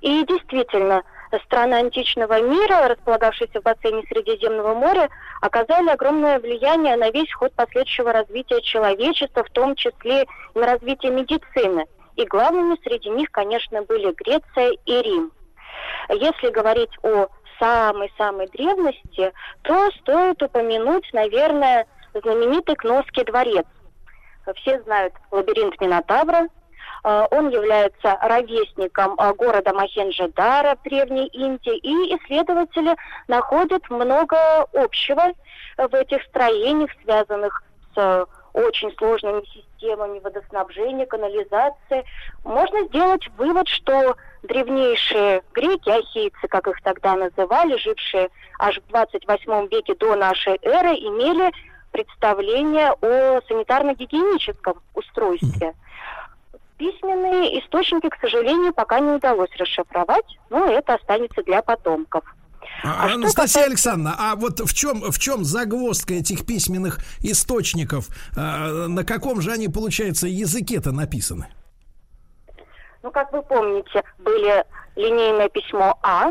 И 0.00 0.24
действительно, 0.24 1.04
страны 1.44 1.74
античного 1.74 2.42
мира, 2.42 2.88
располагавшиеся 2.88 3.60
в 3.60 3.62
бассейне 3.62 4.02
Средиземного 4.08 4.74
моря, 4.74 5.08
оказали 5.40 5.90
огромное 5.90 6.40
влияние 6.40 6.96
на 6.96 7.10
весь 7.10 7.32
ход 7.32 7.52
последующего 7.54 8.12
развития 8.12 8.60
человечества, 8.62 9.44
в 9.44 9.50
том 9.50 9.76
числе 9.76 10.24
и 10.24 10.58
на 10.58 10.66
развитие 10.66 11.12
медицины. 11.12 11.86
И 12.16 12.24
главными 12.24 12.76
среди 12.82 13.10
них, 13.10 13.30
конечно, 13.30 13.82
были 13.82 14.12
Греция 14.12 14.76
и 14.84 15.02
Рим. 15.02 15.30
Если 16.08 16.50
говорить 16.50 16.90
о 17.02 17.28
самой-самой 17.58 18.48
древности, 18.48 19.32
то 19.62 19.90
стоит 20.00 20.42
упомянуть, 20.42 21.08
наверное, 21.12 21.86
знаменитый 22.14 22.76
Кносский 22.76 23.24
дворец. 23.24 23.66
Все 24.56 24.80
знают 24.82 25.14
лабиринт 25.30 25.80
Минотавра. 25.80 26.48
А, 27.04 27.26
он 27.30 27.50
является 27.50 28.16
ровесником 28.22 29.14
а, 29.18 29.32
города 29.34 29.72
Махенджадара 29.72 30.76
в 30.76 30.82
Древней 30.82 31.26
Индии, 31.28 31.76
и 31.76 32.16
исследователи 32.16 32.96
находят 33.28 33.88
много 33.90 34.36
общего 34.72 35.32
в 35.76 35.94
этих 35.94 36.22
строениях, 36.24 36.90
связанных 37.04 37.62
с 37.94 38.26
очень 38.58 38.92
сложными 38.96 39.42
системами 39.46 40.18
водоснабжения, 40.18 41.06
канализации. 41.06 42.04
Можно 42.44 42.82
сделать 42.84 43.28
вывод, 43.36 43.68
что 43.68 44.16
древнейшие 44.42 45.42
греки, 45.52 45.90
ахейцы, 45.90 46.48
как 46.48 46.66
их 46.66 46.80
тогда 46.82 47.14
называли, 47.14 47.76
жившие 47.76 48.30
аж 48.58 48.80
в 48.80 48.88
28 48.88 49.68
веке 49.68 49.94
до 49.94 50.16
нашей 50.16 50.58
эры, 50.62 50.90
имели 50.94 51.52
представление 51.92 52.90
о 53.00 53.40
санитарно-гигиеническом 53.48 54.78
устройстве. 54.94 55.74
Письменные 56.76 57.60
источники, 57.60 58.08
к 58.08 58.18
сожалению, 58.20 58.72
пока 58.72 59.00
не 59.00 59.12
удалось 59.12 59.50
расшифровать, 59.56 60.38
но 60.50 60.66
это 60.66 60.94
останется 60.94 61.42
для 61.42 61.62
потомков. 61.62 62.24
А, 62.84 63.08
а 63.08 63.14
Анастасия 63.14 63.44
касается... 63.44 63.64
Александровна, 63.64 64.16
а 64.18 64.36
вот 64.36 64.60
в 64.60 64.74
чем, 64.74 65.00
в 65.10 65.18
чем 65.18 65.44
загвоздка 65.44 66.14
этих 66.14 66.46
письменных 66.46 66.98
источников? 67.20 68.08
А, 68.36 68.86
на 68.88 69.04
каком 69.04 69.40
же 69.40 69.52
они, 69.52 69.68
получается, 69.68 70.26
языке-то 70.26 70.92
написаны? 70.92 71.48
Ну, 73.02 73.10
как 73.10 73.32
вы 73.32 73.42
помните, 73.42 74.02
были 74.18 74.64
линейное 74.96 75.48
письмо 75.48 75.98
А, 76.02 76.30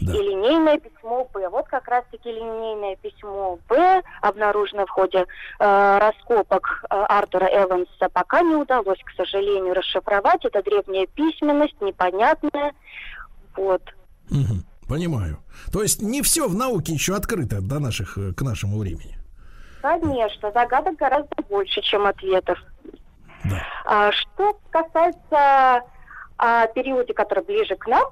да. 0.00 0.12
и 0.12 0.16
линейное 0.16 0.78
письмо 0.78 1.28
Б. 1.32 1.48
Вот 1.48 1.66
как 1.68 1.88
раз-таки 1.88 2.30
линейное 2.30 2.96
письмо 2.96 3.58
Б, 3.68 4.02
обнаружено 4.22 4.86
в 4.86 4.90
ходе 4.90 5.26
э, 5.58 5.98
раскопок 5.98 6.84
э, 6.90 6.94
Артура 6.94 7.46
Эванса, 7.46 8.08
пока 8.12 8.42
не 8.42 8.56
удалось, 8.56 8.98
к 9.04 9.10
сожалению, 9.16 9.74
расшифровать. 9.74 10.44
Это 10.44 10.62
древняя 10.62 11.06
письменность, 11.06 11.80
непонятная. 11.80 12.72
Вот. 13.54 13.82
Угу. 14.30 14.62
Понимаю. 14.88 15.38
То 15.72 15.82
есть 15.82 16.00
не 16.00 16.22
все 16.22 16.46
в 16.46 16.54
науке 16.54 16.92
еще 16.92 17.16
открыто 17.16 17.60
до 17.60 17.80
наших, 17.80 18.16
э, 18.18 18.32
к 18.32 18.42
нашему 18.42 18.78
времени. 18.78 19.16
Конечно, 19.82 20.52
загадок 20.52 20.96
гораздо 20.96 21.42
больше, 21.48 21.80
чем 21.82 22.06
ответов. 22.06 22.58
Да. 23.44 23.62
А, 23.84 24.12
что 24.12 24.58
касается 24.70 25.82
а, 26.38 26.66
периоде, 26.68 27.14
который 27.14 27.44
ближе 27.44 27.76
к 27.76 27.86
нам, 27.86 28.04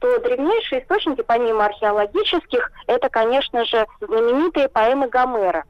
то 0.00 0.20
древнейшие 0.20 0.82
источники, 0.82 1.22
помимо 1.22 1.64
археологических, 1.64 2.70
это, 2.86 3.08
конечно 3.08 3.64
же, 3.64 3.86
знаменитые 4.00 4.68
поэмы 4.68 5.08
Гомера 5.08 5.64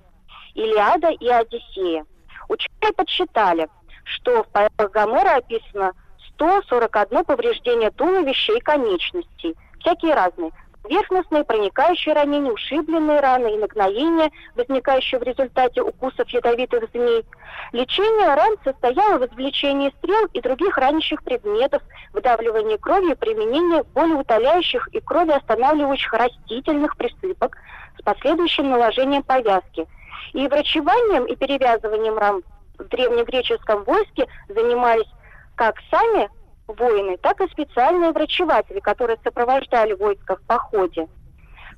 «Илиада» 0.55 1.11
и 1.11 1.28
«Одиссея». 1.28 2.05
Ученые 2.49 2.93
подсчитали, 2.95 3.69
что 4.05 4.43
в 4.43 4.49
поэмах 4.49 4.91
Гомера 4.93 5.37
описано 5.37 5.93
141 6.35 7.24
повреждение 7.24 7.91
туловища 7.91 8.55
и 8.55 8.61
конечностей– 8.61 9.55
всякие 9.87 10.15
разные. 10.15 10.51
Поверхностные, 10.83 11.43
проникающие 11.43 12.15
ранения, 12.15 12.53
ушибленные 12.53 13.19
раны 13.19 13.55
и 13.55 13.59
нагноения, 13.59 14.31
возникающие 14.55 15.19
в 15.19 15.25
результате 15.25 15.83
укусов 15.83 16.29
ядовитых 16.29 16.85
змей. 16.93 17.25
Лечение 17.73 18.35
ран 18.35 18.57
состояло 18.63 19.19
в 19.19 19.27
извлечении 19.27 19.93
стрел 19.99 20.27
и 20.33 20.41
других 20.41 20.79
ранящих 20.79 21.25
предметов, 21.25 21.83
выдавливании 22.13 22.77
крови 22.77 23.13
и 23.13 23.17
применении 23.17 23.83
болеутоляющих 23.95 24.89
и 24.93 25.01
кровоостанавливающих 25.01 26.13
растительных 26.13 26.97
присыпок 26.97 27.57
с 27.99 28.03
последующим 28.03 28.71
наложением 28.71 29.25
повязки. 29.25 29.87
И 30.35 30.47
врачеванием 30.47 31.25
и 31.25 31.35
перевязыванием 31.35 32.17
ран 32.17 32.43
в 32.79 32.85
древнегреческом 32.85 33.83
войске 33.83 34.27
занимались 34.49 35.11
как 35.57 35.77
сами 35.91 36.29
воины, 36.67 37.17
так 37.19 37.41
и 37.41 37.49
специальные 37.49 38.13
врачеватели, 38.13 38.81
которые 38.81 39.19
сопровождали 39.23 39.93
войска 39.95 40.37
в 40.37 40.43
походе. 40.43 41.09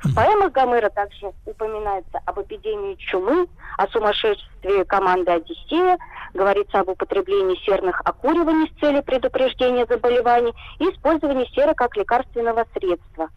В 0.04 0.14
поэмах 0.14 0.52
Гомера 0.52 0.90
также 0.90 1.32
упоминается 1.44 2.20
об 2.24 2.40
эпидемии 2.40 2.94
чумы, 2.94 3.48
о 3.76 3.86
сумасшествии 3.88 4.84
команды 4.84 5.32
Одиссея, 5.32 5.98
говорится 6.34 6.80
об 6.80 6.90
употреблении 6.90 7.56
серных 7.64 8.00
окуриваний 8.04 8.70
с 8.70 8.80
целью 8.80 9.02
предупреждения 9.02 9.86
заболеваний 9.86 10.54
и 10.78 10.84
использовании 10.84 11.52
серы 11.52 11.74
как 11.74 11.96
лекарственного 11.96 12.64
средства. 12.74 13.28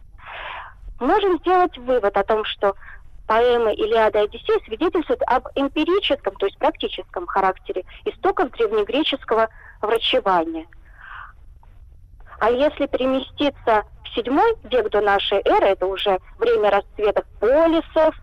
Можем 1.00 1.38
сделать 1.38 1.76
вывод 1.78 2.16
о 2.16 2.22
том, 2.22 2.44
что 2.44 2.76
поэмы 3.26 3.74
Илиада 3.74 4.20
и 4.20 4.24
Одиссея 4.26 4.60
свидетельствуют 4.64 5.22
об 5.26 5.48
эмпирическом, 5.56 6.36
то 6.36 6.46
есть 6.46 6.58
практическом 6.58 7.26
характере 7.26 7.84
истоков 8.04 8.52
древнегреческого 8.52 9.48
врачевания– 9.80 10.66
а 12.42 12.50
если 12.50 12.86
переместиться 12.86 13.84
в 14.02 14.14
седьмой 14.16 14.56
век 14.64 14.90
до 14.90 15.00
нашей 15.00 15.40
эры, 15.44 15.66
это 15.66 15.86
уже 15.86 16.18
время 16.40 16.70
расцвета 16.70 17.22
полисов, 17.38 18.16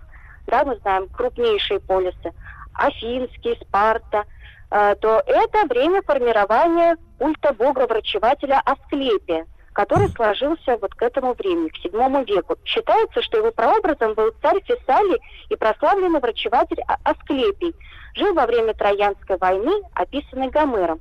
да, 0.48 0.66
мы 0.66 0.76
знаем 0.80 1.08
крупнейшие 1.08 1.80
полисы, 1.80 2.34
Афинский, 2.74 3.58
Спарта, 3.62 4.26
э, 4.72 4.96
то 5.00 5.24
это 5.26 5.66
время 5.74 6.02
формирования 6.02 6.98
культа 7.18 7.54
бога-врачевателя 7.54 8.62
Асклепия, 8.66 9.48
который 9.72 10.10
сложился 10.10 10.76
вот 10.82 10.94
к 10.96 11.02
этому 11.02 11.34
времени, 11.34 11.70
к 11.70 11.78
седьмому 11.78 12.26
веку. 12.26 12.58
Считается, 12.66 13.22
что 13.22 13.38
его 13.38 13.52
прообразом 13.52 14.16
был 14.16 14.34
царь 14.42 14.62
Фессалий 14.66 15.22
и 15.48 15.56
прославленный 15.56 16.20
врачеватель 16.20 16.82
а-, 16.90 16.98
Асклепий. 17.06 17.74
Жил 18.16 18.34
во 18.34 18.46
время 18.46 18.74
Троянской 18.74 19.38
войны, 19.38 19.82
описанной 19.94 20.50
Гомером. 20.50 21.00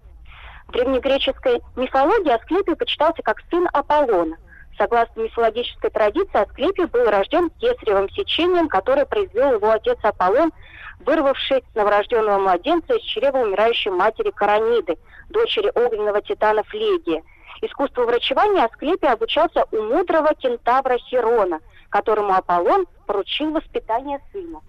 В 0.69 0.73
древнегреческой 0.73 1.63
мифологии 1.77 2.31
Асклепий 2.31 2.77
почитался 2.77 3.23
как 3.23 3.41
сын 3.51 3.67
Аполлона. 3.73 4.37
Согласно 4.77 5.23
мифологической 5.23 5.91
традиции, 5.91 6.41
Асклепий 6.41 6.85
был 6.85 7.07
рожден 7.07 7.51
кесаревым 7.59 8.11
сечением, 8.11 8.69
которое 8.69 9.07
произвел 9.07 9.55
его 9.55 9.71
отец 9.71 9.99
Аполлон, 10.03 10.53
вырвавший 11.01 11.65
новорожденного 11.75 12.39
младенца 12.39 12.95
из 12.95 13.03
чрева 13.03 13.39
умирающей 13.39 13.91
матери 13.91 14.31
Караниды, 14.31 14.99
дочери 15.31 15.73
огненного 15.75 16.21
титана 16.21 16.63
Флегия. 16.65 17.23
Искусству 17.63 18.05
врачевания 18.05 18.65
Асклепий 18.65 19.09
обучался 19.09 19.65
у 19.73 19.83
мудрого 19.83 20.35
кентавра 20.35 20.99
Херона, 20.99 21.61
которому 21.89 22.35
Аполлон 22.35 22.87
поручил 23.07 23.53
воспитание 23.53 24.21
сына. 24.33 24.61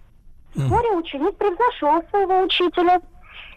Вскоре 0.56 0.92
ученик 0.92 1.36
превзошел 1.36 2.02
своего 2.10 2.42
учителя 2.42 3.02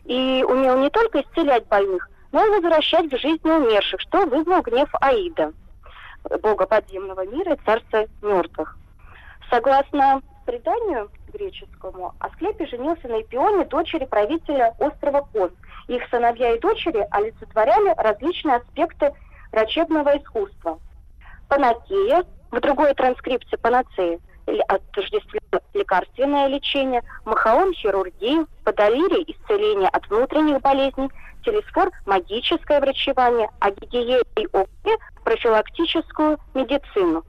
и 0.04 0.44
умел 0.46 0.78
не 0.78 0.90
только 0.90 1.22
исцелять 1.22 1.66
больных, 1.68 2.08
но 2.32 2.44
и 2.44 2.50
возвращать 2.50 3.10
к 3.10 3.18
жизни 3.18 3.50
умерших, 3.50 4.00
что 4.00 4.26
вызвал 4.26 4.62
гнев 4.62 4.88
Аида, 5.00 5.52
бога 6.40 6.66
подземного 6.66 7.26
мира 7.26 7.54
и 7.54 7.64
царства 7.64 8.06
мертвых. 8.22 8.76
Согласно 9.50 10.22
преданию, 10.46 11.10
греческому, 11.32 12.14
Асклепий 12.18 12.66
женился 12.66 13.06
на 13.08 13.20
Эпионе, 13.20 13.64
дочери 13.66 14.06
правителя 14.06 14.74
острова 14.78 15.26
Кос. 15.32 15.50
Их 15.88 16.02
сыновья 16.10 16.54
и 16.54 16.60
дочери 16.60 17.06
олицетворяли 17.10 17.94
различные 17.96 18.56
аспекты 18.56 19.12
врачебного 19.50 20.16
искусства. 20.16 20.78
Панакея, 21.48 22.24
в 22.50 22.60
другой 22.60 22.94
транскрипции 22.94 23.56
панацея, 23.56 24.18
отождествляет 24.46 25.64
лекарственное 25.74 26.48
лечение, 26.48 27.02
махаон– 27.24 27.72
хирургию, 27.74 28.46
подолирий– 28.64 29.24
исцеление 29.28 29.88
от 29.88 30.08
внутренних 30.08 30.60
болезней, 30.60 31.10
телесфор– 31.44 31.90
магическое 32.06 32.80
врачевание, 32.80 33.48
а 33.60 33.70
гигиея 33.70 34.22
и 34.36 34.46
опия– 34.52 34.98
профилактическую 35.24 36.38
медицину. 36.54 37.24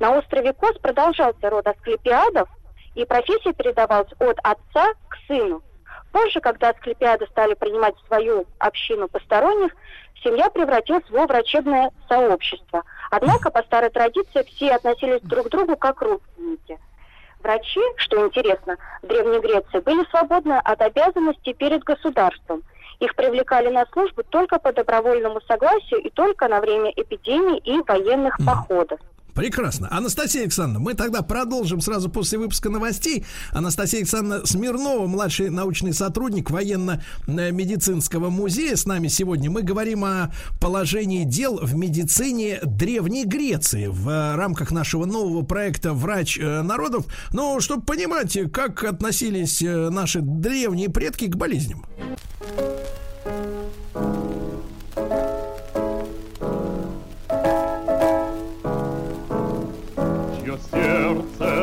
На 0.00 0.16
острове 0.16 0.52
Кос 0.52 0.76
продолжался 0.78 1.50
род 1.50 1.66
асклепиадов, 1.66 2.48
и 2.94 3.04
профессия 3.04 3.52
передавалась 3.52 4.10
от 4.18 4.38
отца 4.42 4.92
к 5.08 5.16
сыну. 5.26 5.62
Позже, 6.12 6.40
когда 6.40 6.70
асклепиады 6.70 7.26
стали 7.26 7.54
принимать 7.54 7.94
свою 8.06 8.46
общину 8.58 9.06
посторонних, 9.08 9.72
семья 10.24 10.48
превратилась 10.48 11.04
в 11.10 11.26
врачебное 11.26 11.90
сообщество. 12.08 12.84
Однако, 13.10 13.50
по 13.50 13.62
старой 13.62 13.90
традиции, 13.90 14.42
все 14.42 14.72
относились 14.72 15.20
друг 15.22 15.46
к 15.46 15.50
другу 15.50 15.76
как 15.76 16.02
родственники. 16.02 16.78
Врачи, 17.40 17.80
что 17.96 18.26
интересно, 18.26 18.76
в 19.02 19.06
Древней 19.06 19.40
Греции 19.40 19.80
были 19.80 20.04
свободны 20.10 20.54
от 20.54 20.80
обязанностей 20.80 21.54
перед 21.54 21.84
государством. 21.84 22.62
Их 22.98 23.14
привлекали 23.14 23.68
на 23.68 23.84
службу 23.92 24.22
только 24.22 24.58
по 24.58 24.72
добровольному 24.72 25.40
согласию 25.42 26.00
и 26.00 26.10
только 26.10 26.48
на 26.48 26.60
время 26.60 26.90
эпидемий 26.96 27.58
и 27.58 27.80
военных 27.86 28.38
походов. 28.44 28.98
Прекрасно. 29.36 29.86
Анастасия 29.90 30.42
Александровна, 30.42 30.80
мы 30.80 30.94
тогда 30.94 31.20
продолжим 31.20 31.82
сразу 31.82 32.08
после 32.08 32.38
выпуска 32.38 32.70
новостей. 32.70 33.26
Анастасия 33.52 34.00
Александровна 34.00 34.46
Смирнова, 34.46 35.06
младший 35.06 35.50
научный 35.50 35.92
сотрудник 35.92 36.50
военно-медицинского 36.50 38.30
музея 38.30 38.76
с 38.76 38.86
нами 38.86 39.08
сегодня. 39.08 39.50
Мы 39.50 39.60
говорим 39.60 40.06
о 40.06 40.32
положении 40.58 41.24
дел 41.24 41.58
в 41.62 41.76
медицине 41.76 42.60
Древней 42.64 43.26
Греции 43.26 43.88
в 43.88 44.36
рамках 44.36 44.70
нашего 44.70 45.04
нового 45.04 45.42
проекта 45.42 45.92
«Врач 45.92 46.38
э, 46.38 46.62
народов». 46.62 47.04
Ну, 47.32 47.60
чтобы 47.60 47.82
понимать, 47.82 48.38
как 48.50 48.84
относились 48.84 49.60
э, 49.60 49.90
наши 49.90 50.20
древние 50.22 50.88
предки 50.88 51.26
к 51.26 51.36
болезням. 51.36 51.84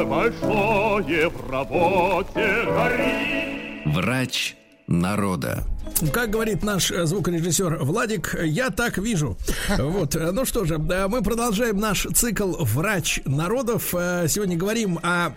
Большое 0.05 1.29
в 1.29 1.49
работе 1.49 2.63
горит. 2.65 3.85
Врач 3.85 4.55
народа. 4.87 5.63
Как 6.11 6.29
говорит 6.31 6.63
наш 6.63 6.91
э, 6.91 7.05
звукорежиссер 7.05 7.79
Владик, 7.83 8.35
я 8.43 8.69
так 8.69 8.97
вижу. 8.97 9.37
Вот, 9.77 10.15
э, 10.15 10.31
ну 10.31 10.45
что 10.45 10.65
же, 10.65 10.77
мы 10.77 11.21
продолжаем 11.21 11.77
наш 11.77 12.07
цикл 12.13 12.55
«Врач 12.59 13.21
народов». 13.25 13.93
Э, 13.93 14.25
сегодня 14.27 14.57
говорим 14.57 14.99
о 15.01 15.31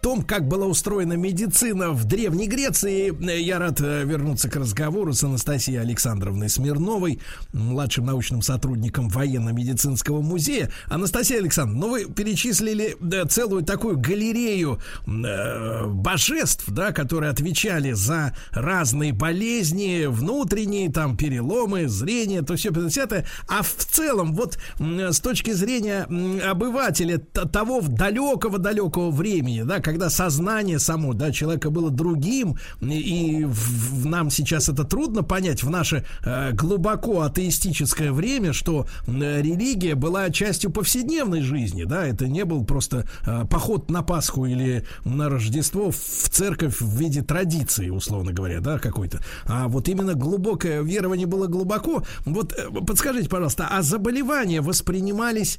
том, 0.00 0.22
как 0.22 0.46
была 0.48 0.66
устроена 0.66 1.14
медицина 1.14 1.90
в 1.90 2.04
Древней 2.04 2.48
Греции. 2.48 3.14
Я 3.40 3.58
рад 3.58 3.80
вернуться 3.80 4.48
к 4.48 4.56
разговору 4.56 5.12
с 5.12 5.22
Анастасией 5.22 5.80
Александровной 5.80 6.48
Смирновой, 6.48 7.20
младшим 7.52 8.06
научным 8.06 8.42
сотрудником 8.42 9.08
военно-медицинского 9.08 10.20
музея. 10.20 10.70
Анастасия 10.86 11.38
Александровна, 11.38 11.86
ну 11.86 11.92
вы 11.92 12.04
перечислили 12.06 12.96
целую 13.28 13.64
такую 13.64 13.98
галерею 13.98 14.80
божеств, 15.06 16.64
да, 16.68 16.92
которые 16.92 17.30
отвечали 17.30 17.92
за 17.92 18.36
разные 18.52 19.12
болезни, 19.12 19.93
внешние, 19.94 20.08
внутренние, 20.08 20.90
там, 20.90 21.16
переломы, 21.16 21.88
зрение, 21.88 22.42
то 22.42 22.56
все 22.56 22.70
50 22.70 23.24
А 23.48 23.62
в 23.62 23.74
целом, 23.84 24.34
вот 24.34 24.58
с 24.78 25.20
точки 25.20 25.52
зрения 25.52 26.04
обывателя 26.44 27.18
того 27.18 27.80
далекого-далекого 27.80 29.10
времени, 29.10 29.62
да, 29.62 29.80
когда 29.80 30.10
сознание 30.10 30.78
само, 30.78 31.14
да, 31.14 31.32
человека 31.32 31.70
было 31.70 31.90
другим, 31.90 32.56
и 32.80 33.44
в, 33.44 34.06
нам 34.06 34.30
сейчас 34.30 34.68
это 34.68 34.84
трудно 34.84 35.22
понять 35.22 35.62
в 35.62 35.70
наше 35.70 36.04
э, 36.24 36.52
глубоко 36.52 37.22
атеистическое 37.22 38.12
время, 38.12 38.52
что 38.52 38.86
религия 39.06 39.94
была 39.94 40.30
частью 40.30 40.70
повседневной 40.70 41.42
жизни, 41.42 41.84
да, 41.84 42.06
это 42.06 42.26
не 42.26 42.44
был 42.44 42.64
просто 42.64 43.06
э, 43.26 43.44
поход 43.50 43.90
на 43.90 44.02
Пасху 44.02 44.46
или 44.46 44.84
на 45.04 45.28
Рождество 45.28 45.90
в 45.90 46.28
церковь 46.30 46.80
в 46.80 46.98
виде 46.98 47.22
традиции, 47.22 47.90
условно 47.90 48.32
говоря, 48.32 48.60
да, 48.60 48.78
какой-то, 48.78 49.20
а 49.44 49.68
вот 49.68 49.83
именно 49.88 50.14
глубокое 50.14 50.82
верование 50.82 51.26
было 51.26 51.46
глубоко. 51.46 52.04
Вот 52.24 52.52
э, 52.52 52.68
подскажите, 52.86 53.28
пожалуйста, 53.28 53.68
а 53.70 53.82
заболевания 53.82 54.60
воспринимались 54.60 55.58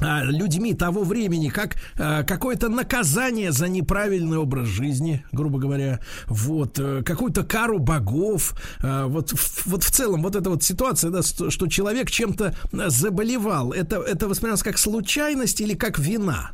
а, 0.00 0.22
людьми 0.24 0.74
того 0.74 1.04
времени 1.04 1.48
как 1.48 1.76
а, 1.98 2.24
какое-то 2.24 2.68
наказание 2.68 3.52
за 3.52 3.68
неправильный 3.68 4.38
образ 4.38 4.66
жизни, 4.66 5.24
грубо 5.32 5.58
говоря, 5.58 6.00
вот 6.26 6.78
а, 6.78 7.02
какую-то 7.02 7.44
кару 7.44 7.78
богов, 7.78 8.54
а, 8.82 9.06
вот 9.06 9.30
в, 9.30 9.66
вот 9.66 9.84
в 9.84 9.90
целом 9.90 10.22
вот 10.22 10.34
эта 10.34 10.50
вот 10.50 10.62
ситуация, 10.62 11.10
да, 11.10 11.22
что, 11.22 11.50
что 11.50 11.68
человек 11.68 12.10
чем-то 12.10 12.54
заболевал, 12.72 13.72
это 13.72 13.96
это 14.00 14.28
воспринималось 14.28 14.62
как 14.62 14.78
случайность 14.78 15.60
или 15.60 15.74
как 15.74 15.98
вина? 15.98 16.52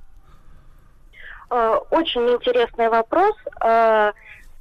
Очень 1.48 2.28
интересный 2.28 2.88
вопрос. 2.88 3.34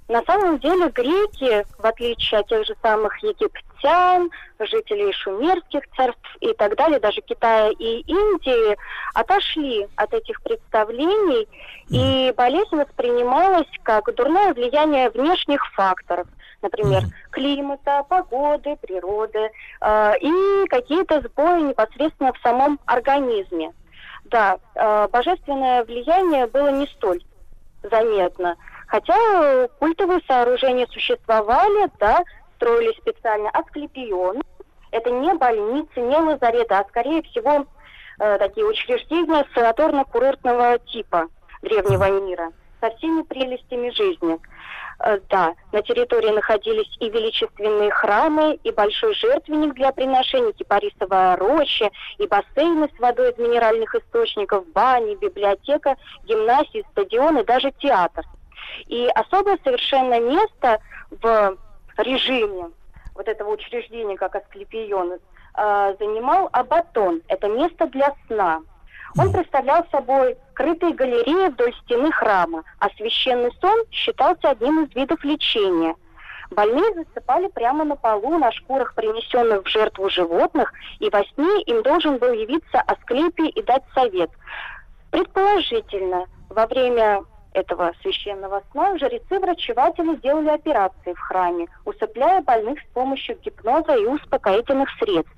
На 0.10 0.24
самом 0.24 0.58
деле 0.58 0.90
греки, 0.90 1.64
в 1.78 1.86
отличие 1.86 2.40
от 2.40 2.48
тех 2.48 2.66
же 2.66 2.76
самых 2.82 3.16
египтян, 3.22 4.32
жителей 4.60 5.14
шумерских 5.14 5.84
царств 5.96 6.36
и 6.40 6.52
так 6.54 6.76
далее, 6.76 7.00
даже 7.00 7.22
Китая 7.22 7.70
и 7.70 8.00
Индии, 8.00 8.76
отошли 9.14 9.88
от 9.96 10.12
этих 10.12 10.42
представлений, 10.42 11.48
и 11.90 12.34
болезнь 12.36 12.76
воспринималась 12.76 13.68
как 13.84 14.12
дурное 14.16 14.56
влияние 14.56 15.12
внешних 15.12 15.64
факторов, 15.74 16.28
например, 16.64 17.04
климата, 17.30 18.04
погоды, 18.10 18.78
природы 18.82 19.52
э, 19.80 20.14
и 20.22 20.68
какие-то 20.70 21.22
сбои 21.22 21.62
непосредственно 21.62 22.34
в 22.34 22.40
самом 22.40 22.80
организме. 22.88 23.74
Да, 24.26 24.58
э, 24.74 25.08
божественное 25.12 25.84
влияние 25.84 26.48
было 26.48 26.70
не 26.70 26.88
столь 26.88 27.22
заметно. 27.84 28.56
Хотя 28.90 29.68
культовые 29.80 30.20
сооружения 30.28 30.88
существовали, 30.88 31.92
да, 32.00 32.24
строили 32.56 32.92
специально 33.00 33.50
асклепионы. 33.52 34.42
Это 34.92 35.12
не 35.12 35.32
больницы, 35.36 36.00
не 36.02 36.18
лазареты, 36.18 36.74
а 36.74 36.84
скорее 36.90 37.22
всего 37.22 37.68
э, 38.20 38.38
такие 38.40 38.66
учреждения 38.66 39.46
санаторно-курортного 39.56 40.80
типа 40.92 41.28
древнего 41.62 42.20
мира 42.20 42.52
со 42.82 42.90
всеми 42.96 43.22
прелестями 43.22 43.92
жизни. 43.92 44.40
Э, 45.02 45.20
да, 45.30 45.54
на 45.72 45.84
территории 45.84 46.32
находились 46.32 46.98
и 47.00 47.12
величественные 47.12 47.92
храмы, 47.92 48.58
и 48.64 48.72
большой 48.72 49.14
жертвенник 49.14 49.76
для 49.76 49.92
приношений, 49.92 50.54
кипарисовая 50.54 51.36
роща, 51.36 51.92
и 52.18 52.26
бассейны 52.26 52.90
с 52.96 53.00
водой 53.00 53.34
из 53.34 53.38
минеральных 53.38 53.94
источников, 53.94 54.66
бани, 54.70 55.14
библиотека, 55.14 55.96
гимнасии, 56.24 56.84
стадион 56.92 57.38
и 57.38 57.44
даже 57.44 57.72
театр. 57.78 58.26
И 58.88 59.08
особое 59.16 59.58
совершенно 59.64 60.20
место 60.20 60.80
в 61.12 61.58
режиме 61.98 62.70
вот 63.16 63.28
этого 63.28 63.52
учреждения, 63.52 64.16
как 64.16 64.36
Асклепион, 64.36 65.14
э, 65.14 65.96
занимал 66.00 66.50
Абатон. 66.54 67.22
Это 67.28 67.48
место 67.48 67.88
для 67.88 68.16
сна. 68.28 68.62
Он 69.18 69.32
представлял 69.32 69.86
собой 69.92 70.38
крытые 70.54 70.94
галереи 70.94 71.50
вдоль 71.50 71.74
стены 71.84 72.12
храма, 72.12 72.64
а 72.80 72.90
священный 72.92 73.52
сон 73.60 73.84
считался 73.92 74.52
одним 74.52 74.84
из 74.84 74.96
видов 74.96 75.24
лечения. 75.24 75.96
Больные 76.52 76.94
засыпали 76.94 77.48
прямо 77.48 77.84
на 77.84 77.96
полу 77.96 78.38
на 78.38 78.52
шкурах 78.52 78.96
принесенных 78.96 79.64
в 79.64 79.68
жертву 79.68 80.10
животных, 80.10 80.74
и 81.00 81.10
во 81.10 81.24
сне 81.24 81.62
им 81.64 81.84
должен 81.84 82.18
был 82.18 82.32
явиться 82.32 82.82
Асклепий 82.82 83.50
и 83.50 83.62
дать 83.62 83.84
совет. 83.94 84.32
Предположительно, 85.12 86.26
во 86.50 86.66
время 86.68 87.24
этого 87.54 87.94
священного 88.02 88.64
сна 88.72 88.98
жрецы-врачеватели 88.98 90.16
делали 90.18 90.50
операции 90.50 91.14
в 91.14 91.20
храме, 91.20 91.68
усыпляя 91.86 92.42
больных 92.42 92.80
с 92.80 92.94
помощью 92.94 93.38
гипноза 93.40 93.96
и 93.96 94.06
успокоительных 94.06 94.90
средств. 95.00 95.34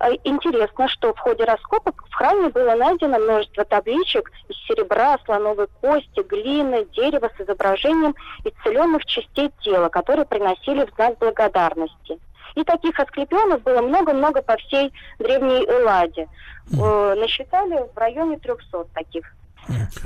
Э, 0.00 0.10
интересно, 0.24 0.88
что 0.88 1.14
в 1.14 1.18
ходе 1.18 1.44
раскопок 1.44 2.04
в 2.08 2.14
храме 2.14 2.48
было 2.48 2.74
найдено 2.74 3.18
множество 3.18 3.64
табличек 3.64 4.30
из 4.48 4.56
серебра, 4.66 5.18
слоновой 5.24 5.68
кости, 5.80 6.22
глины, 6.22 6.86
дерева 6.86 7.30
с 7.36 7.40
изображением 7.40 8.14
исцеленных 8.44 9.04
частей 9.06 9.50
тела, 9.60 9.88
которые 9.88 10.24
приносили 10.26 10.84
в 10.84 10.94
знак 10.94 11.18
благодарности. 11.18 12.18
И 12.54 12.62
таких 12.62 12.98
асклепионов 13.00 13.62
было 13.62 13.80
много-много 13.82 14.40
по 14.42 14.56
всей 14.56 14.92
древней 15.18 15.64
Элладе. 15.64 16.28
Э, 16.72 17.14
насчитали 17.14 17.86
в 17.94 17.98
районе 17.98 18.38
300 18.38 18.84
таких 18.94 19.24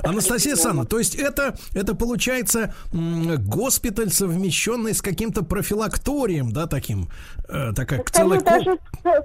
Анастасия 0.03 0.55
Санна, 0.55 0.85
то 0.85 0.99
есть 0.99 1.15
это, 1.15 1.55
это 1.73 1.95
получается 1.95 2.73
госпиталь, 2.91 4.09
совмещенный 4.09 4.93
с 4.93 5.01
каким-то 5.01 5.43
профилакторием, 5.43 6.51
да, 6.51 6.67
таким, 6.67 7.09
э, 7.47 7.73
такая 7.75 8.03
целая... 8.11 8.39
Скорее 8.39 8.77
даже 9.03 9.23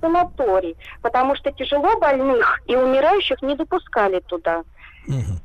санаторий, 0.00 0.76
потому 1.02 1.36
что 1.36 1.52
тяжело 1.52 1.98
больных 1.98 2.60
и 2.66 2.76
умирающих 2.76 3.42
не 3.42 3.56
допускали 3.56 4.20
туда. 4.20 4.62
Мгм. 5.06 5.40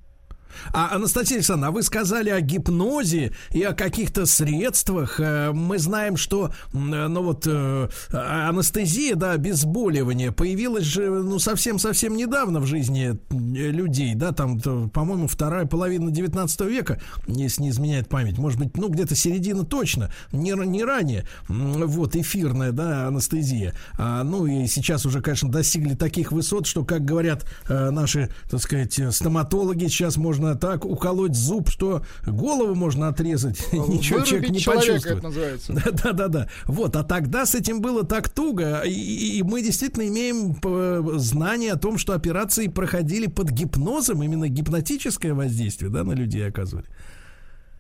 А, 0.74 0.96
Анастасия 0.96 1.38
Александровна, 1.38 1.68
а 1.68 1.72
вы 1.72 1.84
сказали 1.84 2.30
о 2.30 2.42
гипнозе 2.42 3.34
и 3.52 3.62
о 3.64 3.74
каких-то 3.74 4.26
средствах. 4.26 5.20
Э, 5.20 5.52
Мы 5.54 5.78
знаем, 5.80 6.18
что, 6.18 6.52
э, 6.74 6.78
ну 6.78 7.24
вот, 7.24 7.46
э, 7.48 7.90
а- 8.12 8.50
анестезия, 8.50 9.16
да, 9.16 9.32
обезболивание 9.34 10.32
появилась 10.32 10.84
же, 10.84 11.10
ну, 11.10 11.40
совсем-совсем 11.40 12.16
недавно 12.16 12.60
в 12.60 12.66
жизни 12.66 13.18
людей, 13.30 14.16
да, 14.16 14.32
там, 14.32 14.60
по-моему, 14.90 15.28
вторая 15.28 15.66
половина 15.66 16.12
19 16.12 16.62
века, 16.68 17.02
если 17.28 17.64
не 17.64 17.70
изменяет 17.70 18.10
память, 18.10 18.38
может 18.38 18.60
быть, 18.60 18.78
ну, 18.78 18.90
где-то 18.90 19.16
середина 19.16 19.64
точно, 19.64 20.12
не, 20.32 20.52
не 20.66 20.84
ранее, 20.84 21.26
вот, 21.48 22.16
эфирная, 22.16 22.72
да, 22.72 23.08
анестезия. 23.08 23.74
А, 23.98 24.24
ну, 24.24 24.46
и 24.46 24.68
сейчас 24.68 25.06
уже, 25.06 25.22
конечно, 25.22 25.50
достигли 25.50 25.96
таких 25.96 26.32
высот, 26.32 26.66
что, 26.66 26.84
как 26.84 27.06
говорят 27.06 27.46
наши, 27.68 28.30
так 28.50 28.62
сказать, 28.62 29.00
стоматологи, 29.12 29.88
сейчас 29.88 30.18
можно 30.18 30.41
так 30.56 30.86
уколоть 30.86 31.36
зуб, 31.36 31.70
что 31.70 32.02
голову 32.26 32.76
можно 32.76 33.08
отрезать, 33.08 33.60
ничего 33.74 34.22
человек 34.22 34.50
не 34.50 34.60
человека, 34.60 34.88
почувствует. 34.88 35.18
это 35.18 35.24
называется. 35.28 35.74
Да, 35.74 35.82
да, 36.04 36.12
да, 36.14 36.28
да. 36.28 36.48
Вот, 36.66 36.96
а 36.96 37.04
тогда 37.04 37.46
с 37.46 37.56
этим 37.56 37.82
было 37.82 38.06
так 38.06 38.30
туго, 38.30 38.82
и, 38.82 38.92
и- 39.40 39.44
мы 39.44 39.62
действительно 39.62 40.08
имеем 40.08 40.56
п- 40.56 41.02
знание 41.20 41.74
о 41.74 41.78
том, 41.78 41.98
что 41.98 42.14
операции 42.14 42.68
проходили 42.68 43.28
под 43.28 43.50
гипнозом, 43.52 44.24
именно 44.24 44.48
гипнотическое 44.48 45.34
воздействие, 45.34 45.90
да, 45.92 46.04
на 46.04 46.14
людей 46.14 46.48
оказывали. 46.48 46.86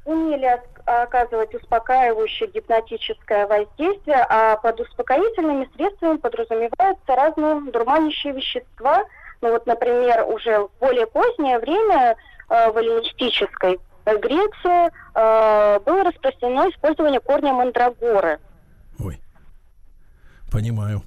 Умели 0.03 0.59
оказывать 0.85 1.53
успокаивающее 1.53 2.49
гипнотическое 2.51 3.45
воздействие, 3.45 4.25
а 4.29 4.57
под 4.57 4.79
успокоительными 4.79 5.69
средствами 5.75 6.17
подразумеваются 6.17 7.05
разные 7.15 7.71
дурманящие 7.71 8.33
вещества. 8.33 9.03
Ну 9.41 9.51
вот, 9.51 9.67
например, 9.67 10.25
уже 10.27 10.57
в 10.59 10.69
более 10.79 11.05
позднее 11.05 11.59
время 11.59 12.11
э, 12.11 12.15
в 12.72 12.78
эллинистической 12.78 13.80
Греции 14.06 14.91
э, 15.15 15.80
было 15.80 16.03
распространено 16.03 16.69
использование 16.69 17.19
корня 17.19 17.53
мандрагоры. 17.53 18.40
Понимаю, 20.52 21.02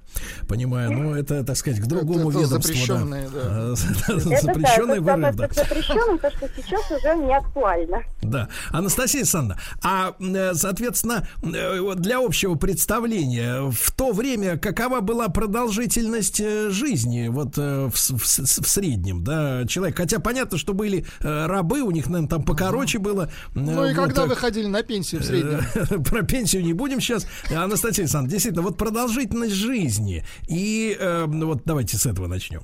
понимаю. 0.48 0.90
Ну, 0.90 1.14
это, 1.14 1.44
так 1.44 1.54
сказать, 1.56 1.78
к 1.78 1.84
другому 1.86 2.30
это 2.30 2.38
ведомству. 2.40 2.62
запрещенное, 2.62 3.28
да. 3.28 3.40
А, 3.44 3.74
Это 4.08 4.40
Запрещенный 4.40 5.00
да, 5.00 5.16
вырыв, 5.16 5.34
это 5.34 5.54
да. 5.54 5.62
запрещенным, 5.62 6.18
то, 6.18 6.30
что 6.30 6.48
сейчас 6.56 6.90
уже 6.90 7.14
не 7.16 7.36
актуально. 7.36 8.02
Да. 8.22 8.48
Анастасия 8.70 9.20
Александровна, 9.20 9.62
а, 9.82 10.14
э, 10.18 10.54
соответственно, 10.54 11.28
э, 11.42 11.78
вот 11.78 12.00
для 12.00 12.24
общего 12.24 12.54
представления, 12.54 13.70
в 13.70 13.90
то 13.92 14.12
время 14.12 14.56
какова 14.56 15.00
была 15.00 15.28
продолжительность 15.28 16.40
э, 16.40 16.70
жизни 16.70 17.28
вот 17.28 17.58
э, 17.58 17.90
в, 17.92 17.94
в 17.94 18.24
в 18.24 18.68
среднем, 18.68 19.22
да, 19.24 19.66
человек? 19.66 19.98
Хотя 19.98 20.20
понятно, 20.20 20.56
что 20.56 20.72
были 20.72 21.04
э, 21.20 21.46
рабы, 21.46 21.82
у 21.82 21.90
них, 21.90 22.06
наверное, 22.06 22.30
там 22.30 22.44
покороче 22.44 22.98
было. 22.98 23.30
Ну 23.54 23.84
и 23.84 23.92
Э, 23.92 23.94
когда 23.94 24.22
вот, 24.22 24.30
вы 24.30 24.36
ходили 24.36 24.68
на 24.68 24.82
пенсию 24.82 25.20
в 25.20 25.24
среднем? 25.24 25.60
Э, 25.74 25.98
Про 26.10 26.22
пенсию 26.22 26.64
не 26.64 26.72
будем 26.72 26.98
сейчас. 27.02 27.26
Анастасия 27.54 28.04
Александровна, 28.04 28.30
действительно, 28.30 28.62
вот 28.62 28.78
продолжительность 28.78 29.33
жизни. 29.42 30.24
И 30.48 30.96
э, 30.98 31.24
вот 31.26 31.58
давайте 31.64 31.96
с 31.96 32.06
этого 32.06 32.26
начнем. 32.26 32.62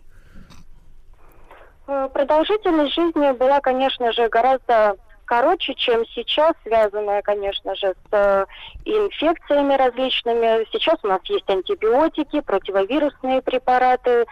Э, 1.86 2.08
Продолжительность 2.12 2.94
жизни 2.94 3.32
была, 3.36 3.60
конечно 3.60 4.12
же, 4.12 4.28
гораздо 4.28 4.96
короче, 5.30 5.74
чем 5.74 6.04
сейчас, 6.06 6.54
связанная, 6.64 7.22
конечно 7.22 7.76
же, 7.76 7.94
с 7.94 8.08
э, 8.10 8.46
инфекциями 8.84 9.74
различными. 9.74 10.66
Сейчас 10.72 10.96
у 11.04 11.06
нас 11.06 11.20
есть 11.26 11.48
антибиотики, 11.48 12.40
противовирусные 12.40 13.40
препараты, 13.40 14.26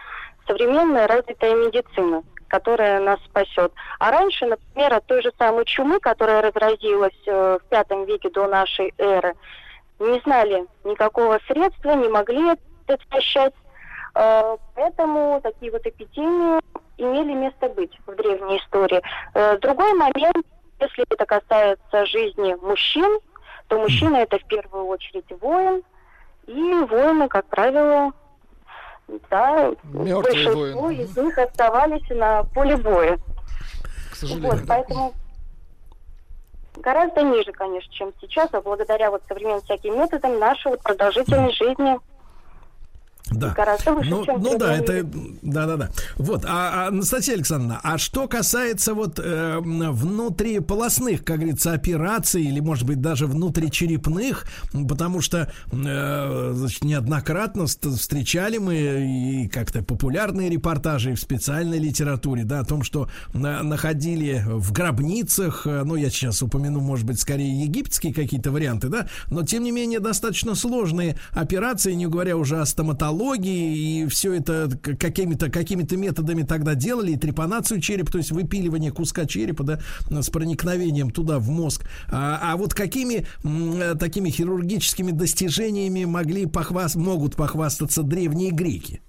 современная 0.45 1.07
развитая 1.07 1.55
медицина, 1.55 2.21
которая 2.49 2.99
нас 2.99 3.17
спасет. 3.23 3.71
А 3.99 4.11
раньше, 4.11 4.45
например, 4.45 4.93
от 4.93 5.05
той 5.05 5.21
же 5.21 5.31
самой 5.37 5.63
чумы, 5.63 6.01
которая 6.01 6.41
разразилась 6.41 7.21
э, 7.27 7.59
в 7.63 7.69
пятом 7.69 8.03
веке 8.03 8.29
до 8.29 8.47
нашей 8.47 8.93
эры, 8.97 9.35
не 9.99 10.19
знали 10.21 10.65
никакого 10.83 11.39
средства, 11.47 11.91
не 11.91 12.07
могли 12.09 12.55
предотвращать. 12.85 13.53
Э, 14.15 14.55
Поэтому 14.75 15.39
такие 15.43 15.71
вот 15.71 15.85
эпидемии 15.85 16.59
имели 16.97 17.33
место 17.33 17.69
быть 17.69 17.97
в 18.05 18.15
древней 18.15 18.57
истории. 18.57 19.01
Э, 19.33 19.57
Другой 19.59 19.93
момент, 19.93 20.45
если 20.79 21.05
это 21.09 21.25
касается 21.25 22.05
жизни 22.05 22.55
мужчин, 22.61 23.19
то 23.67 23.79
мужчина 23.79 24.17
это 24.17 24.39
в 24.39 24.45
первую 24.45 24.85
очередь 24.87 25.25
воин, 25.41 25.83
и 26.47 26.73
воины, 26.89 27.27
как 27.27 27.45
правило, 27.45 28.11
да, 29.29 29.71
Мертвые 29.83 30.21
большинство 30.23 30.81
воины. 30.81 31.01
из 31.01 31.15
них 31.17 31.37
оставались 31.37 32.09
на 32.09 32.43
поле 32.55 32.77
боя. 32.77 33.19
К 34.11 34.15
сожалению. 34.15 34.51
Вот, 34.51 34.61
поэтому 34.67 35.13
гораздо 36.79 37.21
ниже, 37.21 37.51
конечно, 37.51 37.91
чем 37.93 38.13
сейчас, 38.21 38.49
а 38.53 38.61
благодаря 38.61 39.11
вот 39.11 39.21
современным 39.27 39.61
всяким 39.61 39.99
методам 39.99 40.39
наша 40.39 40.69
вот 40.69 40.81
продолжительность 40.81 41.57
жизни 41.57 41.99
Да. 43.31 43.49
гораздо 43.49 43.93
выше, 43.93 44.09
Ну, 44.09 44.25
чем 44.25 44.41
ну 44.41 44.57
да, 44.57 44.75
это, 44.75 45.03
да, 45.41 45.65
да, 45.67 45.77
да. 45.77 45.89
Вот, 46.17 46.45
а, 46.45 46.85
а, 46.85 46.87
Анастасия 46.87 47.35
Александровна, 47.35 47.79
а 47.83 47.97
что 47.97 48.27
касается 48.27 48.93
вот 48.93 49.19
э, 49.19 49.59
внутриполосных, 49.59 51.23
как 51.23 51.37
говорится, 51.37 51.73
операций 51.73 52.43
или, 52.43 52.59
может 52.59 52.85
быть, 52.85 53.01
даже 53.01 53.27
внутричерепных, 53.27 54.45
потому 54.87 55.21
что 55.21 55.51
э, 55.71 56.51
значит, 56.55 56.83
неоднократно 56.83 57.67
ст- 57.67 57.85
встречали 57.85 58.57
мы 58.57 58.75
и 58.75 59.47
как-то 59.47 59.83
популярные 59.83 60.49
репортажи 60.49 61.11
и 61.11 61.15
в 61.15 61.19
специальной 61.19 61.79
литературе, 61.79 62.43
да, 62.43 62.59
о 62.59 62.65
том, 62.65 62.83
что 62.83 63.09
на- 63.33 63.63
находили 63.63 64.43
в 64.47 64.71
гробницах, 64.71 65.65
э, 65.67 65.83
ну, 65.83 65.95
я 65.95 66.09
сейчас 66.09 66.41
упомяну, 66.41 66.79
может 66.79 67.05
быть, 67.05 67.19
скорее 67.19 67.61
египетские 67.63 68.13
какие-то 68.13 68.51
варианты, 68.51 68.89
да, 68.89 69.07
но, 69.27 69.43
тем 69.43 69.63
не 69.63 69.71
менее, 69.71 69.99
достаточно 69.99 70.55
сложные 70.55 71.17
операции, 71.31 71.93
не 71.93 72.07
говоря 72.07 72.35
уже 72.37 72.59
о 72.59 72.65
стоматологии, 72.65 73.18
и 73.19 74.07
все 74.07 74.33
это 74.33 74.69
какими-то 74.99 75.51
какими 75.51 75.85
методами 75.95 76.43
тогда 76.43 76.75
делали, 76.75 77.11
и 77.11 77.17
трепанацию 77.17 77.81
черепа, 77.81 78.11
то 78.11 78.17
есть 78.17 78.31
выпиливание 78.31 78.91
куска 78.91 79.25
черепа, 79.25 79.63
да, 79.63 79.79
с 80.09 80.29
проникновением 80.29 81.09
туда, 81.09 81.39
в 81.39 81.49
мозг. 81.49 81.83
А, 82.11 82.39
а 82.41 82.57
вот 82.57 82.73
какими 82.73 83.25
э, 83.43 83.95
такими 83.95 84.29
хирургическими 84.29 85.11
достижениями 85.11 86.05
могли 86.05 86.45
похвас... 86.45 86.95
могут 86.95 87.35
похвастаться 87.35 88.03
древние 88.03 88.51
греки? 88.51 89.01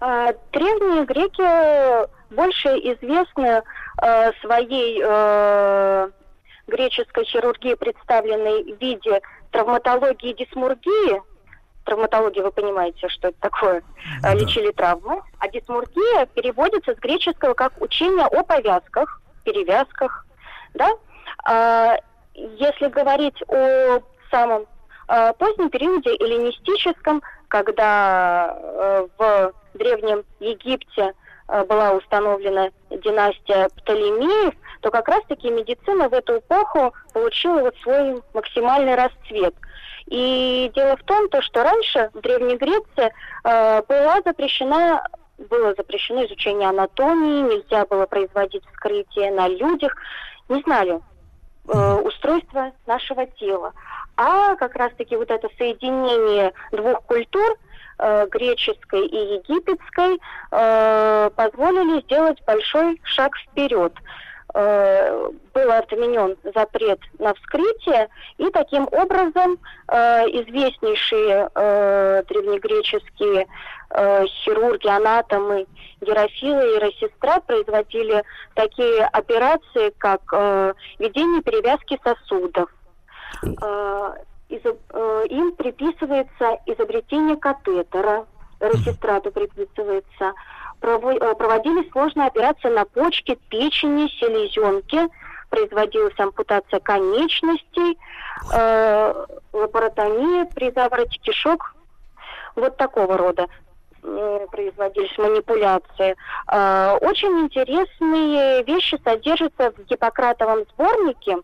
А, 0.00 0.32
Древние 0.52 1.04
греки 1.04 2.34
больше 2.34 2.68
известны 2.68 3.62
э, 4.02 4.32
своей 4.40 5.00
э, 5.04 6.10
греческой 6.66 7.24
хирургии, 7.24 7.74
представленной 7.74 8.74
в 8.74 8.80
виде 8.80 9.20
травматологии 9.50 10.30
и 10.30 10.44
дисмургии. 10.44 11.31
Травматология, 11.84 12.42
вы 12.42 12.52
понимаете, 12.52 13.08
что 13.08 13.28
это 13.28 13.36
такое, 13.40 13.82
э, 14.24 14.34
лечили 14.34 14.70
травмы. 14.70 15.22
А 15.38 15.48
дисмургия 15.48 16.26
переводится 16.26 16.94
с 16.94 16.98
греческого 16.98 17.54
как 17.54 17.72
учение 17.80 18.26
о 18.26 18.44
повязках, 18.44 19.20
перевязках. 19.44 20.26
Да? 20.74 20.90
А, 21.44 21.96
если 22.34 22.88
говорить 22.88 23.42
о 23.48 24.00
самом 24.30 24.66
э, 25.08 25.32
позднем 25.38 25.70
периоде 25.70 26.10
эллинистическом, 26.10 27.22
когда 27.48 28.56
э, 28.56 29.08
в 29.18 29.52
Древнем 29.74 30.24
Египте 30.40 31.12
была 31.68 31.92
установлена 31.92 32.70
династия 32.90 33.68
Птолемеев, 33.76 34.54
то 34.80 34.90
как 34.90 35.08
раз-таки 35.08 35.50
медицина 35.50 36.08
в 36.08 36.14
эту 36.14 36.38
эпоху 36.38 36.94
получила 37.12 37.60
вот 37.60 37.76
свой 37.82 38.22
максимальный 38.32 38.94
расцвет. 38.94 39.54
И 40.06 40.70
дело 40.74 40.96
в 40.96 41.02
том, 41.04 41.28
то, 41.28 41.40
что 41.42 41.62
раньше 41.62 42.10
в 42.14 42.20
Древней 42.20 42.56
Греции 42.56 43.12
э, 43.44 43.82
была 43.88 44.20
запрещена 44.24 45.02
было 45.50 45.74
запрещено 45.76 46.24
изучение 46.26 46.68
анатомии, 46.68 47.54
нельзя 47.54 47.84
было 47.86 48.06
производить 48.06 48.64
вскрытие 48.66 49.32
на 49.32 49.48
людях, 49.48 49.94
не 50.48 50.60
знали 50.62 51.00
э, 51.68 51.94
устройства 52.04 52.72
нашего 52.86 53.26
тела. 53.26 53.72
А 54.16 54.56
как 54.56 54.76
раз-таки 54.76 55.16
вот 55.16 55.30
это 55.30 55.48
соединение 55.58 56.52
двух 56.70 57.02
культур, 57.04 57.56
э, 57.98 58.26
греческой 58.30 59.06
и 59.06 59.34
египетской, 59.34 60.20
э, 60.50 61.30
позволили 61.34 62.00
сделать 62.02 62.42
большой 62.46 63.00
шаг 63.04 63.36
вперед. 63.36 63.92
э, 63.94 64.31
был 64.54 65.72
отменен 65.72 66.36
запрет 66.54 67.00
на 67.18 67.32
вскрытие, 67.34 68.08
и 68.38 68.50
таким 68.50 68.86
образом 68.92 69.58
э, 69.88 69.96
известнейшие 70.28 71.48
э, 71.54 72.22
древнегреческие 72.28 73.46
э, 73.90 74.26
хирурги, 74.26 74.88
анатомы, 74.88 75.66
герофилы 76.00 76.76
и 76.76 76.78
рассестра 76.78 77.40
производили 77.40 78.22
такие 78.54 79.04
операции, 79.04 79.90
как 79.98 80.20
э, 80.32 80.74
введение 80.98 81.42
перевязки 81.42 81.98
сосудов. 82.04 82.68
Э, 83.42 84.14
изо- 84.48 84.76
э, 84.90 85.24
им 85.30 85.52
приписывается 85.52 86.58
изобретение 86.66 87.36
катетера, 87.36 88.26
рассестрату 88.60 89.30
приписывается. 89.32 90.24
Э, 90.24 90.32
проводились 90.82 91.90
сложные 91.92 92.26
операции 92.26 92.68
на 92.68 92.84
почке, 92.84 93.36
печени, 93.48 94.08
селезенке, 94.08 95.08
производилась 95.48 96.18
ампутация 96.18 96.80
конечностей, 96.80 97.98
э, 98.52 99.26
лапаротомия 99.52 100.46
при 100.46 100.70
завороте 100.72 101.18
кишок. 101.20 101.74
Вот 102.56 102.76
такого 102.76 103.16
рода 103.16 103.46
э, 104.02 104.46
производились 104.50 105.16
манипуляции. 105.18 106.16
Э, 106.50 106.98
Очень 107.00 107.40
интересные 107.40 108.62
вещи 108.64 108.98
содержатся 109.04 109.70
в 109.70 109.84
Гиппократовом 109.84 110.64
сборнике. 110.72 111.38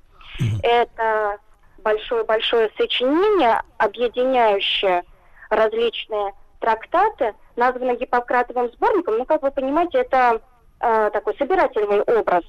Это 0.63 1.39
большое-большое 1.79 2.71
сочинение, 2.77 3.63
объединяющее 3.79 5.05
различные 5.51 6.33
трактаты, 6.61 7.35
названо 7.59 7.97
Гиппократовым 7.97 8.71
сборником. 8.73 9.19
Ну, 9.19 9.25
как 9.27 9.43
вы 9.43 9.51
понимаете, 9.51 9.99
это 9.99 10.41
э, 10.81 11.11
такой 11.13 11.37
собирательный 11.37 12.01
образ. 12.01 12.45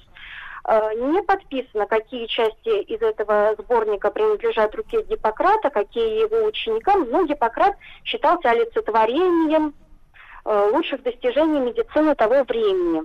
Э, 0.65 0.94
не 0.95 1.22
подписано, 1.23 1.88
какие 1.88 2.27
части 2.27 2.81
из 2.84 3.02
этого 3.02 3.56
сборника 3.57 4.11
принадлежат 4.11 4.76
руке 4.76 5.02
Гиппократа, 5.02 5.69
какие 5.69 6.22
его 6.22 6.45
ученикам. 6.45 7.10
Но 7.10 7.26
Гиппократ 7.26 7.76
считался 8.06 8.52
олицетворением 8.52 9.73
э, 10.45 10.69
лучших 10.72 11.03
достижений 11.03 11.60
медицины 11.60 12.15
того 12.15 12.44
времени. 12.44 13.03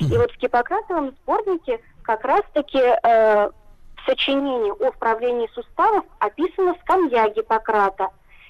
И 0.00 0.16
вот 0.16 0.32
в 0.32 0.38
Гиппократовом 0.38 1.14
сборнике 1.22 1.80
как 2.02 2.24
раз-таки 2.24 2.78
э, 2.78 3.50
в 3.50 4.04
сочинении 4.06 4.72
о 4.86 4.90
вправлении 4.92 5.48
суставов 5.54 6.04
описана 6.18 6.74
скамья 6.82 7.28
Гиппократа. 7.28 8.08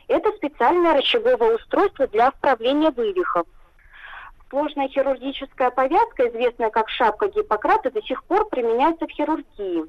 Это 0.08 0.30
специальное 0.36 0.94
рычаговое 0.94 1.56
устройство 1.56 2.06
для 2.08 2.30
вправления 2.30 2.90
вывихов. 2.90 3.46
Сложная 4.50 4.88
хирургическая 4.88 5.70
повязка, 5.70 6.28
известная 6.30 6.70
как 6.70 6.88
шапка 6.88 7.28
Гиппократа, 7.28 7.90
до 7.90 8.00
сих 8.02 8.24
пор 8.24 8.48
применяется 8.48 9.06
в 9.06 9.10
хирургии. 9.10 9.84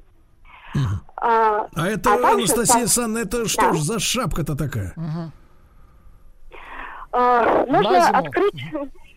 А, 1.16 1.66
А 1.74 1.86
это, 1.88 2.12
а 2.14 2.18
также 2.18 2.34
Анастасия 2.44 2.66
так- 2.66 2.76
Александровна, 2.82 3.18
это 3.26 3.48
что 3.48 3.62
Да. 3.62 3.72
ж 3.72 3.78
за 3.80 3.98
шапка-то 3.98 4.56
такая? 4.56 4.94
А, 7.12 7.64
Можно 7.66 7.90
На 7.90 8.00
зиму. 8.06 8.18
открыть 8.18 8.64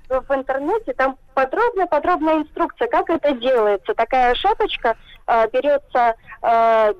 в 0.10 0.34
интернете, 0.36 0.94
там 0.94 1.18
подробная-подробная 1.34 2.40
инструкция, 2.40 2.88
как 2.88 3.10
это 3.10 3.34
делается. 3.34 3.94
Такая 3.94 4.34
шапочка 4.36 4.96
а, 5.28 5.48
берется 5.48 6.16
а, 6.42 6.94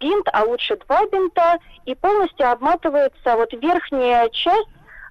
бинт, 0.00 0.28
а 0.32 0.44
лучше 0.44 0.76
два 0.86 1.06
бинта, 1.06 1.58
и 1.84 1.94
полностью 1.94 2.50
обматывается 2.50 3.36
вот 3.36 3.52
верхняя 3.52 4.28
часть 4.30 4.68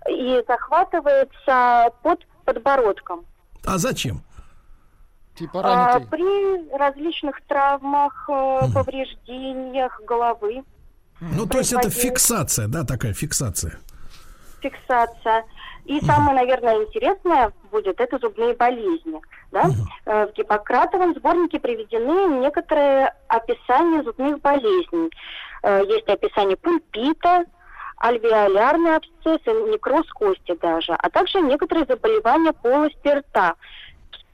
и 0.09 0.43
захватывается 0.47 1.91
под 2.03 2.25
подбородком. 2.45 3.25
А 3.65 3.77
зачем? 3.77 4.21
Типа 5.35 5.61
А, 5.63 5.99
при 5.99 6.77
различных 6.77 7.41
травмах, 7.47 8.29
э, 8.29 8.59
повреждениях 8.73 9.99
головы, 10.07 10.63
Ну, 11.19 11.45
то 11.45 11.57
есть 11.57 11.73
это 11.73 11.89
фиксация, 11.89 12.67
да, 12.67 12.83
такая 12.83 13.13
фиксация. 13.13 13.79
фиксация. 14.61 15.43
И 15.85 16.01
самое, 16.01 16.35
наверное, 16.35 16.83
интересное 16.83 17.51
будет 17.71 17.99
это 18.01 18.17
зубные 18.17 18.55
болезни. 18.55 19.21
Да? 19.51 19.65
Э, 20.05 20.27
В 20.27 20.33
Гиппократовом 20.33 21.13
сборнике 21.15 21.59
приведены 21.59 22.39
некоторые 22.39 23.13
описания 23.27 24.03
зубных 24.03 24.41
болезней. 24.41 25.11
Э, 25.63 25.83
Есть 25.87 26.07
описание 26.09 26.57
пульпита, 26.57 27.45
альвеолярный 27.97 28.95
абсцесс, 28.97 29.41
и 29.45 29.69
некроз 29.71 30.09
кости 30.11 30.57
даже, 30.61 30.93
а 30.93 31.09
также 31.09 31.39
некоторые 31.41 31.85
заболевания 31.85 32.53
полости 32.53 33.07
рта. 33.07 33.55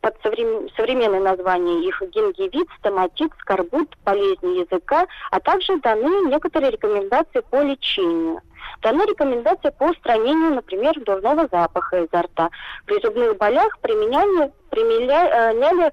Под 0.01 0.15
соврем- 0.23 0.67
современное 0.75 1.19
название 1.19 1.83
их 1.87 2.01
гингивит, 2.01 2.67
стоматит, 2.79 3.31
скорбут, 3.39 3.95
болезни 4.03 4.59
языка, 4.59 5.05
а 5.29 5.39
также 5.39 5.77
даны 5.77 6.27
некоторые 6.27 6.71
рекомендации 6.71 7.41
по 7.41 7.61
лечению. 7.61 8.41
Даны 8.81 9.03
рекомендации 9.03 9.69
по 9.69 9.85
устранению, 9.85 10.55
например, 10.55 10.99
дурного 11.01 11.47
запаха 11.51 12.01
изо 12.01 12.23
рта. 12.23 12.49
При 12.85 12.99
зубных 12.99 13.37
болях 13.37 13.77
применяли, 13.79 14.51
применяли 14.71 15.91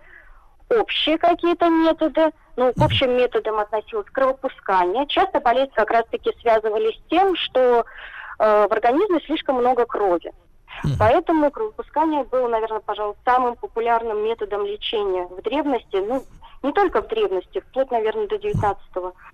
общие 0.70 1.18
какие-то 1.18 1.68
методы. 1.68 2.30
Ну, 2.56 2.72
к 2.72 2.82
общим 2.82 3.14
методам 3.16 3.58
относилось 3.58 4.06
кровопускание. 4.10 5.06
Часто 5.06 5.40
болезни 5.40 5.72
как 5.74 5.90
раз-таки 5.90 6.32
связывались 6.40 6.96
с 6.96 7.08
тем, 7.10 7.36
что 7.36 7.84
э, 8.38 8.66
в 8.68 8.72
организме 8.72 9.20
слишком 9.26 9.56
много 9.56 9.84
крови. 9.84 10.32
Поэтому 10.98 11.50
кровопускание 11.50 12.24
было, 12.24 12.48
наверное, 12.48 12.80
пожалуй, 12.80 13.14
самым 13.24 13.56
популярным 13.56 14.24
методом 14.24 14.64
лечения 14.66 15.26
в 15.26 15.42
древности. 15.42 15.96
Ну, 15.96 16.24
не 16.62 16.72
только 16.72 17.02
в 17.02 17.08
древности, 17.08 17.62
вплоть, 17.70 17.90
наверное, 17.92 18.26
до 18.26 18.36
19 18.36 18.82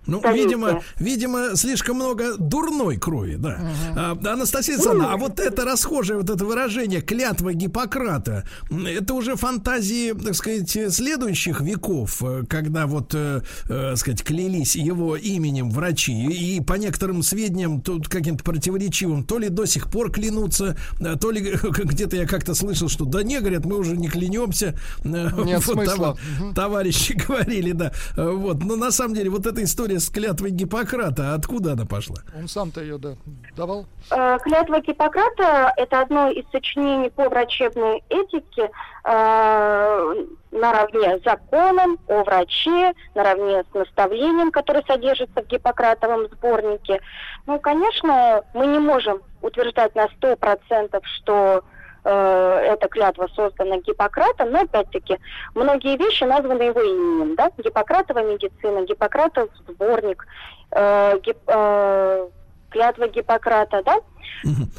Ну, 0.06 0.18
столетия. 0.18 0.42
видимо, 0.44 0.82
видимо, 0.98 1.56
слишком 1.56 1.96
много 1.96 2.36
дурной 2.36 2.98
крови, 2.98 3.36
да. 3.36 3.58
А, 3.96 4.10
Анастасия 4.32 4.74
Александровна, 4.74 5.14
а 5.14 5.16
вот 5.16 5.40
это 5.40 5.64
расхожее 5.64 6.18
вот 6.18 6.28
это 6.28 6.44
выражение 6.44 7.00
клятва 7.00 7.54
Гиппократа, 7.54 8.44
это 8.70 9.14
уже 9.14 9.36
фантазии, 9.36 10.12
так 10.12 10.34
сказать, 10.34 10.70
следующих 10.94 11.62
веков, 11.62 12.22
э, 12.22 12.42
когда 12.46 12.86
вот, 12.86 13.14
э, 13.14 13.40
э, 13.70 13.96
сказать, 13.96 14.22
клялись 14.22 14.76
его 14.76 15.16
именем 15.16 15.70
врачи, 15.70 16.12
и 16.26 16.60
по 16.60 16.74
некоторым 16.74 17.22
сведениям, 17.22 17.80
тут 17.80 18.06
каким-то 18.08 18.44
противоречивым, 18.44 19.24
то 19.24 19.38
ли 19.38 19.48
до 19.48 19.64
сих 19.64 19.90
пор 19.90 20.12
клянутся, 20.12 20.76
э, 21.00 21.16
то 21.16 21.30
ли 21.30 21.33
где-то 21.40 22.16
я 22.16 22.26
как-то 22.26 22.54
слышал, 22.54 22.88
что 22.88 23.04
да 23.04 23.22
не, 23.22 23.40
говорят, 23.40 23.64
мы 23.64 23.78
уже 23.78 23.96
не 23.96 24.08
клянемся. 24.08 24.74
Нет 25.04 25.32
вот 25.34 25.62
смысла. 25.62 26.16
товар- 26.40 26.54
товарищи 26.54 27.12
говорили, 27.28 27.72
да. 27.72 27.92
Вот, 28.16 28.62
но 28.62 28.76
на 28.76 28.90
самом 28.90 29.14
деле 29.14 29.30
вот 29.30 29.46
эта 29.46 29.62
история 29.62 30.00
с 30.00 30.08
клятвой 30.08 30.50
Гиппократа, 30.50 31.34
откуда 31.34 31.72
она 31.72 31.84
пошла? 31.86 32.16
Он 32.36 32.48
сам-то 32.48 32.80
ее, 32.80 32.98
да, 32.98 33.16
давал. 33.56 33.86
Э, 34.10 34.38
Клятва 34.42 34.80
Гиппократа– 34.80 35.72
это 35.76 36.00
одно 36.00 36.28
из 36.30 36.44
сочинений 36.52 37.10
по 37.10 37.28
врачебной 37.28 38.02
этике 38.08 38.70
э, 39.04 40.26
наравне 40.54 41.18
с 41.18 41.24
законом 41.24 41.98
о 42.08 42.22
враче, 42.22 42.94
наравне 43.14 43.64
с 43.70 43.74
наставлением, 43.74 44.50
которое 44.50 44.82
содержится 44.86 45.42
в 45.42 45.46
Гиппократовом 45.46 46.28
сборнике. 46.28 47.00
Ну, 47.46 47.58
конечно, 47.58 48.42
мы 48.54 48.66
не 48.66 48.78
можем 48.78 49.20
утверждать 49.42 49.94
на 49.94 50.06
100%, 50.06 51.02
что 51.16 51.62
э, 52.04 52.66
эта 52.72 52.88
клятва 52.88 53.28
создана 53.34 53.78
Гиппократом, 53.78 54.52
но 54.52 54.60
опять-таки 54.60 55.18
многие 55.54 55.96
вещи 55.96 56.22
названы 56.24 56.62
его 56.62 56.80
именем, 56.80 57.34
да, 57.34 57.50
Гиппократова 57.58 58.22
медицина, 58.22 58.86
Гиппократов 58.86 59.50
сборник, 59.68 60.24
э, 60.70 61.18
Гип- 61.18 61.48
э, 61.48 62.28
клятва 62.74 63.08
Гиппократа, 63.08 63.82
да, 63.84 64.00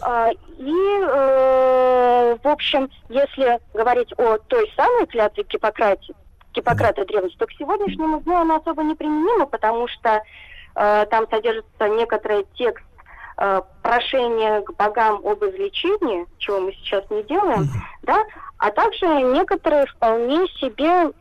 А, 0.02 0.30
и, 0.58 1.00
э, 1.02 2.38
в 2.44 2.48
общем, 2.48 2.90
если 3.10 3.60
говорить 3.74 4.12
о 4.18 4.38
той 4.38 4.72
самой 4.76 5.08
клятве 5.08 5.44
Гиппократе, 5.44 6.14
Гиппократа 6.54 7.06
древности, 7.06 7.38
то 7.38 7.48
к 7.48 7.52
сегодняшнему 7.54 8.22
дню 8.22 8.36
она 8.36 8.58
особо 8.58 8.84
не 8.84 8.96
применима, 8.96 9.46
потому 9.46 9.88
что 9.88 10.22
э, 10.76 11.06
там 11.10 11.28
содержится 11.30 11.88
некоторый 11.90 12.46
текст 12.56 12.86
э, 13.38 13.62
прошения 13.82 14.62
к 14.62 14.74
богам 14.76 15.22
об 15.26 15.44
излечении, 15.44 16.28
чего 16.38 16.60
мы 16.60 16.74
сейчас 16.74 17.04
не 17.10 17.24
делаем, 17.24 17.68
да, 18.04 18.24
а 18.58 18.72
также 18.72 19.08
некоторые 19.08 19.86
вполне 19.88 20.48
себе 20.60 21.12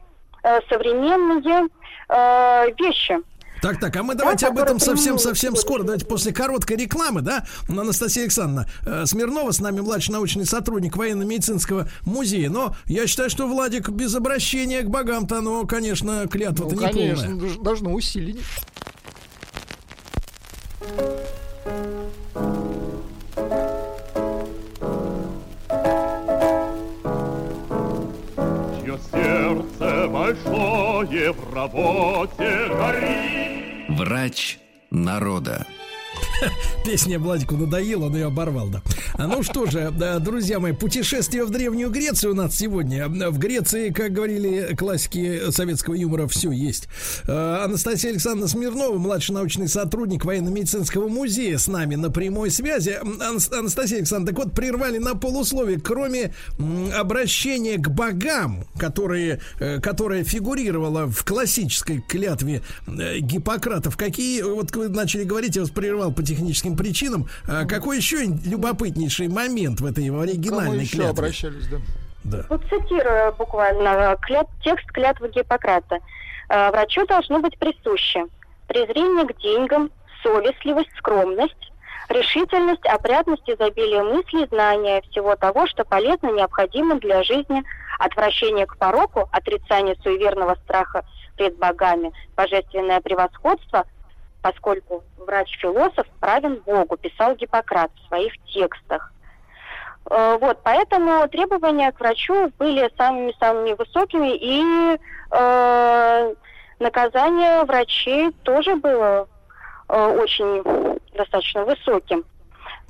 э, 0.42 0.60
современные 0.68 1.68
э, 2.08 2.66
вещи. 2.78 3.18
Так, 3.64 3.80
так, 3.80 3.96
а 3.96 4.02
мы 4.02 4.14
давайте 4.14 4.46
об 4.46 4.58
этом 4.58 4.78
совсем, 4.78 4.94
применимы 5.16 5.18
совсем 5.20 5.52
сегодня. 5.52 5.60
скоро. 5.62 5.82
Давайте 5.84 6.04
после 6.04 6.34
короткой 6.34 6.76
рекламы, 6.76 7.22
да? 7.22 7.46
Анастасия 7.66 8.24
Александровна 8.24 8.68
э, 8.84 9.06
Смирнова 9.06 9.52
с 9.52 9.58
нами 9.58 9.80
младший 9.80 10.12
научный 10.12 10.44
сотрудник 10.44 10.98
военно-медицинского 10.98 11.88
музея. 12.04 12.50
Но 12.50 12.76
я 12.84 13.06
считаю, 13.06 13.30
что 13.30 13.46
Владик 13.48 13.88
без 13.88 14.14
обращения 14.14 14.82
к 14.82 14.90
богам-то, 14.90 15.40
ну, 15.40 15.66
конечно, 15.66 16.28
клятва-то 16.28 16.74
Ну, 16.74 16.80
не 16.82 16.86
конечно, 16.92 17.26
полная. 17.26 17.56
должно 17.56 17.94
усилить. 17.94 18.42
Чье 28.82 28.98
сердце 29.10 29.73
большое 30.08 31.32
в 31.32 31.54
работе 31.54 32.68
горит. 32.68 33.88
Врач 33.88 34.58
народа. 34.90 35.66
Песня 36.84 37.18
Владику 37.18 37.56
надоела, 37.56 38.08
но 38.08 38.18
я 38.18 38.26
оборвал, 38.26 38.68
да. 38.68 38.82
Ну 39.16 39.44
что 39.44 39.66
же, 39.66 39.92
друзья 40.20 40.58
мои, 40.58 40.72
путешествие 40.72 41.44
в 41.44 41.50
Древнюю 41.50 41.88
Грецию 41.88 42.32
у 42.32 42.34
нас 42.34 42.56
сегодня. 42.56 43.06
В 43.08 43.38
Греции, 43.38 43.90
как 43.90 44.12
говорили 44.12 44.74
классики 44.76 45.52
советского 45.52 45.94
юмора, 45.94 46.26
все 46.26 46.50
есть. 46.50 46.88
А, 47.28 47.64
Анастасия 47.64 48.10
Александровна 48.10 48.48
Смирнова, 48.48 48.98
младший 48.98 49.36
научный 49.36 49.68
сотрудник 49.68 50.24
военно-медицинского 50.24 51.06
музея, 51.06 51.58
с 51.58 51.68
нами 51.68 51.94
на 51.94 52.10
прямой 52.10 52.50
связи. 52.50 52.98
Ан- 53.00 53.38
Анастасия 53.56 53.98
Александровна, 53.98 54.36
так 54.36 54.46
вот, 54.46 54.54
прервали 54.54 54.98
на 54.98 55.14
полусловие, 55.14 55.78
кроме 55.80 56.34
обращения 56.92 57.78
к 57.78 57.88
богам, 57.90 58.64
которые, 58.78 59.40
э, 59.60 59.80
которое 59.80 60.24
фигурировало 60.24 61.06
в 61.06 61.24
классической 61.24 62.00
клятве 62.00 62.62
э, 62.88 63.18
Гиппократов, 63.20 63.96
какие, 63.96 64.42
вот 64.42 64.74
вы 64.74 64.88
начали 64.88 65.22
говорить, 65.22 65.54
я 65.54 65.62
вас 65.62 65.70
прервал 65.70 66.12
по 66.12 66.24
техническим 66.24 66.76
причинам, 66.76 67.28
а 67.46 67.64
какой 67.64 67.98
еще 67.98 68.26
любопытнейший 69.04 69.28
момент 69.28 69.80
в 69.80 69.86
этой 69.86 70.06
Кому 70.08 70.20
оригинальной 70.20 70.80
еще 70.84 70.96
клятве? 70.98 71.10
обращались, 71.10 71.66
да? 71.68 71.76
Да. 72.24 72.44
Вот 72.48 72.62
цитирую 72.70 73.34
буквально 73.34 74.16
клят- 74.26 74.48
текст 74.62 74.86
клятвы 74.92 75.28
Гиппократа. 75.30 75.98
Э, 76.48 76.70
Врачу 76.70 77.06
должно 77.06 77.40
быть 77.40 77.58
присуще 77.58 78.26
презрение 78.66 79.26
к 79.26 79.36
деньгам, 79.40 79.90
совестливость, 80.22 80.90
скромность, 80.96 81.70
решительность, 82.08 82.84
опрятность, 82.86 83.42
изобилие 83.46 84.02
мыслей, 84.02 84.46
знание 84.50 85.02
всего 85.10 85.36
того, 85.36 85.66
что 85.66 85.84
полезно, 85.84 86.32
необходимо 86.32 86.98
для 86.98 87.22
жизни, 87.22 87.62
отвращение 87.98 88.66
к 88.66 88.76
пороку, 88.78 89.28
отрицание 89.32 89.94
суеверного 90.02 90.56
страха 90.64 91.04
пред 91.36 91.58
богами, 91.58 92.10
божественное 92.36 93.00
превосходство, 93.02 93.84
поскольку 94.44 95.02
врач-философ 95.16 96.06
правен 96.20 96.60
Богу, 96.66 96.98
писал 96.98 97.34
Гиппократ 97.34 97.90
в 97.94 98.08
своих 98.08 98.34
текстах. 98.44 99.10
Э, 100.10 100.36
Вот, 100.38 100.58
поэтому 100.62 101.26
требования 101.28 101.90
к 101.92 101.98
врачу 101.98 102.52
были 102.58 102.90
самыми-самыми 102.98 103.72
высокими, 103.72 104.36
и 104.36 104.98
э, 105.30 106.34
наказание 106.78 107.64
врачей 107.64 108.32
тоже 108.42 108.76
было 108.76 109.26
э, 109.88 110.18
очень 110.22 111.00
достаточно 111.16 111.64
высоким. 111.64 112.22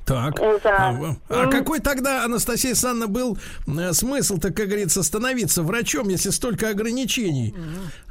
Так. 0.05 0.37
Э, 0.41 0.59
За... 0.61 0.75
А, 0.75 1.15
а 1.29 1.47
какой 1.47 1.79
тогда, 1.79 2.25
Анастасия 2.25 2.71
Александровна, 2.71 3.07
был 3.07 3.37
э, 3.65 3.93
смысл-то, 3.93 4.51
как 4.51 4.67
говорится, 4.67 5.03
становиться 5.03 5.63
врачом, 5.63 6.09
если 6.09 6.31
столько 6.31 6.67
ограничений 6.67 7.55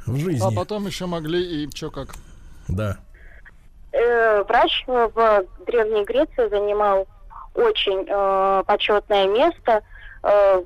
в 0.07 0.17
жизни? 0.17 0.41
А 0.43 0.49
потом 0.49 0.87
еще 0.87 1.05
могли 1.05 1.63
и 1.63 1.69
чё 1.69 1.91
как. 1.91 2.15
Да. 2.67 2.97
Э, 3.95 4.43
врач 4.43 4.83
в 4.87 5.45
Древней 5.65 6.03
Греции 6.03 6.49
занимал 6.49 7.07
очень 7.53 8.05
э, 8.05 8.63
почетное 8.67 9.25
место, 9.27 9.83
э, 10.21 10.63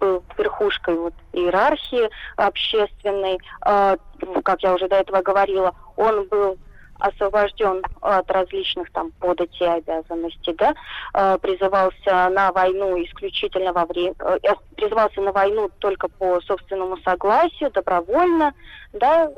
был 0.00 0.24
верхушкой 0.36 0.96
вот, 0.96 1.14
иерархии 1.32 2.10
общественной. 2.36 3.38
Э, 3.64 3.96
как 4.42 4.62
я 4.64 4.74
уже 4.74 4.88
до 4.88 4.96
этого 4.96 5.22
говорила, 5.22 5.72
он 5.96 6.26
был 6.26 6.58
освобожден 6.98 7.82
от 8.00 8.28
различных 8.30 8.90
там 8.90 9.12
податей 9.20 9.72
обязанностей, 9.72 10.54
да, 10.54 10.74
э, 11.14 11.38
призывался 11.38 12.28
на 12.30 12.50
войну 12.50 13.00
исключительно 13.04 13.72
во 13.72 13.84
время, 13.86 14.14
э, 14.18 14.38
призывался 14.74 15.20
на 15.20 15.30
войну 15.30 15.70
только 15.78 16.08
по 16.08 16.40
собственному 16.40 16.96
согласию, 17.04 17.70
добровольно, 17.70 18.52
да, 18.92 19.30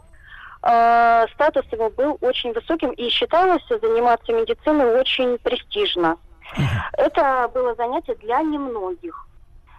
э, 0.66 1.26
статус 1.34 1.64
его 1.72 1.90
был 1.90 2.18
очень 2.20 2.52
высоким 2.52 2.90
и 2.92 3.08
считалось 3.08 3.62
заниматься 3.68 4.32
медициной 4.32 5.00
очень 5.00 5.38
престижно. 5.38 6.16
Это 6.92 7.50
было 7.52 7.74
занятие 7.74 8.14
для 8.16 8.42
немногих. 8.42 9.26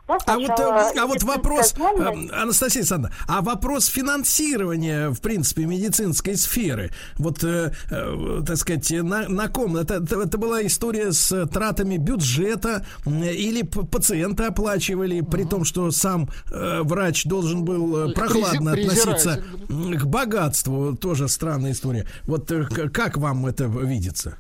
Да, 0.07 0.15
А 0.25 0.37
вот, 0.37 0.59
э, 0.59 0.99
а 1.01 1.05
вот 1.05 1.23
вопрос, 1.23 1.73
знание- 1.73 2.29
э, 2.31 2.41
Анастасия 2.41 2.79
Александровна, 2.81 3.15
а 3.27 3.41
вопрос 3.41 3.87
финансирования, 3.87 5.09
в 5.09 5.19
принципе, 5.19 5.65
медицинской 5.65 6.37
сферы, 6.37 6.91
вот, 7.17 7.43
э, 7.43 7.73
э, 7.91 8.41
так 8.47 8.55
сказать, 8.57 8.89
на, 8.91 9.27
на 9.27 9.49
ком? 9.49 9.75
Это, 9.75 9.95
это, 9.95 10.21
это 10.21 10.37
была 10.37 10.65
история 10.65 11.11
с 11.11 11.45
тратами 11.47 11.97
бюджета 11.97 12.85
или 13.05 13.63
пациенты 13.63 14.45
оплачивали, 14.45 15.21
при 15.21 15.43
том, 15.43 15.65
что 15.65 15.91
сам 15.91 16.29
э, 16.51 16.81
врач 16.83 17.25
должен 17.25 17.65
был 17.65 18.11
прохладно 18.13 18.71
относиться 18.71 19.43
к 19.67 20.05
богатству, 20.05 20.95
тоже 20.95 21.27
странная 21.27 21.73
история. 21.73 22.07
Вот 22.23 22.49
как 22.93 23.17
вам 23.17 23.45
это 23.45 23.65
видится? 23.65 24.37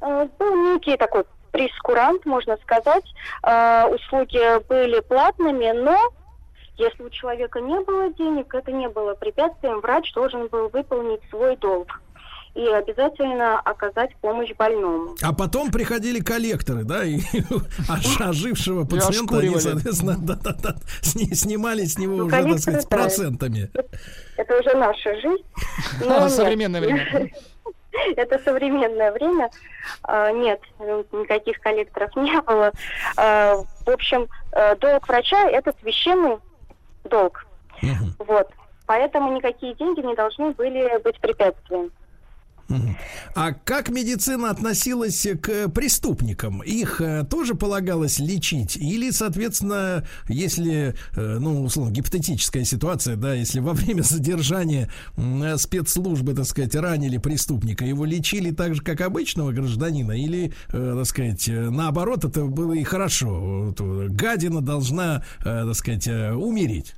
Был 0.00 0.74
некий 0.74 0.96
такой 0.96 1.24
прескурант, 1.54 2.26
можно 2.26 2.56
сказать. 2.62 3.04
Э, 3.44 3.86
Услуги 3.94 4.60
были 4.68 5.00
платными, 5.00 5.70
но 5.72 5.96
если 6.76 7.04
у 7.04 7.10
человека 7.10 7.60
не 7.60 7.78
было 7.80 8.12
денег, 8.12 8.52
это 8.52 8.72
не 8.72 8.88
было 8.88 9.14
препятствием. 9.14 9.80
Врач 9.80 10.12
должен 10.14 10.48
был 10.48 10.68
выполнить 10.68 11.20
свой 11.30 11.56
долг 11.56 12.00
и 12.56 12.66
обязательно 12.66 13.58
оказать 13.60 14.14
помощь 14.20 14.50
больному. 14.56 15.16
А 15.22 15.32
потом 15.32 15.70
приходили 15.70 16.20
коллекторы, 16.20 16.82
да, 16.84 17.04
и 17.04 17.18
ож- 17.88 18.20
ожившего 18.28 18.84
пациента, 18.84 19.38
они, 19.38 19.58
соответственно, 19.58 20.16
да, 20.18 20.34
да, 20.42 20.52
да, 20.62 20.74
сни- 21.02 21.34
снимали 21.34 21.84
с 21.84 21.98
него 21.98 22.16
Ну, 22.16 22.26
уже, 22.26 22.42
так 22.42 22.58
сказать, 22.58 22.82
с 22.82 22.86
процентами. 22.86 23.70
Это 24.36 24.58
уже 24.58 24.74
наша 24.76 25.14
жизнь. 25.20 25.44
но 26.04 26.24
А, 26.24 26.28
современное 26.28 26.80
время. 26.80 27.30
Это 28.16 28.38
современное 28.38 29.12
время. 29.12 29.50
А, 30.02 30.30
Нет, 30.32 30.60
никаких 30.78 31.60
коллекторов 31.60 32.14
не 32.16 32.40
было. 32.42 32.72
А, 33.16 33.56
В 33.86 33.90
общем, 33.90 34.28
э, 34.52 34.76
долг 34.76 35.06
врача– 35.08 35.48
это 35.50 35.74
священный 35.80 36.38
долг. 37.04 37.46
Вот. 38.18 38.50
Поэтому 38.86 39.34
никакие 39.34 39.74
деньги 39.74 40.00
не 40.00 40.14
должны 40.14 40.50
были 40.52 41.00
быть 41.02 41.18
препятствием. 41.20 41.90
А 43.34 43.52
как 43.52 43.90
медицина 43.90 44.50
относилась 44.50 45.26
к 45.42 45.68
преступникам? 45.68 46.62
Их 46.62 47.00
э, 47.00 47.24
тоже 47.28 47.54
полагалось 47.54 48.18
лечить? 48.18 48.76
Или, 48.76 49.10
соответственно, 49.10 50.04
если, 50.28 50.94
э, 51.14 51.38
ну, 51.40 51.62
условно, 51.64 51.92
гипотетическая 51.92 52.64
ситуация, 52.64 53.16
да, 53.16 53.34
если 53.34 53.60
во 53.60 53.72
время 53.72 54.02
задержания 54.02 54.90
э, 55.16 55.56
спецслужбы, 55.58 56.34
так 56.34 56.46
сказать, 56.46 56.74
ранили 56.74 57.18
преступника, 57.18 57.84
его 57.84 58.04
лечили 58.04 58.50
так 58.50 58.74
же, 58.74 58.82
как 58.82 59.00
обычного 59.00 59.52
гражданина? 59.52 60.12
Или, 60.12 60.52
так 60.70 61.06
сказать, 61.06 61.48
наоборот, 61.48 62.24
это 62.24 62.44
было 62.44 62.72
и 62.72 62.82
хорошо? 62.82 63.74
Гадина 63.78 64.60
должна, 64.60 65.22
так 65.42 65.74
сказать, 65.74 66.08
умереть? 66.08 66.94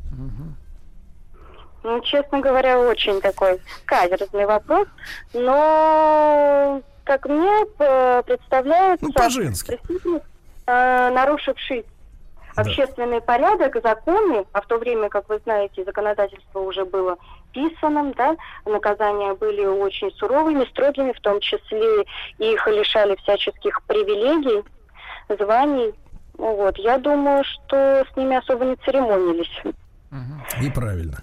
Ну, 1.87 2.01
честно 2.01 2.41
говоря, 2.41 2.81
очень 2.81 3.21
такой 3.21 3.61
каверзный 3.85 4.45
вопрос. 4.45 4.89
Но, 5.33 6.83
как 7.05 7.27
мне 7.27 7.65
э, 7.79 8.23
представляется, 8.27 9.07
Ну, 9.07 9.13
по-женски. 9.13 9.77
преступник, 9.77 10.23
э, 10.67 11.11
нарушивший 11.11 11.85
общественный 12.57 13.21
порядок, 13.21 13.81
законы, 13.85 14.47
а 14.53 14.63
в 14.63 14.67
то 14.67 14.79
время, 14.79 15.09
как 15.11 15.29
вы 15.29 15.39
знаете, 15.45 15.85
законодательство 15.85 16.59
уже 16.59 16.85
было 16.85 17.19
писанным, 17.53 18.13
да, 18.15 18.35
наказания 18.65 19.35
были 19.35 19.65
очень 19.65 20.11
суровыми, 20.17 20.65
строгими, 20.65 21.13
в 21.13 21.21
том 21.21 21.39
числе 21.39 22.05
их 22.39 22.67
лишали 22.67 23.15
всяческих 23.23 23.81
привилегий, 23.85 24.65
званий. 25.39 25.95
Ну 26.37 26.57
вот, 26.57 26.77
я 26.79 26.99
думаю, 26.99 27.45
что 27.45 28.05
с 28.13 28.17
ними 28.17 28.39
особо 28.39 28.65
не 28.65 28.75
церемонились. 28.85 29.63
И 30.61 30.71
правильно. 30.71 31.19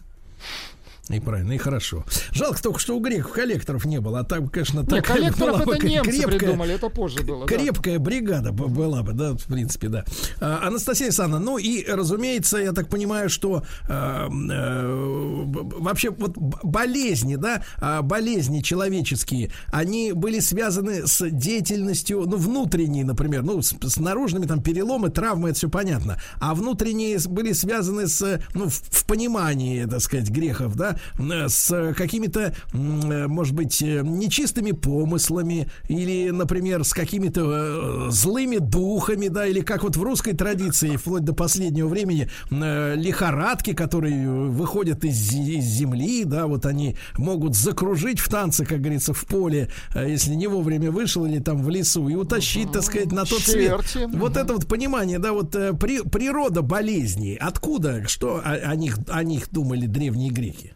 И 1.10 1.20
правильно, 1.20 1.52
и 1.52 1.58
хорошо. 1.58 2.06
Жалко 2.32 2.64
только, 2.64 2.80
что 2.80 2.96
у 2.96 3.02
греков 3.02 3.34
коллекторов 3.34 3.84
не 3.84 4.00
было, 4.00 4.20
а 4.20 4.24
там, 4.24 4.48
конечно, 4.48 4.80
Не, 4.80 4.86
такая 4.86 5.18
коллекторов 5.18 5.56
была 5.58 5.66
бы 5.66 5.76
это 5.76 5.86
немцы 5.88 6.12
крепкая, 6.12 6.40
придумали, 6.40 6.74
это 6.76 6.88
позже 6.90 7.24
было. 7.24 7.46
да. 7.46 7.56
крепкая 7.58 8.00
бригада 8.00 8.54
б- 8.54 8.68
была 8.68 9.04
бы, 9.04 9.12
да, 9.12 9.34
в 9.34 9.44
принципе, 9.44 9.90
да. 9.90 10.06
А, 10.40 10.66
Анастасия 10.66 11.08
Александровна, 11.08 11.46
ну 11.46 11.58
и, 11.58 11.86
разумеется, 11.86 12.58
я 12.58 12.72
так 12.72 12.88
понимаю, 12.88 13.30
что 13.30 13.64
э, 13.90 14.28
б- 14.30 15.76
вообще 15.80 16.10
вот 16.12 16.38
болезни, 16.38 17.36
да, 17.36 17.64
а, 17.82 18.02
болезни 18.02 18.62
человеческие, 18.62 19.52
они 19.72 20.14
были 20.14 20.40
связаны 20.40 21.06
с 21.06 21.30
деятельностью, 21.30 22.24
ну, 22.26 22.38
внутренней, 22.38 23.04
например, 23.04 23.44
ну, 23.44 23.62
с, 23.62 23.76
с 23.82 23.98
наружными 23.98 24.46
там 24.46 24.62
переломы, 24.62 25.10
травмы, 25.10 25.50
это 25.50 25.58
все 25.58 25.70
понятно, 25.70 26.18
а 26.40 26.56
внутренние 26.56 27.20
были 27.28 27.52
связаны 27.52 28.08
с, 28.08 28.40
ну, 28.54 28.70
в, 28.70 28.74
в 28.74 29.06
понимании, 29.06 29.86
так 29.86 30.00
сказать, 30.00 30.30
грехов, 30.30 30.76
да, 30.76 30.93
да, 31.18 31.50
с 31.50 31.94
какими-то, 31.96 32.54
может 32.74 33.54
быть, 33.54 33.82
нечистыми 33.82 34.72
помыслами 34.72 35.68
или, 35.88 36.30
например, 36.30 36.84
с 36.84 36.94
какими-то 36.94 38.10
злыми 38.10 38.58
духами, 38.58 39.28
да, 39.28 39.46
или 39.46 39.62
как 39.62 39.84
вот 39.84 39.96
в 39.96 40.04
русской 40.04 40.34
традиции, 40.34 40.96
вплоть 40.96 41.24
до 41.24 41.34
последнего 41.34 41.88
времени, 41.88 42.30
лихорадки, 42.50 43.74
которые 43.74 44.30
выходят 44.30 45.04
из, 45.04 45.32
из 45.32 45.64
земли, 45.64 46.24
да, 46.24 46.48
вот 46.48 46.66
они 46.66 46.96
могут 47.18 47.56
закружить 47.56 48.20
в 48.20 48.30
танце, 48.30 48.66
как 48.66 48.82
говорится, 48.82 49.14
в 49.14 49.26
поле, 49.26 49.70
если 49.96 50.34
не 50.36 50.48
вовремя 50.48 50.92
вышел 50.92 51.26
или 51.26 51.40
там 51.40 51.64
в 51.64 51.70
лесу, 51.70 52.08
и 52.10 52.16
утащить, 52.16 52.72
так 52.72 52.84
сказать, 52.84 53.12
на 53.12 53.26
тот 53.26 53.42
Черти. 53.42 53.88
свет. 53.88 54.10
Вот 54.14 54.38
это 54.38 54.54
вот 54.54 54.68
понимание, 54.68 55.20
да, 55.20 55.34
вот 55.34 55.52
при, 55.80 56.02
природа 56.02 56.62
болезней, 56.62 57.36
откуда, 57.36 58.08
что 58.08 58.42
о, 58.44 58.54
о, 58.54 58.76
них, 58.76 58.98
о 59.08 59.24
них 59.24 59.50
думали 59.52 59.86
древние 59.86 60.32
греки? 60.32 60.74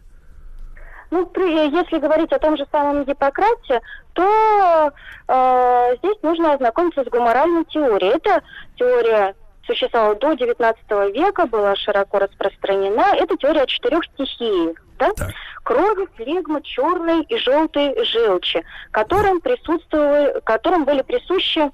Ну, 1.10 1.26
при, 1.26 1.70
если 1.70 1.98
говорить 1.98 2.32
о 2.32 2.38
том 2.38 2.56
же 2.56 2.66
самом 2.70 3.04
Гиппократе, 3.04 3.80
то 4.12 4.92
э, 5.28 5.96
здесь 5.98 6.16
нужно 6.22 6.52
ознакомиться 6.52 7.04
с 7.04 7.08
гуморальной 7.08 7.64
теорией. 7.64 8.16
Это 8.16 8.42
теория 8.76 9.34
существовала 9.66 10.14
до 10.16 10.34
19 10.34 10.82
века, 11.14 11.46
была 11.46 11.76
широко 11.76 12.18
распространена. 12.18 13.14
Это 13.16 13.36
теория 13.36 13.62
о 13.62 13.66
четырех 13.66 14.04
стихиях. 14.04 14.76
Да? 14.98 15.12
Так. 15.12 15.30
Крови, 15.62 16.08
флегма, 16.16 16.62
черной 16.62 17.22
и 17.22 17.36
желтой 17.36 17.94
желчи, 18.04 18.64
которым, 18.90 19.40
присутствовали, 19.40 20.40
которым 20.40 20.84
были 20.84 21.02
присущи 21.02 21.70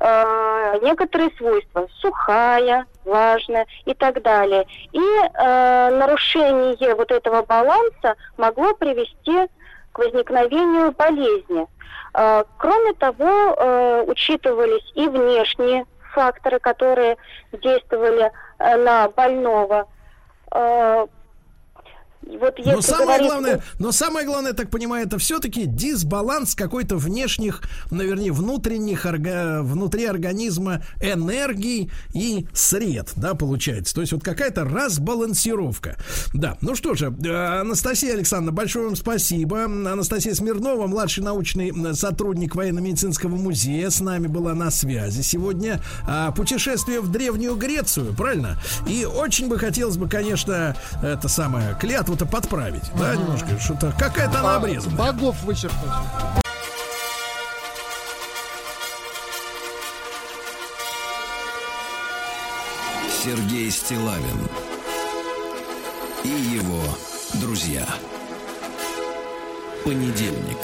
э, 0.00 0.78
некоторые 0.82 1.30
свойства. 1.36 1.86
Сухая, 2.00 2.86
влажная 3.04 3.66
и 3.84 3.94
так 3.94 4.22
далее. 4.22 4.66
И 4.92 5.00
э, 5.00 5.90
нарушение 5.96 6.94
вот 6.94 7.10
этого 7.12 7.42
баланса 7.42 8.16
могло 8.36 8.74
привести 8.74 9.48
к 9.92 9.98
возникновению 9.98 10.92
болезни. 10.92 11.66
Э, 12.14 12.44
кроме 12.58 12.94
того, 12.94 13.54
э, 13.56 14.04
учитывались 14.06 14.90
и 14.94 15.06
внешние 15.08 15.86
факторы, 16.12 16.58
которые 16.58 17.16
действовали 17.52 18.32
э, 18.58 18.76
на 18.76 19.08
больного. 19.08 19.86
Э, 20.52 21.06
вот 22.22 22.58
но 22.58 22.80
самое 22.82 23.06
говорить... 23.06 23.26
главное, 23.26 23.62
но 23.78 23.92
самое 23.92 24.26
главное, 24.26 24.50
я 24.50 24.56
так 24.56 24.70
понимаю, 24.70 25.06
это 25.06 25.18
все-таки 25.18 25.64
дисбаланс 25.64 26.54
какой-то 26.54 26.96
внешних, 26.96 27.62
наверное, 27.90 28.30
внутренних 28.30 29.06
орга... 29.06 29.62
внутри 29.62 30.04
организма 30.04 30.82
энергий 31.00 31.90
и 32.12 32.46
сред, 32.52 33.12
да, 33.16 33.34
получается. 33.34 33.94
То 33.94 34.02
есть 34.02 34.12
вот 34.12 34.22
какая-то 34.22 34.64
разбалансировка. 34.64 35.96
Да, 36.34 36.58
ну 36.60 36.74
что 36.74 36.94
же, 36.94 37.14
э, 37.24 37.60
Анастасия 37.60 38.12
Александровна, 38.12 38.52
большое 38.52 38.86
вам 38.86 38.96
спасибо. 38.96 39.64
Анастасия 39.64 40.34
Смирнова, 40.34 40.86
младший 40.86 41.24
научный 41.24 41.72
сотрудник 41.94 42.54
военно-медицинского 42.54 43.34
музея, 43.34 43.88
с 43.88 44.00
нами 44.00 44.26
была 44.26 44.54
на 44.54 44.70
связи 44.70 45.22
сегодня. 45.22 45.80
А, 46.06 46.32
путешествие 46.32 47.00
в 47.00 47.10
Древнюю 47.10 47.56
Грецию, 47.56 48.14
правильно? 48.14 48.58
И 48.86 49.06
очень 49.06 49.48
бы 49.48 49.58
хотелось 49.58 49.96
бы, 49.96 50.08
конечно, 50.08 50.76
это 51.02 51.28
самое 51.28 51.76
клятву 51.80 52.09
клятву-то 52.10 52.26
подправить, 52.26 52.90
да, 52.98 53.14
немножко, 53.14 53.58
что-то 53.58 53.92
какая-то 53.98 54.40
она 54.40 54.56
обрезана. 54.56 54.96
Богов 54.96 55.42
вычеркнуть. 55.42 55.90
Сергей 63.22 63.70
Стилавин 63.70 64.48
и 66.24 66.28
его 66.28 66.82
друзья. 67.34 67.86
Понедельник 69.84 70.58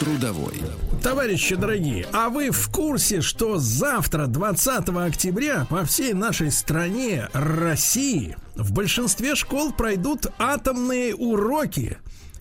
трудовой. 0.00 0.54
Товарищи 1.02 1.54
дорогие, 1.54 2.06
а 2.12 2.30
вы 2.30 2.50
в 2.50 2.70
курсе, 2.70 3.20
что 3.20 3.58
завтра, 3.58 4.26
20 4.26 4.88
октября, 4.88 5.66
по 5.68 5.84
всей 5.84 6.14
нашей 6.14 6.50
стране, 6.50 7.28
России, 7.32 8.36
в 8.56 8.72
большинстве 8.72 9.34
школ 9.34 9.72
пройдут 9.72 10.26
атомные 10.38 11.14
уроки? 11.14 11.98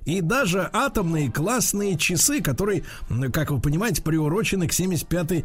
И 0.10 0.22
даже 0.22 0.68
атомные 0.74 1.32
классные 1.32 1.96
часы, 1.96 2.42
которые, 2.42 2.84
как 3.32 3.52
вы 3.52 3.60
понимаете, 3.60 4.02
приурочены 4.02 4.68
к 4.68 4.74
75 4.74 5.32
э, 5.32 5.44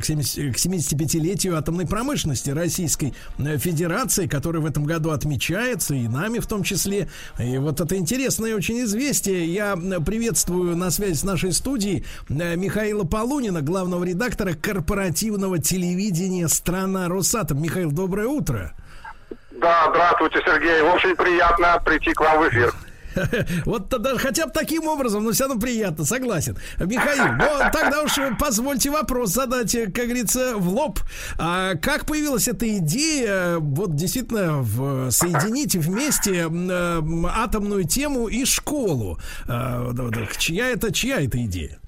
к, 0.00 0.02
70, 0.02 0.54
к 0.54 0.58
75-летию 0.58 1.58
атомной 1.58 1.86
промышленности 1.86 2.48
Российской 2.48 3.12
э, 3.38 3.58
Федерации, 3.58 4.28
которая 4.28 4.62
в 4.62 4.66
этом 4.66 4.84
году 4.84 5.10
отмечается, 5.10 5.94
и 5.94 6.08
нами 6.08 6.38
в 6.38 6.46
том 6.46 6.62
числе. 6.62 7.10
И 7.38 7.58
вот 7.58 7.82
это 7.82 7.96
интересное 7.96 8.56
очень 8.56 8.80
известие. 8.80 9.44
Я 9.52 9.76
приветствую 9.76 10.74
на 10.74 10.90
связи 10.90 11.18
с 11.18 11.22
нашей 11.22 11.52
студией 11.52 12.06
э, 12.30 12.56
Михаила 12.56 13.04
Полунина, 13.04 13.60
главного 13.60 14.04
редактора 14.04 14.54
корпоративного 14.54 15.58
телевидения 15.58 16.48
«Страна 16.48 17.08
Росатом». 17.08 17.60
Михаил, 17.60 17.92
доброе 17.92 18.28
утро. 18.28 18.72
Да, 19.50 19.88
здравствуйте, 19.90 20.40
Сергей. 20.46 20.80
Очень 20.80 21.14
приятно 21.14 21.78
прийти 21.84 22.14
к 22.14 22.20
вам 22.20 22.40
в 22.40 22.48
эфир. 22.48 22.72
Вот 23.64 23.88
тогда 23.88 24.16
хотя 24.18 24.46
бы 24.46 24.52
таким 24.52 24.86
образом, 24.86 25.24
но 25.24 25.32
все 25.32 25.46
равно 25.46 25.60
приятно, 25.60 26.04
согласен. 26.04 26.56
Михаил, 26.78 27.32
ну 27.34 27.70
тогда 27.72 28.02
уж 28.02 28.12
позвольте 28.38 28.90
вопрос 28.90 29.30
задать, 29.30 29.72
как 29.72 30.04
говорится, 30.04 30.56
в 30.56 30.68
лоб. 30.68 31.00
А 31.38 31.74
как 31.74 32.06
появилась 32.06 32.48
эта 32.48 32.68
идея, 32.78 33.58
вот 33.58 33.94
действительно, 33.94 34.58
в, 34.62 35.10
соединить 35.10 35.74
вместе 35.74 36.48
э, 36.48 37.02
атомную 37.34 37.84
тему 37.84 38.28
и 38.28 38.44
школу? 38.44 39.18
Э, 39.48 39.92
чья 40.38 40.68
это, 40.70 40.92
чья 40.92 41.20
это 41.20 41.42
идея? 41.44 41.78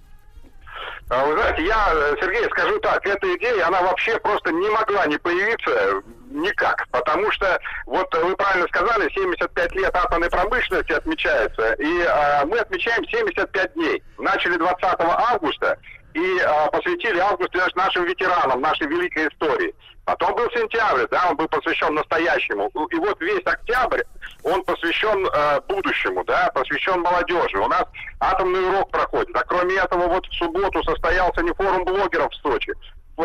А, 1.10 1.24
вы 1.24 1.32
знаете, 1.32 1.64
я, 1.64 1.94
Сергей, 2.20 2.44
скажу 2.50 2.78
так, 2.80 3.06
эта 3.06 3.34
идея, 3.36 3.66
она 3.66 3.80
вообще 3.80 4.18
просто 4.18 4.52
не 4.52 4.68
могла 4.68 5.06
не 5.06 5.16
появиться 5.16 6.02
никак, 6.30 6.86
потому 6.90 7.30
что, 7.32 7.58
вот 7.86 8.12
вы 8.14 8.36
правильно 8.36 8.66
сказали, 8.68 9.10
75 9.12 9.74
лет 9.74 9.94
атомной 9.94 10.30
промышленности 10.30 10.92
отмечается, 10.92 11.72
и 11.74 12.02
э, 12.02 12.44
мы 12.46 12.58
отмечаем 12.58 13.06
75 13.08 13.74
дней. 13.74 14.02
Начали 14.18 14.56
20 14.56 14.82
августа 14.82 15.78
и 16.14 16.38
э, 16.38 16.70
посвятили 16.70 17.18
август 17.18 17.54
нашим 17.74 18.04
ветеранам, 18.04 18.60
нашей 18.60 18.86
великой 18.86 19.28
истории. 19.28 19.74
Потом 20.04 20.34
был 20.36 20.50
сентябрь, 20.52 21.06
да, 21.10 21.26
он 21.28 21.36
был 21.36 21.48
посвящен 21.48 21.94
настоящему. 21.94 22.70
И 22.90 22.94
вот 22.96 23.20
весь 23.20 23.44
октябрь, 23.44 24.00
он 24.42 24.64
посвящен 24.64 25.26
э, 25.26 25.60
будущему, 25.68 26.24
да, 26.24 26.50
посвящен 26.54 27.02
молодежи. 27.02 27.58
У 27.58 27.68
нас 27.68 27.84
атомный 28.18 28.66
урок 28.68 28.90
проходит. 28.90 29.36
А 29.36 29.44
кроме 29.44 29.76
этого, 29.76 30.08
вот 30.08 30.26
в 30.26 30.32
субботу 30.32 30.82
состоялся 30.84 31.42
не 31.42 31.52
форум 31.52 31.84
блогеров 31.84 32.32
в 32.32 32.36
Сочи. 32.36 32.72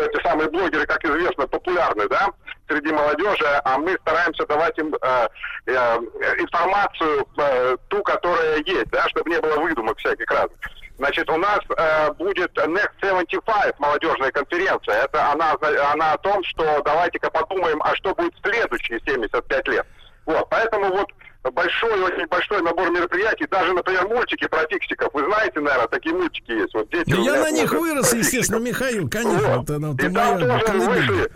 Эти 0.00 0.22
самые 0.22 0.50
блогеры, 0.50 0.86
как 0.86 1.04
известно, 1.04 1.46
популярны, 1.46 2.08
да, 2.08 2.28
среди 2.68 2.92
молодежи, 2.92 3.46
а 3.64 3.78
мы 3.78 3.96
стараемся 4.02 4.46
давать 4.46 4.76
им 4.78 4.94
э, 4.94 5.28
э, 5.66 5.98
информацию, 6.38 7.26
э, 7.38 7.76
ту, 7.88 8.02
которая 8.02 8.56
есть, 8.64 8.90
да, 8.90 9.08
чтобы 9.08 9.30
не 9.30 9.40
было 9.40 9.56
выдумок 9.60 9.98
всяких 9.98 10.28
разных. 10.30 10.58
Значит, 10.96 11.28
у 11.28 11.36
нас 11.36 11.58
э, 11.76 12.12
будет 12.12 12.56
Next 12.56 12.94
75 13.02 13.80
молодежная 13.80 14.30
конференция. 14.30 15.04
Это 15.04 15.32
она, 15.32 15.56
она 15.92 16.12
о 16.12 16.18
том, 16.18 16.42
что 16.44 16.82
давайте-ка 16.84 17.30
подумаем, 17.30 17.82
а 17.82 17.94
что 17.96 18.14
будет 18.14 18.34
в 18.34 18.48
следующие 18.48 19.00
75 19.04 19.68
лет. 19.68 19.86
Вот, 20.26 20.48
поэтому 20.48 20.90
вот 20.90 21.08
большой, 21.50 22.02
очень 22.02 22.26
большой 22.26 22.62
набор 22.62 22.90
мероприятий, 22.90 23.46
даже, 23.50 23.72
например, 23.72 24.08
мультики 24.08 24.46
про 24.46 24.66
фиксиков. 24.68 25.12
Вы 25.12 25.24
знаете, 25.24 25.60
наверное, 25.60 25.88
такие 25.88 26.14
мультики 26.14 26.50
есть. 26.52 26.74
Вот 26.74 26.88
дети 26.90 27.10
да 27.10 27.16
я 27.16 27.42
на 27.42 27.50
них 27.50 27.72
вырос, 27.72 28.12
естественно, 28.14 28.58
Михаил, 28.58 29.08
конечно. 29.08 29.58
Вот. 29.58 29.64
Это, 29.64 29.78
ну, 29.78 29.94
И 29.94 30.08
там 30.12 30.40
тоже 30.40 30.72
вышли, 30.78 31.30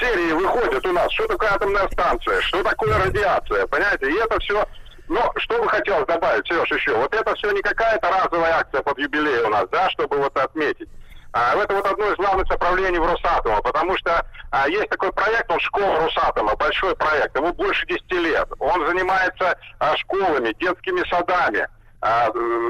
серии 0.00 0.32
выходят 0.32 0.84
у 0.86 0.92
нас, 0.92 1.12
что 1.12 1.26
такое 1.26 1.50
атомная 1.50 1.88
станция, 1.88 2.40
что 2.42 2.62
такое 2.62 2.98
радиация, 2.98 3.66
понимаете? 3.66 4.10
И 4.10 4.14
это 4.14 4.38
все 4.40 4.66
но 5.10 5.32
что 5.38 5.60
бы 5.60 5.68
хотелось 5.68 6.06
добавить, 6.06 6.46
Сереж, 6.46 6.70
еще? 6.70 6.94
Вот 6.94 7.12
это 7.12 7.34
все 7.34 7.50
не 7.50 7.60
какая-то 7.62 8.08
разовая 8.08 8.58
акция 8.58 8.80
под 8.80 8.96
юбилей 8.96 9.42
у 9.42 9.48
нас, 9.48 9.66
да, 9.72 9.90
чтобы 9.90 10.18
вот 10.18 10.36
отметить. 10.36 10.88
А, 11.32 11.54
это 11.54 11.74
вот 11.74 11.86
одно 11.86 12.10
из 12.10 12.16
главных 12.16 12.48
направлений 12.48 12.98
в 12.98 13.06
Росатома, 13.06 13.62
потому 13.62 13.96
что 13.98 14.24
а, 14.50 14.68
есть 14.68 14.88
такой 14.88 15.12
проект, 15.12 15.50
он 15.50 15.60
школа 15.60 16.00
Росатома, 16.00 16.56
большой 16.56 16.96
проект, 16.96 17.36
ему 17.36 17.52
больше 17.52 17.86
10 17.86 18.12
лет. 18.12 18.48
Он 18.58 18.86
занимается 18.86 19.56
а, 19.78 19.96
школами, 19.96 20.54
детскими 20.58 21.08
садами. 21.08 21.68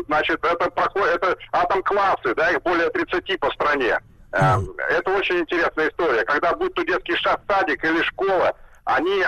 Значит, 0.08 0.44
это, 0.44 0.68
проходит, 0.70 1.22
это 1.22 1.36
атом-классы, 1.52 2.34
да, 2.34 2.50
их 2.50 2.60
более 2.62 2.90
30 2.90 3.38
по 3.38 3.48
стране. 3.52 3.96
Это 4.32 5.10
очень 5.12 5.38
интересная 5.38 5.88
история. 5.88 6.24
Когда 6.24 6.52
будет 6.56 6.74
то 6.74 6.82
детский 6.82 7.16
садик 7.48 7.84
или 7.84 8.02
школа, 8.02 8.52
они 8.86 9.22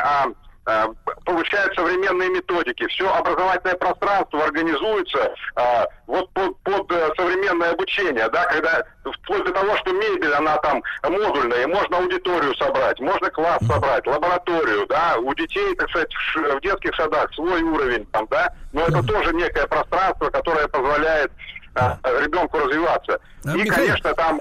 получают 1.25 1.75
современные 1.75 2.31
методики, 2.31 2.87
все 2.87 3.13
образовательное 3.13 3.77
пространство 3.77 4.45
организуется 4.45 5.35
а, 5.57 5.87
вот 6.07 6.31
под, 6.33 6.57
под 6.59 6.93
э, 6.93 7.11
современное 7.17 7.73
обучение, 7.73 8.29
да, 8.29 8.45
когда 8.45 8.85
вплоть 9.03 9.45
до 9.45 9.53
того, 9.53 9.77
что 9.79 9.93
мебель, 9.93 10.33
она 10.33 10.57
там 10.59 10.83
модульная, 11.03 11.67
можно 11.67 11.99
аудиторию 11.99 12.55
собрать, 12.55 13.01
можно 13.01 13.29
класс 13.31 13.59
собрать, 13.67 14.07
лабораторию, 14.07 14.87
да, 14.87 15.17
у 15.19 15.35
детей, 15.35 15.75
так 15.75 15.91
сказать, 15.91 16.13
в, 16.15 16.59
в 16.59 16.61
детских 16.61 16.95
садах 16.95 17.33
свой 17.35 17.63
уровень 17.63 18.07
там, 18.13 18.27
да, 18.31 18.53
но 18.73 18.83
это 18.83 19.03
тоже 19.03 19.35
некое 19.35 19.67
пространство, 19.67 20.31
которое 20.31 20.69
позволяет 20.69 21.33
а, 21.75 21.99
ребенку 22.21 22.59
развиваться. 22.59 23.19
И, 23.55 23.65
конечно, 23.65 24.15
там 24.15 24.41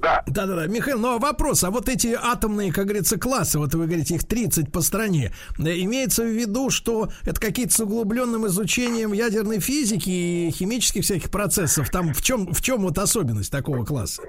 да. 0.00 0.22
Да, 0.26 0.46
да, 0.46 0.54
да. 0.56 0.66
Михаил, 0.66 0.98
но 0.98 1.18
вопрос, 1.18 1.64
а 1.64 1.70
вот 1.70 1.88
эти 1.88 2.16
атомные, 2.20 2.72
как 2.72 2.86
говорится, 2.86 3.18
классы, 3.18 3.58
вот 3.58 3.74
вы 3.74 3.86
говорите, 3.86 4.14
их 4.14 4.26
30 4.26 4.72
по 4.72 4.80
стране, 4.80 5.32
э, 5.58 5.62
имеется 5.80 6.22
в 6.22 6.28
виду, 6.28 6.70
что 6.70 7.08
это 7.24 7.40
какие-то 7.40 7.74
с 7.74 7.80
углубленным 7.80 8.46
изучением 8.46 9.12
ядерной 9.12 9.60
физики 9.60 10.10
и 10.10 10.50
химических 10.50 11.04
всяких 11.04 11.30
процессов? 11.30 11.90
Там 11.90 12.14
в 12.14 12.22
чем, 12.22 12.52
в 12.52 12.62
чем 12.62 12.82
вот 12.82 12.98
особенность 12.98 13.52
такого 13.52 13.84
класса? 13.84 14.22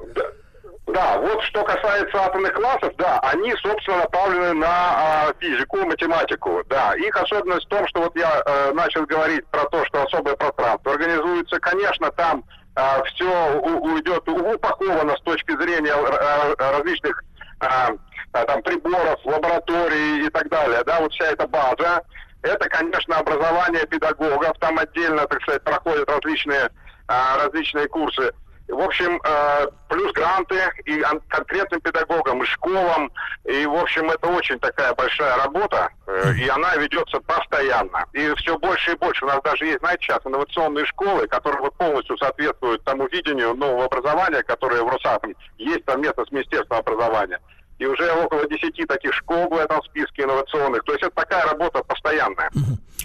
Да, 0.88 1.18
вот 1.20 1.42
что 1.44 1.64
касается 1.64 2.18
атомных 2.18 2.54
классов, 2.54 2.94
да, 2.98 3.20
они, 3.22 3.54
собственно, 3.62 4.00
направлены 4.00 4.54
на 4.54 4.68
а, 4.68 5.34
физику, 5.40 5.78
математику, 5.86 6.64
да. 6.68 6.94
Их 6.96 7.16
особенность 7.16 7.66
в 7.66 7.70
том, 7.70 7.88
что 7.88 8.02
вот 8.02 8.16
я 8.18 8.44
э, 8.46 8.74
начал 8.74 9.06
говорить 9.06 9.46
про 9.48 9.66
то, 9.70 9.86
что 9.86 10.04
особое 10.04 10.36
пространство 10.36 10.92
организуется, 10.92 11.60
конечно, 11.60 12.12
там 12.12 12.44
все 12.76 13.60
уйдет 13.60 14.28
упаковано 14.28 15.16
с 15.18 15.22
точки 15.22 15.52
зрения 15.52 15.94
э, 15.94 16.56
различных 16.58 17.24
а, 17.60 17.90
а, 18.34 18.46
там 18.46 18.62
приборов, 18.64 19.20
лабораторий 19.26 20.26
и 20.26 20.30
так 20.30 20.50
далее, 20.50 20.84
да, 20.86 21.00
вот 21.02 21.14
вся 21.14 21.26
эта 21.26 21.48
база. 21.48 22.02
Это, 22.42 22.68
конечно, 22.70 23.18
образование 23.18 23.86
педагогов, 23.86 24.58
там 24.60 24.80
отдельно, 24.80 25.28
так 25.28 25.42
сказать, 25.44 25.64
проходят 25.64 26.10
различные, 26.10 26.70
а, 27.08 27.38
различные 27.38 27.88
курсы. 27.88 28.34
В 28.68 28.80
общем, 28.80 29.20
э, 29.24 29.68
плюс 29.90 30.14
гранты 30.14 30.56
и 30.86 31.04
конкретным 31.28 31.82
педагогам, 31.82 32.42
и 32.42 32.46
школам. 32.46 33.12
И, 33.46 33.66
в 33.66 33.76
общем, 33.76 34.10
это 34.10 34.28
очень 34.28 34.60
такая 34.60 34.94
большая 34.94 35.36
работа, 35.38 35.90
э, 36.08 36.34
и 36.36 36.48
она 36.48 36.76
ведется 36.78 37.20
постоянно. 37.20 38.06
И 38.14 38.34
все 38.36 38.58
больше 38.58 38.94
и 38.94 38.96
больше. 38.96 39.26
У 39.26 39.28
нас 39.28 39.42
даже 39.44 39.66
есть, 39.66 39.80
знаете, 39.80 40.04
сейчас 40.04 40.26
инновационные 40.26 40.86
школы, 40.86 41.28
которые 41.28 41.62
вот 41.62 41.76
полностью 41.76 42.18
соответствуют 42.18 42.84
тому 42.84 43.08
видению 43.08 43.54
нового 43.56 43.86
образования, 43.86 44.44
которое 44.44 44.84
в 44.84 44.90
Росатом 44.90 45.36
есть 45.58 45.84
совместно 45.86 46.26
с 46.26 46.32
Министерством 46.32 46.80
образования. 46.80 47.40
И 47.82 47.86
уже 47.88 48.12
около 48.12 48.48
10 48.48 48.88
таких 48.88 49.12
школ 49.16 49.50
в 49.50 49.54
этом 49.54 49.82
списке 49.86 50.22
инновационных. 50.22 50.84
То 50.84 50.92
есть 50.92 51.04
это 51.04 51.16
такая 51.16 51.44
работа 51.48 51.82
постоянная. 51.84 52.52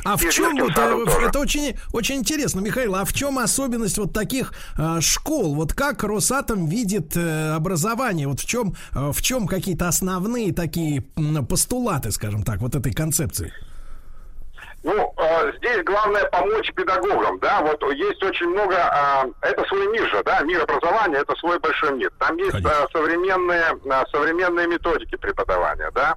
А 0.04 0.18
в 0.18 0.22
И 0.22 0.30
чем 0.30 0.54
детским 0.54 0.64
вот, 0.64 0.74
садом 0.74 1.00
э, 1.00 1.04
тоже. 1.06 1.26
это 1.28 1.38
очень, 1.40 1.76
очень 1.94 2.16
интересно, 2.16 2.60
Михаил, 2.60 2.94
а 2.94 3.06
в 3.06 3.12
чем 3.14 3.38
особенность 3.38 3.96
вот 3.96 4.12
таких 4.12 4.52
э, 4.78 5.00
школ? 5.00 5.54
Вот 5.54 5.72
как 5.72 6.04
Росатом 6.04 6.66
видит 6.66 7.16
э, 7.16 7.54
образование? 7.54 8.28
Вот 8.28 8.40
в 8.40 8.46
чем, 8.46 8.74
э, 8.94 9.12
в 9.12 9.22
чем 9.22 9.46
какие-то 9.46 9.88
основные 9.88 10.52
такие 10.52 11.00
постулаты, 11.48 12.10
скажем 12.10 12.42
так, 12.42 12.58
вот 12.60 12.74
этой 12.74 12.92
концепции? 12.92 13.54
Ну, 14.86 15.12
э, 15.16 15.52
здесь 15.56 15.82
главное 15.82 16.24
помочь 16.26 16.72
педагогам, 16.72 17.40
да, 17.40 17.60
вот 17.60 17.82
есть 17.92 18.22
очень 18.22 18.46
много, 18.50 18.76
э, 18.76 19.48
это 19.48 19.64
свой 19.64 19.88
мир 19.88 20.08
же, 20.08 20.22
да, 20.22 20.42
мир 20.42 20.62
образования, 20.62 21.16
это 21.16 21.34
свой 21.40 21.58
большой 21.58 21.94
мир. 21.94 22.08
Там 22.20 22.36
есть 22.36 22.54
э, 22.64 22.86
современные, 22.92 23.64
э, 23.84 24.04
современные 24.12 24.68
методики 24.68 25.16
преподавания, 25.16 25.90
да. 25.92 26.14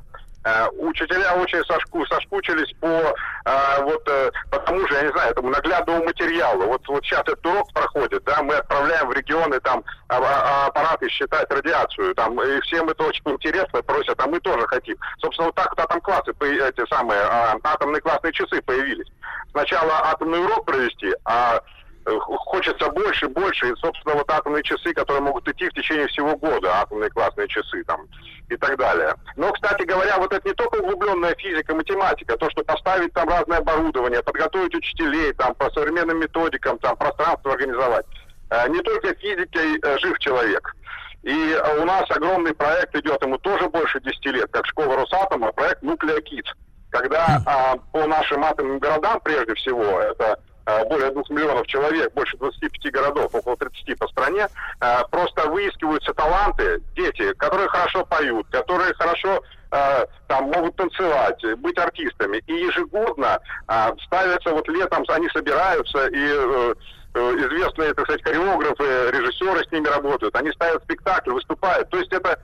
Э, 0.50 0.68
Учителя 0.80 1.34
очень 1.36 1.64
сошку, 1.66 2.06
соскучились 2.08 2.74
по 2.80 2.88
э, 2.88 3.84
вот 3.84 4.08
э, 4.08 4.32
по 4.50 4.60
тому 4.60 4.88
же, 4.88 4.94
я 4.96 5.02
не 5.04 5.12
знаю, 5.12 5.32
этому 5.32 5.50
наглядному 5.50 6.04
материалу. 6.06 6.66
Вот, 6.66 6.88
вот 6.88 7.04
сейчас 7.06 7.22
этот 7.22 7.46
урок 7.46 7.72
проходит, 7.74 8.24
да, 8.24 8.42
мы 8.42 8.56
отправляем 8.56 9.08
в 9.10 9.14
регионы 9.14 9.60
там 9.60 9.84
а- 10.08 10.18
а- 10.18 10.68
аппараты 10.68 11.10
считать 11.10 11.52
радиацию, 11.52 12.16
там, 12.16 12.42
и 12.42 12.60
всем 12.62 12.90
это 12.90 13.04
очень 13.04 13.24
интересно, 13.26 13.82
просят, 13.84 14.20
а 14.20 14.28
мы 14.28 14.40
тоже 14.40 14.66
хотим. 14.68 14.98
Собственно, 15.20 15.48
вот 15.48 15.56
так 15.56 15.70
вот 15.70 15.80
атом 15.80 16.02
классы, 16.02 16.32
эти 16.42 16.94
самые 16.94 17.22
а, 17.22 17.56
атомные 17.64 18.02
классные 18.02 18.34
часы 18.34 18.62
появились. 18.62 19.08
Сначала 19.52 20.10
атомный 20.12 20.44
урок 20.44 20.66
провести, 20.66 21.14
а 21.26 21.58
э, 21.58 21.60
хочется 22.06 22.90
больше, 22.90 23.28
больше, 23.28 23.70
и, 23.70 23.76
собственно, 23.76 24.16
вот 24.16 24.30
атомные 24.32 24.64
часы, 24.64 24.94
которые 24.94 25.22
могут 25.22 25.48
идти 25.48 25.68
в 25.70 25.74
течение 25.74 26.08
всего 26.08 26.36
года, 26.38 26.82
атомные 26.82 27.10
классные 27.10 27.48
часы 27.48 27.84
там 27.84 28.08
и 28.50 28.56
так 28.56 28.78
далее. 28.78 29.14
Но, 29.36 29.52
кстати 29.52 29.84
говоря, 29.84 30.18
вот 30.18 30.34
это 30.34 30.48
не 30.48 30.54
только 30.56 30.78
углубленная 30.78 31.36
физика, 31.36 31.76
математика, 31.76 32.38
то, 32.38 32.50
что 32.50 32.64
поставить 32.64 33.14
там 33.14 33.30
разное 33.30 33.60
оборудование, 33.60 34.24
подготовить 34.24 34.76
учителей 34.76 35.34
там 35.34 35.54
по 35.56 35.70
современным 35.72 36.20
методикам, 36.20 36.80
там 36.80 36.96
пространство 36.98 37.54
организовать. 37.54 38.06
Э, 38.50 38.68
Не 38.70 38.82
только 38.82 39.14
физикой 39.16 39.80
э, 39.82 39.98
жив 40.00 40.18
человек. 40.20 40.76
И 41.24 41.52
э, 41.52 41.82
у 41.82 41.86
нас 41.86 42.10
огромный 42.10 42.54
проект 42.54 42.96
идет, 42.96 43.22
ему 43.22 43.38
тоже 43.38 43.70
больше 43.70 44.00
10 44.02 44.26
лет, 44.28 44.50
как 44.52 44.66
школа 44.66 44.96
Росатома, 44.96 45.52
проект 45.52 45.84
Kids. 45.84 46.48
Когда 46.92 47.40
а, 47.46 47.76
по 47.92 48.08
нашим 48.08 48.44
атомным 48.44 48.80
городам, 48.80 49.20
прежде 49.24 49.54
всего, 49.54 50.00
это 50.00 50.40
более 50.86 51.12
двух 51.12 51.30
миллионов 51.30 51.68
человек, 51.68 52.14
больше 52.14 52.38
25 52.38 52.92
городов, 52.92 53.34
около 53.34 53.56
30 53.58 53.98
по 53.98 54.08
стране, 54.08 54.48
а, 54.80 55.04
просто 55.06 55.50
выискиваются 55.50 56.14
таланты, 56.14 56.82
дети, 56.96 57.34
которые 57.34 57.68
хорошо 57.70 58.06
поют, 58.06 58.48
которые 58.50 58.94
хорошо 58.94 59.42
а, 59.72 60.06
там 60.28 60.46
могут 60.46 60.76
танцевать, 60.76 61.44
быть 61.60 61.78
артистами. 61.78 62.42
И 62.48 62.54
ежегодно 62.54 63.40
а, 63.68 63.94
ставятся, 64.06 64.52
вот 64.52 64.68
летом 64.68 65.04
они 65.10 65.30
собираются, 65.30 66.08
и 66.08 66.18
э, 66.18 66.74
э, 67.14 67.20
известные, 67.20 67.94
так 67.94 68.06
сказать, 68.06 68.24
хореографы, 68.24 69.12
режиссеры 69.12 69.64
с 69.64 69.72
ними 69.72 69.88
работают, 69.88 70.36
они 70.36 70.52
ставят 70.52 70.84
спектакль, 70.84 71.32
выступают. 71.32 71.90
То 71.90 71.98
есть 71.98 72.12
это, 72.12 72.40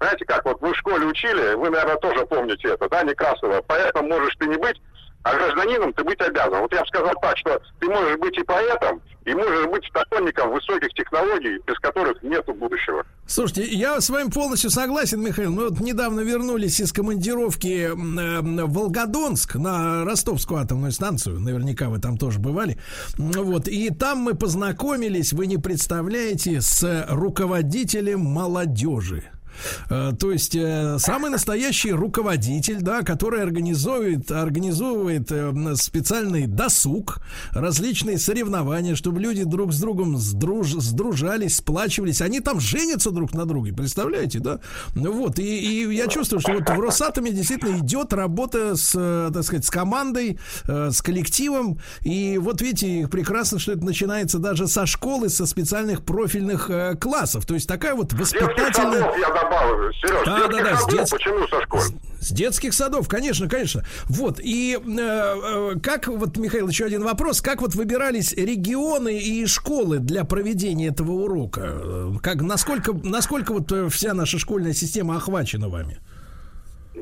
знаете 0.00 0.24
как, 0.24 0.44
вот 0.44 0.60
вы 0.60 0.72
в 0.72 0.76
школе 0.76 1.06
учили, 1.06 1.54
вы, 1.54 1.70
наверное, 1.70 1.96
тоже 1.96 2.26
помните 2.26 2.68
это, 2.68 2.88
да, 2.88 3.02
Некрасова, 3.02 3.62
поэтому 3.66 4.08
можешь 4.08 4.36
ты 4.36 4.46
не 4.46 4.56
быть, 4.56 4.80
а 5.26 5.34
гражданином 5.34 5.92
ты 5.92 6.04
быть 6.04 6.20
обязан. 6.20 6.60
Вот 6.60 6.72
я 6.72 6.82
бы 6.82 6.86
сказал 6.86 7.12
так, 7.20 7.36
что 7.38 7.60
ты 7.80 7.88
можешь 7.88 8.16
быть 8.18 8.38
и 8.38 8.44
поэтом, 8.44 9.02
и 9.24 9.34
можешь 9.34 9.66
быть 9.66 9.84
сторонником 9.86 10.52
высоких 10.52 10.88
технологий, 10.94 11.60
без 11.66 11.76
которых 11.80 12.22
нету 12.22 12.54
будущего. 12.54 13.04
Слушайте, 13.26 13.64
я 13.64 14.00
с 14.00 14.08
вами 14.08 14.30
полностью 14.30 14.70
согласен, 14.70 15.20
Михаил. 15.20 15.50
Мы 15.50 15.70
вот 15.70 15.80
недавно 15.80 16.20
вернулись 16.20 16.78
из 16.78 16.92
командировки 16.92 17.90
в 17.92 18.72
Волгодонск 18.72 19.56
на 19.56 20.04
Ростовскую 20.04 20.60
атомную 20.60 20.92
станцию. 20.92 21.40
Наверняка 21.40 21.88
вы 21.88 21.98
там 21.98 22.18
тоже 22.18 22.38
бывали. 22.38 22.78
Вот. 23.16 23.66
И 23.66 23.90
там 23.90 24.18
мы 24.18 24.34
познакомились, 24.34 25.32
вы 25.32 25.48
не 25.48 25.58
представляете, 25.58 26.60
с 26.60 27.06
руководителем 27.10 28.20
молодежи. 28.20 29.24
Э, 29.90 30.12
То 30.18 30.32
есть 30.32 30.54
э, 30.54 30.96
самый 30.98 31.30
настоящий 31.30 31.92
руководитель, 31.92 32.80
да, 32.80 33.02
который 33.02 33.42
организует, 33.42 34.30
организовывает 34.30 35.30
э, 35.30 35.74
специальный 35.76 36.46
досуг, 36.46 37.18
различные 37.52 38.18
соревнования, 38.18 38.94
чтобы 38.94 39.20
люди 39.20 39.44
друг 39.44 39.72
с 39.72 39.80
другом 39.80 40.16
сдруж, 40.18 40.72
сдружались, 40.72 41.56
сплачивались. 41.56 42.20
Они 42.20 42.40
там 42.40 42.60
женятся 42.60 43.10
друг 43.10 43.34
на 43.34 43.46
друге, 43.46 43.72
представляете, 43.72 44.40
да? 44.40 44.60
Вот, 44.94 45.38
и, 45.38 45.82
и 45.82 45.94
я 45.94 46.06
чувствую, 46.08 46.40
что 46.40 46.52
вот 46.52 46.68
в 46.68 46.80
Росатоме 46.80 47.32
действительно 47.32 47.78
идет 47.78 48.12
работа 48.12 48.76
с, 48.76 48.92
так 49.32 49.42
сказать, 49.44 49.64
с 49.64 49.70
командой, 49.70 50.38
с 50.64 51.02
коллективом. 51.02 51.78
И 52.02 52.38
вот 52.38 52.60
видите, 52.60 53.08
прекрасно, 53.08 53.58
что 53.58 53.72
это 53.72 53.84
начинается 53.84 54.38
даже 54.38 54.66
со 54.66 54.86
школы, 54.86 55.28
со 55.28 55.46
специальных 55.46 56.02
профильных 56.04 56.70
классов. 57.00 57.46
То 57.46 57.54
есть 57.54 57.68
такая 57.68 57.94
вот 57.94 58.12
воспитательная... 58.12 59.12
Добавлю, 59.50 59.92
Сереж, 59.94 60.24
Да, 60.26 60.48
да, 60.48 60.62
да, 60.62 60.76
с 60.76 60.80
садов, 60.80 60.94
детс- 61.00 61.10
почему 61.10 61.46
со 61.48 61.62
школы? 61.62 61.82
С 62.20 62.30
детских 62.32 62.74
садов, 62.74 63.08
конечно, 63.08 63.48
конечно. 63.48 63.84
Вот, 64.06 64.40
и 64.42 64.76
э, 64.76 64.80
э, 64.98 65.74
как, 65.82 66.08
вот, 66.08 66.36
Михаил, 66.36 66.68
еще 66.68 66.84
один 66.86 67.04
вопрос. 67.04 67.40
Как 67.40 67.60
вот 67.60 67.74
выбирались 67.74 68.32
регионы 68.32 69.16
и 69.18 69.46
школы 69.46 69.98
для 69.98 70.24
проведения 70.24 70.88
этого 70.88 71.12
урока? 71.12 71.60
Э, 71.64 72.12
Как, 72.22 72.42
насколько, 72.42 72.92
насколько 72.92 73.52
вот 73.52 73.70
э, 73.70 73.88
вся 73.88 74.14
наша 74.14 74.38
школьная 74.38 74.72
система 74.72 75.16
охвачена 75.16 75.68
вами? 75.68 75.98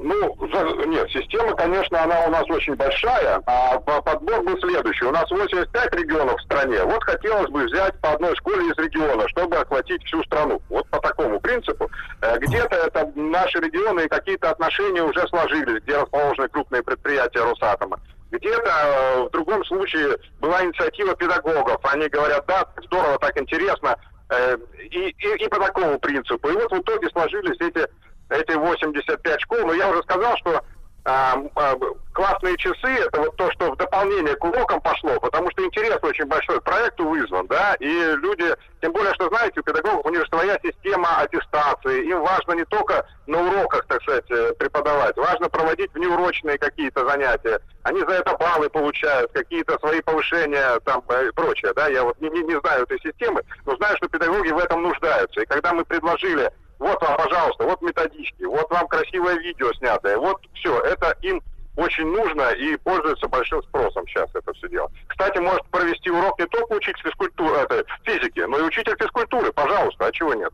Ну, 0.07 0.87
нет, 0.87 1.09
система, 1.11 1.55
конечно, 1.57 2.03
она 2.03 2.27
у 2.27 2.31
нас 2.31 2.45
очень 2.51 2.75
большая, 2.75 3.41
а 3.47 3.79
по- 3.81 4.03
подбор 4.03 4.43
был 4.43 4.59
следующий. 4.61 5.07
У 5.07 5.11
нас 5.11 5.31
85 5.31 5.95
регионов 5.95 6.39
в 6.39 6.45
стране. 6.45 6.83
Вот 6.85 7.03
хотелось 7.05 7.49
бы 7.51 7.65
взять 7.65 7.99
по 8.03 8.13
одной 8.13 8.37
школе 8.37 8.67
из 8.69 8.77
региона, 8.77 9.27
чтобы 9.29 9.57
охватить 9.57 10.05
всю 10.05 10.23
страну. 10.25 10.61
Вот 10.69 10.87
по 10.91 10.99
такому 11.01 11.41
принципу. 11.41 11.91
Э, 12.21 12.39
Где-то 12.39 12.77
это 12.77 13.11
наши 13.17 13.59
регионы 13.61 14.03
и 14.03 14.09
какие-то 14.09 14.51
отношения 14.51 15.03
уже 15.03 15.27
сложились, 15.29 15.83
где 15.85 15.97
расположены 15.97 16.49
крупные 16.49 16.83
предприятия 16.83 17.41
Росатома. 17.43 17.99
Где-то 18.31 18.71
э, 18.71 19.23
в 19.23 19.31
другом 19.31 19.65
случае 19.65 20.19
была 20.41 20.63
инициатива 20.65 21.15
педагогов. 21.17 21.79
Они 21.85 22.09
говорят, 22.09 22.45
да, 22.47 22.65
здорово, 22.85 23.19
так 23.21 23.41
интересно. 23.41 23.97
Э, 24.29 24.57
И, 24.91 25.09
и, 25.19 25.45
и 25.45 25.49
по 25.49 25.59
такому 25.59 25.99
принципу. 25.99 26.49
И 26.51 26.53
вот 26.53 26.71
в 26.73 26.79
итоге 26.81 27.09
сложились 27.09 27.57
эти 27.61 27.87
эти 28.31 28.53
85 28.53 29.41
школ, 29.41 29.67
но 29.67 29.75
я 29.75 29.89
уже 29.91 30.03
сказал, 30.03 30.37
что 30.39 30.63
а, 31.07 31.37
а 31.57 31.77
классные 32.15 32.57
часы 32.57 32.87
это 32.87 33.21
вот 33.21 33.37
то, 33.37 33.51
что 33.53 33.73
в 33.73 33.77
дополнение 33.77 34.35
к 34.37 34.45
урокам 34.45 34.81
пошло, 34.81 35.21
потому 35.21 35.51
что 35.51 35.63
интерес 35.63 35.99
очень 36.03 36.25
большой 36.25 36.61
Проект 36.63 36.97
проекту 36.97 37.09
вызван, 37.09 37.47
да, 37.47 37.75
и 37.79 37.87
люди, 37.87 38.45
тем 38.81 38.93
более, 38.93 39.13
что 39.15 39.29
знаете, 39.29 39.61
у 39.61 39.63
педагогов 39.63 40.07
у 40.07 40.11
них 40.11 40.25
своя 40.29 40.59
система 40.63 41.19
аттестации, 41.19 42.07
им 42.07 42.23
важно 42.23 42.53
не 42.53 42.65
только 42.65 43.07
на 43.27 43.39
уроках, 43.41 43.85
так 43.87 44.03
сказать, 44.03 44.31
э, 44.31 44.55
преподавать, 44.55 45.17
важно 45.17 45.49
проводить 45.51 45.93
внеурочные 45.93 46.57
какие-то 46.57 47.07
занятия, 47.07 47.61
они 47.83 48.01
за 48.01 48.13
это 48.13 48.35
баллы 48.39 48.71
получают, 48.71 49.31
какие-то 49.33 49.79
свои 49.79 50.01
повышения 50.01 50.81
там 50.85 51.03
э, 51.09 51.29
и 51.29 51.33
прочее, 51.33 51.73
да, 51.75 51.89
я 51.89 52.03
вот 52.03 52.19
не, 52.21 52.31
не, 52.31 52.43
не 52.45 52.59
знаю 52.61 52.85
этой 52.85 52.99
системы, 53.01 53.43
но 53.67 53.77
знаю, 53.77 53.97
что 53.99 54.09
педагоги 54.09 54.51
в 54.51 54.59
этом 54.59 54.83
нуждаются, 54.83 55.43
и 55.43 55.47
когда 55.47 55.75
мы 55.75 55.85
предложили 55.85 56.51
вот 56.79 57.01
вам, 57.03 57.17
пожалуйста, 57.17 57.65
вот 57.65 57.81
методички, 57.83 58.45
вот 58.45 58.71
вам 58.71 58.87
красивое 58.89 59.37
видео 59.39 59.73
снятое, 59.75 60.17
вот 60.19 60.41
все, 60.55 60.79
это 60.81 61.17
им 61.23 61.43
очень 61.77 62.07
нужно 62.07 62.51
и 62.53 62.77
пользуется 62.77 63.27
большим 63.29 63.63
спросом 63.65 64.07
сейчас 64.07 64.29
это 64.35 64.53
все 64.55 64.69
дело. 64.69 64.91
Кстати, 65.09 65.39
может 65.39 65.65
провести 65.67 66.11
урок 66.11 66.39
не 66.39 66.47
только 66.47 66.73
учитель 66.75 67.03
физкультуры, 67.03 67.57
это, 67.57 67.85
физики, 68.05 68.41
но 68.41 68.59
и 68.59 68.63
учитель 68.63 68.95
физкультуры, 68.99 69.53
пожалуйста, 69.53 70.07
а 70.07 70.13
чего 70.13 70.35
нет? 70.35 70.53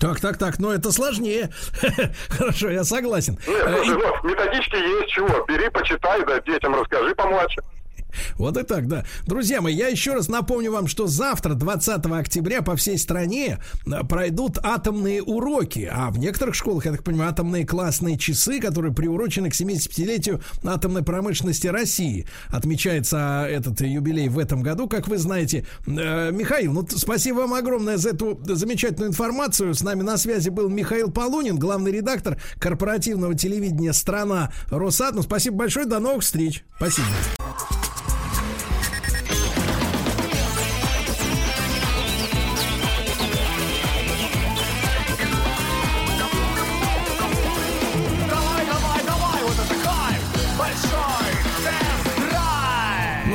Так, 0.00 0.18
так, 0.20 0.36
так, 0.38 0.58
но 0.58 0.72
это 0.72 0.90
сложнее. 0.90 1.50
Хорошо, 2.28 2.70
я 2.70 2.82
согласен. 2.82 3.38
Нет, 3.46 3.66
Э, 3.68 3.84
и- 3.84 3.92
вот, 3.92 4.24
методички 4.24 4.74
есть 4.74 5.10
чего. 5.12 5.44
Бери, 5.46 5.68
почитай, 5.68 6.24
да, 6.24 6.40
детям 6.40 6.74
расскажи 6.74 7.14
помладше. 7.14 7.62
Вот 8.36 8.56
и 8.56 8.62
так, 8.62 8.88
да. 8.88 9.04
Друзья 9.26 9.60
мои, 9.60 9.74
я 9.74 9.88
еще 9.88 10.14
раз 10.14 10.28
напомню 10.28 10.72
вам, 10.72 10.86
что 10.86 11.06
завтра, 11.06 11.54
20 11.54 12.06
октября, 12.06 12.62
по 12.62 12.76
всей 12.76 12.98
стране 12.98 13.58
э, 13.86 14.04
пройдут 14.04 14.58
атомные 14.62 15.22
уроки. 15.22 15.90
А 15.92 16.10
в 16.10 16.18
некоторых 16.18 16.54
школах, 16.54 16.86
я 16.86 16.92
так 16.92 17.04
понимаю, 17.04 17.30
атомные 17.30 17.66
классные 17.66 18.18
часы, 18.18 18.60
которые 18.60 18.92
приурочены 18.94 19.50
к 19.50 19.54
75-летию 19.54 20.42
атомной 20.64 21.02
промышленности 21.02 21.66
России. 21.66 22.26
Отмечается 22.48 23.46
этот 23.48 23.80
юбилей 23.80 24.28
в 24.28 24.38
этом 24.38 24.62
году, 24.62 24.88
как 24.88 25.08
вы 25.08 25.18
знаете. 25.18 25.66
Э, 25.86 26.30
Михаил, 26.32 26.72
ну 26.72 26.86
спасибо 26.88 27.38
вам 27.38 27.54
огромное 27.54 27.96
за 27.96 28.10
эту 28.10 28.40
замечательную 28.44 29.10
информацию. 29.10 29.74
С 29.74 29.82
нами 29.82 30.02
на 30.02 30.16
связи 30.16 30.48
был 30.48 30.68
Михаил 30.68 31.10
Полунин, 31.10 31.58
главный 31.58 31.92
редактор 31.92 32.38
корпоративного 32.58 33.34
телевидения 33.34 33.92
«Страна 33.92 34.52
Росатом». 34.70 35.22
Спасибо 35.22 35.56
большое, 35.56 35.86
до 35.86 35.98
новых 35.98 36.22
встреч. 36.22 36.64
Спасибо. 36.76 37.06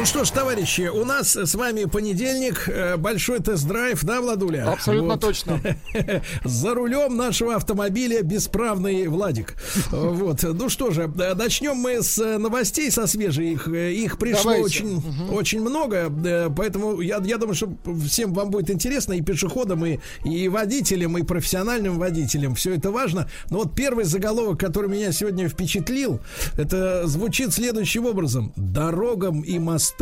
Что 0.07 0.23
ж, 0.23 0.29
товарищи, 0.29 0.87
у 0.87 1.03
нас 1.03 1.35
с 1.35 1.53
вами 1.53 1.83
понедельник, 1.83 2.69
э, 2.69 2.95
большой 2.95 3.39
тест-драйв, 3.39 4.01
да, 4.05 4.21
Владуля? 4.21 4.71
Абсолютно 4.71 5.17
точно. 5.17 5.59
За 6.45 6.73
рулем 6.73 7.17
нашего 7.17 7.55
автомобиля 7.55 8.21
бесправный 8.21 9.07
Владик. 9.07 9.55
Вот, 9.91 10.43
ну 10.43 10.69
что 10.69 10.91
же, 10.91 11.11
начнем 11.35 11.75
мы 11.75 12.01
с 12.01 12.17
э, 12.19 12.37
новостей, 12.37 12.89
со 12.89 13.05
свежих. 13.05 13.67
Э, 13.67 13.91
Их 13.91 14.17
пришло 14.17 14.53
Давайте. 14.53 14.65
очень, 14.85 15.03
очень 15.29 15.61
много, 15.61 16.09
поэтому 16.55 17.01
я, 17.01 17.17
я 17.17 17.37
думаю, 17.37 17.55
что 17.55 17.69
всем 18.07 18.33
вам 18.33 18.49
будет 18.49 18.71
интересно, 18.71 19.11
и 19.11 19.21
пешеходам, 19.21 19.85
и, 19.85 19.99
и 20.23 20.47
водителям, 20.47 21.17
и 21.17 21.23
профессиональным 21.23 21.99
водителям. 21.99 22.55
Все 22.55 22.73
это 22.75 22.91
важно. 22.91 23.29
Но 23.49 23.57
вот 23.57 23.75
первый 23.75 24.05
заголовок, 24.05 24.57
который 24.57 24.89
меня 24.89 25.11
сегодня 25.11 25.49
впечатлил, 25.49 26.21
это 26.57 27.05
звучит 27.07 27.51
следующим 27.51 28.05
образом. 28.05 28.53
Дорогам 28.55 29.41
и 29.41 29.59
мостам. 29.59 29.96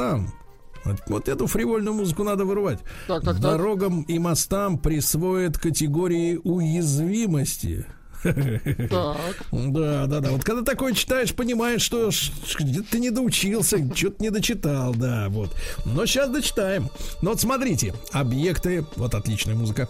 Вот, 0.85 0.97
вот 1.07 1.29
эту 1.29 1.47
фривольную 1.47 1.95
музыку 1.95 2.23
надо 2.23 2.45
вырывать. 2.45 2.79
Так, 3.07 3.23
так, 3.23 3.33
так. 3.35 3.39
Дорогам 3.39 4.03
и 4.03 4.19
мостам 4.19 4.77
присвоят 4.77 5.57
категории 5.57 6.39
уязвимости. 6.43 7.85
Так. 8.23 9.17
Да, 9.51 10.07
да, 10.07 10.19
да. 10.19 10.31
Вот 10.31 10.43
когда 10.43 10.63
такое 10.63 10.93
читаешь, 10.93 11.33
понимаешь, 11.35 11.81
что 11.81 12.09
где-то 12.59 12.91
ты 12.91 12.99
не 12.99 13.11
доучился, 13.11 13.77
что-то 13.95 14.21
не 14.23 14.31
дочитал, 14.31 14.95
да, 14.95 15.27
вот. 15.29 15.55
Но 15.85 16.05
сейчас 16.05 16.29
дочитаем. 16.29 16.89
Но 17.21 17.31
вот 17.31 17.41
смотрите, 17.41 17.93
объекты, 18.11 18.85
вот 18.95 19.13
отличная 19.13 19.55
музыка. 19.55 19.87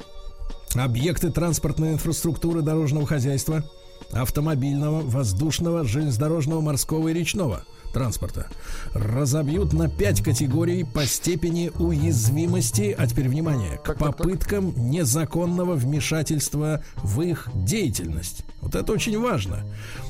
Объекты 0.74 1.32
транспортной 1.32 1.94
инфраструктуры 1.94 2.62
дорожного 2.62 3.08
хозяйства, 3.08 3.64
автомобильного, 4.12 5.00
воздушного, 5.02 5.86
железнодорожного, 5.86 6.60
морского 6.60 7.08
и 7.08 7.14
речного 7.14 7.64
транспорта 7.96 8.48
разобьют 8.94 9.72
на 9.72 9.88
пять 9.88 10.22
категорий 10.22 10.84
по 10.84 11.06
степени 11.06 11.72
уязвимости, 11.80 12.94
а 12.98 13.08
теперь 13.08 13.30
внимание, 13.30 13.78
к 13.78 13.96
попыткам 13.96 14.74
незаконного 14.92 15.76
вмешательства 15.76 16.84
в 16.98 17.22
их 17.22 17.50
деятельность. 17.54 18.44
Вот 18.60 18.76
это 18.76 18.92
очень 18.92 19.18
важно. 19.18 19.64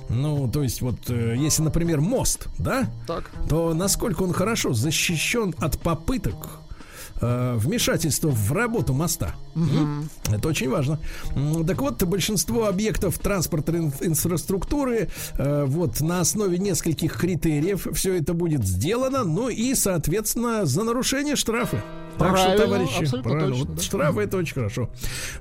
Ну, 0.09 0.49
то 0.51 0.63
есть 0.63 0.81
вот, 0.81 0.97
э, 1.09 1.35
если, 1.37 1.61
например, 1.61 2.01
мост, 2.01 2.47
да, 2.57 2.89
Так. 3.05 3.29
то 3.47 3.75
насколько 3.75 4.23
он 4.23 4.33
хорошо 4.33 4.73
защищен 4.73 5.53
от 5.59 5.79
попыток 5.79 6.64
э, 7.21 7.55
вмешательства 7.57 8.29
в 8.29 8.51
работу 8.51 8.93
моста. 8.93 9.35
М? 9.55 10.09
Это 10.31 10.47
очень 10.47 10.69
важно. 10.69 10.99
Так 11.65 11.81
вот, 11.81 12.01
большинство 12.03 12.67
объектов 12.67 13.17
транспортной 13.19 13.79
ин- 13.79 13.93
инфраструктуры 14.01 15.09
э, 15.37 15.65
вот 15.65 16.01
на 16.01 16.19
основе 16.21 16.57
нескольких 16.57 17.17
критериев 17.17 17.87
все 17.93 18.15
это 18.15 18.33
будет 18.33 18.65
сделано, 18.65 19.23
ну 19.23 19.49
и, 19.49 19.75
соответственно, 19.75 20.65
за 20.65 20.83
нарушение 20.83 21.35
штрафы. 21.35 21.81
Так 22.17 22.37
что, 22.37 22.45
Правильно, 22.45 22.65
товарищи, 22.65 23.01
абсолютно 23.01 23.23
правильно, 23.23 23.49
точно, 23.49 23.65
вот 23.65 23.75
да. 23.75 23.81
штрафы 23.81 24.21
это 24.21 24.37
очень 24.37 24.53
хорошо. 24.53 24.89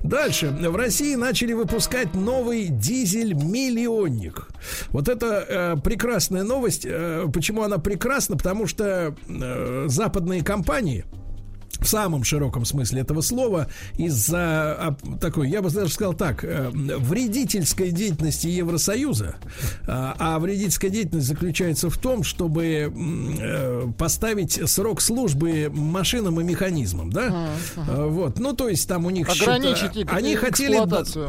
Дальше. 0.03 0.47
В 0.49 0.75
России 0.75 1.15
начали 1.15 1.53
выпускать 1.53 2.13
новый 2.13 2.67
дизель-миллионник. 2.67 4.47
Вот 4.89 5.07
это 5.07 5.45
э, 5.47 5.75
прекрасная 5.81 6.43
новость. 6.43 6.85
Э, 6.85 7.27
почему 7.33 7.63
она 7.63 7.77
прекрасна? 7.77 8.35
Потому 8.35 8.67
что 8.67 9.15
э, 9.27 9.85
западные 9.87 10.43
компании 10.43 11.05
в 11.79 11.87
самом 11.87 12.23
широком 12.23 12.65
смысле 12.65 13.01
этого 13.01 13.21
слова 13.21 13.67
из-за 13.97 14.37
а, 14.39 14.97
такой, 15.19 15.49
я 15.49 15.61
бы 15.61 15.69
даже 15.69 15.91
сказал 15.93 16.13
так, 16.13 16.43
э, 16.43 16.69
вредительской 16.73 17.91
деятельности 17.91 18.47
Евросоюза. 18.47 19.35
А, 19.87 20.15
а 20.19 20.39
вредительская 20.39 20.89
деятельность 20.91 21.27
заключается 21.27 21.89
в 21.89 21.97
том, 21.97 22.23
чтобы 22.23 22.91
э, 22.93 23.87
поставить 23.97 24.69
срок 24.69 25.01
службы 25.01 25.69
машинам 25.73 26.39
и 26.41 26.43
механизмам, 26.43 27.11
да? 27.11 27.49
Э, 27.75 28.05
Вот, 28.07 28.39
ну 28.39 28.53
то 28.53 28.69
есть 28.69 28.87
там 28.87 29.05
у 29.05 29.09
них 29.09 29.29
Ограничить 29.29 29.93
счета- 29.95 30.15
они 30.15 30.35
хотели, 30.35 30.77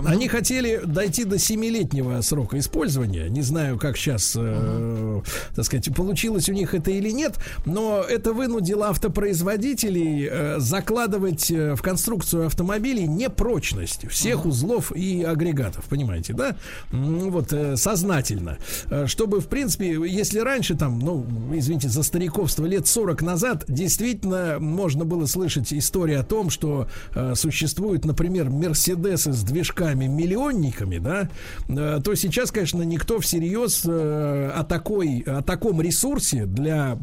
они 0.06 0.28
хотели 0.28 0.80
дойти 0.84 1.24
до 1.24 1.38
семилетнего 1.38 2.20
срока 2.20 2.58
использования. 2.58 3.28
Не 3.28 3.42
знаю, 3.42 3.78
как 3.78 3.96
сейчас, 3.96 4.34
э, 4.38 5.20
так 5.54 5.64
сказать, 5.64 5.94
получилось 5.94 6.48
у 6.48 6.52
них 6.52 6.74
это 6.74 6.90
или 6.90 7.10
нет, 7.10 7.34
но 7.64 8.02
это 8.02 8.32
вынудило 8.32 8.88
автопроизводителей 8.88 10.28
закладывать 10.58 11.50
э, 11.50 11.74
в 11.74 11.82
конструкцию 11.82 12.46
автомобилей 12.46 13.06
непрочность 13.06 14.08
всех 14.08 14.46
узлов 14.46 14.92
и 14.92 15.22
агрегатов, 15.22 15.84
понимаете, 15.84 16.32
да? 16.32 16.56
Вот 16.90 17.52
э, 17.52 17.76
сознательно, 17.76 18.58
Э, 18.90 19.06
чтобы 19.06 19.40
в 19.40 19.48
принципе, 19.48 19.98
если 20.06 20.38
раньше 20.40 20.74
там, 20.76 20.98
ну, 20.98 21.26
извините 21.52 21.88
за 21.88 22.02
стариковство 22.02 22.64
лет 22.66 22.86
40 22.86 23.22
назад, 23.22 23.64
действительно 23.68 24.58
можно 24.60 25.04
было 25.04 25.26
слышать 25.26 25.72
истории 25.72 26.14
о 26.14 26.22
том, 26.22 26.50
что 26.50 26.88
э, 27.14 27.34
существуют, 27.34 28.04
например, 28.04 28.50
Мерседесы 28.50 29.32
с 29.32 29.42
движками 29.42 30.06
миллионниками, 30.06 30.98
да, 30.98 31.28
э, 31.68 32.00
то 32.02 32.14
сейчас, 32.14 32.50
конечно, 32.50 32.82
никто 32.82 33.18
всерьез 33.20 33.82
э, 33.86 34.50
о 34.54 34.64
такой, 34.64 35.20
о 35.26 35.42
таком 35.42 35.80
ресурсе 35.80 36.46
для 36.46 36.98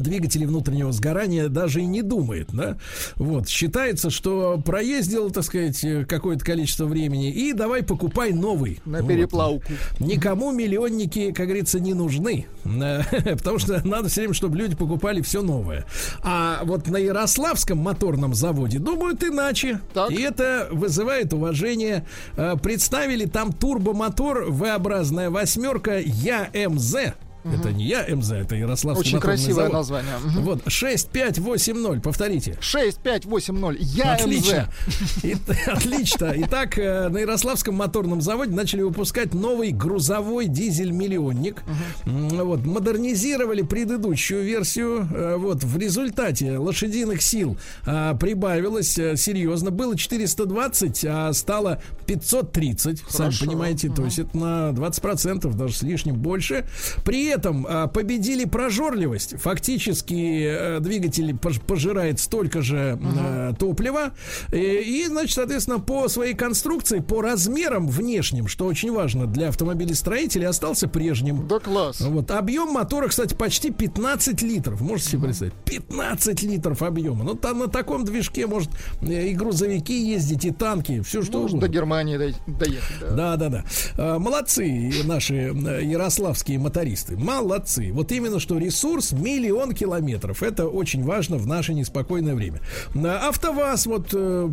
двигателей 0.00 0.46
внутреннего 0.46 0.92
сгорания 0.92 1.48
даже 1.48 1.80
и 1.82 1.86
не 1.86 2.02
думает, 2.02 2.48
да, 2.52 2.76
вот, 3.16 3.48
считается, 3.48 4.10
что 4.10 4.60
проездил, 4.64 5.30
так 5.30 5.44
сказать, 5.44 5.82
э, 5.84 6.04
какое-то 6.04 6.44
количество 6.44 6.86
времени 6.86 7.30
и 7.30 7.52
давай 7.52 7.82
покупай 7.82 8.32
новый. 8.32 8.80
На 8.84 9.00
Вот. 9.00 9.08
переплавку. 9.08 9.72
Никому 10.00 10.52
миллионники, 10.52 11.32
как 11.32 11.46
говорится, 11.46 11.80
не 11.80 11.94
нужны. 11.94 12.46
Потому 12.64 13.58
что 13.58 13.86
надо 13.86 14.08
все 14.08 14.22
время, 14.22 14.34
чтобы 14.34 14.56
люди 14.56 14.76
покупали 14.76 15.20
все 15.20 15.42
новое. 15.42 15.84
А 16.22 16.60
вот 16.64 16.86
на 16.88 16.96
Ярославском 16.96 17.78
моторном 17.78 18.34
заводе 18.34 18.78
думают 18.78 19.22
иначе. 19.24 19.80
И 20.10 20.20
это 20.20 20.68
вызывает 20.70 21.32
уважение. 21.32 22.06
Э, 22.36 22.54
Представили 22.62 23.26
там 23.26 23.52
турбомотор 23.52 24.46
V-образная 24.50 25.30
восьмерка 25.30 25.98
ЯМЗ. 26.00 26.96
Это 27.44 27.72
не 27.72 27.84
я 27.86 28.06
МЗ, 28.14 28.30
это 28.32 28.54
Ярославский 28.54 29.08
Очень 29.08 29.20
красивое 29.20 29.54
завод. 29.54 29.72
название. 29.72 30.12
Мгм. 30.24 30.42
Вот, 30.42 30.62
6580, 30.66 32.02
повторите. 32.02 32.56
6580. 32.60 33.80
Я 33.96 34.14
Отлично. 34.14 34.68
МЗ. 34.86 35.24
И- 35.24 35.36
отлично. 35.70 36.32
Итак, 36.36 36.78
э, 36.78 37.08
на 37.08 37.18
Ярославском 37.18 37.74
моторном 37.74 38.20
заводе 38.20 38.52
начали 38.54 38.82
выпускать 38.82 39.34
новый 39.34 39.70
грузовой 39.72 40.46
дизель-миллионник. 40.46 41.62
Вот, 42.04 42.64
модернизировали 42.64 43.62
предыдущую 43.62 44.44
версию. 44.44 45.08
Э, 45.12 45.36
Вот, 45.36 45.64
в 45.64 45.76
результате 45.78 46.58
лошадиных 46.58 47.22
сил 47.22 47.56
а, 47.84 48.14
прибавилось 48.14 48.96
э, 48.98 49.16
серьезно. 49.16 49.70
Было 49.70 49.96
420, 49.96 51.04
а 51.08 51.32
стало 51.32 51.82
530. 52.06 52.98
Сами 53.08 53.28
Хорошо. 53.30 53.46
понимаете, 53.46 53.88
то 53.90 54.04
есть 54.04 54.18
это 54.18 54.36
на 54.36 54.70
20%, 54.70 55.52
даже 55.54 55.74
с 55.74 55.82
лишним 55.82 56.16
больше. 56.16 56.66
При 57.04 57.31
этом 57.32 57.66
а, 57.68 57.86
победили 57.88 58.44
прожорливость. 58.44 59.34
Фактически 59.40 60.44
э, 60.46 60.80
двигатель 60.80 61.30
пож- 61.32 61.60
пожирает 61.64 62.20
столько 62.20 62.62
же 62.62 62.98
э, 63.00 63.52
топлива. 63.58 64.12
И, 64.52 65.04
значит, 65.08 65.34
соответственно, 65.34 65.78
по 65.80 66.08
своей 66.08 66.34
конструкции, 66.34 67.00
по 67.00 67.22
размерам 67.22 67.88
внешним, 67.88 68.46
что 68.48 68.66
очень 68.66 68.92
важно 68.92 69.26
для 69.26 69.48
автомобилестроителей, 69.48 70.46
остался 70.46 70.88
прежним. 70.88 71.46
Да 71.48 71.58
класс. 71.58 72.00
Вот. 72.00 72.30
Объем 72.30 72.68
мотора, 72.72 73.08
кстати, 73.08 73.34
почти 73.34 73.70
15 73.70 74.42
литров. 74.42 74.80
Можете 74.80 75.10
себе 75.10 75.22
представить? 75.22 75.54
15 75.64 76.42
литров 76.42 76.82
объема. 76.82 77.24
Ну, 77.24 77.34
там 77.34 77.58
на 77.58 77.68
таком 77.68 78.04
движке 78.04 78.46
может 78.46 78.70
э, 79.00 79.28
и 79.28 79.34
грузовики 79.34 80.08
ездить, 80.10 80.44
и 80.44 80.50
танки, 80.50 81.00
все 81.02 81.22
что 81.22 81.40
Может, 81.40 81.54
угодно. 81.54 81.68
до 81.68 81.72
Германии 81.72 82.16
доехать. 82.46 82.82
да. 83.00 83.10
Да, 83.10 83.36
да, 83.36 83.48
да. 83.48 83.64
А, 83.96 84.18
Молодцы 84.18 84.92
наши 85.04 85.34
ярославские 85.34 86.58
мотористы. 86.58 87.16
Молодцы. 87.22 87.90
Вот 87.92 88.10
именно 88.12 88.40
что 88.40 88.58
ресурс 88.58 89.12
миллион 89.12 89.72
километров. 89.72 90.42
Это 90.42 90.66
очень 90.66 91.04
важно 91.04 91.36
в 91.36 91.46
наше 91.46 91.72
неспокойное 91.72 92.34
время. 92.34 92.60
А, 92.94 93.28
АвтоВАЗ, 93.28 93.86
вот 93.86 94.08
э, 94.12 94.50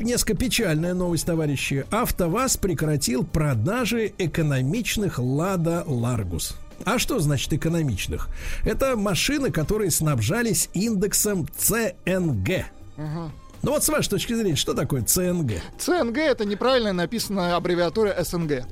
несколько 0.00 0.34
печальная 0.34 0.94
новость, 0.94 1.26
товарищи. 1.26 1.84
АвтоВАЗ 1.90 2.56
прекратил 2.56 3.24
продажи 3.24 4.12
экономичных 4.18 5.18
Лада 5.18 5.84
Ларгус. 5.86 6.56
А 6.84 6.98
что 6.98 7.18
значит 7.18 7.52
экономичных? 7.52 8.28
Это 8.64 8.96
машины, 8.96 9.50
которые 9.50 9.90
снабжались 9.90 10.70
индексом 10.72 11.46
ЦНГ. 11.58 12.66
Мгм. 12.96 13.32
Ну 13.62 13.72
вот 13.72 13.84
с 13.84 13.88
вашей 13.88 14.10
точки 14.10 14.34
зрения, 14.34 14.56
что 14.56 14.72
такое 14.74 15.02
ЦНГ? 15.02 15.52
ЦНГ 15.78 16.18
это 16.18 16.44
неправильно 16.44 16.92
написанная 16.92 17.56
аббревиатура 17.56 18.16
СНГ. 18.22 18.64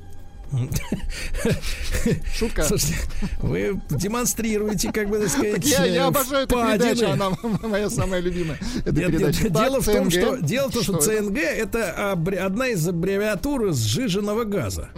Шутка. 2.33 2.63
Слушайте, 2.63 2.95
вы 3.39 3.81
демонстрируете, 3.89 4.91
как 4.91 5.09
бы 5.09 5.19
так 5.19 5.29
сказать, 5.29 5.65
я, 5.65 5.85
я 5.85 6.07
обожаю 6.07 6.45
эту 6.45 6.55
передачу, 6.55 7.09
она 7.09 7.31
моя 7.67 7.89
самая 7.89 8.21
любимая. 8.21 8.57
Нет, 8.85 9.09
нет, 9.09 9.51
дело 9.51 9.81
в 9.81 9.85
том, 9.85 10.09
что 10.09 10.37
дело 10.37 10.69
в 10.69 10.73
том, 10.73 10.83
что? 10.83 10.97
ЦНГ 10.97 11.37
это 11.37 12.11
одна 12.11 12.67
из 12.67 12.87
аббревиатур 12.87 13.73
сжиженного 13.73 14.43
газа. 14.43 14.89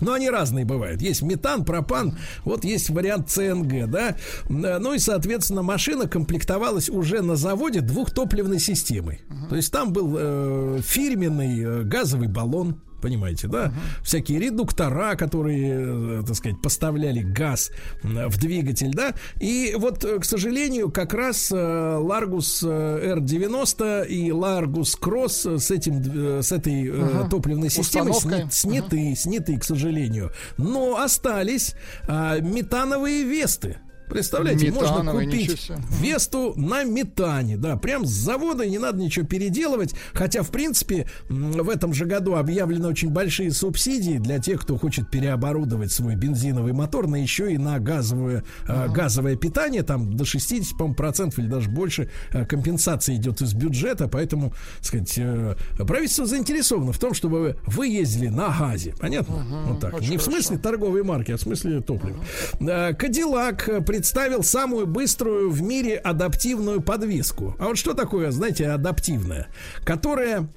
Но 0.00 0.14
они 0.14 0.30
разные 0.30 0.64
бывают. 0.64 1.02
Есть 1.02 1.22
метан, 1.22 1.64
пропан, 1.64 2.16
вот 2.44 2.64
есть 2.64 2.88
вариант 2.90 3.28
ЦНГ, 3.28 3.86
да. 3.90 4.16
Ну 4.48 4.94
и, 4.94 4.98
соответственно, 4.98 5.62
машина 5.62 6.08
комплектовалась 6.08 6.88
уже 6.88 7.20
на 7.22 7.36
заводе 7.36 7.80
двухтопливной 7.80 8.58
системой. 8.60 9.20
То 9.48 9.56
есть 9.56 9.70
там 9.70 9.92
был 9.92 10.16
э, 10.18 10.80
фирменный 10.82 11.60
э, 11.60 11.82
газовый 11.82 12.28
баллон. 12.28 12.80
Понимаете, 13.00 13.48
да? 13.48 13.72
Всякие 14.02 14.38
редуктора, 14.38 15.14
которые, 15.16 16.20
э, 16.20 16.22
так 16.26 16.36
сказать, 16.36 16.60
поставляли 16.62 17.20
газ 17.20 17.70
в 18.02 18.38
двигатель, 18.38 18.92
да? 18.92 19.14
И 19.40 19.74
вот, 19.78 20.04
э, 20.04 20.18
к 20.18 20.24
сожалению, 20.24 20.90
как 20.90 21.14
раз 21.14 21.50
э, 21.52 21.54
Largus 21.56 22.60
э, 22.62 23.14
R90 23.16 24.06
и 24.06 24.30
Largus 24.30 24.98
Cross 25.00 25.58
с 25.58 25.70
этим, 25.70 26.42
с 26.42 26.52
этой 26.52 26.90
Ага. 26.90 27.28
топливной 27.28 27.70
системой 27.70 28.14
сни- 28.14 28.50
сняты, 28.50 29.14
сняты, 29.16 29.58
к 29.58 29.64
сожалению. 29.64 30.32
Но 30.58 30.98
остались 30.98 31.74
а, 32.06 32.38
метановые 32.40 33.24
весты. 33.24 33.78
Представляете, 34.10 34.70
можно 34.72 35.12
купить. 35.12 35.70
Весту 36.00 36.52
на 36.56 36.84
метане, 36.84 37.56
да, 37.56 37.76
прям 37.76 38.04
с 38.04 38.10
завода, 38.10 38.66
не 38.66 38.78
надо 38.78 38.98
ничего 38.98 39.26
переделывать. 39.26 39.94
Хотя, 40.12 40.42
в 40.42 40.50
принципе, 40.50 41.06
в 41.28 41.68
этом 41.68 41.94
же 41.94 42.04
году 42.04 42.34
объявлены 42.34 42.88
очень 42.88 43.10
большие 43.10 43.52
субсидии 43.52 44.18
для 44.18 44.38
тех, 44.38 44.60
кто 44.60 44.76
хочет 44.76 45.10
переоборудовать 45.10 45.92
свой 45.92 46.16
бензиновый 46.16 46.72
мотор 46.72 47.06
на 47.06 47.16
еще 47.16 47.52
и 47.52 47.58
на 47.58 47.78
газовое, 47.78 48.44
э, 48.66 48.88
газовое 48.88 49.36
питание. 49.36 49.82
Там 49.82 50.16
до 50.16 50.24
60, 50.24 50.76
по 50.76 50.92
процентов 50.92 51.38
или 51.38 51.46
даже 51.46 51.70
больше 51.70 52.10
э, 52.32 52.44
компенсации 52.44 53.16
идет 53.16 53.40
из 53.40 53.54
бюджета. 53.54 54.08
Поэтому, 54.08 54.50
так 54.78 54.84
сказать, 54.84 55.14
э, 55.16 55.54
правительство 55.78 56.26
заинтересовано 56.26 56.92
в 56.92 56.98
том, 56.98 57.14
чтобы 57.14 57.56
вы 57.66 57.88
ездили 57.88 58.28
на 58.28 58.48
газе. 58.48 58.94
Понятно? 58.98 59.44
вот 59.66 59.80
так. 59.80 60.00
Не 60.00 60.16
в 60.16 60.22
смысле 60.22 60.58
торговой 60.58 61.02
марки, 61.02 61.32
а 61.32 61.36
в 61.36 61.40
смысле 61.40 61.80
топлива. 61.80 62.18
Кадиллак 62.98 63.68
э, 63.68 63.80
представил 64.00 64.42
самую 64.42 64.86
быструю 64.86 65.50
в 65.50 65.60
мире 65.60 65.96
адаптивную 65.96 66.80
подвеску. 66.80 67.54
А 67.58 67.66
вот 67.66 67.76
что 67.76 67.92
такое, 67.92 68.30
знаете, 68.30 68.68
адаптивная? 68.68 69.48
Которая 69.84 70.48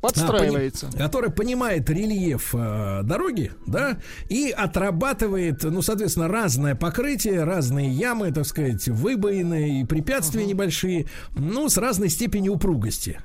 Подстраивается. 0.00 0.86
пони- 0.86 0.96
которая 0.96 1.30
понимает 1.30 1.90
рельеф 1.90 2.54
э, 2.54 3.00
дороги, 3.02 3.52
да, 3.66 3.98
и 4.30 4.48
отрабатывает, 4.50 5.62
ну, 5.62 5.82
соответственно, 5.82 6.28
разное 6.28 6.74
покрытие, 6.74 7.44
разные 7.44 7.90
ямы, 7.90 8.32
так 8.32 8.46
сказать, 8.46 8.88
выбоины 8.88 9.80
и 9.80 9.84
препятствия 9.84 10.46
небольшие, 10.46 11.04
ну, 11.36 11.68
с 11.68 11.76
разной 11.76 12.08
степенью 12.08 12.54
упругости. 12.54 13.20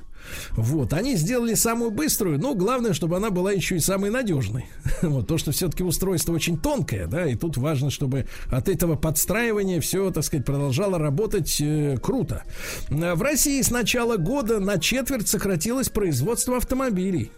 Вот, 0.52 0.94
они 0.94 1.16
сделали 1.16 1.54
самую 1.54 1.92
быструю, 1.92 2.40
но 2.40 2.56
главное, 2.56 2.94
чтобы 2.94 3.18
она 3.18 3.30
была 3.30 3.52
еще 3.52 3.76
и 3.76 3.80
самой 3.80 4.10
надежной. 4.10 4.66
Вот, 5.02 5.28
то, 5.28 5.38
что 5.38 5.52
все-таки 5.52 5.84
устройство 5.84 6.34
очень 6.34 6.60
тонкое, 6.60 7.08
да, 7.08 7.26
и 7.28 7.36
тут 7.36 7.58
важно, 7.58 7.90
чтобы 7.90 8.28
от 8.50 8.70
этого 8.70 8.96
подстраивания 8.96 9.82
все, 9.82 10.12
так 10.12 10.24
сказать, 10.24 10.46
продолжало 10.46 10.98
работать 11.00 11.58
э, 11.60 11.98
круто. 12.02 12.44
Э, 12.90 13.16
В 13.16 13.22
России 13.22 13.62
с 13.62 13.72
начала 13.72 14.18
года 14.18 14.60
на 14.60 14.78
четверть 14.80 15.28
сократилось 15.28 15.90
производство 15.90 16.58
автомобилей. 16.58 17.32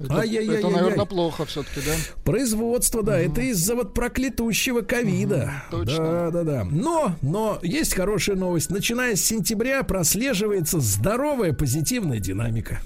Это, 0.00 0.14
Ай-яй-яй-яй-яй. 0.20 0.58
это, 0.60 0.68
наверное, 0.70 1.04
плохо 1.04 1.44
все-таки, 1.44 1.80
да? 1.84 1.92
Производство, 2.24 3.02
да, 3.02 3.20
это 3.20 3.42
из-за 3.42 3.74
вот 3.74 3.92
проклятущего 3.92 4.80
ковида. 4.80 5.64
точно. 5.70 5.96
Да, 5.96 6.30
да, 6.30 6.42
да. 6.42 6.64
Но, 6.70 7.16
но 7.20 7.58
есть 7.62 7.94
хорошая 7.94 8.36
новость. 8.36 8.70
Начиная 8.70 9.14
с 9.14 9.22
сентября 9.22 9.82
прослеживается 9.82 10.80
здоровая 10.80 11.52
позитивная 11.52 12.18
динамика. 12.18 12.80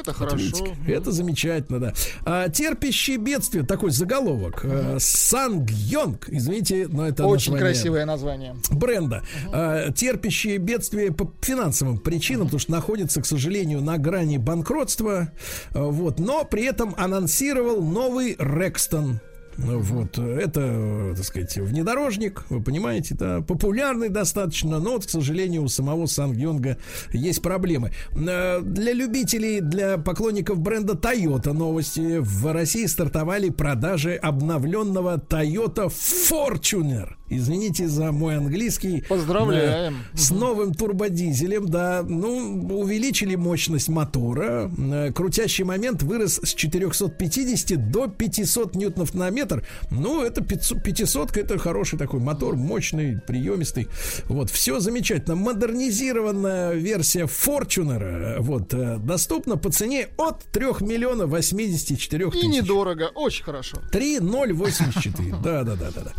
Это 0.00 0.12
хорошо. 0.12 0.36
видите, 0.36 0.76
Это 0.86 1.12
замечательно, 1.12 1.78
да. 1.80 1.92
А, 2.24 2.48
терпящие 2.48 3.16
бедствия, 3.16 3.62
такой 3.62 3.90
заголовок. 3.90 4.64
Сангьонг, 4.98 6.28
извините, 6.28 6.88
но 6.88 7.06
это 7.06 7.26
Очень 7.26 7.52
название 7.52 7.74
красивое 7.74 8.04
название. 8.04 8.56
бренда, 8.70 9.22
а, 9.52 9.90
терпящие 9.92 10.58
бедствия 10.58 11.12
по 11.12 11.30
финансовым 11.40 11.98
причинам, 11.98 12.46
потому 12.46 12.60
что 12.60 12.72
находится, 12.72 13.20
к 13.22 13.26
сожалению, 13.26 13.80
на 13.80 13.98
грани 13.98 14.38
банкротства, 14.38 15.30
вот, 15.72 16.18
но 16.18 16.44
при 16.44 16.64
этом 16.64 16.94
анонсировал 16.96 17.82
новый 17.82 18.36
Рекстон. 18.38 19.20
Вот, 19.56 20.18
это, 20.18 21.14
так 21.16 21.24
сказать, 21.24 21.56
внедорожник, 21.56 22.44
вы 22.50 22.62
понимаете, 22.62 23.14
да, 23.14 23.40
популярный 23.40 24.08
достаточно, 24.08 24.78
но 24.78 24.92
вот, 24.92 25.06
к 25.06 25.10
сожалению, 25.10 25.62
у 25.62 25.68
самого 25.68 26.06
Сангьонга 26.06 26.78
есть 27.12 27.42
проблемы. 27.42 27.92
Э, 28.12 28.60
Для 28.62 28.92
любителей, 28.92 29.60
для 29.60 29.98
поклонников 29.98 30.58
бренда 30.58 30.94
Toyota 30.94 31.52
новости. 31.52 32.18
В 32.18 32.52
России 32.52 32.86
стартовали 32.86 33.50
продажи 33.50 34.14
обновленного 34.14 35.16
Toyota 35.18 35.88
Fortuner. 35.88 37.14
Извините 37.30 37.88
за 37.88 38.12
мой 38.12 38.36
английский. 38.36 39.02
Поздравляем. 39.08 40.04
Э, 40.12 40.16
С 40.16 40.30
новым 40.30 40.74
турбодизелем, 40.74 41.66
да. 41.68 42.04
Ну, 42.06 42.68
увеличили 42.78 43.34
мощность 43.34 43.88
мотора. 43.88 44.70
Э, 44.78 45.10
Крутящий 45.10 45.64
момент 45.64 46.02
вырос 46.02 46.38
с 46.42 46.54
450 46.54 47.90
до 47.90 48.08
500 48.08 48.74
ньютонов 48.76 49.14
на 49.14 49.30
метр. 49.30 49.64
Ну, 49.90 50.22
это 50.22 50.42
500, 50.44 50.82
500 50.82 51.36
это 51.38 51.58
хороший 51.58 51.98
такой 51.98 52.20
мотор, 52.20 52.56
мощный, 52.56 53.18
приемистый. 53.26 53.88
Вот, 54.26 54.50
все 54.50 54.78
замечательно. 54.80 55.34
Модернизированная 55.34 56.72
версия 56.74 57.24
Fortuner 57.24 58.02
э, 58.02 58.40
вот, 58.40 58.68
доступна 59.04 59.56
по 59.56 59.70
цене 59.72 60.08
от 60.18 60.44
3 60.52 60.66
миллионов 60.80 61.30
84 61.30 62.26
И 62.26 62.30
тысяч. 62.30 62.44
недорого, 62.44 63.10
очень 63.14 63.44
хорошо. 63.44 63.78
3084. 63.92 65.34
Да, 65.42 65.62
да, 65.64 65.74
да, 65.74 65.90
да, 65.94 66.00
да. 66.02 66.12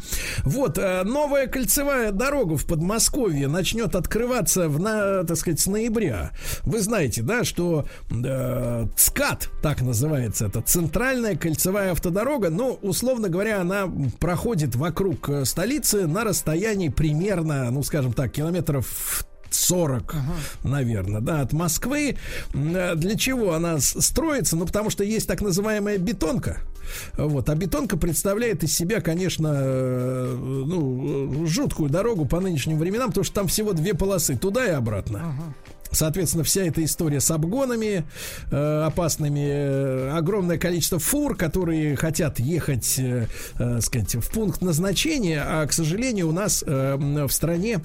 Вот, 0.43 0.77
новая 1.03 1.47
кольцевая 1.47 2.11
дорога 2.11 2.57
в 2.57 2.65
Подмосковье 2.65 3.47
начнет 3.47 3.95
открываться 3.95 4.69
в, 4.69 4.79
на, 4.79 5.23
так 5.23 5.37
сказать, 5.37 5.59
с 5.59 5.67
ноября. 5.67 6.31
Вы 6.63 6.81
знаете, 6.81 7.21
да, 7.21 7.43
что 7.43 7.85
э, 8.11 8.85
ЦКАД, 8.95 9.49
так 9.61 9.81
называется, 9.81 10.45
это 10.45 10.61
центральная 10.61 11.35
кольцевая 11.35 11.91
автодорога, 11.91 12.49
ну, 12.49 12.79
условно 12.81 13.29
говоря, 13.29 13.61
она 13.61 13.91
проходит 14.19 14.75
вокруг 14.75 15.29
э, 15.29 15.45
столицы 15.45 16.07
на 16.07 16.23
расстоянии 16.23 16.89
примерно, 16.89 17.69
ну, 17.71 17.83
скажем 17.83 18.13
так, 18.13 18.31
километров 18.31 19.25
40, 19.55 20.15
наверное, 20.63 21.21
да, 21.21 21.41
от 21.41 21.53
Москвы. 21.53 22.17
Э, 22.53 22.95
Для 22.95 23.15
чего 23.15 23.53
она 23.53 23.79
строится? 23.79 24.55
Ну, 24.55 24.65
потому 24.65 24.89
что 24.89 25.03
есть 25.03 25.27
так 25.27 25.41
называемая 25.41 25.97
бетонка. 25.97 26.59
Вот. 27.17 27.49
А 27.49 27.55
бетонка 27.55 27.97
представляет 27.97 28.63
из 28.63 28.75
себя, 28.75 29.01
конечно, 29.01 29.51
э, 29.53 30.35
ну, 30.37 31.43
э, 31.43 31.47
жуткую 31.47 31.89
дорогу 31.89 32.25
по 32.25 32.39
нынешним 32.39 32.77
временам, 32.77 33.09
потому 33.09 33.23
что 33.23 33.35
там 33.35 33.47
всего 33.47 33.73
две 33.73 33.93
полосы, 33.93 34.37
туда 34.37 34.65
и 34.65 34.71
обратно. 34.71 35.35
Соответственно, 35.91 36.43
вся 36.43 36.63
эта 36.63 36.83
история 36.83 37.21
с 37.21 37.31
обгонами 37.31 38.03
э, 38.51 38.83
опасными, 38.85 39.47
э, 39.47 40.11
огромное 40.11 40.57
количество 40.57 40.99
фур, 40.99 41.37
которые 41.37 41.95
хотят 41.95 42.39
ехать, 42.39 42.95
э, 42.97 43.27
э, 43.59 43.81
сказать, 43.81 44.15
в 44.15 44.29
пункт 44.31 44.61
назначения, 44.61 45.41
а, 45.45 45.65
к 45.65 45.73
сожалению, 45.73 46.29
у 46.29 46.31
нас 46.33 46.63
э, 46.67 46.95
в 46.97 47.31
стране 47.31 47.79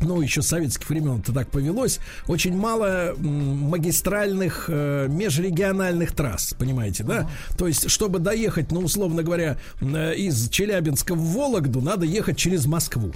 ну, 0.00 0.20
еще 0.20 0.42
с 0.42 0.48
советских 0.48 0.88
времен 0.88 1.20
это 1.20 1.32
так 1.32 1.50
повелось, 1.50 1.98
очень 2.26 2.56
мало 2.56 3.14
магистральных 3.18 4.66
э, 4.68 5.06
межрегиональных 5.08 6.12
трасс, 6.12 6.54
понимаете, 6.58 7.04
да? 7.04 7.28
То 7.56 7.66
есть, 7.66 7.90
чтобы 7.90 8.18
доехать, 8.18 8.70
ну, 8.70 8.80
условно 8.80 9.22
говоря, 9.22 9.58
э, 9.80 10.14
из 10.14 10.48
Челябинска 10.48 11.14
в 11.14 11.34
Вологду, 11.34 11.80
надо 11.80 12.06
ехать 12.06 12.36
через 12.36 12.66
Москву. 12.66 13.12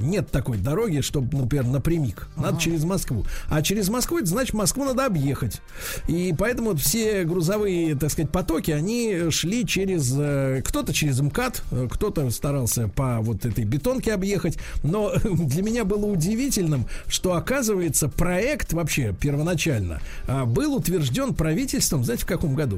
Нет 0.00 0.30
такой 0.30 0.58
дороги, 0.58 1.00
чтобы, 1.00 1.36
например, 1.36 1.66
напрямик. 1.66 2.28
Надо 2.36 2.60
через 2.60 2.84
Москву. 2.84 3.24
А 3.48 3.62
через 3.62 3.88
Москву, 3.88 4.18
это 4.18 4.26
значит, 4.26 4.54
Москву 4.54 4.84
надо 4.84 5.06
объехать. 5.06 5.60
И 6.08 6.34
поэтому 6.36 6.70
вот 6.70 6.80
все 6.80 7.24
грузовые, 7.24 7.94
так 7.94 8.10
сказать, 8.10 8.30
потоки, 8.30 8.70
они 8.70 9.30
шли 9.30 9.66
через... 9.66 10.12
э, 10.16 10.62
Кто-то 10.64 10.92
через 10.92 11.20
МКАД, 11.20 11.62
э, 11.70 11.88
кто-то 11.90 12.30
старался 12.30 12.88
по 12.88 13.18
вот 13.20 13.44
этой 13.44 13.64
бетонке 13.64 14.12
объехать. 14.12 14.58
Но 14.82 15.12
для 15.24 15.62
меня 15.62 15.84
было 15.84 16.06
удивительным, 16.06 16.86
что, 17.06 17.34
оказывается, 17.34 18.08
проект 18.08 18.72
вообще 18.72 19.14
первоначально 19.18 20.00
а, 20.26 20.44
был 20.46 20.74
утвержден 20.74 21.34
правительством, 21.34 22.04
знаете, 22.04 22.24
в 22.24 22.26
каком 22.26 22.54
году? 22.54 22.76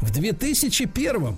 В 0.00 0.12
2001 0.12 1.36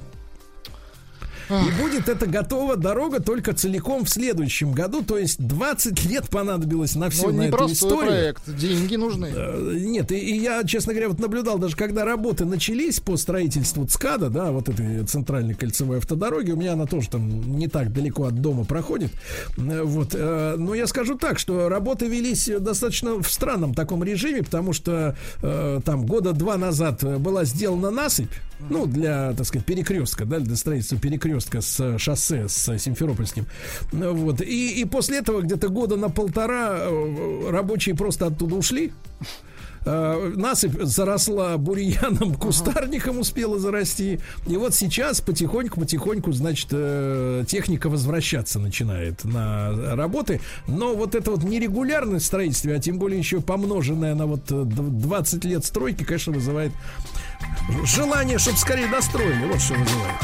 и 1.50 1.82
будет 1.82 2.08
это 2.08 2.26
готова 2.26 2.76
дорога 2.76 3.20
только 3.20 3.52
целиком 3.52 4.04
в 4.04 4.08
следующем 4.10 4.72
году. 4.72 5.02
То 5.02 5.18
есть 5.18 5.38
20 5.44 6.04
лет 6.06 6.28
понадобилось 6.28 6.94
на 6.94 7.10
всю 7.10 7.28
Ну, 7.30 7.38
на 7.38 7.42
эту 7.44 7.66
историю. 7.66 8.06
проект, 8.06 8.56
деньги 8.56 8.96
нужны. 8.96 9.30
Э, 9.34 9.76
Нет, 9.78 10.12
и, 10.12 10.18
и 10.18 10.38
я, 10.38 10.64
честно 10.64 10.92
говоря, 10.92 11.08
вот 11.08 11.18
наблюдал, 11.20 11.58
даже 11.58 11.76
когда 11.76 12.04
работы 12.04 12.44
начались 12.44 13.00
по 13.00 13.16
строительству 13.16 13.86
ЦКАДа, 13.86 14.30
да, 14.30 14.50
вот 14.50 14.68
этой 14.68 15.04
центральной 15.06 15.54
кольцевой 15.54 15.98
автодороги, 15.98 16.52
у 16.52 16.56
меня 16.56 16.72
она 16.72 16.86
тоже 16.86 17.08
там 17.10 17.58
не 17.58 17.68
так 17.68 17.92
далеко 17.92 18.24
от 18.24 18.40
дома 18.40 18.64
проходит. 18.64 19.12
Э, 19.56 19.82
Вот, 19.82 20.10
э, 20.14 20.56
но 20.58 20.74
я 20.74 20.86
скажу 20.86 21.16
так, 21.16 21.38
что 21.38 21.68
работы 21.68 22.06
велись 22.06 22.50
достаточно 22.60 23.22
в 23.22 23.30
странном 23.30 23.74
таком 23.74 24.02
режиме, 24.02 24.42
потому 24.42 24.72
что 24.72 25.16
там 25.40 26.06
года 26.06 26.32
два 26.32 26.56
назад 26.56 27.02
была 27.20 27.44
сделана 27.44 27.90
насыпь, 27.90 28.30
ну, 28.60 28.86
для, 28.86 29.32
так 29.34 29.46
сказать, 29.46 29.66
перекрестка, 29.66 30.24
да, 30.24 30.38
для 30.38 30.56
строительства 30.56 30.98
перекрестка 30.98 31.60
с 31.60 31.98
шоссе 31.98 32.48
с 32.48 32.78
Симферопольским. 32.78 33.46
Ну, 33.92 34.14
Вот. 34.14 34.40
И, 34.40 34.80
и 34.80 34.84
после 34.84 35.18
этого 35.18 35.42
где-то 35.42 35.68
года 35.68 35.96
на 35.96 36.08
полтора 36.10 36.76
э, 36.80 37.50
рабочие 37.50 37.94
просто 37.94 38.26
оттуда 38.26 38.54
ушли. 38.56 38.92
Э, 39.84 40.32
Насыпь 40.34 40.82
заросла 40.82 41.56
бурьяном, 41.58 42.34
кустарником 42.34 43.20
успела 43.20 43.58
зарасти. 43.58 44.18
И 44.48 44.56
вот 44.56 44.74
сейчас 44.74 45.20
потихоньку-потихоньку, 45.20 46.32
значит, 46.32 46.68
э, 46.72 47.44
техника 47.46 47.88
возвращаться 47.88 48.58
начинает 48.58 49.24
на 49.24 49.94
работы. 49.94 50.40
Но 50.66 50.94
вот 50.96 51.14
это 51.14 51.30
вот 51.30 51.44
нерегулярность 51.44 52.24
в 52.24 52.28
строительстве, 52.28 52.74
а 52.74 52.80
тем 52.80 52.98
более 52.98 53.18
еще 53.18 53.40
помноженная 53.40 54.16
на 54.16 54.26
вот 54.26 54.50
э, 54.50 54.64
д- 54.64 54.82
20 54.82 55.44
лет 55.44 55.64
стройки, 55.64 56.02
конечно, 56.02 56.32
вызывает 56.32 56.72
желание, 57.84 58.38
чтобы 58.38 58.58
скорее 58.58 58.88
достроили. 58.88 59.46
Вот 59.46 59.60
что 59.60 59.74
вызывает. 59.74 60.14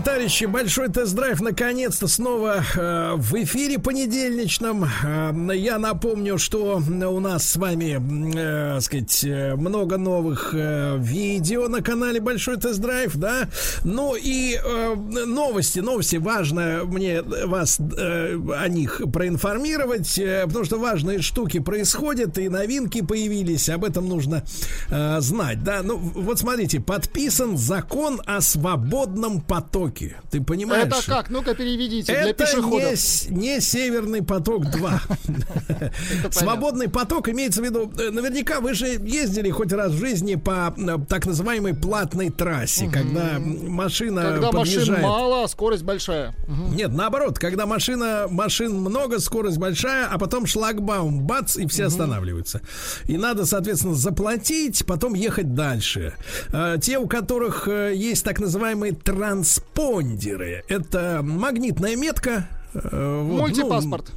Товарищи, 0.00 0.44
большой 0.44 0.88
тест-драйв 0.88 1.40
наконец-то 1.40 2.06
снова 2.08 2.62
э, 2.74 3.14
в 3.16 3.34
эфире 3.42 3.78
понедельничном. 3.78 4.84
Э, 4.84 5.32
я 5.54 5.78
напомню, 5.78 6.38
что 6.38 6.82
у 6.86 7.20
нас 7.20 7.48
с 7.48 7.56
вами, 7.56 7.98
э, 8.36 8.80
сказать, 8.80 9.24
э, 9.24 9.54
много 9.54 9.96
новых 9.96 10.50
э, 10.52 10.96
видео 10.98 11.68
на 11.68 11.82
канале 11.82 12.20
Большой 12.20 12.56
тест-драйв, 12.58 13.16
да. 13.16 13.48
Ну 13.84 14.16
и 14.16 14.56
э, 14.62 14.94
новости, 14.94 15.78
новости, 15.78 16.16
важно 16.16 16.82
мне 16.84 17.22
вас 17.22 17.78
э, 17.78 18.38
о 18.54 18.68
них 18.68 19.00
проинформировать, 19.12 20.18
э, 20.18 20.44
потому 20.46 20.64
что 20.64 20.78
важные 20.78 21.22
штуки 21.22 21.60
происходят 21.60 22.36
и 22.38 22.48
новинки 22.48 23.02
появились, 23.02 23.68
об 23.68 23.84
этом 23.84 24.08
нужно 24.08 24.42
э, 24.90 25.20
знать, 25.20 25.62
да. 25.64 25.82
Ну 25.82 25.96
вот 25.96 26.38
смотрите, 26.38 26.80
подписан 26.80 27.56
закон 27.56 28.20
о 28.26 28.40
свободном 28.40 29.40
потоке. 29.40 29.85
Ты 30.30 30.42
понимаешь? 30.42 30.86
Это 30.86 31.04
как? 31.06 31.30
Ну-ка 31.30 31.54
переведите 31.54 32.12
для 32.12 32.28
Это 32.28 32.28
не, 32.28 32.32
пешеходов. 32.34 32.92
с- 32.98 33.28
не 33.28 33.60
Северный 33.60 34.22
поток 34.22 34.66
2. 34.70 35.00
Свободный 36.30 36.88
поток 36.88 37.28
имеется 37.28 37.60
в 37.62 37.64
виду, 37.64 37.90
э, 37.98 38.10
наверняка 38.10 38.60
вы 38.60 38.74
же 38.74 38.86
ездили 38.86 39.50
хоть 39.50 39.72
раз 39.72 39.92
в 39.92 39.98
жизни 39.98 40.34
по 40.36 40.74
э, 40.76 40.98
так 41.08 41.26
называемой 41.26 41.74
платной 41.74 42.30
трассе, 42.30 42.88
когда 42.90 43.38
машина 43.38 44.22
Когда 44.22 44.52
машин 44.52 45.00
мало, 45.00 45.44
а 45.44 45.48
скорость 45.48 45.82
большая. 45.82 46.34
Нет, 46.72 46.92
наоборот, 46.92 47.38
когда 47.38 47.66
машина, 47.66 48.26
машин 48.30 48.74
много, 48.74 49.18
скорость 49.18 49.58
большая, 49.58 50.06
а 50.06 50.18
потом 50.18 50.46
шлагбаум, 50.46 51.22
бац, 51.26 51.56
и 51.56 51.66
все 51.66 51.86
останавливаются. 51.86 52.60
И 53.04 53.16
надо, 53.16 53.46
соответственно, 53.46 53.94
заплатить, 53.94 54.84
потом 54.86 55.14
ехать 55.14 55.54
дальше. 55.54 56.14
А, 56.52 56.78
Те, 56.78 56.98
у 56.98 57.06
которых 57.06 57.68
э, 57.68 57.92
есть 57.94 58.24
так 58.24 58.38
называемые 58.40 58.92
транспондеры, 59.76 60.64
это 60.68 61.20
магнитная 61.22 61.96
метка. 61.96 62.48
э, 62.74 62.80
ну, 62.90 63.38
Мультипаспорт. 63.38 64.12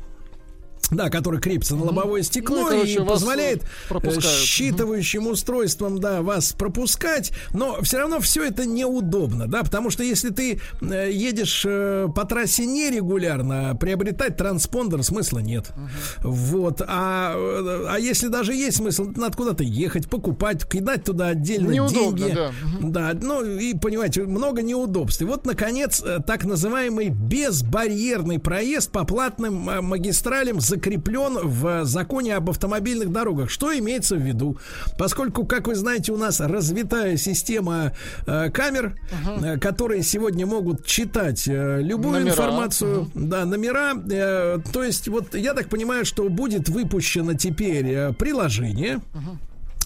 Да, 0.92 1.10
который 1.10 1.40
крепится 1.40 1.76
на 1.76 1.84
лобовое 1.86 2.24
стекло 2.24 2.70
Ну, 2.70 2.84
и, 2.84 2.98
вас, 3.00 3.08
позволяет 3.20 3.64
э, 3.64 3.66
э, 3.66 3.90
пропускают. 3.90 4.26
считывающим 4.26 5.28
устройством, 5.30 6.00
да, 6.00 6.22
вас 6.22 6.54
пропускать, 6.54 7.32
но 7.54 7.82
все 7.82 7.98
равно 8.00 8.20
все 8.20 8.44
это 8.46 8.66
неудобно, 8.66 9.48
да, 9.48 9.64
потому 9.64 9.90
что 9.90 10.04
если 10.04 10.30
ты 10.30 10.60
э, 10.82 11.10
едешь 11.12 11.64
э, 11.68 12.08
по 12.16 12.26
трассе 12.26 12.66
нерегулярно, 12.66 13.76
приобретать 13.80 14.38
транспондер 14.38 15.04
смысла 15.04 15.40
нет. 15.40 15.72
Вот, 16.20 16.82
а, 16.88 17.34
э, 17.36 17.86
а 17.90 17.98
если 18.00 18.28
даже 18.28 18.54
есть 18.54 18.78
смысл, 18.78 19.06
надо 19.16 19.36
куда-то 19.38 19.64
ехать, 19.64 20.10
покупать, 20.10 20.68
кидать 20.68 21.04
туда 21.04 21.28
отдельно 21.28 21.72
Неудобно, 21.72 22.18
деньги. 22.28 22.34
да. 22.34 22.52
Да, 22.82 23.20
ну 23.22 23.44
и 23.44 23.74
понимаете, 23.74 24.24
много 24.24 24.62
неудобств. 24.62 25.22
И 25.22 25.26
вот, 25.26 25.46
наконец, 25.46 26.02
э, 26.04 26.20
так 26.26 26.46
называемый 26.46 27.10
безбарьерный 27.10 28.40
проезд 28.40 28.92
по 28.92 29.06
платным 29.06 29.70
э, 29.70 29.82
магистралям 29.82 30.62
закреплен 30.70 31.40
в 31.44 31.86
законе 31.86 32.36
об 32.36 32.50
автомобильных 32.50 33.12
дорогах. 33.12 33.50
Что 33.50 33.78
имеется 33.78 34.16
в 34.16 34.22
виду? 34.22 34.58
Поскольку, 34.98 35.46
как 35.46 35.68
вы 35.68 35.76
знаете, 35.76 36.12
у 36.12 36.18
нас 36.18 36.40
развитая 36.40 37.18
система 37.18 37.92
э, 38.28 38.50
камер, 38.52 38.96
э, 39.44 39.58
которые 39.58 40.04
сегодня 40.04 40.46
могут 40.46 40.86
читать 40.86 41.48
э, 41.48 41.82
любую 41.82 42.20
Номера. 42.20 42.30
информацию, 42.32 43.10
да, 43.14 43.46
номера. 43.46 43.94
э, 44.10 44.60
то 44.72 44.84
есть, 44.84 45.08
вот 45.08 45.36
я 45.36 45.54
так 45.54 45.70
понимаю, 45.70 46.06
что 46.06 46.30
будет 46.30 46.70
выпущено 46.70 47.34
теперь 47.34 47.88
э, 47.88 48.14
приложение 48.14 49.00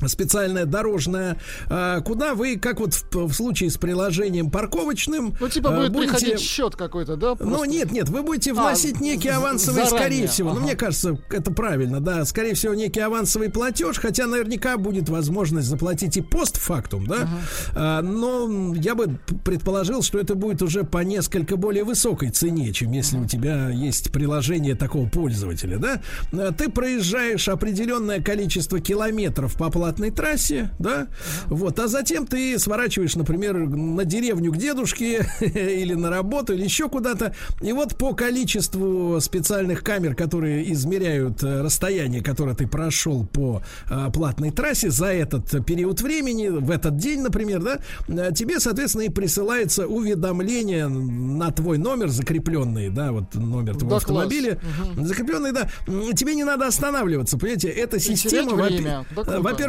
специальная 0.07 0.65
дорожная, 0.65 1.37
а, 1.69 2.01
куда 2.01 2.33
вы, 2.35 2.57
как 2.57 2.79
вот 2.79 2.93
в, 2.93 3.15
в 3.27 3.33
случае 3.33 3.69
с 3.69 3.77
приложением 3.77 4.49
парковочным, 4.51 5.35
Ну, 5.39 5.47
типа 5.49 5.69
а, 5.73 5.77
будет 5.79 5.91
будете- 5.93 6.13
приходить 6.13 6.39
счет 6.41 6.75
какой-то, 6.75 7.15
да? 7.15 7.35
ну 7.39 7.49
просто? 7.49 7.67
нет, 7.67 7.91
нет, 7.91 8.09
вы 8.09 8.21
будете 8.21 8.51
А, 8.51 8.53
вносить 8.55 8.99
некий 8.99 9.29
з- 9.29 9.33
авансовый, 9.33 9.85
заранее, 9.85 9.97
скорее 9.99 10.27
всего, 10.27 10.49
ну 10.49 10.55
ага. 10.57 10.65
мне 10.65 10.75
кажется, 10.75 11.17
это 11.29 11.51
правильно, 11.51 11.99
да, 12.01 12.25
скорее 12.25 12.53
всего, 12.53 12.73
некий 12.73 12.99
авансовый 12.99 13.49
платеж, 13.49 13.97
хотя 13.99 14.27
наверняка 14.27 14.77
будет 14.77 15.09
возможность 15.09 15.67
заплатить 15.67 16.17
и 16.17 16.21
постфактум, 16.21 17.07
да, 17.07 17.29
А, 17.75 18.01
но 18.01 18.73
я 18.75 18.95
бы 18.95 19.19
предположил, 19.45 20.01
что 20.01 20.19
это 20.19 20.35
будет 20.35 20.61
уже 20.61 20.83
по 20.83 20.97
несколько 20.99 21.55
более 21.55 21.83
высокой 21.83 22.29
цене, 22.29 22.73
чем 22.73 22.91
если 22.91 23.17
у 23.17 23.25
тебя 23.25 23.69
есть 23.69 24.11
приложение 24.11 24.75
такого 24.75 25.07
пользователя, 25.07 25.77
да. 25.77 26.01
А, 26.33 26.51
Ты 26.51 26.69
проезжаешь 26.69 27.47
определенное 27.47 28.21
количество 28.21 28.79
километров 28.79 29.53
по 29.55 29.69
платной 29.83 30.11
трассе, 30.11 30.69
да, 30.79 31.07
вот, 31.47 31.77
а 31.77 31.89
затем 31.89 32.25
ты 32.25 32.57
сворачиваешь, 32.57 33.17
например, 33.17 33.57
на 33.57 34.05
деревню 34.05 34.53
к 34.53 34.55
дедушке 34.57 35.27
или 35.41 35.93
на 35.93 36.09
работу, 36.09 36.53
или 36.53 36.63
еще 36.63 36.87
куда-то, 36.87 37.35
и 37.61 37.73
вот 37.73 37.97
по 37.97 38.13
количеству 38.13 39.19
специальных 39.19 39.83
камер, 39.83 40.15
которые 40.15 40.71
измеряют 40.71 41.43
э, 41.43 41.61
расстояние, 41.61 42.23
которое 42.23 42.55
ты 42.55 42.65
прошел 42.65 43.25
по 43.25 43.61
э, 43.89 44.09
платной 44.13 44.51
трассе 44.51 44.89
за 44.89 45.07
этот 45.07 45.65
период 45.65 45.99
времени, 45.99 46.47
в 46.47 46.71
этот 46.71 46.95
день, 46.95 47.19
например, 47.21 47.61
да, 47.61 47.79
э, 48.07 48.31
тебе, 48.33 48.61
соответственно, 48.61 49.01
и 49.01 49.09
присылается 49.09 49.85
уведомление 49.85 50.87
на 50.87 51.51
твой 51.51 51.77
номер 51.77 52.07
закрепленный, 52.07 52.89
да, 52.89 53.11
вот 53.11 53.35
номер 53.35 53.73
твоего 53.73 53.89
Да, 53.89 53.95
автомобиля, 53.97 54.61
закрепленный, 54.95 55.51
да, 55.51 55.69
тебе 56.13 56.35
не 56.35 56.45
надо 56.45 56.67
останавливаться, 56.67 57.37
понимаете, 57.37 57.67
эта 57.67 57.99
система, 57.99 58.51
во- 58.51 58.69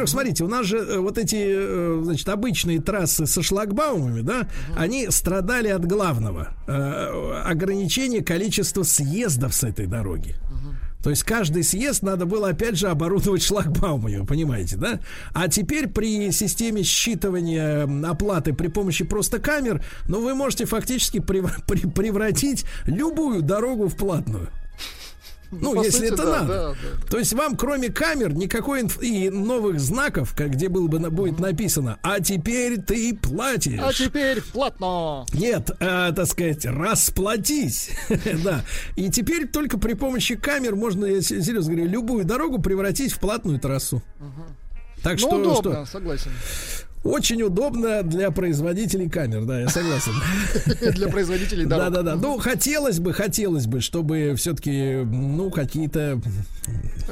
во-первых, 0.05 0.09
смотрите, 0.09 0.43
у 0.43 0.47
нас 0.47 0.65
же 0.65 0.77
э, 0.77 0.97
вот 0.99 1.17
эти, 1.17 1.35
э, 1.37 2.01
значит, 2.03 2.29
обычные 2.29 2.81
трассы 2.81 3.25
со 3.25 3.41
шлагбаумами, 3.41 4.21
да, 4.21 4.47
они 4.75 5.09
страдали 5.09 5.69
от 5.69 5.85
главного 5.85 6.49
э, 6.67 7.41
ограничения 7.45 8.21
количества 8.21 8.83
съездов 8.83 9.53
с 9.53 9.63
этой 9.63 9.87
дороги. 9.87 10.35
То 11.03 11.11
есть 11.11 11.21
каждый 11.21 11.61
съезд 11.61 12.01
надо 12.01 12.25
было 12.25 12.49
опять 12.49 12.79
же 12.79 12.87
оборудовать 12.87 13.43
шлагбаумами, 13.43 14.17
вы 14.17 14.25
понимаете, 14.25 14.75
да? 14.75 14.99
А 15.33 15.47
теперь 15.47 15.87
при 15.87 16.31
системе 16.31 16.81
считывания 16.81 18.09
оплаты 18.09 18.53
при 18.53 18.69
помощи 18.69 19.05
просто 19.05 19.37
камер, 19.37 19.83
ну 20.07 20.23
вы 20.23 20.33
можете 20.33 20.65
фактически 20.65 21.19
превратить 21.19 22.65
любую 22.87 23.43
дорогу 23.43 23.87
в 23.87 23.95
платную. 23.95 24.49
Ну, 25.61 25.73
по 25.75 25.83
если 25.83 26.07
сути, 26.07 26.13
это 26.13 26.23
да, 26.25 26.31
надо. 26.41 26.47
да, 26.53 26.69
да. 26.71 27.07
То 27.09 27.17
есть 27.19 27.33
вам, 27.33 27.55
кроме 27.57 27.89
камер, 27.89 28.33
никакой 28.33 28.81
инф- 28.83 29.03
и 29.03 29.29
новых 29.29 29.79
знаков, 29.79 30.33
как 30.35 30.51
где 30.51 30.69
было 30.69 30.87
бы 30.87 30.99
на- 30.99 31.09
будет 31.09 31.39
написано, 31.39 31.97
а 32.03 32.19
теперь 32.19 32.81
ты 32.81 33.15
платишь. 33.15 33.79
А 33.81 33.91
теперь 33.93 34.41
платно. 34.41 35.25
Нет, 35.33 35.69
э, 35.79 36.11
так 36.15 36.25
сказать, 36.27 36.65
расплатись. 36.65 37.89
да. 38.43 38.63
И 38.95 39.09
теперь 39.09 39.47
только 39.47 39.77
при 39.77 39.93
помощи 39.93 40.35
камер 40.35 40.75
можно, 40.75 41.05
я 41.05 41.21
се- 41.21 41.41
серьезно 41.41 41.73
говорю, 41.73 41.89
любую 41.91 42.25
дорогу 42.25 42.61
превратить 42.61 43.11
в 43.13 43.19
платную 43.19 43.59
трассу. 43.59 44.01
Так 45.03 45.13
Ну, 45.13 45.19
что, 45.19 45.35
удобно, 45.35 45.85
что 45.85 45.85
согласен. 45.85 46.31
Очень 47.05 47.41
удобно 47.43 48.01
для 48.03 48.31
производителей 48.31 49.07
камер, 49.09 49.45
да, 49.45 49.61
я 49.61 49.69
согласен. 49.69 50.11
Для 50.95 51.07
производителей 51.07 51.65
Да, 51.65 51.77
дорог. 51.89 51.93
да, 51.93 52.01
да. 52.01 52.15
Ну, 52.15 52.37
хотелось 52.39 52.99
бы, 52.99 53.13
хотелось 53.13 53.67
бы, 53.67 53.79
чтобы 53.79 54.33
все-таки, 54.35 55.03
ну, 55.05 55.49
какие-то 55.51 56.19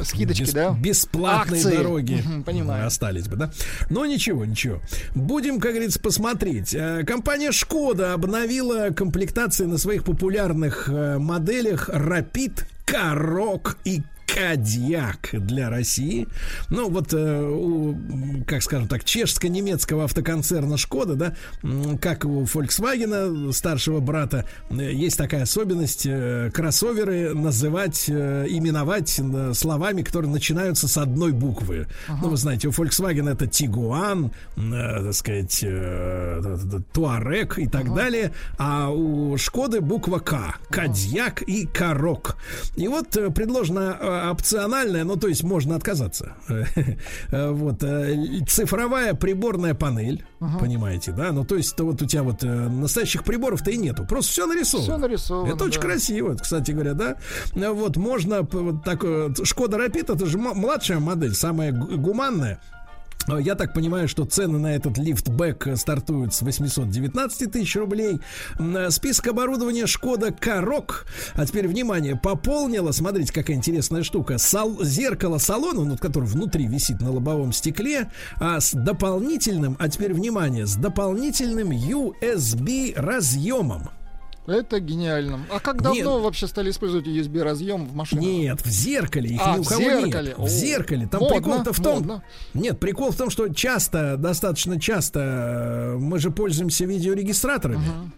Скидочки, 0.02 0.42
бес- 0.44 0.54
да? 0.54 0.72
бесплатные 0.80 1.62
Акции. 1.62 1.78
дороги 1.78 2.24
понимаю. 2.46 2.88
остались 2.88 3.28
бы, 3.28 3.36
да? 3.36 3.52
Но 3.90 4.06
ничего, 4.06 4.46
ничего. 4.46 4.82
Будем, 5.14 5.60
как 5.60 5.72
говорится, 5.74 6.00
посмотреть. 6.00 6.74
Э, 6.74 7.04
Компания 7.06 7.52
Шкода 7.52 8.14
обновила 8.14 8.90
комплектации 8.90 9.66
на 9.66 9.78
своих 9.78 10.04
популярных 10.04 10.90
э, 10.90 11.20
моделях 11.20 11.90
Rapid, 11.90 12.64
Корок 12.86 13.78
и 13.86 14.02
Кадьяк 14.34 15.30
для 15.34 15.70
России. 15.70 16.28
Ну, 16.70 16.90
вот, 16.90 17.14
э, 17.14 17.42
у, 17.44 17.96
как 18.48 18.64
скажем 18.64 18.88
так, 18.88 19.04
чешско-немецкого 19.04 20.06
автоконцерна 20.06 20.78
Шкода, 20.78 21.16
да, 21.16 21.36
как 22.02 22.26
у 22.26 22.44
Volkswagen, 22.44 23.52
старшего 23.54 24.00
брата, 24.00 24.46
э, 24.72 24.92
есть 24.92 25.18
такая 25.18 25.44
особенность 25.44 26.06
э, 26.06 26.50
кроссоверы 26.52 27.34
называть, 27.36 28.06
э, 28.08 28.46
именовать 28.50 29.20
э, 29.20 29.54
словами, 29.54 30.02
которые 30.02 30.32
начинаются 30.32 30.88
с 30.88 30.98
одной 30.98 31.32
буквы. 31.32 31.88
Ну, 32.08 32.30
вы 32.30 32.38
знаете, 32.38 32.70
у 32.70 32.72
Volkswagen 32.72 33.30
это 33.30 33.46
Тигуан, 33.46 34.32
э, 34.58 35.04
так 35.04 35.14
сказать, 35.14 35.60
э, 35.62 36.42
Туарек 36.92 37.60
и 37.60 37.68
так 37.68 37.94
далее, 37.94 38.34
а 38.58 38.90
у 38.90 39.38
Шкоды 39.38 39.82
буква 39.82 40.20
К. 40.20 40.56
Кадьяк 40.70 41.44
и 41.44 41.68
Корок. 41.68 42.38
И 42.76 42.88
вот 42.88 43.16
э, 43.16 43.30
предложено 43.30 44.23
опциональное, 44.32 45.04
ну, 45.04 45.16
то 45.18 45.28
есть 45.28 45.44
можно 45.44 45.76
отказаться. 45.76 46.34
Э, 47.32 47.52
Вот, 47.52 47.84
э, 47.84 48.40
цифровая 48.48 49.14
приборная 49.14 49.74
панель, 49.74 50.26
понимаете, 50.60 51.12
да? 51.12 51.32
Ну, 51.32 51.44
то 51.46 51.56
есть, 51.56 51.76
то 51.76 51.84
вот 51.86 52.02
у 52.02 52.06
тебя 52.06 52.24
вот 52.24 52.44
э, 52.44 52.48
настоящих 52.48 53.24
приборов-то 53.24 53.72
и 53.72 53.78
нету. 53.78 54.06
Просто 54.06 54.32
все 54.32 54.46
нарисовано. 54.46 54.88
Всё 54.88 54.98
нарисовано, 54.98 55.54
Это 55.54 55.64
очень 55.66 55.82
да. 55.82 55.88
красиво, 55.88 56.36
кстати 56.36 56.72
говоря, 56.72 56.94
да? 56.94 57.16
Вот, 57.56 57.98
можно 57.98 58.42
вот 58.52 58.84
такое... 58.84 59.34
Шкода 59.44 59.78
Рапид, 59.78 60.10
это 60.10 60.26
же 60.26 60.38
младшая 60.38 61.00
модель, 61.00 61.34
самая 61.34 61.72
гу- 61.72 61.98
гуманная. 61.98 62.60
Я 63.28 63.56
так 63.56 63.74
понимаю, 63.74 64.08
что 64.08 64.26
цены 64.26 64.60
на 64.60 64.76
этот 64.76 64.98
лифтбэк 64.98 65.68
э, 65.68 65.76
стартуют 65.78 66.34
с 66.34 66.42
819 66.42 67.52
тысяч 67.52 67.76
рублей. 67.76 68.20
Э, 68.60 68.90
Список 68.90 69.28
оборудования 69.28 69.88
Шкода 69.88 70.32
Корок. 70.32 71.06
А 71.34 71.46
теперь, 71.46 71.68
внимание, 71.68 72.16
пополнила, 72.18 72.92
смотрите, 72.92 73.32
какая 73.32 73.56
интересная 73.56 74.04
штука, 74.04 74.38
сал- 74.38 74.84
зеркало 74.84 75.38
салона, 75.38 75.86
ну, 75.86 75.98
которое 75.98 76.26
внутри 76.26 76.68
висит 76.68 77.00
на 77.02 77.12
лобовом 77.12 77.54
стекле, 77.54 78.12
а 78.40 78.60
с 78.60 78.74
дополнительным, 78.74 79.78
а 79.80 79.88
теперь, 79.88 80.14
внимание, 80.14 80.66
с 80.66 80.76
дополнительным 80.76 81.72
USB 81.72 82.94
разъемом. 82.96 83.90
Это 84.46 84.80
гениально. 84.80 85.40
А 85.50 85.60
как 85.60 85.82
давно 85.82 86.20
вообще 86.20 86.48
стали 86.48 86.70
использовать 86.70 87.08
USB 87.08 87.42
разъем 87.42 87.86
в 87.86 87.96
машинах? 87.96 88.26
Нет, 88.26 88.62
в 88.62 88.70
зеркале 88.70 89.30
их 89.30 89.42
А, 89.44 89.56
ни 89.56 89.60
у 89.60 89.64
в 89.64 89.68
кого 89.68 89.82
зеркале. 89.82 90.28
нет. 90.30 90.40
О, 90.40 90.44
В 90.46 90.50
зеркале. 90.50 91.08
Там 91.08 91.22
модно, 91.22 91.36
прикол-то 91.38 91.74
в 91.74 91.80
том. 91.80 91.96
модно. 91.96 92.24
Нет, 92.54 92.80
прикол 92.80 93.12
в 93.12 93.16
том, 93.16 93.30
что 93.30 93.48
часто, 93.50 94.18
достаточно 94.18 94.80
часто 94.80 95.20
э, 95.22 95.98
мы 95.98 96.20
же 96.20 96.30
пользуемся 96.32 96.86
видеорегистраторами. 96.86 98.12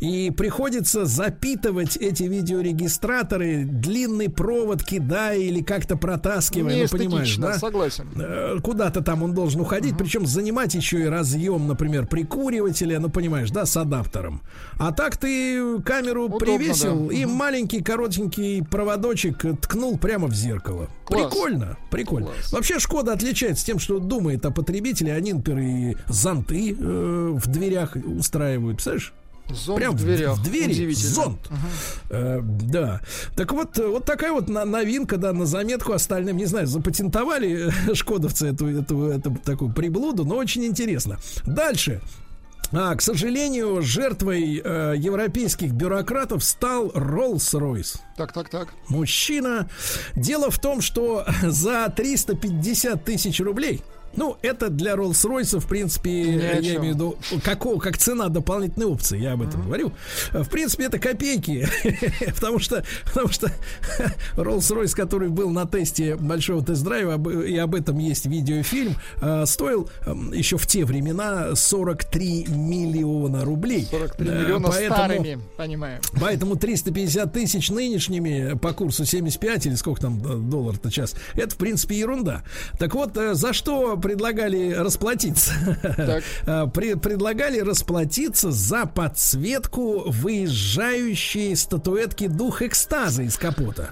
И 0.00 0.30
приходится 0.30 1.04
запитывать 1.06 1.96
эти 1.96 2.24
видеорегистраторы 2.24 3.64
длинный 3.64 4.28
провод, 4.28 4.82
кидая 4.84 5.38
или 5.38 5.62
как-то 5.62 5.96
протаскивая. 5.96 6.74
Не 6.74 6.82
ну, 6.82 6.88
понимаешь, 6.88 7.36
да? 7.36 7.58
согласен. 7.58 8.08
Э, 8.16 8.58
Куда-то 8.62 9.00
там 9.02 9.22
он 9.22 9.34
должен 9.34 9.60
уходить, 9.60 9.96
причем 9.96 10.26
занимать 10.26 10.74
еще 10.74 11.00
и 11.00 11.04
разъем, 11.06 11.66
например, 11.66 12.06
прикуривателя, 12.06 12.98
ну 13.00 13.08
понимаешь, 13.08 13.50
да, 13.50 13.64
с 13.66 13.76
адаптером. 13.76 14.42
А 14.78 14.92
так 14.92 15.16
ты 15.16 15.69
камеру 15.78 16.24
Удобно, 16.24 16.38
привесил 16.38 17.06
да. 17.06 17.14
и 17.14 17.24
маленький 17.24 17.82
коротенький 17.82 18.64
проводочек 18.64 19.44
э, 19.44 19.54
ткнул 19.54 19.98
прямо 19.98 20.26
в 20.26 20.34
зеркало. 20.34 20.88
Класс. 21.04 21.22
Прикольно, 21.22 21.76
прикольно. 21.90 22.28
Класс. 22.28 22.52
Вообще 22.52 22.78
Шкода 22.78 23.12
отличается 23.12 23.64
тем, 23.64 23.78
что 23.78 23.98
думает 23.98 24.44
о 24.44 24.50
потребителе. 24.50 25.12
Они, 25.12 25.32
например, 25.32 25.60
и 25.60 25.96
зонты 26.12 26.76
э, 26.78 27.32
в 27.34 27.46
дверях 27.46 27.96
устраивают, 27.96 28.76
представляешь? 28.76 29.12
Зонт 29.54 29.78
Прям 29.78 29.96
в 29.96 30.00
дверях. 30.00 30.38
в 30.38 30.42
двери 30.42 30.92
зонт. 30.92 31.38
Э, 32.08 32.40
да. 32.42 33.00
Так 33.36 33.52
вот, 33.52 33.78
э, 33.78 33.86
вот 33.86 34.04
такая 34.04 34.32
вот 34.32 34.48
новинка, 34.48 35.16
да, 35.16 35.32
на 35.32 35.46
заметку 35.46 35.92
остальным. 35.92 36.36
Не 36.36 36.46
знаю, 36.46 36.66
запатентовали 36.66 37.68
э, 37.68 37.94
шкодовцы 37.94 38.48
эту, 38.48 38.68
эту, 38.68 39.06
эту 39.06 39.36
такую 39.44 39.72
приблуду, 39.72 40.24
но 40.24 40.36
очень 40.36 40.64
интересно. 40.64 41.18
Дальше. 41.44 42.00
А, 42.72 42.94
к 42.94 43.02
сожалению, 43.02 43.82
жертвой 43.82 44.60
э, 44.62 44.94
европейских 44.96 45.72
бюрократов 45.72 46.44
стал 46.44 46.88
Rolls-Royce. 46.90 47.98
Так, 48.16 48.32
так, 48.32 48.48
так. 48.48 48.68
Мужчина. 48.88 49.68
Дело 50.14 50.50
в 50.50 50.58
том, 50.60 50.80
что 50.80 51.24
за 51.42 51.92
350 51.94 53.04
тысяч 53.04 53.40
рублей 53.40 53.82
ну, 54.16 54.36
это 54.42 54.68
для 54.70 54.94
Rolls-Royce, 54.94 55.60
в 55.60 55.66
принципе, 55.66 56.10
Ни 56.10 56.42
я 56.42 56.62
чем. 56.62 56.64
имею 56.64 56.80
в 56.80 56.84
виду, 56.84 57.16
какого, 57.44 57.78
как 57.78 57.96
цена 57.98 58.28
дополнительной 58.28 58.86
опции, 58.86 59.18
я 59.20 59.32
об 59.32 59.42
этом 59.42 59.64
говорю. 59.64 59.92
В 60.32 60.48
принципе, 60.48 60.84
это 60.84 60.98
копейки, 60.98 61.66
потому 62.34 62.58
что, 62.58 62.84
потому 63.04 63.28
что 63.28 63.50
Rolls-Royce, 64.36 64.94
который 64.94 65.28
был 65.28 65.50
на 65.50 65.66
тесте 65.66 66.16
большого 66.16 66.64
тест-драйва, 66.64 67.42
и 67.44 67.56
об 67.56 67.74
этом 67.74 67.98
есть 67.98 68.26
видеофильм, 68.26 68.94
э, 69.20 69.44
стоил 69.46 69.88
э, 70.06 70.14
еще 70.32 70.56
в 70.58 70.66
те 70.66 70.84
времена 70.84 71.54
43 71.54 72.46
миллиона 72.48 73.44
рублей. 73.44 73.86
43 73.90 74.28
Э, 74.28 74.42
миллиона 74.42 74.68
поэтому- 74.68 74.94
старыми, 74.94 75.38
понимаем. 75.56 76.00
Поэтому 76.20 76.56
350 76.56 77.32
тысяч 77.32 77.70
нынешними 77.70 78.56
по 78.58 78.72
курсу 78.72 79.04
75 79.04 79.66
или 79.66 79.74
сколько 79.74 80.00
там 80.02 80.20
э, 80.24 80.36
доллар-то 80.50 80.90
час, 80.90 81.14
это 81.34 81.54
в 81.54 81.58
принципе 81.58 81.98
ерунда. 81.98 82.42
Так 82.78 82.94
вот, 82.94 83.16
э, 83.16 83.34
за 83.34 83.52
что 83.52 83.96
предлагали 84.00 84.72
расплатиться. 84.72 85.52
А, 86.46 86.66
предлагали 86.66 87.60
расплатиться 87.60 88.50
за 88.50 88.86
подсветку 88.86 90.10
выезжающей 90.10 91.54
статуэтки 91.54 92.26
дух 92.26 92.62
экстаза 92.62 93.22
из 93.22 93.36
капота. 93.36 93.90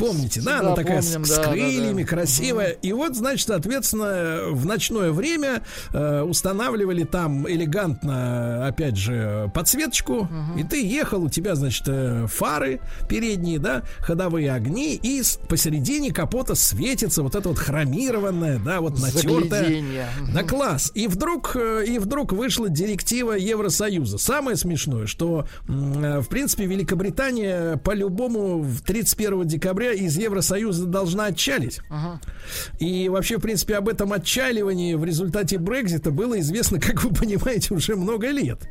Помните, 0.00 0.40
да? 0.40 0.60
Она 0.60 0.74
такая 0.74 1.02
с- 1.02 1.06
помним, 1.06 1.24
с, 1.24 1.36
да, 1.36 1.44
крыльями, 1.44 2.02
да. 2.02 2.08
красивая. 2.08 2.70
И 2.70 2.92
вот, 2.92 3.14
значит, 3.16 3.46
соответственно, 3.48 4.50
в 4.50 4.66
ночное 4.66 5.12
время 5.12 5.62
э, 5.92 6.22
устанавливали 6.22 7.04
там 7.04 7.48
элегантно, 7.48 8.66
опять 8.66 8.96
же, 8.96 9.50
подсветочку. 9.54 10.28
И 10.58 10.64
ты 10.64 10.84
ехал, 10.86 11.24
у 11.24 11.28
тебя, 11.28 11.54
значит, 11.54 11.84
э, 11.86 12.26
фары 12.28 12.80
передние, 13.08 13.58
да, 13.58 13.82
ходовые 13.98 14.52
огни, 14.52 14.94
и 14.94 15.22
посередине 15.48 16.12
капота 16.12 16.54
светится 16.54 17.22
вот 17.22 17.34
это 17.34 17.48
вот 17.48 17.58
хромированное, 17.58 18.58
да, 18.58 18.80
вот 18.80 18.98
натертое. 18.98 19.84
Да 20.32 20.42
класс. 20.42 20.90
И 20.94 21.06
вдруг, 21.06 21.52
э, 21.54 21.84
и 21.86 21.98
вдруг 21.98 22.32
вышла 22.32 22.68
директива 22.68 23.32
Евросоюза. 23.32 24.18
Самое 24.18 24.56
смешное, 24.56 25.06
что, 25.06 25.46
э, 25.68 26.20
в 26.20 26.28
принципе, 26.28 26.64
Великобритания 26.66 27.76
по-любому 27.78 28.62
в 28.62 28.80
31 28.82 29.46
декабря 29.46 29.89
из 29.92 30.16
Евросоюза 30.16 30.86
должна 30.86 31.26
отчалить. 31.26 31.80
И 32.78 33.08
вообще, 33.08 33.38
в 33.38 33.40
принципе, 33.40 33.76
об 33.76 33.88
этом 33.88 34.12
отчаливании 34.12 34.94
в 34.94 35.04
результате 35.04 35.58
Брекзита 35.58 36.10
было 36.10 36.38
известно, 36.40 36.80
как 36.80 37.04
вы 37.04 37.14
понимаете, 37.14 37.74
уже 37.74 37.96
много 37.96 38.28
лет. 38.30 38.68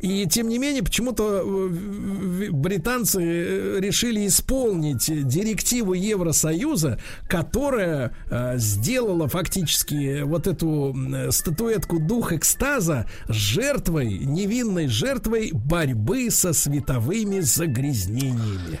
И 0.00 0.26
тем 0.26 0.48
не 0.48 0.58
менее, 0.58 0.82
почему-то 0.82 1.42
э, 1.44 2.50
британцы 2.50 3.22
э, 3.22 3.80
решили 3.80 4.26
исполнить 4.26 5.06
директиву 5.26 5.94
Евросоюза, 5.94 6.98
которая 7.28 8.14
э, 8.30 8.58
сделала 8.58 9.28
фактически 9.28 10.22
вот 10.22 10.46
эту 10.46 10.96
статуэтку 11.30 11.98
дух 11.98 12.32
экстаза 12.32 13.06
жертвой, 13.28 14.18
невинной 14.18 14.86
жертвой 14.88 15.50
борьбы 15.52 16.30
со 16.30 16.52
световыми 16.52 17.40
загрязнениями. 17.40 18.80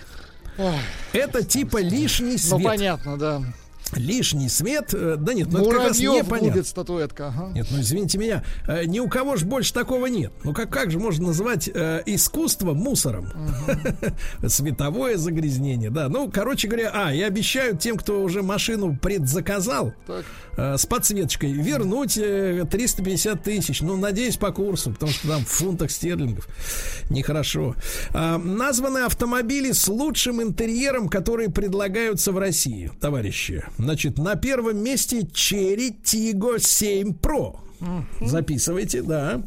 Это 1.12 1.44
типа 1.44 1.80
лишний 1.80 2.32
Ну, 2.32 2.38
свет. 2.38 2.64
понятно, 2.64 3.16
да. 3.16 3.42
Лишний 3.96 4.48
свет, 4.48 4.92
э, 4.92 5.16
да 5.18 5.34
нет, 5.34 5.48
ну 5.50 5.60
это 5.60 5.70
как 5.70 5.78
раз 5.78 6.00
Муравьев 6.00 6.26
непонятно. 6.26 6.50
губит 6.50 6.66
статуэтка. 6.66 7.28
ага. 7.28 7.52
Нет, 7.54 7.66
ну 7.70 7.80
извините 7.80 8.18
меня, 8.18 8.44
э, 8.66 8.84
ни 8.84 9.00
у 9.00 9.08
кого 9.08 9.36
же 9.36 9.46
больше 9.46 9.72
такого 9.72 10.06
нет. 10.06 10.32
Ну 10.44 10.52
как, 10.52 10.70
как 10.70 10.90
же 10.90 10.98
можно 10.98 11.28
назвать 11.28 11.68
э, 11.72 12.02
искусство 12.06 12.74
мусором? 12.74 13.30
Световое 14.46 15.16
загрязнение, 15.16 15.90
да. 15.90 16.08
Ну, 16.08 16.30
короче 16.30 16.68
говоря, 16.68 16.90
а, 16.94 17.14
и 17.14 17.20
обещают 17.22 17.80
тем, 17.80 17.96
кто 17.96 18.22
уже 18.22 18.42
машину 18.42 18.96
предзаказал 19.00 19.94
э, 20.56 20.76
с 20.76 20.86
подсветочкой, 20.86 21.52
вернуть 21.52 22.18
э, 22.18 22.64
350 22.70 23.42
тысяч. 23.42 23.80
Ну, 23.80 23.96
надеюсь, 23.96 24.36
по 24.36 24.52
курсу, 24.52 24.90
потому 24.92 25.12
что 25.12 25.28
там 25.28 25.44
в 25.44 25.48
фунтах 25.48 25.90
стерлингов. 25.90 26.48
Нехорошо. 27.10 27.74
А, 28.12 28.38
названы 28.38 28.98
автомобили 28.98 29.72
с 29.72 29.88
лучшим 29.88 30.42
интерьером, 30.42 31.08
которые 31.08 31.50
предлагаются 31.50 32.32
в 32.32 32.38
России, 32.38 32.90
товарищи. 33.00 33.64
Значит, 33.78 34.18
на 34.18 34.34
первом 34.34 34.78
месте 34.78 35.20
Cherry 35.20 35.94
Tiggo 36.02 36.58
7 36.58 37.12
Pro. 37.12 37.67
Записывайте, 38.20 39.02
да. 39.02 39.42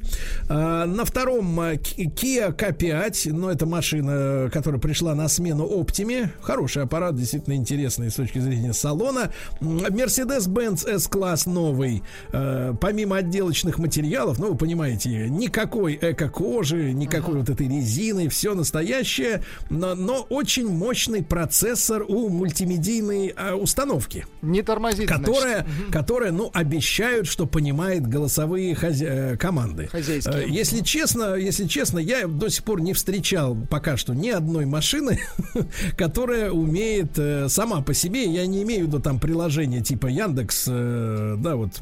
А, 0.49 0.85
на 0.85 1.05
втором 1.05 1.59
а, 1.59 1.73
Kia 1.73 2.55
K5, 2.55 3.33
ну, 3.33 3.49
это 3.49 3.65
машина, 3.65 4.49
которая 4.51 4.79
пришла 4.79 5.15
на 5.15 5.27
смену 5.27 5.65
Optime. 5.65 6.29
Хороший 6.41 6.83
аппарат, 6.83 7.15
действительно 7.15 7.53
интересный 7.55 8.09
с 8.09 8.15
точки 8.15 8.39
зрения 8.39 8.73
салона. 8.73 9.31
Mercedes-Benz 9.59 10.89
S-класс 10.89 11.45
новый. 11.45 12.03
Э, 12.31 12.73
помимо 12.79 13.17
отделочных 13.17 13.77
материалов, 13.79 14.39
ну, 14.39 14.51
вы 14.51 14.57
понимаете, 14.57 15.29
никакой 15.29 15.97
эко-кожи, 16.01 16.93
никакой 16.93 17.35
вот 17.35 17.49
этой 17.49 17.67
резины, 17.67 18.29
все 18.29 18.53
настоящее, 18.53 19.43
но, 19.69 19.95
но 19.95 20.25
очень 20.29 20.67
мощный 20.67 21.23
процессор 21.23 22.03
у 22.07 22.29
мультимедийной 22.29 23.33
а, 23.35 23.55
установки 23.55 24.25
Не 24.41 24.61
тормозит, 24.61 25.07
значит. 25.07 25.25
которая, 25.25 25.67
которая, 25.91 26.31
ну, 26.31 26.49
обещают, 26.53 27.27
что 27.27 27.45
понимает 27.45 28.07
голосовые 28.21 28.73
хозя- 28.75 29.33
э, 29.33 29.37
команды. 29.37 29.87
Хозяйские. 29.87 30.43
Э, 30.43 30.47
Если 30.47 30.81
честно, 30.81 31.35
если 31.35 31.67
честно, 31.67 31.97
я 31.99 32.27
до 32.27 32.49
сих 32.49 32.63
пор 32.63 32.81
не 32.81 32.93
встречал 32.93 33.57
пока 33.69 33.97
что 33.97 34.13
ни 34.13 34.29
одной 34.29 34.65
машины, 34.65 35.19
которая 35.97 36.51
умеет 36.51 37.17
э, 37.17 37.49
сама 37.49 37.81
по 37.81 37.93
себе, 37.95 38.25
я 38.31 38.45
не 38.45 38.61
имею 38.61 38.85
в 38.85 38.87
виду 38.89 38.99
там 38.99 39.19
приложение 39.19 39.81
типа 39.81 40.07
Яндекс, 40.07 40.65
да, 40.67 41.55
вот 41.55 41.79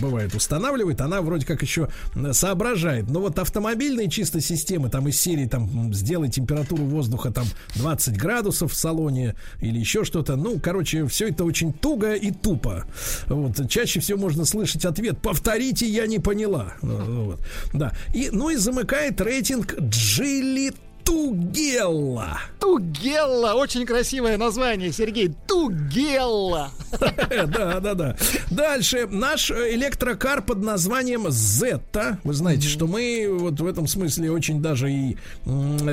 бывает 0.00 0.34
устанавливает, 0.34 1.00
она 1.00 1.20
вроде 1.22 1.44
как 1.46 1.62
еще 1.62 1.88
соображает. 2.32 3.10
Но 3.10 3.20
вот 3.20 3.38
автомобильные 3.38 4.08
чисто 4.08 4.40
системы, 4.40 4.90
там 4.90 5.08
из 5.08 5.20
серии 5.20 5.46
там 5.46 5.92
сделай 5.92 6.28
температуру 6.30 6.84
воздуха 6.84 7.30
там 7.32 7.46
20 7.74 8.16
градусов 8.16 8.72
в 8.72 8.76
салоне 8.76 9.34
или 9.60 9.78
еще 9.78 10.04
что-то, 10.04 10.36
ну, 10.36 10.60
короче, 10.62 11.06
все 11.06 11.28
это 11.28 11.44
очень 11.44 11.72
туго 11.72 12.14
и 12.14 12.30
тупо. 12.30 12.84
Вот, 13.26 13.68
чаще 13.68 13.98
всего 14.00 14.18
можно 14.20 14.44
слышать 14.44 14.84
ответ 14.84 15.18
«Повторите, 15.48 15.86
я 15.86 16.06
не 16.06 16.18
поняла». 16.18 16.74
Вот, 16.82 17.40
да. 17.72 17.94
И, 18.12 18.28
ну 18.30 18.50
и 18.50 18.56
замыкает 18.56 19.18
рейтинг 19.20 19.74
Джилли 19.80 20.74
Тугелла. 21.08 22.38
Тугелла. 22.60 23.54
Очень 23.54 23.86
красивое 23.86 24.36
название, 24.36 24.92
Сергей. 24.92 25.32
Тугелла. 25.46 26.70
Да, 27.30 27.80
да, 27.80 27.94
да. 27.94 28.16
Дальше. 28.50 29.06
Наш 29.10 29.50
э, 29.50 29.74
электрокар 29.74 30.42
под 30.42 30.62
названием 30.62 31.30
Зетта. 31.30 32.18
Вы 32.24 32.32
знаете, 32.32 32.66
что 32.66 32.86
мы 32.86 33.28
вот 33.30 33.60
в 33.60 33.66
этом 33.66 33.86
смысле 33.86 34.30
очень 34.30 34.62
даже 34.62 34.90
и 34.90 35.16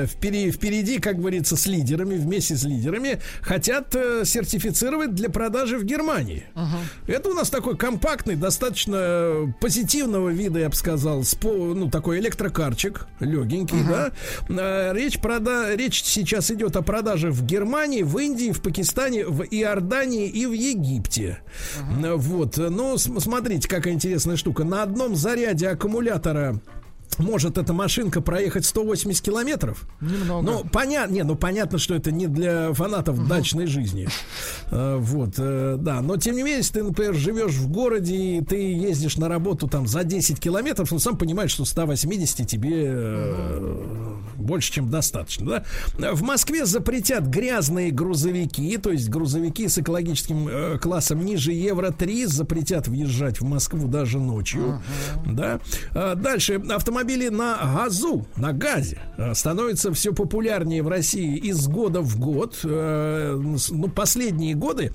впереди, 0.06 0.50
впереди, 0.50 0.98
как 0.98 1.18
говорится, 1.18 1.56
с 1.56 1.66
лидерами, 1.66 2.16
вместе 2.16 2.56
с 2.56 2.64
лидерами, 2.64 3.20
хотят 3.42 3.94
э, 3.94 4.24
сертифицировать 4.24 5.14
для 5.14 5.28
продажи 5.28 5.78
в 5.78 5.84
Германии. 5.84 6.46
Это 7.06 7.30
у 7.30 7.34
нас 7.34 7.50
такой 7.50 7.76
компактный, 7.76 8.36
достаточно 8.36 8.96
э, 8.98 9.46
позитивного 9.60 10.30
вида, 10.30 10.60
я 10.60 10.68
бы 10.68 10.74
сказал, 10.74 11.22
ну, 11.42 11.90
такой 11.90 12.20
электрокарчик, 12.20 13.06
легенький, 13.20 13.82
да. 13.86 14.12
Речь, 15.06 15.20
прода... 15.20 15.72
Речь 15.76 16.02
сейчас 16.02 16.50
идет 16.50 16.74
о 16.74 16.82
продаже 16.82 17.30
в 17.30 17.44
Германии, 17.46 18.02
в 18.02 18.18
Индии, 18.18 18.50
в 18.50 18.60
Пакистане, 18.60 19.24
в 19.24 19.44
Иордании 19.44 20.26
и 20.28 20.46
в 20.46 20.52
Египте. 20.52 21.38
Э, 22.02 22.14
Вот. 22.16 22.56
См- 22.56 23.20
смотрите, 23.20 23.68
какая 23.68 23.94
интересная 23.94 24.34
штука. 24.34 24.64
На 24.64 24.82
одном 24.82 25.14
заряде 25.14 25.68
аккумулятора 25.68 26.58
может 27.18 27.56
эта 27.58 27.72
машинка 27.72 28.20
проехать 28.20 28.66
180 28.66 29.24
километров. 29.24 29.86
Немного. 30.00 30.44
Ну, 30.44 30.64
понятно, 30.70 31.14
не, 31.14 31.22
ну 31.24 31.34
понятно, 31.34 31.78
что 31.78 31.94
это 31.94 32.12
не 32.12 32.26
для 32.26 32.72
фанатов 32.74 33.26
дачной 33.26 33.66
жизни. 33.66 34.08
Э, 34.70 34.96
Вот, 34.98 35.34
э, 35.38 35.76
да. 35.78 36.02
Но 36.02 36.16
тем 36.16 36.36
не 36.36 36.42
менее, 36.42 36.58
если 36.58 36.74
ты, 36.74 36.82
например, 36.82 37.14
живешь 37.14 37.54
в 37.54 37.70
городе 37.70 38.14
и 38.16 38.44
ты 38.44 38.56
ездишь 38.56 39.16
на 39.16 39.28
работу 39.28 39.66
там 39.66 39.86
за 39.86 40.04
10 40.04 40.38
километров, 40.40 40.90
ну 40.90 40.98
сам 40.98 41.16
понимаешь, 41.16 41.52
что 41.52 41.64
180 41.64 42.46
тебе 42.46 42.84
э, 42.86 44.14
больше, 44.36 44.72
чем 44.72 44.90
достаточно, 44.90 45.64
да. 45.98 46.12
В 46.12 46.22
Москве 46.22 46.66
запретят 46.66 47.24
грязные 47.26 47.90
грузовики, 47.90 48.76
то 48.76 48.92
есть 48.92 49.08
грузовики 49.08 49.68
с 49.68 49.78
экологическим 49.78 50.48
э, 50.48 50.78
классом 50.78 51.24
ниже 51.24 51.52
Евро-3 51.52 52.26
запретят 52.26 52.88
въезжать 52.88 53.40
в 53.40 53.44
Москву 53.44 53.88
даже 53.88 54.18
ночью, 54.18 54.82
да. 55.24 55.60
А 55.92 56.14
Дальше 56.14 56.60
автомобили 56.70 56.95
на 57.30 57.56
газу, 57.74 58.26
на 58.36 58.52
газе 58.52 58.98
э, 59.16 59.34
становятся 59.34 59.92
все 59.92 60.12
популярнее 60.12 60.82
в 60.82 60.88
России 60.88 61.36
из 61.36 61.66
года 61.68 62.00
в 62.00 62.18
год. 62.18 62.60
Э, 62.64 63.36
Ну, 63.36 63.88
последние 63.88 64.54
годы 64.54 64.92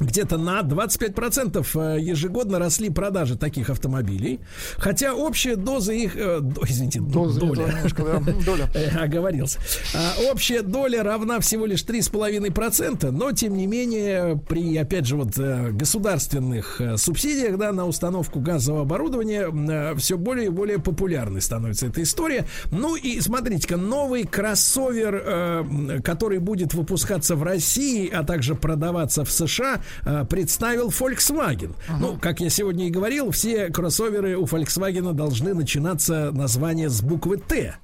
где-то 0.00 0.36
на 0.36 0.60
25% 0.60 1.96
э, 1.96 2.00
ежегодно 2.00 2.58
росли 2.58 2.90
продажи 2.90 3.36
таких 3.36 3.70
автомобилей. 3.70 4.40
Хотя 4.76 5.14
общая 5.14 5.56
доза 5.56 5.92
их... 5.92 6.16
э, 6.16 6.40
извините, 6.68 7.00
Доза 7.00 7.40
доля. 7.40 7.66
немножко, 7.66 8.02
да, 8.04 8.32
доля. 8.44 8.70
Э, 8.74 9.04
Оговорился. 9.04 9.58
А, 9.94 10.30
общая 10.30 10.62
доля 10.62 11.02
равна 11.02 11.40
всего 11.40 11.66
лишь 11.66 11.82
3,5%, 11.84 13.10
но 13.10 13.32
тем 13.32 13.56
не 13.56 13.66
менее 13.66 14.36
при, 14.48 14.76
опять 14.76 15.06
же, 15.06 15.16
вот 15.16 15.38
э, 15.38 15.70
государственных 15.70 16.80
субсидиях 16.96 17.56
да, 17.56 17.72
на 17.72 17.86
установку 17.86 18.40
газового 18.40 18.82
оборудования 18.82 19.94
все 19.96 20.18
более 20.18 20.46
и 20.46 20.50
более 20.50 20.78
популярной 20.78 21.40
становится 21.40 21.86
эта 21.86 22.02
история. 22.02 22.46
Ну 22.70 22.96
и 22.96 23.20
смотрите-ка, 23.20 23.76
новый 23.76 24.24
кроссовер, 24.24 26.02
который 26.02 26.38
будет 26.38 26.74
выпускаться 26.74 27.34
в 27.36 27.42
России, 27.42 28.10
а 28.12 28.24
также 28.24 28.54
продаваться 28.54 29.24
в 29.24 29.30
США, 29.30 29.80
э, 30.04 30.24
представил 30.28 30.88
Volkswagen. 30.88 31.74
Ну, 32.00 32.18
как 32.20 32.40
я 32.40 32.50
сегодня 32.50 32.86
и 32.86 32.90
говорил, 32.90 33.30
все 33.30 33.68
кроссоверы 33.70 34.36
у 34.36 34.44
Volkswagen 34.44 35.12
должны 35.12 35.54
начинаться 35.54 36.30
название 36.32 36.88
с 36.88 37.00
буквы 37.02 37.38
Т. 37.38 37.76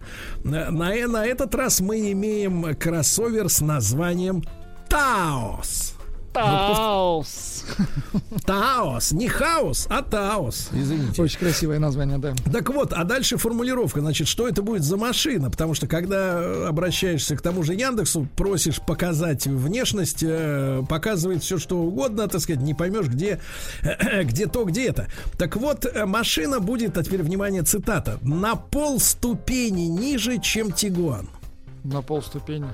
На, 0.45 0.71
на, 0.71 0.93
на 1.07 1.27
этот 1.27 1.55
раз 1.55 1.81
мы 1.81 2.13
имеем 2.13 2.75
кроссовер 2.77 3.49
с 3.49 3.61
названием 3.61 4.43
Таос. 4.89 5.95
Таос. 6.33 7.65
Таос. 8.47 9.13
Не 9.13 9.29
хаос, 9.29 9.87
а 9.91 10.03
Таос. 10.03 10.71
Извините. 10.73 11.21
Очень 11.21 11.39
красивое 11.39 11.79
название, 11.79 12.19
да. 12.19 12.35
Так 12.51 12.71
вот, 12.71 12.93
а 12.93 13.05
дальше 13.05 13.37
формулировка. 13.37 14.01
Значит, 14.01 14.29
что 14.29 14.49
это 14.49 14.63
будет 14.63 14.83
за 14.83 14.97
машина? 14.97 15.51
Потому 15.51 15.75
что, 15.75 15.87
когда 15.87 16.69
обращаешься 16.69 17.37
к 17.37 17.43
тому 17.43 17.63
же 17.63 17.75
Яндексу, 17.75 18.27
просишь 18.37 18.81
показать 18.81 19.47
внешность, 19.47 20.23
э, 20.23 20.83
показывает 20.89 21.43
все, 21.43 21.59
что 21.59 21.79
угодно, 21.79 22.29
так 22.29 22.41
сказать, 22.41 22.63
не 22.63 22.75
поймешь, 22.75 23.07
где, 23.07 23.41
где 24.23 24.47
то, 24.47 24.65
где 24.65 24.87
это. 24.89 25.09
Так 25.39 25.57
вот, 25.57 25.85
э, 25.85 26.07
машина 26.07 26.61
будет, 26.61 26.97
а 26.97 27.05
теперь, 27.05 27.23
внимание, 27.23 27.63
цитата, 27.63 28.19
на 28.23 28.57
пол 28.57 29.01
ступени 29.01 29.83
ниже, 29.83 30.39
чем 30.39 30.73
Тигуан. 30.73 31.29
На 31.85 32.01
полступени. 32.01 32.69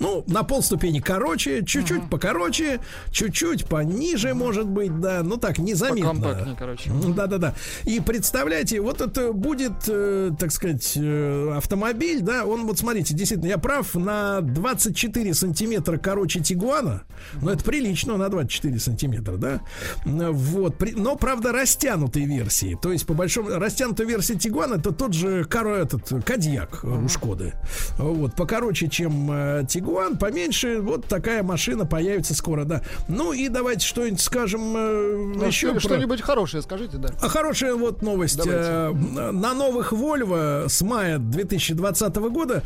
Ну, 0.00 0.24
на 0.26 0.42
полступени 0.44 0.98
короче, 1.00 1.62
чуть-чуть 1.64 2.08
покороче, 2.08 2.80
чуть-чуть 3.10 3.66
пониже, 3.66 4.32
может 4.34 4.66
быть, 4.66 4.98
да, 4.98 5.22
ну 5.22 5.36
так, 5.36 5.58
незаметно. 5.58 6.08
Покомпактнее, 6.08 6.56
короче. 6.58 6.90
Да-да-да. 7.14 7.54
И 7.84 8.00
представляете, 8.00 8.80
вот 8.80 9.02
это 9.02 9.32
будет, 9.34 9.72
э, 9.88 10.30
так 10.38 10.52
сказать, 10.52 10.94
э, 10.96 11.52
автомобиль, 11.54 12.22
да, 12.22 12.46
он, 12.46 12.66
вот 12.66 12.78
смотрите, 12.78 13.12
действительно, 13.14 13.48
я 13.48 13.58
прав, 13.58 13.94
на 13.94 14.40
24 14.40 15.34
сантиметра 15.34 15.98
короче 15.98 16.40
Тигуана, 16.40 17.02
но 17.42 17.52
это 17.52 17.62
прилично, 17.62 18.16
на 18.16 18.30
24 18.30 18.78
сантиметра, 18.78 19.36
да, 19.36 19.60
вот, 20.06 20.78
при- 20.78 20.92
но, 20.94 21.16
правда, 21.16 21.52
растянутой 21.52 22.24
версии, 22.24 22.78
то 22.80 22.90
есть, 22.90 23.04
по 23.06 23.12
большому, 23.12 23.50
растянутая 23.50 24.06
версия 24.06 24.36
Тигуана, 24.36 24.76
это 24.76 24.92
тот 24.92 25.12
же, 25.12 25.44
коро, 25.44 25.74
этот, 25.76 26.24
Кадьяк 26.24 26.80
э, 26.84 26.88
у 26.88 27.06
Шкоды, 27.08 27.52
вот, 27.98 28.34
покороче, 28.34 28.88
чем 28.88 29.30
э, 29.30 29.64
Тигуан, 29.68 29.89
поменьше, 30.18 30.80
вот 30.80 31.06
такая 31.06 31.42
машина 31.42 31.86
появится 31.86 32.34
скоро, 32.34 32.64
да. 32.64 32.82
Ну 33.08 33.32
и 33.32 33.48
давайте 33.48 33.86
что-нибудь 33.86 34.20
скажем 34.20 34.76
э, 34.76 35.32
Ну, 35.36 35.44
еще 35.46 35.68
что- 35.68 35.72
про- 35.72 35.80
Что-нибудь 35.80 36.20
хорошее 36.22 36.62
скажите, 36.62 36.96
да. 36.98 37.08
а 37.20 37.28
хорошая 37.28 37.74
вот 37.74 38.02
новость. 38.02 38.36
Давайте. 38.36 38.60
Э, 38.60 39.30
На 39.32 39.54
новых 39.54 39.92
Volvo 39.92 40.68
с 40.68 40.82
мая 40.82 41.18
2020 41.18 42.16
года 42.30 42.62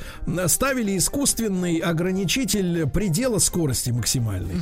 ставили 0.47 0.97
искусственный 0.97 1.79
ограничитель 1.79 2.89
предела 2.89 3.39
скорости 3.39 3.91
максимальной. 3.91 4.55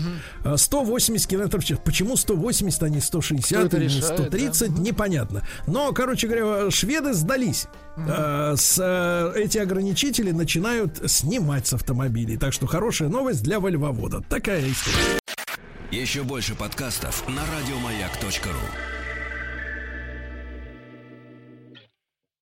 Э, 0.44 0.56
180 0.56 1.28
км 1.28 1.58
в 1.58 1.64
час. 1.64 1.78
Почему 1.84 2.16
180, 2.16 2.82
а 2.82 2.88
не 2.88 3.00
160 3.00 3.58
Кто 3.58 3.66
это 3.66 3.76
или 3.78 3.84
решает, 3.84 4.04
130, 4.20 4.78
непонятно. 4.78 5.42
Но, 5.66 5.92
короче 5.92 6.26
говоря, 6.28 6.70
шведы 6.70 7.12
сдались. 7.14 7.66
Э, 7.96 8.54
С, 8.56 9.32
эти 9.36 9.58
ограничители 9.58 10.30
начинают 10.30 11.00
снимать 11.10 11.66
с 11.66 11.72
автомобилей. 11.74 12.36
Так 12.52 12.56
что 12.56 12.66
хорошая 12.66 13.08
новость 13.08 13.42
для 13.42 13.60
вольвовода. 13.60 14.20
Такая 14.28 14.60
история. 14.70 15.18
Еще 15.90 16.22
больше 16.22 16.54
подкастов 16.54 17.26
на 17.26 17.40
радиомаяк.ру. 17.46 18.91